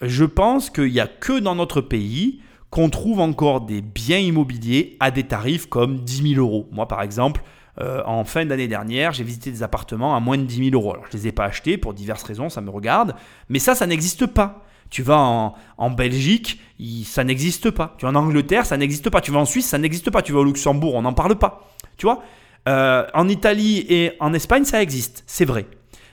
Je 0.00 0.24
pense 0.24 0.70
qu'il 0.70 0.90
n'y 0.90 1.00
a 1.00 1.06
que 1.06 1.38
dans 1.38 1.54
notre 1.54 1.82
pays 1.82 2.40
qu'on 2.70 2.88
trouve 2.88 3.20
encore 3.20 3.60
des 3.60 3.82
biens 3.82 4.20
immobiliers 4.20 4.96
à 5.00 5.10
des 5.10 5.24
tarifs 5.24 5.66
comme 5.66 5.98
10 5.98 6.34
000 6.34 6.40
euros. 6.40 6.66
Moi, 6.72 6.88
par 6.88 7.02
exemple, 7.02 7.42
euh, 7.80 8.02
en 8.04 8.24
fin 8.24 8.44
d'année 8.44 8.68
dernière, 8.68 9.12
j'ai 9.12 9.24
visité 9.24 9.50
des 9.50 9.62
appartements 9.62 10.14
à 10.14 10.20
moins 10.20 10.36
de 10.36 10.44
10 10.44 10.70
000 10.70 10.74
euros. 10.74 10.96
Je 11.10 11.16
ne 11.16 11.22
les 11.22 11.28
ai 11.28 11.32
pas 11.32 11.44
achetés 11.44 11.78
pour 11.78 11.94
diverses 11.94 12.22
raisons, 12.22 12.48
ça 12.48 12.60
me 12.60 12.70
regarde, 12.70 13.14
mais 13.48 13.58
ça, 13.58 13.74
ça 13.74 13.86
n'existe 13.86 14.26
pas. 14.26 14.64
Tu 14.90 15.02
vas 15.02 15.54
en, 15.78 15.90
Belgique, 15.90 16.60
ça 17.04 17.22
n'existe 17.22 17.70
pas. 17.70 17.94
Tu 17.96 18.06
vas 18.06 18.10
en 18.10 18.16
Angleterre, 18.16 18.66
ça 18.66 18.76
n'existe 18.76 19.08
pas. 19.08 19.20
Tu 19.20 19.30
vas 19.30 19.38
en 19.38 19.44
Suisse, 19.44 19.66
ça 19.66 19.78
n'existe 19.78 20.10
pas. 20.10 20.20
Tu 20.20 20.32
vas 20.32 20.40
au 20.40 20.44
Luxembourg, 20.44 20.96
on 20.96 21.02
n'en 21.02 21.12
parle 21.12 21.36
pas. 21.36 21.70
Tu 21.96 22.06
vois? 22.06 22.24
Euh, 22.68 23.06
En 23.14 23.28
Italie 23.28 23.86
et 23.88 24.12
en 24.18 24.34
Espagne, 24.34 24.64
ça 24.64 24.82
existe, 24.82 25.22
c'est 25.26 25.44
vrai. 25.44 25.66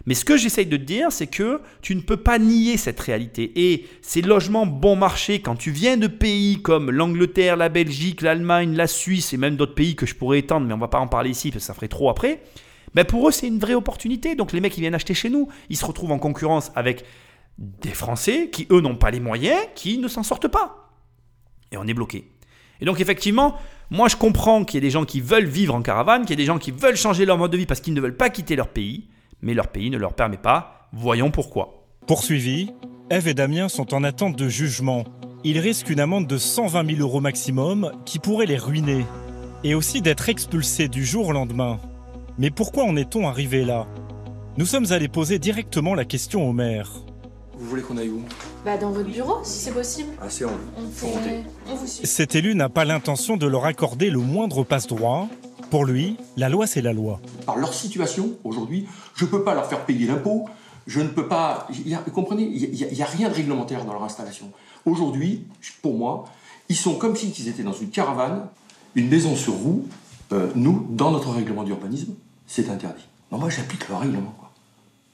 Mais 0.08 0.14
ce 0.14 0.24
que 0.24 0.38
j'essaye 0.38 0.66
de 0.66 0.78
te 0.78 0.84
dire, 0.84 1.12
c'est 1.12 1.28
que 1.28 1.60
tu 1.82 1.94
ne 1.94 2.00
peux 2.00 2.16
pas 2.16 2.40
nier 2.40 2.78
cette 2.78 3.00
réalité. 3.00 3.52
Et 3.56 3.86
ces 4.02 4.22
logements 4.22 4.66
bon 4.66 4.96
marché, 4.96 5.42
quand 5.42 5.58
tu 5.58 5.70
viens 5.70 5.98
de 5.98 6.08
pays 6.08 6.62
comme 6.62 6.90
l'Angleterre, 6.90 7.58
la 7.58 7.68
Belgique, 7.68 8.22
l'Allemagne, 8.22 8.74
la 8.74 8.88
Suisse 8.88 9.34
et 9.34 9.38
même 9.38 9.58
d'autres 9.58 9.76
pays 9.76 9.98
que 9.98 10.06
je 10.06 10.16
pourrais 10.16 10.40
étendre, 10.40 10.66
mais 10.66 10.74
on 10.74 10.78
va 10.78 10.88
pas 10.88 11.00
en 11.00 11.08
parler 11.08 11.30
ici 11.30 11.52
parce 11.52 11.64
que 11.64 11.68
ça 11.68 11.74
ferait 11.74 11.90
trop 11.90 12.10
après, 12.10 12.42
ben 12.96 13.04
pour 13.04 13.28
eux, 13.28 13.32
c'est 13.34 13.48
une 13.48 13.60
vraie 13.60 13.74
opportunité. 13.74 14.36
Donc 14.36 14.54
les 14.54 14.62
mecs 14.62 14.72
qui 14.72 14.80
viennent 14.80 14.96
acheter 14.96 15.14
chez 15.14 15.30
nous, 15.30 15.50
ils 15.70 15.76
se 15.76 15.86
retrouvent 15.86 16.14
en 16.14 16.20
concurrence 16.20 16.72
avec 16.74 17.04
des 17.58 17.90
Français 17.90 18.50
qui, 18.50 18.66
eux, 18.72 18.80
n'ont 18.80 18.96
pas 18.96 19.12
les 19.12 19.20
moyens, 19.20 19.60
qui 19.76 19.98
ne 19.98 20.08
s'en 20.08 20.24
sortent 20.24 20.48
pas. 20.48 20.90
Et 21.74 21.78
on 21.78 21.86
est 21.86 21.94
bloqué. 21.94 22.32
Et 22.80 22.86
donc 22.86 23.02
effectivement, 23.02 23.58
moi 23.90 24.08
je 24.08 24.16
comprends 24.16 24.64
qu'il 24.64 24.76
y 24.76 24.78
ait 24.78 24.88
des 24.88 24.90
gens 24.90 25.04
qui 25.04 25.20
veulent 25.20 25.48
vivre 25.48 25.76
en 25.76 25.82
caravane, 25.82 26.22
qu'il 26.22 26.30
y 26.30 26.34
ait 26.34 26.38
des 26.38 26.46
gens 26.46 26.60
qui 26.60 26.72
veulent 26.72 26.96
changer 26.96 27.26
leur 27.26 27.38
mode 27.38 27.52
de 27.52 27.58
vie 27.58 27.66
parce 27.66 27.82
qu'ils 27.82 27.94
ne 27.94 28.00
veulent 28.00 28.16
pas 28.16 28.30
quitter 28.30 28.56
leur 28.56 28.70
pays, 28.70 29.10
mais 29.42 29.54
leur 29.54 29.68
pays 29.68 29.90
ne 29.90 29.98
leur 29.98 30.14
permet 30.14 30.38
pas. 30.38 30.90
Voyons 30.94 31.32
pourquoi. 31.32 31.86
Poursuivis, 32.08 32.72
Eve 33.10 33.28
et 33.28 33.34
Damien 33.34 33.70
sont 33.70 33.94
en 33.94 34.04
attente 34.04 34.38
de 34.38 34.48
jugement. 34.50 35.04
Ils 35.44 35.60
risquent 35.60 35.90
une 35.90 36.00
amende 36.00 36.28
de 36.28 36.38
120 36.38 36.96
000 36.96 37.02
euros 37.02 37.22
maximum 37.22 37.92
qui 38.06 38.20
pourrait 38.20 38.46
les 38.46 38.58
ruiner. 38.58 39.06
Et 39.64 39.76
aussi 39.76 40.02
d'être 40.02 40.30
expulsés 40.30 40.88
du 40.88 41.06
jour 41.06 41.28
au 41.28 41.32
lendemain. 41.32 41.80
Mais 42.38 42.50
pourquoi 42.50 42.84
en 42.84 42.96
est-on 42.96 43.28
arrivé 43.28 43.66
là? 43.66 43.88
Nous 44.58 44.66
sommes 44.66 44.92
allés 44.92 45.08
poser 45.08 45.40
directement 45.40 45.96
la 45.96 46.06
question 46.06 46.48
au 46.48 46.54
maire. 46.54 46.92
Vous 47.58 47.68
voulez 47.68 47.82
qu'on 47.82 47.98
aille 47.98 48.10
où? 48.10 48.22
Bah 48.66 48.78
dans 48.78 48.92
votre 48.92 49.10
bureau, 49.10 49.40
si 49.44 49.60
c'est 49.60 49.72
possible. 49.72 50.10
Ah, 50.22 50.26
c'est 50.30 50.46
en 50.46 50.50
On, 50.78 51.72
on 51.72 51.76
vous 51.76 51.88
suit. 51.88 52.06
Cet 52.06 52.36
élu 52.36 52.54
n'a 52.54 52.70
pas 52.70 52.86
l'intention 52.86 53.38
de 53.38 53.48
leur 53.48 53.66
accorder 53.66 54.10
le 54.10 54.20
moindre 54.20 54.64
passe-droit. 54.64 55.28
Pour 55.70 55.86
lui, 55.86 56.18
la 56.38 56.50
loi 56.50 56.66
c'est 56.68 56.82
la 56.82 56.94
loi. 56.94 57.20
Par 57.46 57.58
leur 57.58 57.74
situation, 57.74 58.32
aujourd'hui, 58.44 58.88
je 59.16 59.26
ne 59.26 59.30
peux 59.30 59.44
pas 59.44 59.54
leur 59.54 59.66
faire 59.68 59.86
payer 59.86 60.08
l'impôt, 60.08 60.46
je 60.86 61.02
ne 61.02 61.08
peux 61.10 61.28
pas... 61.28 61.68
il 61.70 61.88
y 61.90 61.96
a- 61.96 62.02
vous 62.06 62.12
comprenez, 62.12 62.44
il 62.44 62.72
n'y 62.72 62.84
a, 62.84 62.88
il 62.88 62.98
y 62.98 63.04
a 63.04 63.06
rien 63.06 63.28
de 63.30 63.34
réglementaire 63.34 63.84
dans 63.84 63.94
leur 63.94 64.04
installation. 64.04 64.50
Aujourd'hui, 64.86 65.44
pour 65.82 65.96
moi, 65.96 66.26
ils 66.70 66.76
sont 66.78 66.96
comme 66.96 67.16
s'ils 67.16 67.48
étaient 67.50 67.64
dans 67.64 67.74
une 67.74 67.90
caravane, 67.90 68.48
une 68.96 69.10
maison 69.10 69.36
sur 69.36 69.54
roue. 69.54 69.86
Euh, 70.32 70.50
nous, 70.56 70.86
dans 70.90 71.12
notre 71.12 71.32
règlement 71.32 71.64
d'urbanisme, 71.64 72.14
c'est 72.48 72.70
interdit. 72.70 73.06
Non, 73.32 73.38
moi, 73.38 73.50
j'applique 73.50 73.88
le 73.90 73.96
règlement. 73.96 74.34
Quoi. 74.38 74.50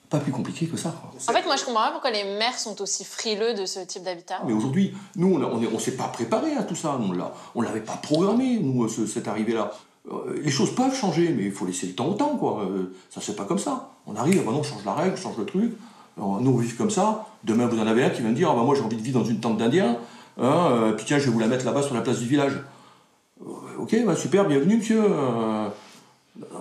Pas 0.10 0.20
plus 0.20 0.32
compliqué 0.32 0.68
que 0.68 0.78
ça. 0.78 0.90
Quoi. 1.02 1.12
En 1.28 1.34
fait, 1.34 1.46
moi, 1.46 1.56
je 1.56 1.64
comprends 1.66 1.82
pas 1.86 1.92
pourquoi 1.92 2.12
les 2.12 2.24
maires 2.38 2.58
sont 2.60 2.80
aussi 2.82 3.04
frileux 3.04 3.56
de 3.56 3.66
ce 3.66 3.80
type 3.80 4.04
d'habitat. 4.04 4.42
Mais 4.46 4.54
aujourd'hui, 4.54 4.94
nous, 5.16 5.34
on 5.36 5.60
ne 5.60 5.80
s'est 5.80 5.96
pas 5.98 6.08
préparé 6.08 6.54
à 6.56 6.64
tout 6.64 6.76
ça. 6.76 7.00
Nous, 7.00 7.16
on 7.56 7.62
ne 7.62 7.66
l'avait 7.66 7.82
pas 7.82 7.98
programmé, 7.98 8.60
nous, 8.60 8.88
ce- 8.90 9.08
cette 9.08 9.28
arrivée-là. 9.28 9.72
Euh, 10.12 10.40
les 10.44 10.52
choses 10.52 10.76
peuvent 10.76 10.96
changer, 10.96 11.30
mais 11.30 11.46
il 11.46 11.52
faut 11.52 11.66
laisser 11.66 11.88
le 11.88 11.94
temps 11.94 12.08
au 12.08 12.14
temps, 12.14 12.36
quoi. 12.38 12.64
Euh, 12.64 12.94
ça, 13.10 13.22
c'est 13.22 13.36
pas 13.36 13.46
comme 13.46 13.60
ça. 13.60 13.92
On 14.06 14.16
arrive, 14.16 14.40
ah 14.42 14.46
bah 14.46 14.52
non, 14.52 14.60
on 14.60 14.64
change 14.64 14.84
la 14.86 14.94
règle, 14.94 15.16
on 15.18 15.22
change 15.22 15.38
le 15.38 15.46
truc. 15.46 15.74
Alors, 16.18 16.42
nous, 16.42 16.52
on 16.52 16.58
vit 16.58 16.74
comme 16.74 16.92
ça. 16.92 17.28
Demain, 17.44 17.68
vous 17.68 17.80
en 17.80 17.88
avez 17.88 18.04
un 18.04 18.10
qui 18.10 18.22
va 18.22 18.30
me 18.30 18.36
dire, 18.36 18.50
ah 18.52 18.56
bah 18.56 18.64
moi, 18.64 18.76
j'ai 18.76 18.82
envie 18.82 18.98
de 18.98 19.02
vivre 19.02 19.20
dans 19.20 19.26
une 19.26 19.40
tente 19.40 19.58
d'Indien. 19.58 19.98
Hein, 20.40 20.68
euh, 20.72 20.92
puis 20.94 21.06
tiens, 21.06 21.20
je 21.20 21.26
vais 21.26 21.32
vous 21.32 21.40
la 21.40 21.48
mettre 21.48 21.66
là-bas 21.66 21.84
sur 21.84 21.96
la 21.96 22.02
place 22.02 22.20
du 22.20 22.28
village. 22.28 22.54
Euh, 23.42 23.46
ok, 23.80 23.96
bah 24.06 24.16
super, 24.16 24.46
bienvenue, 24.48 24.78
monsieur. 24.78 25.04
Euh, 25.04 25.70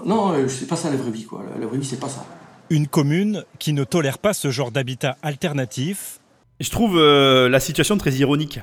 non, 0.05 0.35
c'est 0.49 0.69
pas 0.69 0.77
ça 0.77 0.91
la 0.91 0.97
vraie 0.97 1.11
vie, 1.11 1.25
quoi. 1.25 1.43
La, 1.53 1.59
la 1.59 1.67
vraie 1.67 1.79
vie, 1.79 1.87
c'est 1.87 2.01
pas 2.01 2.09
ça. 2.09 2.25
Une 2.71 2.87
commune 2.87 3.45
qui 3.59 3.73
ne 3.73 3.85
tolère 3.85 4.19
pas 4.19 4.33
ce 4.35 4.51
genre 4.51 4.71
d'habitat 4.71 5.17
alternatif. 5.23 6.21
Je 6.61 6.71
trouve 6.71 6.97
euh, 6.97 7.49
la 7.49 7.61
situation 7.61 7.99
très 7.99 8.13
ironique. 8.13 8.61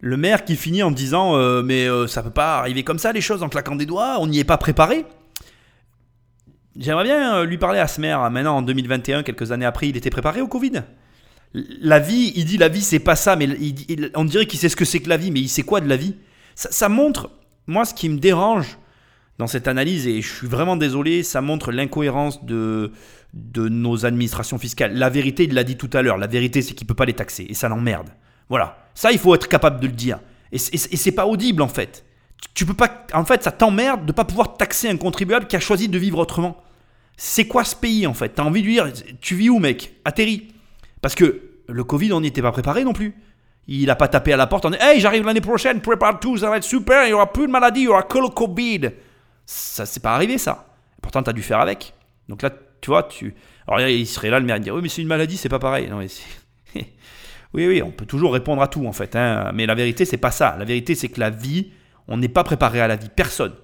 Le 0.00 0.16
maire 0.16 0.44
qui 0.44 0.56
finit 0.56 0.82
en 0.82 0.90
disant 0.90 1.36
euh, 1.36 1.62
Mais 1.62 1.88
euh, 1.88 2.06
ça 2.06 2.22
peut 2.22 2.30
pas 2.30 2.58
arriver 2.58 2.84
comme 2.84 2.98
ça, 2.98 3.12
les 3.12 3.20
choses, 3.20 3.42
en 3.42 3.48
claquant 3.48 3.76
des 3.76 3.86
doigts, 3.86 4.16
on 4.20 4.26
n'y 4.26 4.38
est 4.38 4.44
pas 4.44 4.58
préparé. 4.58 5.06
J'aimerais 6.78 7.04
bien 7.04 7.36
euh, 7.36 7.44
lui 7.44 7.56
parler 7.56 7.78
à 7.78 7.88
ce 7.88 8.00
maire. 8.00 8.30
Maintenant, 8.30 8.58
en 8.58 8.62
2021, 8.62 9.22
quelques 9.22 9.52
années 9.52 9.64
après, 9.64 9.88
il 9.88 9.96
était 9.96 10.10
préparé 10.10 10.40
au 10.42 10.48
Covid. 10.48 10.82
La 11.54 11.98
vie, 11.98 12.32
il 12.36 12.44
dit 12.44 12.58
la 12.58 12.68
vie, 12.68 12.82
c'est 12.82 12.98
pas 12.98 13.16
ça, 13.16 13.36
mais 13.36 13.48
on 14.14 14.24
dirait 14.24 14.46
qu'il 14.46 14.58
sait 14.58 14.68
ce 14.68 14.76
que 14.76 14.84
c'est 14.84 15.00
que 15.00 15.08
la 15.08 15.16
vie, 15.16 15.30
mais 15.30 15.40
il 15.40 15.48
sait 15.48 15.62
quoi 15.62 15.80
de 15.80 15.88
la 15.88 15.96
vie 15.96 16.14
ça, 16.54 16.70
ça 16.72 16.88
montre, 16.88 17.30
moi, 17.66 17.84
ce 17.84 17.94
qui 17.94 18.08
me 18.08 18.18
dérange 18.18 18.78
dans 19.38 19.46
cette 19.46 19.68
analyse, 19.68 20.06
et 20.06 20.22
je 20.22 20.28
suis 20.28 20.46
vraiment 20.46 20.76
désolé, 20.76 21.22
ça 21.22 21.40
montre 21.40 21.70
l'incohérence 21.70 22.44
de, 22.44 22.92
de 23.34 23.68
nos 23.68 24.04
administrations 24.06 24.58
fiscales. 24.58 24.94
La 24.94 25.10
vérité, 25.10 25.44
il 25.44 25.54
l'a 25.54 25.64
dit 25.64 25.76
tout 25.76 25.90
à 25.92 26.02
l'heure, 26.02 26.16
la 26.16 26.26
vérité, 26.26 26.62
c'est 26.62 26.74
qu'il 26.74 26.86
ne 26.86 26.88
peut 26.88 26.94
pas 26.94 27.04
les 27.04 27.12
taxer, 27.12 27.46
et 27.48 27.54
ça 27.54 27.68
l'emmerde. 27.68 28.08
Voilà. 28.48 28.78
Ça, 28.94 29.12
il 29.12 29.18
faut 29.18 29.34
être 29.34 29.48
capable 29.48 29.80
de 29.80 29.86
le 29.86 29.92
dire. 29.92 30.18
Et, 30.52 30.58
c'est 30.58 31.12
pas 31.12 31.26
audible, 31.26 31.62
en 31.62 31.68
fait. 31.68 32.04
Tu- 32.54 32.64
peux 32.64 32.74
pas. 32.74 33.06
En 33.12 33.24
fait, 33.24 33.42
ça 33.42 33.52
t'emmerde 33.52 34.06
de 34.06 34.12
pas 34.12 34.24
pouvoir 34.24 34.56
taxer 34.56 34.88
un 34.88 34.96
contribuable 34.96 35.46
qui 35.46 35.56
a 35.56 35.60
choisi 35.60 35.88
de 35.88 35.98
vivre 35.98 36.18
autrement. 36.18 36.62
C'est 37.16 37.46
quoi 37.46 37.64
ce 37.64 37.74
pays, 37.74 38.06
en 38.06 38.14
fait? 38.14 38.30
T'as 38.30 38.44
envie 38.44 38.62
de 38.62 38.66
lui 38.66 38.74
dire 38.74 38.92
Tu 39.20 39.34
vis 39.34 39.50
où, 39.50 39.58
mec? 39.58 39.94
Atterris. 40.04 40.48
Parce 41.02 41.14
que 41.14 41.42
le 41.68 41.84
Covid, 41.84 42.12
on 42.12 42.20
n'y 42.20 42.28
était 42.28 42.42
pas 42.42 42.52
préparé 42.52 42.84
non 42.84 42.92
plus. 42.92 43.14
Il 43.68 43.90
a 43.90 43.96
pas 43.96 44.06
tapé 44.08 44.32
à 44.32 44.36
la 44.36 44.46
porte 44.46 44.64
en 44.64 44.70
disant 44.70 44.84
Hey, 44.84 45.00
j'arrive 45.00 45.24
l'année 45.24 45.40
prochaine, 45.40 45.80
prépare 45.80 46.20
tout, 46.20 46.36
ça 46.36 46.50
va 46.50 46.58
être 46.58 46.62
super, 46.62 47.04
il 47.06 47.10
y 47.10 47.12
aura 47.12 47.32
plus 47.32 47.46
de 47.46 47.52
maladie, 47.52 47.80
il 47.80 47.84
y 47.84 47.88
aura 47.88 48.02
que 48.02 48.18
le 48.18 48.28
Covid. 48.28 48.90
Ça, 49.44 49.86
c'est 49.86 50.00
pas 50.00 50.14
arrivé, 50.14 50.38
ça. 50.38 50.66
Pourtant, 51.02 51.22
tu 51.22 51.30
as 51.30 51.32
dû 51.32 51.42
faire 51.42 51.60
avec. 51.60 51.94
Donc 52.28 52.42
là, 52.42 52.50
tu 52.80 52.90
vois, 52.90 53.02
tu. 53.02 53.34
Alors 53.66 53.80
il 53.80 54.06
serait 54.06 54.30
là, 54.30 54.38
le 54.38 54.46
maire, 54.46 54.56
il 54.56 54.62
dirait 54.62 54.76
Oui, 54.76 54.82
mais 54.82 54.88
c'est 54.88 55.02
une 55.02 55.08
maladie, 55.08 55.36
c'est 55.36 55.48
pas 55.48 55.58
pareil. 55.58 55.88
Non, 55.88 55.98
mais 55.98 56.06
oui, 57.56 57.66
oui, 57.66 57.82
on 57.82 57.90
peut 57.90 58.06
toujours 58.06 58.32
répondre 58.32 58.62
à 58.62 58.68
tout, 58.68 58.86
en 58.86 58.92
fait. 58.92 59.16
hein. 59.16 59.50
Mais 59.54 59.66
la 59.66 59.74
vérité, 59.74 60.04
c'est 60.04 60.16
pas 60.16 60.30
ça. 60.30 60.56
La 60.58 60.64
vérité, 60.64 60.94
c'est 60.94 61.08
que 61.08 61.18
la 61.20 61.30
vie, 61.30 61.70
on 62.06 62.16
n'est 62.18 62.28
pas 62.28 62.44
préparé 62.44 62.80
à 62.80 62.86
la 62.86 62.96
vie. 62.96 63.08
Personne. 63.14 63.54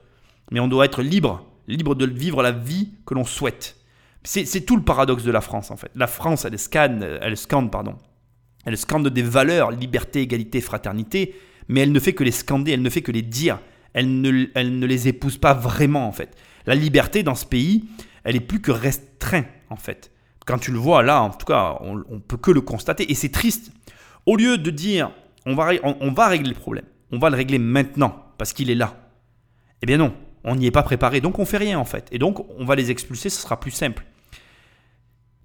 Mais 0.50 0.60
on 0.60 0.68
doit 0.68 0.84
être 0.84 1.02
libre. 1.02 1.46
Libre 1.68 1.94
de 1.94 2.06
vivre 2.06 2.42
la 2.42 2.52
vie 2.52 2.90
que 3.06 3.14
l'on 3.14 3.24
souhaite. 3.24 3.76
C'est 4.24 4.66
tout 4.66 4.76
le 4.76 4.82
paradoxe 4.82 5.24
de 5.24 5.30
la 5.30 5.40
France, 5.40 5.70
en 5.70 5.76
fait. 5.76 5.90
La 5.94 6.06
France, 6.06 6.44
elle 6.44 6.58
scanne, 6.58 7.06
elle 7.20 7.36
scande, 7.36 7.70
pardon. 7.70 7.96
Elle 8.64 8.76
scande 8.76 9.08
des 9.08 9.22
valeurs, 9.22 9.70
liberté, 9.72 10.22
égalité, 10.22 10.60
fraternité, 10.60 11.34
mais 11.68 11.80
elle 11.80 11.92
ne 11.92 12.00
fait 12.00 12.12
que 12.12 12.22
les 12.22 12.30
scander, 12.30 12.72
elle 12.72 12.82
ne 12.82 12.90
fait 12.90 13.02
que 13.02 13.12
les 13.12 13.22
dire. 13.22 13.58
Elle 13.94 14.20
ne, 14.20 14.46
elle 14.54 14.78
ne 14.78 14.86
les 14.86 15.08
épouse 15.08 15.38
pas 15.38 15.54
vraiment, 15.54 16.06
en 16.06 16.12
fait. 16.12 16.36
La 16.66 16.74
liberté 16.76 17.22
dans 17.24 17.34
ce 17.34 17.44
pays, 17.44 17.84
elle 18.24 18.36
est 18.36 18.40
plus 18.40 18.60
que 18.60 18.70
restreinte, 18.70 19.46
en 19.70 19.76
fait. 19.76 20.12
Quand 20.46 20.58
tu 20.58 20.70
le 20.70 20.78
vois 20.78 21.02
là, 21.02 21.20
en 21.20 21.30
tout 21.30 21.46
cas, 21.46 21.78
on, 21.80 22.02
on 22.08 22.20
peut 22.20 22.36
que 22.36 22.50
le 22.52 22.60
constater, 22.60 23.10
et 23.10 23.14
c'est 23.14 23.30
triste. 23.30 23.72
Au 24.26 24.36
lieu 24.36 24.58
de 24.58 24.70
dire, 24.70 25.10
on 25.46 25.54
va, 25.54 25.70
on 25.82 26.12
va 26.12 26.28
régler 26.28 26.50
le 26.50 26.58
problème, 26.58 26.84
on 27.10 27.18
va 27.18 27.30
le 27.30 27.36
régler 27.36 27.58
maintenant, 27.58 28.26
parce 28.38 28.52
qu'il 28.52 28.70
est 28.70 28.74
là. 28.74 28.96
Eh 29.82 29.86
bien 29.86 29.96
non, 29.96 30.14
on 30.44 30.56
n'y 30.56 30.66
est 30.66 30.72
pas 30.72 30.82
préparé, 30.82 31.20
donc 31.20 31.38
on 31.38 31.44
fait 31.44 31.56
rien, 31.58 31.78
en 31.78 31.84
fait. 31.84 32.08
Et 32.12 32.18
donc, 32.18 32.44
on 32.58 32.64
va 32.64 32.74
les 32.74 32.90
expulser, 32.90 33.30
ce 33.30 33.40
sera 33.40 33.58
plus 33.58 33.70
simple. 33.70 34.04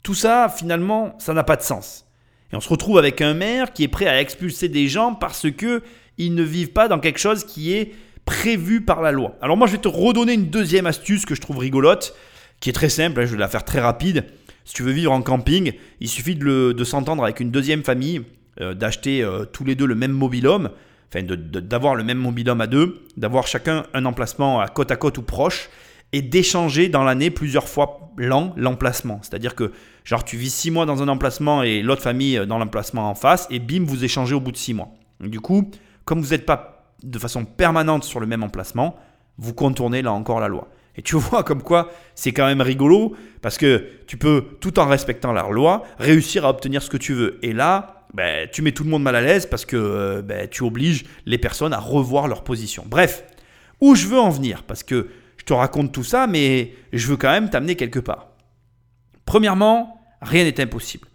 Tout 0.03 0.15
ça, 0.15 0.49
finalement, 0.49 1.15
ça 1.19 1.33
n'a 1.33 1.43
pas 1.43 1.55
de 1.55 1.61
sens. 1.61 2.05
Et 2.51 2.55
on 2.55 2.61
se 2.61 2.69
retrouve 2.69 2.97
avec 2.97 3.21
un 3.21 3.33
maire 3.33 3.73
qui 3.73 3.83
est 3.83 3.89
prêt 3.89 4.07
à 4.07 4.21
expulser 4.21 4.69
des 4.69 4.87
gens 4.87 5.13
parce 5.13 5.51
que 5.51 5.83
ils 6.17 6.33
ne 6.33 6.43
vivent 6.43 6.71
pas 6.71 6.87
dans 6.87 6.99
quelque 6.99 7.19
chose 7.19 7.43
qui 7.43 7.73
est 7.73 7.93
prévu 8.25 8.81
par 8.81 9.01
la 9.01 9.11
loi. 9.11 9.35
Alors 9.41 9.57
moi, 9.57 9.67
je 9.67 9.73
vais 9.73 9.77
te 9.81 9.87
redonner 9.87 10.33
une 10.33 10.49
deuxième 10.49 10.85
astuce 10.85 11.25
que 11.25 11.35
je 11.35 11.41
trouve 11.41 11.57
rigolote, 11.57 12.15
qui 12.59 12.69
est 12.69 12.73
très 12.73 12.89
simple, 12.89 13.19
hein, 13.19 13.25
je 13.25 13.33
vais 13.33 13.37
la 13.37 13.47
faire 13.47 13.65
très 13.65 13.79
rapide. 13.79 14.25
Si 14.65 14.73
tu 14.73 14.83
veux 14.83 14.91
vivre 14.91 15.11
en 15.11 15.21
camping, 15.21 15.73
il 15.99 16.09
suffit 16.09 16.35
de, 16.35 16.83
s'entendre 16.83 17.23
avec 17.23 17.39
une 17.39 17.51
deuxième 17.51 17.83
famille, 17.83 18.21
euh, 18.61 18.73
d'acheter 18.73 19.23
euh, 19.23 19.45
tous 19.45 19.63
les 19.63 19.75
deux 19.75 19.85
le 19.85 19.95
même 19.95 20.11
mobilhome, 20.11 20.69
enfin 21.09 21.25
d'avoir 21.25 21.95
le 21.95 22.03
même 22.03 22.17
mobilhome 22.17 22.61
à 22.61 22.67
deux, 22.67 23.03
d'avoir 23.15 23.47
chacun 23.47 23.85
un 23.93 24.05
emplacement 24.05 24.59
à 24.59 24.67
côte 24.67 24.91
à 24.91 24.95
côte 24.95 25.17
ou 25.17 25.21
proche, 25.21 25.69
et 26.13 26.21
d'échanger 26.21 26.89
dans 26.89 27.03
l'année 27.03 27.29
plusieurs 27.29 27.67
fois 27.67 28.11
l'an 28.17 28.53
l'emplacement. 28.57 29.19
C'est-à-dire 29.21 29.55
que 29.55 29.71
genre 30.03 30.23
tu 30.23 30.37
vis 30.37 30.53
six 30.53 30.71
mois 30.71 30.85
dans 30.85 31.03
un 31.03 31.07
emplacement 31.07 31.63
et 31.63 31.81
l'autre 31.81 32.01
famille 32.01 32.41
dans 32.47 32.57
l'emplacement 32.57 33.09
en 33.09 33.15
face, 33.15 33.47
et 33.49 33.59
bim, 33.59 33.83
vous 33.85 34.03
échangez 34.03 34.35
au 34.35 34.39
bout 34.39 34.51
de 34.51 34.57
six 34.57 34.73
mois. 34.73 34.89
du 35.19 35.39
coup, 35.39 35.69
comme 36.05 36.21
vous 36.21 36.29
n'êtes 36.29 36.45
pas 36.45 36.93
de 37.03 37.19
façon 37.19 37.45
permanente 37.45 38.03
sur 38.03 38.19
le 38.19 38.27
même 38.27 38.43
emplacement, 38.43 38.95
vous 39.37 39.53
contournez 39.53 40.01
là 40.01 40.11
encore 40.11 40.39
la 40.39 40.47
loi. 40.47 40.67
Et 40.95 41.01
tu 41.01 41.15
vois 41.17 41.43
comme 41.43 41.61
quoi 41.61 41.91
c'est 42.15 42.31
quand 42.31 42.45
même 42.45 42.61
rigolo 42.61 43.15
parce 43.41 43.57
que 43.57 43.85
tu 44.07 44.17
peux, 44.17 44.45
tout 44.59 44.79
en 44.79 44.87
respectant 44.87 45.31
la 45.31 45.43
loi, 45.49 45.83
réussir 45.99 46.45
à 46.45 46.49
obtenir 46.49 46.81
ce 46.81 46.89
que 46.89 46.97
tu 46.97 47.13
veux. 47.13 47.39
Et 47.43 47.53
là, 47.53 47.96
ben, 48.13 48.47
tu 48.51 48.61
mets 48.61 48.71
tout 48.71 48.83
le 48.83 48.89
monde 48.89 49.03
mal 49.03 49.15
à 49.15 49.21
l'aise 49.21 49.45
parce 49.45 49.65
que 49.65 49.75
euh, 49.75 50.21
ben, 50.21 50.47
tu 50.47 50.63
obliges 50.63 51.05
les 51.25 51.37
personnes 51.37 51.73
à 51.73 51.79
revoir 51.79 52.27
leur 52.27 52.43
position. 52.43 52.83
Bref, 52.87 53.23
où 53.81 53.95
je 53.95 54.07
veux 54.07 54.19
en 54.19 54.29
venir 54.29 54.63
Parce 54.63 54.83
que 54.83 55.09
je 55.37 55.45
te 55.45 55.53
raconte 55.53 55.91
tout 55.91 56.03
ça, 56.03 56.27
mais 56.27 56.73
je 56.93 57.07
veux 57.07 57.17
quand 57.17 57.31
même 57.31 57.49
t'amener 57.49 57.75
quelque 57.75 57.99
part. 57.99 58.29
Premièrement, 59.25 60.01
rien 60.21 60.43
n'est 60.43 60.59
impossible. 60.59 61.07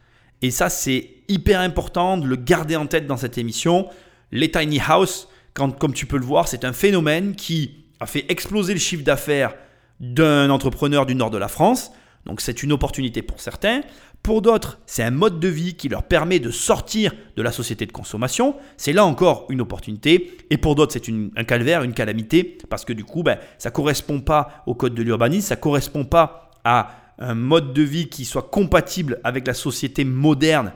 Et 0.43 0.51
ça, 0.51 0.69
c'est 0.69 1.11
hyper 1.29 1.61
important 1.61 2.19
de 2.19 2.27
le 2.27 2.37
garder 2.37 2.77
en 2.77 2.87
tête 2.87 3.07
dans 3.07 3.17
cette 3.17 3.39
émission. 3.39 3.89
Les 4.31 4.51
tiny 4.51 4.81
house, 4.87 5.29
comme 5.55 5.95
tu 5.95 6.07
peux 6.07 6.19
le 6.19 6.25
voir, 6.25 6.49
c'est 6.49 6.65
un 6.65 6.73
phénomène 6.73 7.35
qui 7.35 7.85
a 8.01 8.07
fait 8.07 8.25
exploser 8.29 8.75
le 8.75 8.81
chiffre 8.81 9.05
d'affaires 9.05 9.55
d'un 10.01 10.51
entrepreneur 10.51 11.07
du 11.07 11.15
nord 11.15 11.31
de 11.31 11.39
la 11.39 11.49
France. 11.49 11.93
Donc 12.27 12.41
c'est 12.41 12.63
une 12.63 12.73
opportunité 12.73 13.23
pour 13.23 13.41
certains. 13.41 13.83
Pour 14.23 14.41
d'autres, 14.41 14.79
c'est 14.87 15.03
un 15.03 15.11
mode 15.11 15.41
de 15.41 15.49
vie 15.49 15.75
qui 15.75 15.89
leur 15.89 16.05
permet 16.05 16.39
de 16.39 16.53
sortir 16.53 17.13
de 17.37 17.43
la 17.43 17.51
société 17.51 17.87
de 17.87 17.93
consommation. 17.93 18.55
C'est 18.77 18.93
là 18.93 19.05
encore 19.05 19.47
une 19.49 19.61
opportunité. 19.61 20.37
Et 20.51 20.59
pour 20.59 20.77
d'autres, 20.77 20.93
c'est 20.93 21.09
un 21.09 21.45
calvaire, 21.45 21.83
une 21.83 21.93
calamité, 21.93 22.59
parce 22.71 22.85
que 22.85 22.93
du 22.93 23.05
coup, 23.05 23.25
ben, 23.25 23.39
ça 23.59 23.71
ne 23.71 23.75
correspond 23.75 24.21
pas 24.21 24.63
au 24.67 24.77
code 24.77 24.95
de 24.95 25.03
l'urbanisme, 25.03 25.49
ça 25.49 25.57
ne 25.57 25.61
correspond 25.61 26.05
pas 26.05 26.51
à 26.63 27.15
un 27.19 27.35
mode 27.35 27.73
de 27.73 27.83
vie 27.83 28.09
qui 28.09 28.25
soit 28.25 28.43
compatible 28.43 29.21
avec 29.25 29.47
la 29.47 29.55
société 29.55 30.05
moderne 30.05 30.73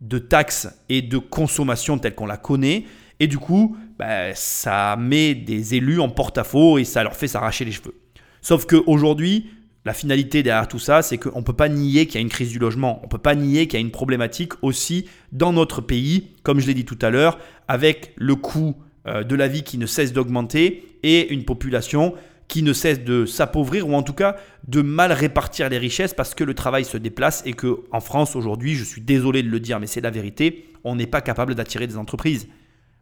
de 0.00 0.18
taxes 0.18 0.68
et 0.88 1.02
de 1.02 1.18
consommation 1.18 1.98
telle 1.98 2.14
qu'on 2.14 2.26
la 2.26 2.36
connaît. 2.36 2.84
Et 3.18 3.26
du 3.26 3.38
coup, 3.38 3.76
ben, 3.98 4.32
ça 4.36 4.94
met 4.96 5.34
des 5.34 5.74
élus 5.74 5.98
en 5.98 6.10
porte-à-faux 6.10 6.78
et 6.78 6.84
ça 6.84 7.02
leur 7.02 7.16
fait 7.16 7.28
s'arracher 7.28 7.64
les 7.64 7.72
cheveux. 7.72 7.94
Sauf 8.40 8.66
qu'aujourd'hui, 8.66 9.50
la 9.84 9.92
finalité 9.92 10.42
derrière 10.42 10.68
tout 10.68 10.78
ça, 10.78 11.02
c'est 11.02 11.18
qu'on 11.18 11.40
ne 11.40 11.44
peut 11.44 11.52
pas 11.52 11.68
nier 11.68 12.06
qu'il 12.06 12.14
y 12.14 12.18
a 12.18 12.20
une 12.22 12.30
crise 12.30 12.50
du 12.50 12.58
logement. 12.58 13.00
On 13.02 13.04
ne 13.04 13.10
peut 13.10 13.18
pas 13.18 13.34
nier 13.34 13.66
qu'il 13.66 13.78
y 13.78 13.82
a 13.82 13.84
une 13.84 13.90
problématique 13.90 14.52
aussi 14.62 15.06
dans 15.32 15.52
notre 15.52 15.80
pays, 15.80 16.28
comme 16.42 16.58
je 16.58 16.66
l'ai 16.66 16.74
dit 16.74 16.86
tout 16.86 16.98
à 17.02 17.10
l'heure, 17.10 17.38
avec 17.68 18.14
le 18.16 18.34
coût 18.34 18.76
euh, 19.06 19.24
de 19.24 19.34
la 19.34 19.46
vie 19.46 19.62
qui 19.62 19.76
ne 19.76 19.86
cesse 19.86 20.12
d'augmenter 20.12 20.98
et 21.02 21.32
une 21.32 21.44
population 21.44 22.14
qui 22.48 22.62
ne 22.62 22.72
cesse 22.72 23.04
de 23.04 23.26
s'appauvrir 23.26 23.88
ou 23.88 23.94
en 23.94 24.02
tout 24.02 24.12
cas 24.12 24.36
de 24.68 24.80
mal 24.80 25.12
répartir 25.12 25.68
les 25.68 25.78
richesses 25.78 26.14
parce 26.14 26.34
que 26.34 26.44
le 26.44 26.54
travail 26.54 26.84
se 26.84 26.96
déplace 26.96 27.42
et 27.44 27.52
que 27.52 27.80
en 27.90 28.00
France 28.00 28.36
aujourd'hui, 28.36 28.74
je 28.74 28.84
suis 28.84 29.00
désolé 29.00 29.42
de 29.42 29.48
le 29.48 29.60
dire 29.60 29.80
mais 29.80 29.86
c'est 29.86 30.00
la 30.00 30.10
vérité, 30.10 30.66
on 30.84 30.96
n'est 30.96 31.06
pas 31.06 31.20
capable 31.20 31.54
d'attirer 31.54 31.86
des 31.86 31.96
entreprises. 31.96 32.48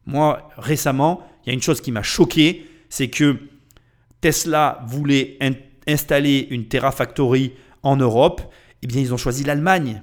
Moi, 0.06 0.48
récemment, 0.56 1.22
il 1.44 1.48
y 1.48 1.50
a 1.50 1.54
une 1.54 1.62
chose 1.62 1.80
qui 1.80 1.92
m'a 1.92 2.02
choqué, 2.02 2.66
c'est 2.88 3.08
que 3.08 3.36
Tesla 4.20 4.84
voulait 4.86 5.36
installer 5.86 6.46
une 6.50 6.66
Terrafactory 6.66 7.52
en 7.82 7.96
Europe, 7.96 8.42
eh 8.82 8.86
bien 8.86 9.00
ils 9.00 9.12
ont 9.12 9.16
choisi 9.18 9.44
l'Allemagne. 9.44 10.02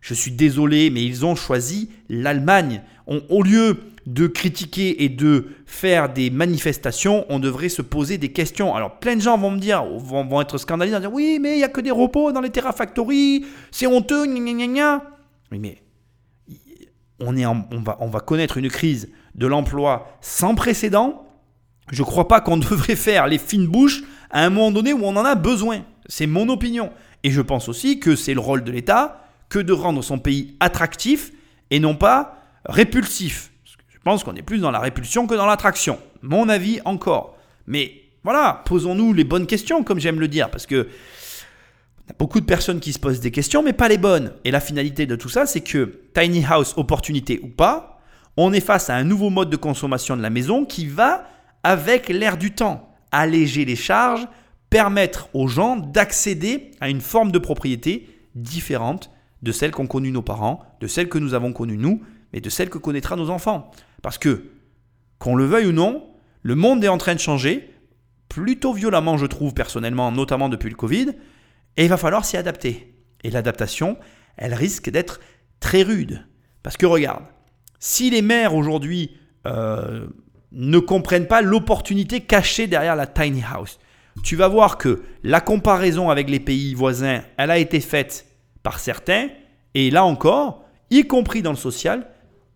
Je 0.00 0.14
suis 0.14 0.30
désolé, 0.30 0.90
mais 0.90 1.04
ils 1.04 1.26
ont 1.26 1.34
choisi 1.34 1.90
l'Allemagne. 2.08 2.82
Au 3.06 3.42
lieu 3.42 3.78
de 4.06 4.28
critiquer 4.28 5.02
et 5.02 5.08
de 5.08 5.48
faire 5.66 6.12
des 6.12 6.30
manifestations, 6.30 7.26
on 7.28 7.40
devrait 7.40 7.68
se 7.68 7.82
poser 7.82 8.18
des 8.18 8.30
questions. 8.30 8.74
Alors 8.74 8.98
plein 9.00 9.16
de 9.16 9.20
gens 9.20 9.36
vont 9.36 9.50
me 9.50 9.58
dire, 9.58 9.84
vont, 9.84 10.40
être 10.40 10.58
scandalisés, 10.58 10.96
vont 10.96 11.00
dire 11.00 11.12
oui, 11.12 11.38
mais 11.40 11.54
il 11.54 11.58
n'y 11.58 11.64
a 11.64 11.68
que 11.68 11.80
des 11.80 11.90
repos 11.90 12.30
dans 12.30 12.40
les 12.40 12.50
Terrafactory, 12.50 13.44
c'est 13.72 13.86
honteux, 13.86 14.26
gna 14.26 14.52
gna 14.52 14.66
gna 14.66 15.02
Oui, 15.50 15.58
mais 15.58 15.82
on, 17.18 17.36
est 17.36 17.46
on, 17.46 17.64
va, 17.84 17.96
on 18.00 18.08
va 18.08 18.20
connaître 18.20 18.58
une 18.58 18.68
crise 18.68 19.10
de 19.34 19.46
l'emploi 19.46 20.18
sans 20.20 20.54
précédent 20.54 21.25
je 21.90 22.02
ne 22.02 22.06
crois 22.06 22.28
pas 22.28 22.40
qu'on 22.40 22.56
devrait 22.56 22.96
faire 22.96 23.26
les 23.26 23.38
fines 23.38 23.66
bouches 23.66 24.02
à 24.30 24.44
un 24.44 24.50
moment 24.50 24.70
donné 24.70 24.92
où 24.92 25.04
on 25.04 25.16
en 25.16 25.24
a 25.24 25.34
besoin. 25.34 25.82
C'est 26.08 26.26
mon 26.26 26.48
opinion. 26.48 26.90
Et 27.22 27.30
je 27.30 27.40
pense 27.40 27.68
aussi 27.68 27.98
que 27.98 28.16
c'est 28.16 28.34
le 28.34 28.40
rôle 28.40 28.64
de 28.64 28.70
l'État 28.70 29.24
que 29.48 29.58
de 29.58 29.72
rendre 29.72 30.02
son 30.02 30.18
pays 30.18 30.56
attractif 30.60 31.32
et 31.70 31.80
non 31.80 31.94
pas 31.94 32.42
répulsif. 32.64 33.50
Je 33.88 33.98
pense 34.04 34.24
qu'on 34.24 34.34
est 34.34 34.42
plus 34.42 34.58
dans 34.58 34.70
la 34.70 34.78
répulsion 34.78 35.26
que 35.26 35.34
dans 35.34 35.46
l'attraction. 35.46 35.98
Mon 36.22 36.48
avis 36.48 36.80
encore. 36.84 37.36
Mais 37.66 38.02
voilà, 38.22 38.62
posons-nous 38.64 39.12
les 39.12 39.24
bonnes 39.24 39.46
questions, 39.46 39.82
comme 39.82 39.98
j'aime 39.98 40.20
le 40.20 40.28
dire, 40.28 40.50
parce 40.50 40.66
que 40.66 40.88
y 42.08 42.10
a 42.10 42.14
beaucoup 42.18 42.40
de 42.40 42.46
personnes 42.46 42.80
qui 42.80 42.92
se 42.92 42.98
posent 42.98 43.20
des 43.20 43.30
questions, 43.30 43.62
mais 43.62 43.72
pas 43.72 43.88
les 43.88 43.98
bonnes. 43.98 44.32
Et 44.44 44.50
la 44.50 44.60
finalité 44.60 45.06
de 45.06 45.16
tout 45.16 45.28
ça, 45.28 45.46
c'est 45.46 45.60
que 45.60 46.00
tiny 46.14 46.44
house, 46.44 46.74
opportunité 46.76 47.40
ou 47.42 47.48
pas, 47.48 48.00
on 48.36 48.52
est 48.52 48.60
face 48.60 48.90
à 48.90 48.94
un 48.94 49.04
nouveau 49.04 49.30
mode 49.30 49.50
de 49.50 49.56
consommation 49.56 50.16
de 50.16 50.22
la 50.22 50.30
maison 50.30 50.64
qui 50.64 50.86
va 50.86 51.24
avec 51.66 52.08
l'air 52.10 52.36
du 52.36 52.52
temps, 52.52 52.94
alléger 53.10 53.64
les 53.64 53.74
charges, 53.74 54.28
permettre 54.70 55.28
aux 55.34 55.48
gens 55.48 55.74
d'accéder 55.74 56.70
à 56.80 56.88
une 56.88 57.00
forme 57.00 57.32
de 57.32 57.40
propriété 57.40 58.08
différente 58.36 59.10
de 59.42 59.50
celle 59.50 59.72
qu'ont 59.72 59.88
connue 59.88 60.12
nos 60.12 60.22
parents, 60.22 60.62
de 60.80 60.86
celle 60.86 61.08
que 61.08 61.18
nous 61.18 61.34
avons 61.34 61.52
connue 61.52 61.76
nous, 61.76 62.02
mais 62.32 62.40
de 62.40 62.50
celle 62.50 62.70
que 62.70 62.78
connaîtra 62.78 63.16
nos 63.16 63.30
enfants. 63.30 63.72
Parce 64.00 64.16
que, 64.16 64.44
qu'on 65.18 65.34
le 65.34 65.44
veuille 65.44 65.66
ou 65.66 65.72
non, 65.72 66.08
le 66.42 66.54
monde 66.54 66.84
est 66.84 66.88
en 66.88 66.98
train 66.98 67.16
de 67.16 67.20
changer, 67.20 67.74
plutôt 68.28 68.72
violemment 68.72 69.16
je 69.18 69.26
trouve 69.26 69.52
personnellement, 69.52 70.12
notamment 70.12 70.48
depuis 70.48 70.70
le 70.70 70.76
Covid, 70.76 71.14
et 71.76 71.82
il 71.82 71.88
va 71.88 71.96
falloir 71.96 72.24
s'y 72.24 72.36
adapter. 72.36 72.94
Et 73.24 73.30
l'adaptation, 73.30 73.98
elle 74.36 74.54
risque 74.54 74.88
d'être 74.88 75.18
très 75.58 75.82
rude. 75.82 76.28
Parce 76.62 76.76
que 76.76 76.86
regarde, 76.86 77.24
si 77.80 78.08
les 78.10 78.22
maires 78.22 78.54
aujourd'hui 78.54 79.16
euh, 79.48 80.06
ne 80.56 80.78
comprennent 80.78 81.26
pas 81.26 81.42
l'opportunité 81.42 82.22
cachée 82.22 82.66
derrière 82.66 82.96
la 82.96 83.06
tiny 83.06 83.42
house. 83.42 83.78
Tu 84.22 84.36
vas 84.36 84.48
voir 84.48 84.78
que 84.78 85.02
la 85.22 85.42
comparaison 85.42 86.08
avec 86.08 86.30
les 86.30 86.40
pays 86.40 86.74
voisins, 86.74 87.20
elle 87.36 87.50
a 87.50 87.58
été 87.58 87.80
faite 87.80 88.26
par 88.62 88.80
certains, 88.80 89.28
et 89.74 89.90
là 89.90 90.04
encore, 90.04 90.64
y 90.90 91.06
compris 91.06 91.42
dans 91.42 91.50
le 91.50 91.56
social, 91.56 92.08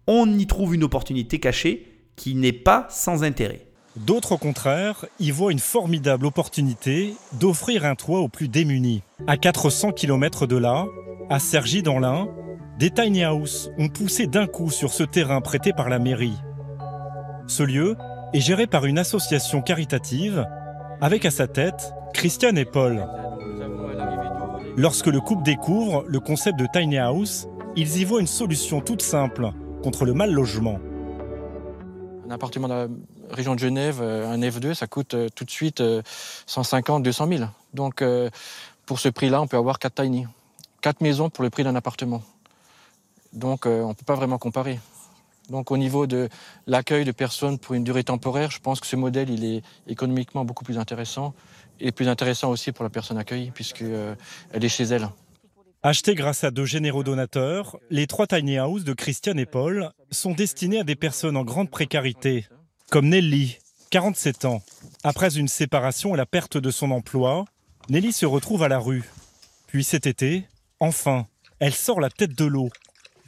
on 0.07 0.39
y 0.39 0.47
trouve 0.47 0.75
une 0.75 0.85
opportunité 0.85 1.39
cachée 1.39 1.87
qui 2.17 2.35
n'est 2.35 2.53
pas 2.53 2.87
sans 2.89 3.23
intérêt. 3.23 3.67
D'autres, 3.97 4.33
au 4.33 4.39
contraire, 4.39 5.05
y 5.19 5.31
voient 5.31 5.53
une 5.53 5.59
formidable 5.59 6.25
opportunité 6.25 7.15
d'offrir 7.39 7.85
un 7.85 7.97
toit 7.97 8.21
aux 8.21 8.29
plus 8.29 8.49
démunis. 8.49 9.03
À 9.27 9.37
400 9.37 9.93
km 9.93 10.47
de 10.47 10.57
là, 10.57 10.87
à 11.29 11.39
Cergy 11.39 11.83
dans 11.83 11.99
l'Ain, 11.99 12.29
des 12.79 12.91
tiny 12.91 13.27
houses 13.27 13.71
ont 13.79 13.89
poussé 13.89 14.27
d'un 14.27 14.47
coup 14.47 14.71
sur 14.71 14.93
ce 14.93 15.03
terrain 15.03 15.43
prêté 15.43 15.73
par 15.73 15.91
la 15.91 15.99
mairie. 15.99 16.39
Ce 17.51 17.65
lieu 17.65 17.97
est 18.33 18.39
géré 18.39 18.69
par 18.69 18.85
une 18.85 18.97
association 18.97 19.61
caritative 19.61 20.47
avec 21.01 21.25
à 21.25 21.33
sa 21.33 21.49
tête 21.49 21.93
Christiane 22.15 22.57
et 22.57 22.65
Paul. 22.65 23.05
Lorsque 24.77 25.09
le 25.09 25.21
couple 25.21 25.43
découvre 25.43 26.05
le 26.07 26.21
concept 26.21 26.61
de 26.61 26.69
tiny 26.73 26.99
house, 26.99 27.49
ils 27.75 27.97
y 27.97 28.05
voient 28.05 28.21
une 28.21 28.29
solution 28.29 28.81
toute 28.81 29.03
simple 29.03 29.51
contre 29.83 30.05
le 30.05 30.15
mal 30.15 30.31
logement. 30.31 30.79
Un 32.29 32.31
appartement 32.31 32.69
dans 32.69 32.87
la 32.87 32.89
région 33.31 33.57
de 33.57 33.59
Genève, 33.59 33.99
euh, 34.01 34.31
un 34.31 34.39
F2, 34.39 34.75
ça 34.75 34.87
coûte 34.87 35.15
euh, 35.15 35.29
tout 35.35 35.45
de 35.45 35.51
suite 35.51 35.83
150, 36.47 37.03
200 37.03 37.27
000. 37.27 37.45
Donc 37.75 38.01
euh, 38.01 38.31
pour 38.87 39.01
ce 39.01 39.09
prix-là, 39.09 39.43
on 39.43 39.49
peut 39.49 39.57
avoir 39.57 39.81
quatre 39.81 40.01
tiny. 40.01 40.25
Quatre 40.83 41.01
maisons 41.01 41.31
pour 41.31 41.43
le 41.43 41.51
prix 41.51 41.65
d'un 41.65 41.75
appartement. 41.75 42.23
Donc 43.33 43.67
on 43.67 43.89
ne 43.89 43.95
peut 43.95 44.05
pas 44.07 44.15
vraiment 44.15 44.39
comparer. 44.39 44.79
Donc 45.51 45.71
au 45.71 45.77
niveau 45.77 46.07
de 46.07 46.29
l'accueil 46.67 47.05
de 47.05 47.13
personnes 47.13 47.59
pour 47.59 47.75
une 47.75 47.85
durée 47.85 48.05
temporaire, 48.05 48.51
je 48.51 48.61
pense 48.61 48.81
que 48.81 48.87
ce 48.87 48.97
modèle 48.97 49.45
est 49.45 49.63
économiquement 49.87 50.45
beaucoup 50.45 50.65
plus 50.65 50.79
intéressant 50.79 51.35
et 51.81 51.93
plus 51.93 52.09
intéressant 52.09 52.51
aussi 52.51 52.73
pour 52.73 52.85
la 52.85 52.91
personne 52.91 53.19
accueillie 53.19 53.51
puisqu'elle 53.51 53.89
euh, 53.91 54.15
est 54.53 54.69
chez 54.69 54.85
elle. 54.85 55.09
Achetés 55.83 56.15
grâce 56.15 56.45
à 56.45 56.51
deux 56.51 56.67
généraux 56.67 57.03
donateurs, 57.03 57.79
les 57.89 58.07
trois 58.07 58.27
tiny 58.27 58.61
houses 58.61 58.85
de 58.85 58.93
Christiane 58.93 59.39
et 59.39 59.47
Paul 59.47 59.91
sont 60.11 60.33
destinés 60.33 60.81
à 60.81 60.85
des 60.85 60.95
personnes 60.95 61.39
en 61.39 61.45
grande 61.45 61.71
précarité, 61.71 62.47
comme 62.91 63.09
Nelly, 63.09 63.59
47 63.91 64.45
ans. 64.45 64.63
Après 65.05 65.39
une 65.39 65.49
séparation 65.49 66.15
et 66.15 66.19
la 66.19 66.27
perte 66.27 66.59
de 66.59 66.71
son 66.71 66.91
emploi, 66.91 67.47
Nelly 67.89 68.13
se 68.13 68.27
retrouve 68.27 68.63
à 68.63 68.69
la 68.69 68.79
rue. 68.79 69.05
Puis 69.69 69.83
cet 69.83 70.07
été, 70.07 70.45
enfin, 70.81 71.27
elle 71.61 71.75
sort 71.75 72.01
la 72.01 72.11
tête 72.11 72.37
de 72.37 72.45
l'eau 72.45 72.69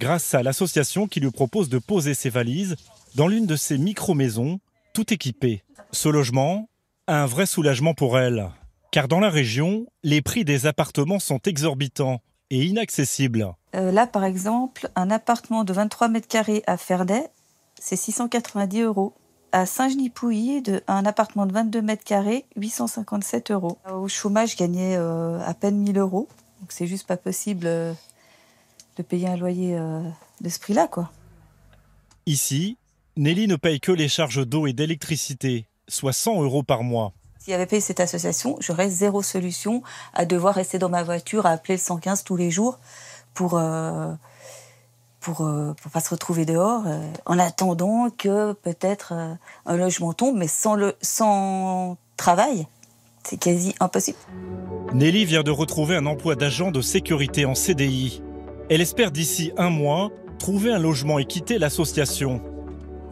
grâce 0.03 0.35
à 0.35 0.43
l'association 0.43 1.07
qui 1.07 1.20
lui 1.20 1.31
propose 1.31 1.69
de 1.69 1.79
poser 1.79 2.15
ses 2.15 2.29
valises 2.29 2.74
dans 3.15 3.29
l'une 3.29 3.47
de 3.47 3.55
ses 3.55 3.79
micro-maisons, 3.79 4.59
tout 4.95 5.15
équipée. 5.15 5.62
Ce 5.93 6.09
logement, 6.09 6.69
un 7.07 7.24
vrai 7.24 7.47
soulagement 7.47 7.95
pour 7.95 8.19
elle, 8.19 8.51
car 8.91 9.07
dans 9.07 9.20
la 9.20 9.31
région, 9.31 9.87
les 10.03 10.20
prix 10.20 10.45
des 10.45 10.66
appartements 10.66 11.20
sont 11.20 11.39
exorbitants 11.47 12.20
et 12.51 12.65
inaccessibles. 12.65 13.55
Euh, 13.77 13.93
là, 13.93 14.09
par 14.09 14.24
exemple, 14.24 14.91
un 14.97 15.09
appartement 15.12 15.62
de 15.62 15.73
23 15.73 16.09
mètres 16.09 16.27
carrés 16.27 16.65
à 16.66 16.77
Ferdet, 16.77 17.31
c'est 17.79 17.95
690 17.95 18.81
euros. 18.81 19.15
À 19.53 19.66
Saint-Genis-Pouilly, 19.66 20.65
un 20.89 21.07
appartement 21.07 21.47
de 21.47 21.53
22 21.53 21.81
mètres 21.81 22.05
carrés, 22.05 22.45
857 22.57 23.53
euros. 23.53 23.79
Au 23.89 24.09
chômage, 24.09 24.53
je 24.53 24.57
gagnais 24.57 24.97
euh, 24.97 25.39
à 25.47 25.55
peine 25.55 25.77
1000 25.77 25.97
euros. 25.99 26.27
Donc 26.61 26.73
c'est 26.73 26.89
juste 26.89 27.07
pas 27.07 27.16
possible 27.16 27.66
euh, 27.66 27.93
de 28.97 29.02
payer 29.02 29.28
un 29.28 29.36
loyer 29.36 29.78
de 30.40 30.48
ce 30.48 30.59
prix-là, 30.59 30.89
quoi. 30.89 31.10
Ici, 32.27 32.77
Nelly 33.16 33.47
ne 33.47 33.56
paye 33.56 33.81
que 33.81 33.93
les 33.93 34.09
charges 34.09 34.47
d'eau 34.47 34.66
et 34.66 34.73
d'électricité, 34.73 35.66
soit 35.89 36.12
100 36.12 36.43
euros 36.43 36.62
par 36.62 36.82
mois. 36.82 37.12
S'il 37.39 37.51
y 37.51 37.55
avait 37.55 37.66
payé 37.66 37.81
cette 37.81 37.98
association, 37.98 38.56
j'aurais 38.60 38.89
zéro 38.89 39.20
solution 39.20 39.82
à 40.14 40.24
devoir 40.24 40.55
rester 40.55 40.78
dans 40.78 40.89
ma 40.89 41.02
voiture, 41.02 41.44
à 41.44 41.51
appeler 41.51 41.74
le 41.74 41.81
115 41.81 42.23
tous 42.23 42.36
les 42.36 42.52
jours 42.52 42.78
pour 43.35 43.59
euh, 43.59 44.12
pour, 45.19 45.40
euh, 45.40 45.73
pour 45.82 45.90
pas 45.90 46.01
se 46.01 46.10
retrouver 46.10 46.44
dehors, 46.44 46.85
euh, 46.86 47.01
en 47.27 47.39
attendant 47.39 48.10
que 48.10 48.52
peut-être 48.52 49.12
un 49.66 49.77
logement 49.77 50.12
tombe, 50.12 50.36
mais 50.36 50.48
sans, 50.48 50.74
le, 50.74 50.97
sans 51.01 51.97
travail, 52.16 52.66
c'est 53.24 53.39
quasi 53.39 53.74
impossible. 53.81 54.19
Nelly 54.94 55.24
vient 55.24 55.43
de 55.43 55.51
retrouver 55.51 55.97
un 55.97 56.06
emploi 56.06 56.35
d'agent 56.35 56.70
de 56.70 56.81
sécurité 56.81 57.44
en 57.44 57.55
CDI. 57.55 58.23
Elle 58.71 58.81
espère 58.81 59.11
d'ici 59.11 59.53
un 59.57 59.71
mois 59.71 60.11
trouver 60.39 60.73
un 60.73 60.79
logement 60.79 61.19
et 61.19 61.25
quitter 61.25 61.59
l'association. 61.59 62.43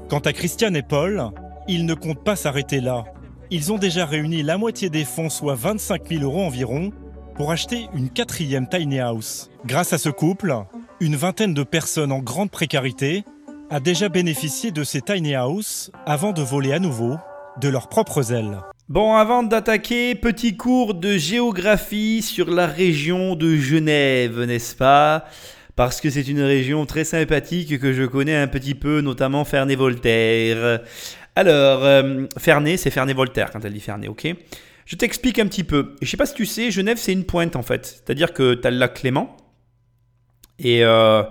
Quant 0.08 0.18
à 0.18 0.32
Christiane 0.32 0.76
et 0.76 0.82
Paul, 0.82 1.30
ils 1.68 1.86
ne 1.86 1.94
comptent 1.94 2.24
pas 2.24 2.36
s'arrêter 2.36 2.80
là. 2.80 3.04
Ils 3.50 3.72
ont 3.72 3.78
déjà 3.78 4.06
réuni 4.06 4.42
la 4.42 4.58
moitié 4.58 4.90
des 4.90 5.04
fonds, 5.04 5.30
soit 5.30 5.54
25 5.54 6.08
000 6.08 6.22
euros 6.24 6.42
environ, 6.42 6.90
pour 7.34 7.52
acheter 7.52 7.88
une 7.94 8.10
quatrième 8.10 8.68
tiny 8.68 9.00
house. 9.00 9.50
Grâce 9.64 9.92
à 9.92 9.98
ce 9.98 10.08
couple, 10.08 10.54
une 11.00 11.16
vingtaine 11.16 11.54
de 11.54 11.62
personnes 11.62 12.12
en 12.12 12.18
grande 12.18 12.50
précarité 12.50 13.24
a 13.70 13.80
déjà 13.80 14.08
bénéficié 14.08 14.72
de 14.72 14.84
ces 14.84 15.00
tiny 15.00 15.34
house 15.34 15.90
avant 16.06 16.32
de 16.32 16.42
voler 16.42 16.72
à 16.72 16.78
nouveau 16.78 17.16
de 17.60 17.68
leurs 17.68 17.88
propres 17.88 18.32
ailes. 18.32 18.58
Bon, 18.90 19.14
avant 19.14 19.44
d'attaquer, 19.44 20.16
petit 20.16 20.56
cours 20.56 20.94
de 20.94 21.16
géographie 21.16 22.22
sur 22.22 22.50
la 22.50 22.66
région 22.66 23.36
de 23.36 23.54
Genève, 23.54 24.40
n'est-ce 24.40 24.74
pas? 24.74 25.26
Parce 25.76 26.00
que 26.00 26.10
c'est 26.10 26.26
une 26.26 26.40
région 26.40 26.84
très 26.86 27.04
sympathique 27.04 27.78
que 27.78 27.92
je 27.92 28.02
connais 28.02 28.34
un 28.34 28.48
petit 28.48 28.74
peu, 28.74 29.00
notamment 29.00 29.44
Ferney-Voltaire. 29.44 30.80
Alors, 31.36 31.84
euh, 31.84 32.26
Ferney, 32.36 32.76
c'est 32.78 32.90
Ferney-Voltaire 32.90 33.52
quand 33.52 33.64
elle 33.64 33.74
dit 33.74 33.78
Ferney, 33.78 34.08
ok? 34.08 34.26
Je 34.86 34.96
t'explique 34.96 35.38
un 35.38 35.46
petit 35.46 35.62
peu. 35.62 35.94
Je 36.02 36.10
sais 36.10 36.16
pas 36.16 36.26
si 36.26 36.34
tu 36.34 36.44
sais, 36.44 36.72
Genève, 36.72 36.96
c'est 36.96 37.12
une 37.12 37.26
pointe 37.26 37.54
en 37.54 37.62
fait. 37.62 37.86
C'est-à-dire 37.86 38.32
que 38.32 38.54
tu 38.54 38.66
as 38.66 38.72
le 38.72 38.78
lac 38.78 38.94
Clément. 38.94 39.36
Et, 40.58 40.82
euh, 40.82 41.22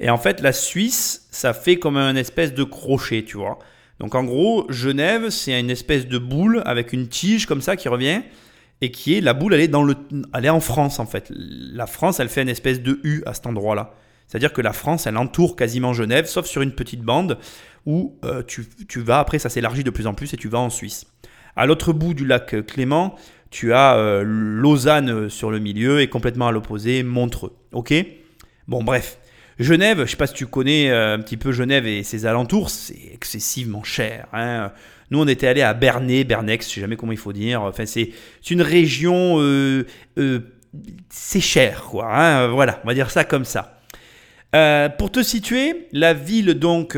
et 0.00 0.08
en 0.08 0.16
fait, 0.16 0.40
la 0.40 0.54
Suisse, 0.54 1.28
ça 1.30 1.52
fait 1.52 1.76
comme 1.76 1.98
un 1.98 2.16
espèce 2.16 2.54
de 2.54 2.64
crochet, 2.64 3.22
tu 3.22 3.36
vois. 3.36 3.58
Donc 4.02 4.16
en 4.16 4.24
gros, 4.24 4.66
Genève, 4.68 5.30
c'est 5.30 5.58
une 5.58 5.70
espèce 5.70 6.08
de 6.08 6.18
boule 6.18 6.60
avec 6.66 6.92
une 6.92 7.06
tige 7.06 7.46
comme 7.46 7.62
ça 7.62 7.76
qui 7.76 7.88
revient 7.88 8.22
et 8.80 8.90
qui 8.90 9.14
est 9.14 9.20
la 9.20 9.32
boule, 9.32 9.54
elle 9.54 9.60
est, 9.60 9.68
dans 9.68 9.84
le, 9.84 9.94
elle 10.34 10.44
est 10.44 10.50
en 10.50 10.58
France 10.58 10.98
en 10.98 11.06
fait. 11.06 11.28
La 11.30 11.86
France, 11.86 12.18
elle 12.18 12.28
fait 12.28 12.42
une 12.42 12.48
espèce 12.48 12.82
de 12.82 12.98
U 13.04 13.22
à 13.26 13.32
cet 13.32 13.46
endroit-là. 13.46 13.94
C'est-à-dire 14.26 14.52
que 14.52 14.60
la 14.60 14.72
France, 14.72 15.06
elle 15.06 15.16
entoure 15.16 15.54
quasiment 15.54 15.92
Genève, 15.92 16.26
sauf 16.26 16.46
sur 16.46 16.62
une 16.62 16.72
petite 16.72 17.02
bande 17.02 17.38
où 17.86 18.18
euh, 18.24 18.42
tu, 18.42 18.66
vas, 18.96 19.20
après 19.20 19.38
ça 19.38 19.48
s'élargit 19.48 19.84
de 19.84 19.90
plus 19.90 20.08
en 20.08 20.14
plus 20.14 20.34
et 20.34 20.36
tu 20.36 20.48
vas 20.48 20.58
en 20.58 20.70
Suisse. 20.70 21.06
À 21.54 21.66
l'autre 21.66 21.92
bout 21.92 22.12
du 22.12 22.26
lac 22.26 22.66
Clément, 22.66 23.14
tu 23.50 23.72
as 23.72 23.94
euh, 23.94 24.24
Lausanne 24.26 25.28
sur 25.28 25.52
le 25.52 25.60
milieu 25.60 26.00
et 26.00 26.08
complètement 26.08 26.48
à 26.48 26.50
l'opposé, 26.50 27.04
Montreux. 27.04 27.52
Ok? 27.70 27.94
Bon, 28.66 28.82
bref. 28.82 29.18
Genève, 29.62 29.98
je 29.98 30.02
ne 30.02 30.06
sais 30.06 30.16
pas 30.16 30.26
si 30.26 30.34
tu 30.34 30.46
connais 30.46 30.90
euh, 30.90 31.14
un 31.14 31.18
petit 31.20 31.36
peu 31.36 31.52
Genève 31.52 31.86
et 31.86 32.02
ses 32.02 32.26
alentours, 32.26 32.70
c'est 32.70 32.98
excessivement 33.12 33.82
cher. 33.82 34.26
Hein. 34.32 34.72
Nous, 35.10 35.20
on 35.20 35.28
était 35.28 35.46
allé 35.46 35.62
à 35.62 35.74
Bernay, 35.74 36.24
Bernex, 36.24 36.68
je 36.68 36.74
sais 36.74 36.80
jamais 36.80 36.96
comment 36.96 37.12
il 37.12 37.18
faut 37.18 37.32
dire. 37.32 37.62
Enfin, 37.62 37.86
c'est 37.86 38.10
une 38.50 38.62
région, 38.62 39.40
euh, 39.40 39.86
euh, 40.18 40.40
c'est 41.08 41.40
cher, 41.40 41.82
quoi. 41.90 42.08
Hein. 42.14 42.48
voilà, 42.48 42.80
on 42.84 42.86
va 42.86 42.94
dire 42.94 43.10
ça 43.10 43.24
comme 43.24 43.44
ça. 43.44 43.78
Pour 44.98 45.10
te 45.10 45.22
situer, 45.22 45.88
la 45.92 46.12
ville 46.12 46.54
donc, 46.54 46.92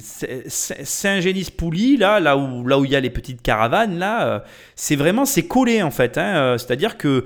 Saint-Génis-Pouilly, 0.00 1.96
là, 1.96 2.18
là 2.18 2.36
où 2.36 2.66
là 2.66 2.76
où 2.78 2.84
il 2.84 2.90
y 2.90 2.96
a 2.96 3.00
les 3.00 3.10
petites 3.10 3.40
caravanes, 3.40 3.96
là, 3.98 4.42
c'est 4.74 4.96
vraiment 4.96 5.24
c'est 5.24 5.46
collé 5.46 5.82
en 5.82 5.92
fait. 5.92 6.18
Hein. 6.18 6.56
C'est-à-dire 6.58 6.98
que 6.98 7.24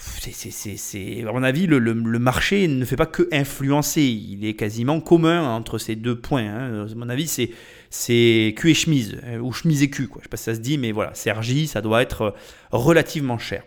c'est, 0.00 1.24
à 1.26 1.32
mon 1.32 1.42
avis, 1.42 1.66
le, 1.66 1.94
marché 2.18 2.66
ne 2.68 2.84
fait 2.84 2.96
pas 2.96 3.06
que 3.06 3.28
influencer. 3.32 4.02
Il 4.02 4.44
est 4.44 4.54
quasiment 4.54 5.00
commun 5.00 5.42
entre 5.42 5.78
ces 5.78 5.96
deux 5.96 6.18
points. 6.18 6.44
Hein. 6.44 6.86
À 6.90 6.94
mon 6.94 7.08
avis, 7.08 7.26
c'est, 7.26 7.50
c'est 7.90 8.54
cul 8.56 8.70
et 8.70 8.74
chemise, 8.74 9.18
euh, 9.24 9.38
ou 9.38 9.52
chemise 9.52 9.82
et 9.82 9.90
cul. 9.90 10.08
Je 10.16 10.22
sais 10.22 10.28
pas 10.28 10.36
si 10.36 10.44
ça 10.44 10.54
se 10.54 10.60
dit, 10.60 10.78
mais 10.78 10.92
voilà, 10.92 11.14
Sergi, 11.14 11.66
ça 11.66 11.82
doit 11.82 12.02
être 12.02 12.22
euh, 12.22 12.30
relativement 12.70 13.38
cher. 13.38 13.62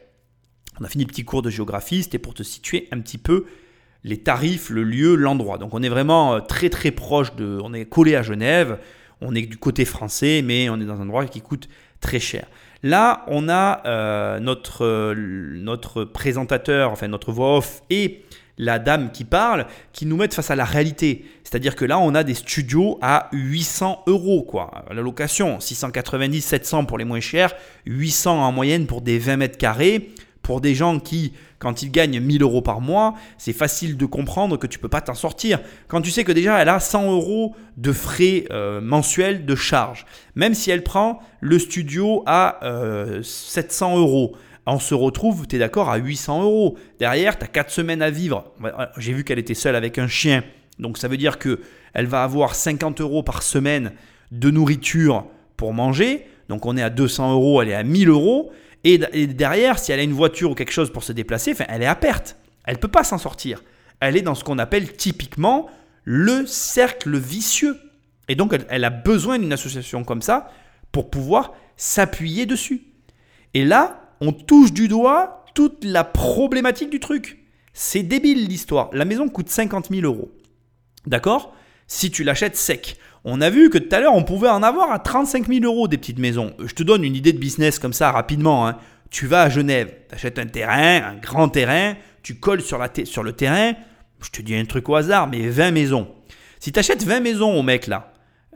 On 0.79 0.83
a 0.83 0.89
fini 0.89 1.03
le 1.03 1.09
petit 1.09 1.23
cours 1.23 1.43
de 1.43 1.49
géographie, 1.49 2.03
c'était 2.03 2.17
pour 2.17 2.33
te 2.33 2.41
situer 2.41 2.87
un 2.91 2.99
petit 2.99 3.19
peu 3.19 3.45
les 4.03 4.17
tarifs, 4.17 4.69
le 4.69 4.83
lieu, 4.83 5.15
l'endroit. 5.15 5.57
Donc 5.57 5.73
on 5.73 5.83
est 5.83 5.89
vraiment 5.89 6.35
euh, 6.35 6.39
très 6.39 6.69
très 6.69 6.91
proche 6.91 7.35
de... 7.35 7.59
On 7.63 7.73
est 7.73 7.85
collé 7.85 8.15
à 8.15 8.23
Genève, 8.23 8.79
on 9.21 9.35
est 9.35 9.43
du 9.43 9.57
côté 9.57 9.85
français, 9.85 10.41
mais 10.43 10.69
on 10.69 10.79
est 10.79 10.85
dans 10.85 10.99
un 10.99 11.03
endroit 11.03 11.25
qui 11.25 11.41
coûte 11.41 11.69
très 12.01 12.19
cher. 12.19 12.47
Là, 12.83 13.23
on 13.27 13.47
a 13.49 14.39
notre, 14.39 15.13
notre 15.15 16.03
présentateur, 16.03 16.91
enfin 16.91 17.07
notre 17.07 17.31
voix 17.31 17.57
off 17.57 17.81
et 17.89 18.23
la 18.57 18.79
dame 18.79 19.11
qui 19.11 19.23
parle, 19.23 19.65
qui 19.93 20.05
nous 20.05 20.17
mettent 20.17 20.33
face 20.33 20.51
à 20.51 20.55
la 20.55 20.65
réalité. 20.65 21.25
C'est-à-dire 21.43 21.75
que 21.75 21.85
là, 21.85 21.99
on 21.99 22.13
a 22.15 22.23
des 22.23 22.33
studios 22.33 22.99
à 23.01 23.29
800 23.31 24.03
euros, 24.07 24.43
quoi. 24.43 24.85
La 24.91 25.01
location, 25.01 25.59
690, 25.59 26.41
700 26.41 26.85
pour 26.85 26.97
les 26.97 27.05
moins 27.05 27.19
chers, 27.19 27.55
800 27.85 28.43
en 28.43 28.51
moyenne 28.51 28.85
pour 28.85 29.01
des 29.01 29.19
20 29.19 29.37
mètres 29.37 29.57
carrés. 29.57 30.11
Pour 30.43 30.61
des 30.61 30.75
gens 30.75 30.99
qui, 30.99 31.33
quand 31.57 31.81
ils 31.81 31.89
gagnent 31.89 32.19
1000 32.19 32.43
euros 32.43 32.61
par 32.61 32.81
mois, 32.81 33.15
c'est 33.37 33.53
facile 33.53 33.97
de 33.97 34.05
comprendre 34.05 34.57
que 34.57 34.67
tu 34.67 34.77
peux 34.77 34.89
pas 34.89 35.01
t'en 35.01 35.15
sortir. 35.15 35.59
Quand 35.87 36.01
tu 36.01 36.11
sais 36.11 36.23
que 36.23 36.31
déjà, 36.31 36.61
elle 36.61 36.69
a 36.69 36.79
100 36.79 37.11
euros 37.11 37.55
de 37.77 37.91
frais 37.91 38.45
euh, 38.51 38.81
mensuels 38.81 39.45
de 39.45 39.55
charge. 39.55 40.05
Même 40.35 40.53
si 40.53 40.69
elle 40.69 40.83
prend 40.83 41.19
le 41.39 41.57
studio 41.57 42.23
à 42.27 42.59
700 43.23 43.95
euh, 43.95 43.99
euros 43.99 44.35
on 44.65 44.79
se 44.79 44.93
retrouve, 44.93 45.47
tu 45.47 45.57
es 45.57 45.59
d'accord, 45.59 45.89
à 45.89 45.97
800 45.97 46.43
euros. 46.43 46.77
Derrière, 46.99 47.37
tu 47.37 47.43
as 47.43 47.47
4 47.47 47.69
semaines 47.69 48.01
à 48.01 48.09
vivre. 48.09 48.53
J'ai 48.97 49.13
vu 49.13 49.23
qu'elle 49.23 49.39
était 49.39 49.53
seule 49.53 49.75
avec 49.75 49.97
un 49.97 50.07
chien. 50.07 50.43
Donc 50.79 50.97
ça 50.97 51.07
veut 51.07 51.17
dire 51.17 51.37
que 51.37 51.59
elle 51.93 52.07
va 52.07 52.23
avoir 52.23 52.55
50 52.55 53.01
euros 53.01 53.23
par 53.23 53.43
semaine 53.43 53.91
de 54.31 54.49
nourriture 54.49 55.25
pour 55.57 55.73
manger. 55.73 56.25
Donc 56.49 56.65
on 56.65 56.77
est 56.77 56.81
à 56.81 56.89
200 56.89 57.33
euros, 57.33 57.61
elle 57.61 57.69
est 57.69 57.75
à 57.75 57.83
1000 57.83 58.09
euros. 58.09 58.51
Et, 58.83 59.27
derrière, 59.27 59.79
si 59.79 59.91
elle 59.91 59.99
a 59.99 60.03
une 60.03 60.13
voiture 60.13 60.51
ou 60.51 60.55
quelque 60.55 60.71
chose 60.71 60.91
pour 60.91 61.03
se 61.03 61.13
déplacer, 61.13 61.55
elle 61.69 61.81
est 61.81 61.87
à 61.87 61.95
perte. 61.95 62.35
Elle 62.65 62.75
ne 62.75 62.79
peut 62.79 62.89
pas 62.89 63.03
s'en 63.03 63.17
sortir. 63.17 63.63
Elle 63.99 64.17
est 64.17 64.21
dans 64.21 64.35
ce 64.35 64.43
qu'on 64.43 64.59
appelle 64.59 64.93
typiquement 64.93 65.69
le 66.03 66.45
cercle 66.45 67.17
vicieux. 67.17 67.77
Et 68.27 68.35
donc 68.35 68.53
elle 68.69 68.83
a 68.83 68.89
besoin 68.89 69.39
d'une 69.39 69.53
association 69.53 70.03
comme 70.03 70.21
ça 70.21 70.49
pour 70.91 71.09
pouvoir 71.09 71.53
s'appuyer 71.77 72.45
dessus. 72.45 72.83
Et 73.53 73.63
là, 73.63 74.11
on 74.19 74.31
touche 74.31 74.73
du 74.73 74.87
doigt 74.87 75.45
toute 75.55 75.83
la 75.83 76.03
problématique 76.03 76.89
du 76.89 76.99
truc. 76.99 77.39
C'est 77.73 78.03
débile 78.03 78.47
l'histoire. 78.47 78.89
La 78.93 79.05
maison 79.05 79.29
coûte 79.29 79.49
50 79.49 79.89
000 79.89 80.01
euros. 80.01 80.31
D'accord? 81.05 81.55
Si 81.87 82.11
tu 82.11 82.23
l'achètes 82.23 82.55
sec. 82.55 82.97
On 83.25 83.39
a 83.39 83.49
vu 83.49 83.69
que 83.69 83.77
tout 83.77 83.95
à 83.95 83.99
l'heure, 83.99 84.15
on 84.15 84.23
pouvait 84.23 84.49
en 84.49 84.63
avoir 84.63 84.91
à 84.91 84.99
35 84.99 85.47
000 85.47 85.63
euros 85.63 85.87
des 85.87 85.97
petites 85.97 86.19
maisons. 86.19 86.53
Je 86.59 86.73
te 86.73 86.83
donne 86.83 87.03
une 87.03 87.15
idée 87.15 87.31
de 87.31 87.37
business 87.37 87.79
comme 87.79 87.93
ça 87.93 88.11
rapidement. 88.11 88.67
Hein. 88.67 88.77
Tu 89.09 89.27
vas 89.27 89.43
à 89.43 89.49
Genève, 89.49 89.93
tu 90.09 90.15
achètes 90.15 90.39
un 90.39 90.47
terrain, 90.47 91.03
un 91.03 91.15
grand 91.15 91.47
terrain, 91.47 91.95
tu 92.21 92.35
colles 92.35 92.61
sur 92.61 92.79
le 92.79 93.31
terrain. 93.31 93.73
Je 94.21 94.29
te 94.29 94.41
dis 94.41 94.55
un 94.55 94.65
truc 94.65 94.89
au 94.89 94.95
hasard, 94.95 95.27
mais 95.27 95.47
20 95.47 95.71
maisons. 95.71 96.07
Si 96.59 96.71
tu 96.71 96.79
achètes 96.79 97.03
20 97.03 97.19
maisons 97.19 97.53
au 97.53 97.61
mec 97.61 97.87
là, 97.87 98.13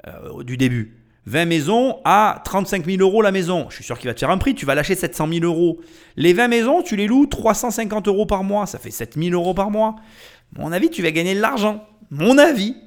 euh, 0.07 0.43
du 0.43 0.57
début, 0.57 0.97
20 1.27 1.45
maisons 1.45 1.97
à 2.05 2.41
35 2.45 2.85
000 2.85 3.01
euros 3.01 3.21
la 3.21 3.31
maison. 3.31 3.67
Je 3.69 3.75
suis 3.75 3.83
sûr 3.83 3.99
qu'il 3.99 4.07
va 4.07 4.13
te 4.13 4.19
faire 4.19 4.29
un 4.29 4.37
prix, 4.37 4.55
tu 4.55 4.65
vas 4.65 4.75
lâcher 4.75 4.95
700 4.95 5.27
000 5.27 5.45
euros. 5.45 5.79
Les 6.15 6.31
20 6.31 6.47
maisons, 6.47 6.81
tu 6.81 6.95
les 6.95 7.05
loues 7.05 7.25
350 7.25 8.07
euros 8.07 8.25
par 8.25 8.43
mois, 8.43 8.65
ça 8.65 8.79
fait 8.79 8.91
7 8.91 9.15
000 9.17 9.31
euros 9.31 9.53
par 9.53 9.69
mois. 9.69 9.97
Mon 10.57 10.71
avis, 10.71 10.89
tu 10.89 11.03
vas 11.03 11.11
gagner 11.11 11.35
de 11.35 11.41
l'argent. 11.41 11.85
Mon 12.09 12.37
avis. 12.37 12.77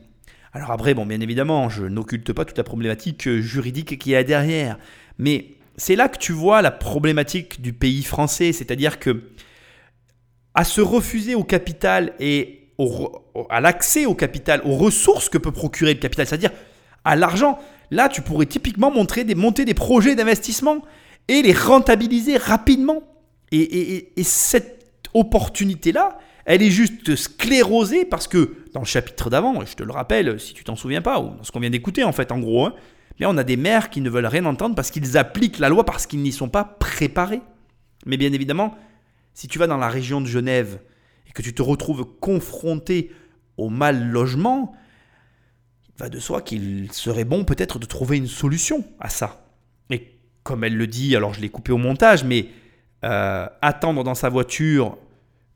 Alors 0.53 0.73
après, 0.73 0.95
bon, 0.95 1.07
bien 1.07 1.21
évidemment, 1.21 1.69
je 1.69 1.85
n'occulte 1.85 2.33
pas 2.33 2.45
toute 2.45 2.59
la 2.59 2.65
problématique 2.65 3.29
juridique 3.39 3.99
qui 3.99 4.15
est 4.15 4.25
derrière. 4.25 4.79
Mais 5.19 5.53
c'est 5.77 5.97
là 5.97 6.09
que 6.09 6.19
tu 6.19 6.33
vois 6.33 6.61
la 6.61 6.71
problématique 6.71 7.61
du 7.61 7.73
pays 7.73 8.03
français, 8.03 8.53
c'est-à-dire 8.53 8.99
que 8.99 9.23
à 10.55 10.65
se 10.65 10.81
refuser 10.81 11.37
au 11.37 11.45
capital 11.45 12.15
et 12.19 12.69
à 13.49 13.61
l'accès 13.61 14.07
au 14.07 14.15
capital, 14.15 14.61
aux 14.65 14.77
ressources 14.77 15.29
que 15.29 15.39
peut 15.39 15.53
procurer 15.53 15.95
le 15.95 16.01
capital, 16.01 16.27
c'est-à-dire 16.27 16.51
à 17.05 17.15
l'argent. 17.15 17.59
Là, 17.93 18.09
tu 18.09 18.21
pourrais 18.23 18.47
typiquement 18.47 18.91
montrer 18.91 19.25
des, 19.25 19.35
monter 19.35 19.65
des 19.65 19.75
projets 19.75 20.15
d'investissement 20.15 20.83
et 21.29 21.43
les 21.43 21.53
rentabiliser 21.53 22.37
rapidement. 22.37 23.03
Et 23.53 24.13
cette 24.23 25.09
opportunité-là, 25.13 26.19
elle 26.45 26.63
est 26.63 26.71
juste 26.71 27.17
sclérosée 27.17 28.05
parce 28.05 28.29
que 28.29 28.57
dans 28.73 28.81
le 28.81 28.87
chapitre 28.87 29.31
d'avant, 29.31 29.65
je 29.65 29.75
te 29.75 29.83
le 29.83 29.93
rappelle, 29.93 30.41
si 30.41 30.55
tu 30.55 30.65
t'en 30.65 30.77
souviens 30.77 31.03
pas, 31.03 31.21
ou 31.21 31.37
dans 31.37 31.45
ce 31.45 31.53
qu'on 31.53 31.61
vient 31.61 31.71
d'écouter 31.71 32.05
en 32.05 32.13
fait, 32.13 32.33
en 32.33 32.39
gros, 32.39 32.67
hein, 32.67 32.75
là 33.19 33.29
on 33.31 33.37
a 33.37 33.45
des 33.45 33.57
maires 33.57 33.91
qui 33.91 34.01
ne 34.01 34.11
veulent 34.11 34.27
rien 34.27 34.45
entendre 34.47 34.75
parce 34.75 34.91
qu'ils 34.91 35.19
appliquent 35.19 35.59
la 35.59 35.69
loi 35.69 35.85
parce 35.85 36.07
qu'ils 36.07 36.23
n'y 36.23 36.33
sont 36.33 36.49
pas 36.49 36.65
préparés. 36.65 37.43
Mais 38.07 38.17
bien 38.17 38.33
évidemment, 38.33 38.77
si 39.35 39.49
tu 39.49 39.59
vas 39.59 39.67
dans 39.67 39.77
la 39.77 39.89
région 39.89 40.21
de 40.21 40.27
Genève 40.27 40.81
et 41.29 41.33
que 41.33 41.43
tu 41.43 41.55
te 41.55 41.63
retrouves 41.63 42.07
confronté 42.21 43.13
au 43.57 43.69
mal 43.69 44.09
logement, 44.09 44.75
il 45.89 45.99
va 45.99 46.09
de 46.09 46.19
soi 46.19 46.41
qu'il 46.41 46.91
serait 46.93 47.25
bon 47.25 47.45
peut-être 47.45 47.79
de 47.79 47.87
trouver 47.87 48.17
une 48.17 48.27
solution 48.27 48.85
à 48.99 49.11
ça. 49.11 49.47
Et 49.91 50.19
comme 50.43 50.65
elle 50.65 50.77
le 50.77 50.87
dit, 50.87 51.15
alors 51.15 51.35
je 51.35 51.41
l'ai 51.41 51.51
coupé 51.51 51.73
au 51.73 51.77
montage, 51.77 52.25
mais 52.25 52.47
euh, 53.05 53.47
attendre 53.61 54.03
dans 54.03 54.15
sa 54.15 54.29
voiture 54.29 54.97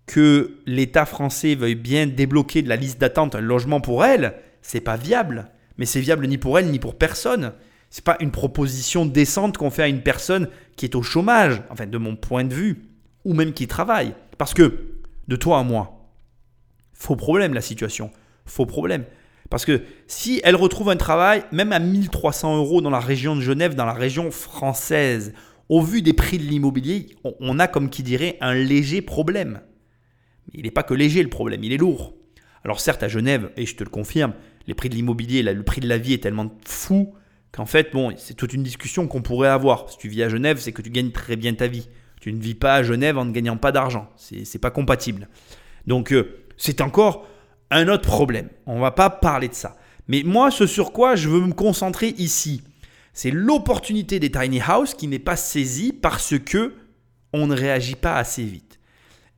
que 0.07 0.59
l'État 0.67 1.07
français 1.07 1.55
veuille 1.55 1.75
bien 1.75 2.07
débloquer 2.07 2.63
de 2.63 2.69
la 2.69 2.77
liste 2.77 3.01
d'attente 3.01 3.35
un 3.35 3.41
logement 3.41 3.81
pour 3.81 4.05
elle, 4.05 4.35
c'est 4.63 4.81
pas 4.81 4.97
viable. 4.97 5.51
Mais 5.79 5.87
c'est 5.87 6.01
viable 6.01 6.27
ni 6.27 6.39
pour 6.39 6.59
elle 6.59 6.71
ni 6.71 6.79
pour 6.79 6.97
personne. 6.97 7.53
C'est 7.91 8.05
pas 8.05 8.17
une 8.21 8.31
proposition 8.31 9.07
décente 9.07 9.57
qu'on 9.57 9.71
fait 9.71 9.83
à 9.83 9.89
une 9.89 10.03
personne 10.03 10.49
qui 10.77 10.85
est 10.85 10.95
au 10.95 11.03
chômage, 11.03 11.63
enfin 11.71 11.87
de 11.87 11.99
mon 11.99 12.17
point 12.17 12.45
de 12.45 12.55
vue, 12.55 12.83
ou 13.25 13.35
même 13.35 13.53
qui 13.53 13.67
travaille. 13.67 14.15
Parce 14.37 14.55
que 14.55 14.79
de 15.29 15.37
toi 15.37 15.59
à 15.59 15.63
moi, 15.63 16.09
faux 16.93 17.17
problème 17.17 17.55
la 17.55 17.61
situation, 17.61 18.11
faux 18.47 18.67
problème. 18.67 19.05
Parce 19.51 19.65
que 19.65 19.83
si 20.07 20.41
elle 20.45 20.57
retrouve 20.57 20.91
un 20.91 20.97
travail, 20.97 21.45
même 21.53 21.73
à 21.73 21.79
1300 21.79 22.57
euros 22.57 22.81
dans 22.81 22.91
la 22.91 23.01
région 23.01 23.37
de 23.37 23.41
Genève, 23.41 23.75
dans 23.75 23.85
la 23.85 23.93
région 23.93 24.31
française, 24.31 25.33
au 25.69 25.81
vu 25.83 26.03
des 26.03 26.13
prix 26.13 26.39
de 26.39 26.43
l'immobilier, 26.45 27.07
on- 27.25 27.35
on 27.41 27.59
a 27.59 27.69
comme 27.69 27.91
qui 27.91 28.03
dirait 28.03 28.37
un 28.41 28.55
léger 28.55 29.03
problème. 29.03 29.61
Il 30.55 30.63
n'est 30.63 30.71
pas 30.71 30.83
que 30.83 30.95
léger 30.95 31.23
le 31.23 31.29
problème, 31.29 31.65
il 31.65 31.73
est 31.73 31.79
lourd. 31.79 32.15
Alors 32.65 32.81
certes, 32.81 33.03
à 33.03 33.09
Genève, 33.09 33.51
et 33.57 33.67
je 33.67 33.77
te 33.77 33.85
le 33.85 33.91
confirme, 33.91 34.33
les 34.67 34.75
prix 34.75 34.89
de 34.89 34.95
l'immobilier, 34.95 35.43
le 35.43 35.63
prix 35.63 35.81
de 35.81 35.89
la 35.89 35.99
vie 35.99 36.15
est 36.15 36.23
tellement 36.23 36.51
fou 36.65 37.15
qu'en 37.53 37.67
fait, 37.67 37.93
bon, 37.93 38.13
c'est 38.17 38.35
toute 38.35 38.53
une 38.53 38.63
discussion 38.63 39.07
qu'on 39.07 39.23
pourrait 39.23 39.49
avoir. 39.49 39.91
Si 39.91 39.99
tu 39.99 40.09
vis 40.09 40.23
à 40.23 40.29
Genève, 40.29 40.59
c'est 40.59 40.73
que 40.73 40.83
tu 40.83 40.91
gagnes 40.91 41.13
très 41.13 41.37
bien 41.37 41.55
ta 41.55 41.67
vie. 41.67 41.89
Tu 42.21 42.33
ne 42.33 42.41
vis 42.41 42.55
pas 42.55 42.75
à 42.77 42.83
Genève 42.83 43.19
en 43.19 43.27
ne 43.27 43.33
gagnant 43.33 43.59
pas 43.59 43.71
d'argent. 43.71 44.09
C'est 44.17 44.59
pas 44.59 44.71
compatible. 44.71 45.29
Donc 45.87 46.13
euh, 46.13 46.47
c'est 46.57 46.81
encore 46.81 47.27
un 47.71 47.89
autre 47.89 48.09
problème. 48.09 48.49
On 48.67 48.81
va 48.81 48.93
pas 48.93 49.11
parler 49.11 49.49
de 49.49 49.55
ça. 49.55 49.77
Mais 50.09 50.23
moi, 50.25 50.51
ce 50.51 50.67
sur 50.67 50.93
quoi 50.93 51.17
je 51.17 51.29
veux 51.29 51.41
me 51.41 51.53
concentrer 51.53 52.15
ici, 52.19 52.63
c'est 53.13 53.31
l'opportunité 53.31 54.19
des 54.19 54.31
tiny 54.31 54.61
house 54.61 54.95
qui 54.95 55.07
n'est 55.07 55.19
pas 55.19 55.37
saisie 55.37 55.93
parce 55.93 56.39
que 56.39 56.75
on 57.33 57.47
ne 57.47 57.55
réagit 57.55 57.97
pas 57.97 58.17
assez 58.17 58.45
vite. 58.45 58.79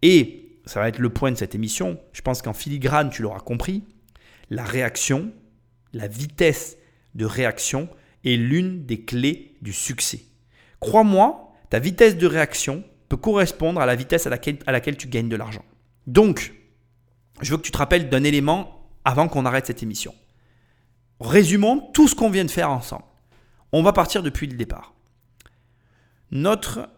Et 0.03 0.46
ça 0.67 0.81
va 0.81 0.89
être 0.89 0.99
le 0.99 1.11
point 1.11 1.31
de 1.31 1.37
cette 1.37 1.55
émission. 1.55 1.99
Je 2.13 2.23
pense 2.23 2.43
qu'en 2.43 2.53
filigrane, 2.53 3.11
tu 3.11 3.23
l'auras 3.23 3.41
compris, 3.41 3.85
la 4.51 4.65
réaction, 4.65 5.33
la 5.93 6.09
vitesse 6.09 6.77
de 7.15 7.25
réaction 7.25 7.89
est 8.25 8.37
l'une 8.37 8.85
des 8.85 9.05
clés 9.05 9.57
du 9.63 9.73
succès. 9.73 10.23
Crois-moi, 10.81 11.53
ta 11.71 11.79
vitesse 11.79 12.17
de 12.17 12.27
réaction 12.27 12.85
peut 13.09 13.17
correspondre 13.17 13.81
à 13.81 13.87
la 13.87 13.95
vitesse 13.95 14.27
à 14.27 14.31
laquelle, 14.31 14.97
tu 14.97 15.09
gagnes 15.09 15.29
de 15.29 15.37
l'argent. 15.37 15.65
Donc, 16.07 16.53
je 17.41 17.51
veux 17.51 17.57
que 17.57 17.63
tu 17.63 17.73
te 17.73 17.79
rappelles 17.79 18.09
d'un 18.09 18.25
élément 18.25 18.91
avant 19.05 19.29
qu'on 19.29 19.47
arrête 19.47 19.67
cette 19.67 19.83
émission. 19.83 20.15
Résumons 21.21 21.81
tout 21.93 22.09
ce 22.09 22.15
qu'on 22.15 22.31
vient 22.31 22.45
de 22.45 22.51
faire 22.51 22.71
ensemble. 22.71 23.05
On 23.73 23.83
va 23.83 23.93
partir 23.93 24.23
depuis 24.23 24.47
le 24.47 24.57
départ. 24.57 24.95
Notre 26.31 26.89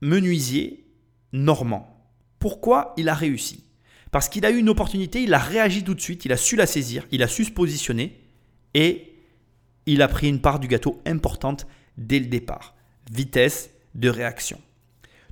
menuisier 0.00 0.86
normand, 1.32 1.95
pourquoi 2.38 2.94
il 2.96 3.08
a 3.08 3.14
réussi 3.14 3.64
Parce 4.10 4.28
qu'il 4.28 4.44
a 4.44 4.50
eu 4.50 4.58
une 4.58 4.68
opportunité, 4.68 5.22
il 5.22 5.34
a 5.34 5.38
réagi 5.38 5.82
tout 5.82 5.94
de 5.94 6.00
suite, 6.00 6.24
il 6.24 6.32
a 6.32 6.36
su 6.36 6.56
la 6.56 6.66
saisir, 6.66 7.06
il 7.10 7.22
a 7.22 7.28
su 7.28 7.44
se 7.44 7.50
positionner 7.50 8.20
et 8.74 9.14
il 9.86 10.02
a 10.02 10.08
pris 10.08 10.28
une 10.28 10.40
part 10.40 10.58
du 10.58 10.68
gâteau 10.68 11.00
importante 11.06 11.66
dès 11.96 12.18
le 12.18 12.26
départ. 12.26 12.74
Vitesse 13.10 13.70
de 13.94 14.08
réaction. 14.08 14.60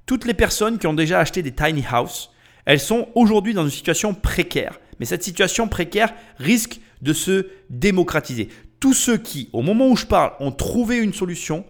Toutes 0.07 0.27
les 0.27 0.35
personnes 0.35 0.79
qui 0.79 0.87
ont 0.87 0.95
déjà 0.95 1.19
acheté 1.21 1.43
des 1.43 1.53
tiny 1.53 1.85
house, 1.91 2.31
elles 2.65 2.81
sont 2.81 3.09
aujourd'hui 3.15 3.55
dans 3.55 3.65
une 3.65 3.71
situation 3.71 4.15
précaire. 4.15 4.79
Mais 4.99 5.07
cette 5.07 5.23
situation 5.23 5.69
précaire 5.69 6.15
risque 6.39 6.81
de 7.03 7.13
se 7.13 7.49
démocratiser. 7.69 8.49
Tous 8.81 8.95
ceux 8.95 9.19
qui, 9.19 9.49
au 9.53 9.63
moment 9.63 9.89
où 9.89 9.97
je 9.97 10.07
parle, 10.07 10.33
ont 10.41 10.53
trouvé 10.53 10.99
une 10.99 11.13
solution, 11.13 11.65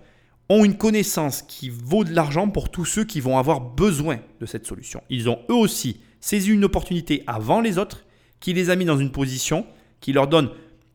ont 0.48 0.64
une 0.64 0.76
connaissance 0.76 1.42
qui 1.42 1.70
vaut 1.70 2.04
de 2.04 2.12
l'argent 2.12 2.48
pour 2.48 2.70
tous 2.70 2.84
ceux 2.84 3.04
qui 3.04 3.20
vont 3.20 3.38
avoir 3.38 3.60
besoin 3.60 4.20
de 4.40 4.46
cette 4.46 4.66
solution. 4.66 5.02
Ils 5.08 5.28
ont 5.28 5.38
eux 5.50 5.54
aussi 5.54 6.00
saisi 6.20 6.50
une 6.50 6.64
opportunité 6.64 7.22
avant 7.26 7.60
les 7.60 7.78
autres, 7.78 8.04
qui 8.40 8.52
les 8.52 8.70
a 8.70 8.76
mis 8.76 8.84
dans 8.84 8.98
une 8.98 9.12
position 9.12 9.66
qui 10.00 10.12
leur 10.12 10.26
donne 10.26 10.50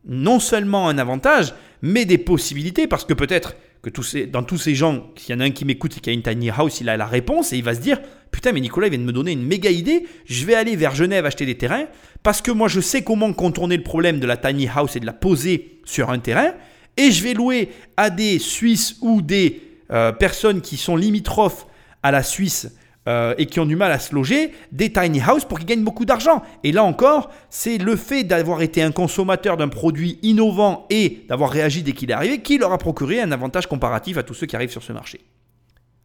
non 0.05 0.39
seulement 0.39 0.87
un 0.87 0.97
avantage, 0.97 1.53
mais 1.81 2.05
des 2.05 2.17
possibilités, 2.17 2.87
parce 2.87 3.05
que 3.05 3.13
peut-être 3.13 3.55
que 3.81 4.25
dans 4.25 4.43
tous 4.43 4.57
ces 4.57 4.75
gens, 4.75 5.07
s'il 5.15 5.33
y 5.33 5.37
en 5.37 5.39
a 5.39 5.45
un 5.45 5.51
qui 5.51 5.65
m'écoute 5.65 5.97
et 5.97 5.99
qui 5.99 6.09
a 6.09 6.13
une 6.13 6.21
tiny 6.21 6.49
house, 6.49 6.81
il 6.81 6.89
a 6.89 6.97
la 6.97 7.05
réponse 7.05 7.53
et 7.53 7.57
il 7.57 7.63
va 7.63 7.73
se 7.73 7.79
dire 7.79 7.99
Putain, 8.31 8.51
mais 8.51 8.59
Nicolas 8.59 8.87
il 8.87 8.91
vient 8.91 8.99
de 8.99 9.05
me 9.05 9.13
donner 9.13 9.31
une 9.31 9.45
méga 9.45 9.71
idée, 9.71 10.05
je 10.25 10.45
vais 10.45 10.53
aller 10.53 10.75
vers 10.75 10.93
Genève 10.93 11.25
acheter 11.25 11.45
des 11.45 11.57
terrains, 11.57 11.85
parce 12.21 12.41
que 12.41 12.51
moi 12.51 12.67
je 12.67 12.79
sais 12.79 13.03
comment 13.03 13.31
contourner 13.33 13.77
le 13.77 13.83
problème 13.83 14.19
de 14.19 14.27
la 14.27 14.37
tiny 14.37 14.67
house 14.67 14.95
et 14.95 14.99
de 14.99 15.05
la 15.05 15.13
poser 15.13 15.79
sur 15.85 16.09
un 16.11 16.19
terrain, 16.19 16.53
et 16.97 17.11
je 17.11 17.23
vais 17.23 17.33
louer 17.33 17.69
à 17.97 18.09
des 18.09 18.39
Suisses 18.39 18.97
ou 19.01 19.21
des 19.21 19.61
euh, 19.91 20.11
personnes 20.11 20.61
qui 20.61 20.77
sont 20.77 20.95
limitrophes 20.95 21.65
à 22.03 22.11
la 22.11 22.23
Suisse 22.23 22.75
euh, 23.07 23.33
et 23.37 23.45
qui 23.45 23.59
ont 23.59 23.65
du 23.65 23.75
mal 23.75 23.91
à 23.91 23.97
se 23.97 24.13
loger, 24.13 24.53
des 24.71 24.91
tiny 24.91 25.19
house 25.21 25.45
pour 25.45 25.57
qu'ils 25.57 25.67
gagnent 25.67 25.83
beaucoup 25.83 26.05
d'argent. 26.05 26.43
Et 26.63 26.71
là 26.71 26.83
encore, 26.83 27.31
c'est 27.49 27.77
le 27.77 27.95
fait 27.95 28.23
d'avoir 28.23 28.61
été 28.61 28.83
un 28.83 28.91
consommateur 28.91 29.57
d'un 29.57 29.69
produit 29.69 30.19
innovant 30.21 30.85
et 30.89 31.25
d'avoir 31.27 31.49
réagi 31.49 31.81
dès 31.81 31.93
qu'il 31.93 32.11
est 32.11 32.13
arrivé 32.13 32.41
qui 32.41 32.57
leur 32.57 32.71
a 32.71 32.77
procuré 32.77 33.21
un 33.21 33.31
avantage 33.31 33.67
comparatif 33.67 34.17
à 34.17 34.23
tous 34.23 34.33
ceux 34.33 34.45
qui 34.45 34.55
arrivent 34.55 34.69
sur 34.69 34.83
ce 34.83 34.93
marché. 34.93 35.21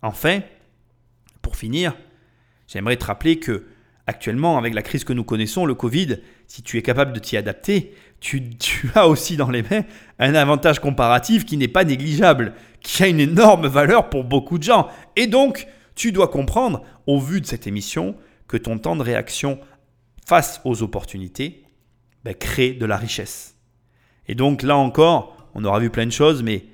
Enfin, 0.01 0.41
pour 1.43 1.57
finir, 1.57 1.95
j'aimerais 2.69 2.97
te 2.97 3.05
rappeler 3.05 3.39
que 3.39 3.65
actuellement, 4.07 4.57
avec 4.59 4.73
la 4.75 4.83
crise 4.83 5.05
que 5.05 5.13
nous 5.13 5.25
connaissons, 5.25 5.67
le 5.67 5.75
Covid, 5.75 6.19
si 6.47 6.63
tu 6.63 6.79
es 6.79 6.83
capable 6.83 7.13
de 7.13 7.19
t'y 7.19 7.37
adapter, 7.37 7.95
tu, 8.21 8.51
as 8.95 9.09
aussi 9.09 9.37
dans 9.37 9.51
les 9.51 9.63
mains 9.63 9.83
un 10.19 10.35
avantage 10.35 10.79
comparatif 10.79 11.45
qui 11.45 11.57
n'est 11.57 11.69
pas 11.69 11.85
négligeable, 11.85 12.55
qui 12.81 13.03
a 13.03 13.09
une 13.09 13.21
énorme 13.21 13.67
valeur 13.67 14.09
pour 14.11 14.25
beaucoup 14.25 14.59
de 14.59 14.63
gens. 14.63 14.89
Et 15.17 15.27
donc, 15.27 15.67
tu 15.95 16.13
dois 16.13 16.29
comprendre, 16.29 16.83
au 17.07 17.21
vu 17.21 17.41
de 17.41 17.47
cette 17.47 17.67
émission, 17.67 18.17
que 18.49 18.57
ton 18.57 18.79
temps 18.79 18.97
de 18.97 19.03
réaction 19.03 19.59
face 20.27 20.61
aux 20.65 20.83
opportunités 20.83 21.65
ben, 22.25 22.35
crée 22.35 22.73
de 22.73 22.87
la 22.87 22.97
richesse. 22.97 23.57
Et 24.27 24.35
donc 24.35 24.63
là 24.63 24.77
encore, 24.77 25.37
on 25.55 25.65
aura 25.65 25.79
vu 25.79 25.91
plein 25.91 26.07
de 26.07 26.13
choses, 26.13 26.43
mais 26.43 26.65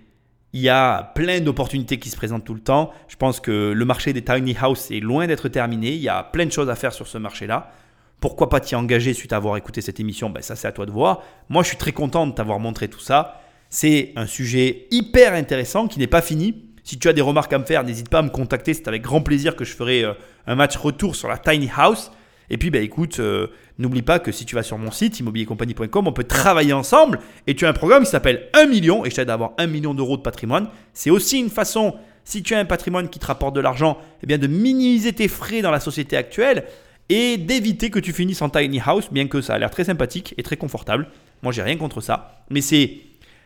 il 0.52 0.60
y 0.60 0.68
a 0.68 1.12
plein 1.14 1.40
d'opportunités 1.40 1.98
qui 1.98 2.10
se 2.10 2.16
présentent 2.16 2.44
tout 2.44 2.54
le 2.54 2.60
temps. 2.60 2.92
Je 3.08 3.16
pense 3.16 3.40
que 3.40 3.72
le 3.72 3.84
marché 3.84 4.12
des 4.12 4.22
tiny 4.22 4.56
house 4.60 4.90
est 4.90 5.00
loin 5.00 5.26
d'être 5.26 5.48
terminé. 5.48 5.92
Il 5.92 6.00
y 6.00 6.08
a 6.08 6.24
plein 6.24 6.46
de 6.46 6.52
choses 6.52 6.68
à 6.68 6.74
faire 6.74 6.92
sur 6.92 7.06
ce 7.06 7.18
marché-là. 7.18 7.72
Pourquoi 8.20 8.50
pas 8.50 8.60
t'y 8.60 8.74
engager 8.74 9.14
suite 9.14 9.32
à 9.32 9.36
avoir 9.36 9.56
écouté 9.56 9.80
cette 9.80 9.98
émission? 9.98 10.28
Ben 10.28 10.42
Ça, 10.42 10.54
c'est 10.54 10.68
à 10.68 10.72
toi 10.72 10.84
de 10.84 10.90
voir. 10.90 11.22
Moi, 11.48 11.62
je 11.62 11.68
suis 11.68 11.78
très 11.78 11.92
content 11.92 12.26
de 12.26 12.32
t'avoir 12.32 12.58
montré 12.60 12.88
tout 12.88 13.00
ça. 13.00 13.40
C'est 13.70 14.12
un 14.16 14.26
sujet 14.26 14.86
hyper 14.90 15.32
intéressant 15.32 15.88
qui 15.88 15.98
n'est 15.98 16.06
pas 16.06 16.20
fini. 16.20 16.66
Si 16.84 16.98
tu 16.98 17.08
as 17.08 17.12
des 17.14 17.22
remarques 17.22 17.52
à 17.52 17.58
me 17.58 17.64
faire, 17.64 17.82
n'hésite 17.82 18.10
pas 18.10 18.18
à 18.18 18.22
me 18.22 18.28
contacter. 18.28 18.74
C'est 18.74 18.88
avec 18.88 19.02
grand 19.02 19.22
plaisir 19.22 19.56
que 19.56 19.64
je 19.64 19.74
ferai 19.74 20.04
euh, 20.04 20.12
un 20.46 20.54
match 20.54 20.76
retour 20.76 21.16
sur 21.16 21.28
la 21.28 21.38
tiny 21.38 21.70
house. 21.74 22.10
Et 22.50 22.58
puis, 22.58 22.70
bah, 22.70 22.80
écoute, 22.80 23.20
euh, 23.20 23.46
n'oublie 23.78 24.02
pas 24.02 24.18
que 24.18 24.32
si 24.32 24.44
tu 24.44 24.54
vas 24.54 24.62
sur 24.62 24.76
mon 24.76 24.90
site 24.90 25.18
immobiliercompagnie.com, 25.20 26.06
on 26.06 26.12
peut 26.12 26.24
travailler 26.24 26.74
ensemble. 26.74 27.20
Et 27.46 27.54
tu 27.54 27.64
as 27.64 27.70
un 27.70 27.72
programme 27.72 28.02
qui 28.04 28.10
s'appelle 28.10 28.48
1 28.52 28.66
million 28.66 29.04
et 29.06 29.10
je 29.10 29.16
t'aide 29.16 29.30
à 29.30 29.34
avoir 29.34 29.52
1 29.56 29.66
million 29.66 29.94
d'euros 29.94 30.18
de 30.18 30.22
patrimoine. 30.22 30.68
C'est 30.92 31.10
aussi 31.10 31.38
une 31.38 31.48
façon, 31.48 31.94
si 32.24 32.42
tu 32.42 32.54
as 32.54 32.58
un 32.58 32.66
patrimoine 32.66 33.08
qui 33.08 33.18
te 33.18 33.26
rapporte 33.26 33.54
de 33.54 33.60
l'argent, 33.60 33.96
eh 34.22 34.26
bien 34.26 34.36
de 34.36 34.46
minimiser 34.46 35.12
tes 35.12 35.28
frais 35.28 35.62
dans 35.62 35.70
la 35.70 35.80
société 35.80 36.16
actuelle 36.16 36.64
et 37.10 37.36
d'éviter 37.36 37.90
que 37.90 37.98
tu 37.98 38.12
finisses 38.12 38.40
en 38.40 38.48
tiny 38.48 38.80
house, 38.80 39.10
bien 39.10 39.26
que 39.26 39.42
ça 39.42 39.54
a 39.54 39.58
l'air 39.58 39.70
très 39.70 39.84
sympathique 39.84 40.32
et 40.38 40.42
très 40.42 40.56
confortable. 40.56 41.08
Moi, 41.42 41.52
j'ai 41.52 41.62
rien 41.62 41.76
contre 41.76 42.00
ça. 42.00 42.44
Mais 42.50 42.60
c'est 42.60 42.98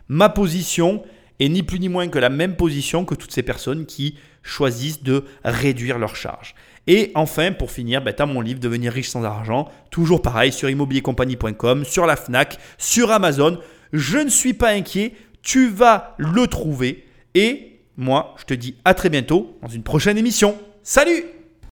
ma 0.07 0.29
position 0.29 1.03
et 1.41 1.49
ni 1.49 1.63
plus 1.63 1.81
ni 1.81 1.89
moins 1.89 2.09
que 2.09 2.19
la 2.19 2.29
même 2.29 2.57
position 2.57 3.07
que 3.07 3.15
toutes 3.15 3.33
ces 3.33 3.43
personnes 3.43 3.87
qui 3.87 4.19
choisissent 4.43 5.03
de 5.03 5.25
réduire 5.45 5.99
leurs 5.99 6.15
charges. 6.15 6.55
Et 6.87 7.11
enfin, 7.15 7.53
pour 7.53 7.71
finir, 7.71 8.03
ben, 8.03 8.13
tu 8.15 8.23
as 8.23 8.27
mon 8.27 8.43
livre 8.43 8.61
Devenir 8.61 8.93
riche 8.93 9.09
sans 9.09 9.25
argent, 9.25 9.71
toujours 9.91 10.21
pareil 10.21 10.53
sur 10.53 10.69
immobiliercompagnie.com, 10.69 11.85
sur 11.85 12.05
la 12.05 12.17
FNAC, 12.17 12.59
sur 12.77 13.11
Amazon. 13.11 13.59
Je 13.95 14.19
ne 14.19 14.29
suis 14.29 14.53
pas 14.53 14.71
inquiet, 14.73 15.15
tu 15.43 15.71
vas 15.71 16.15
le 16.19 16.47
trouver. 16.47 17.07
Et 17.35 17.81
moi, 17.97 18.35
je 18.39 18.45
te 18.45 18.55
dis 18.55 18.77
à 18.85 18.93
très 18.93 19.09
bientôt 19.09 19.57
dans 19.63 19.69
une 19.69 19.83
prochaine 19.83 20.19
émission. 20.19 20.59
Salut 20.83 21.25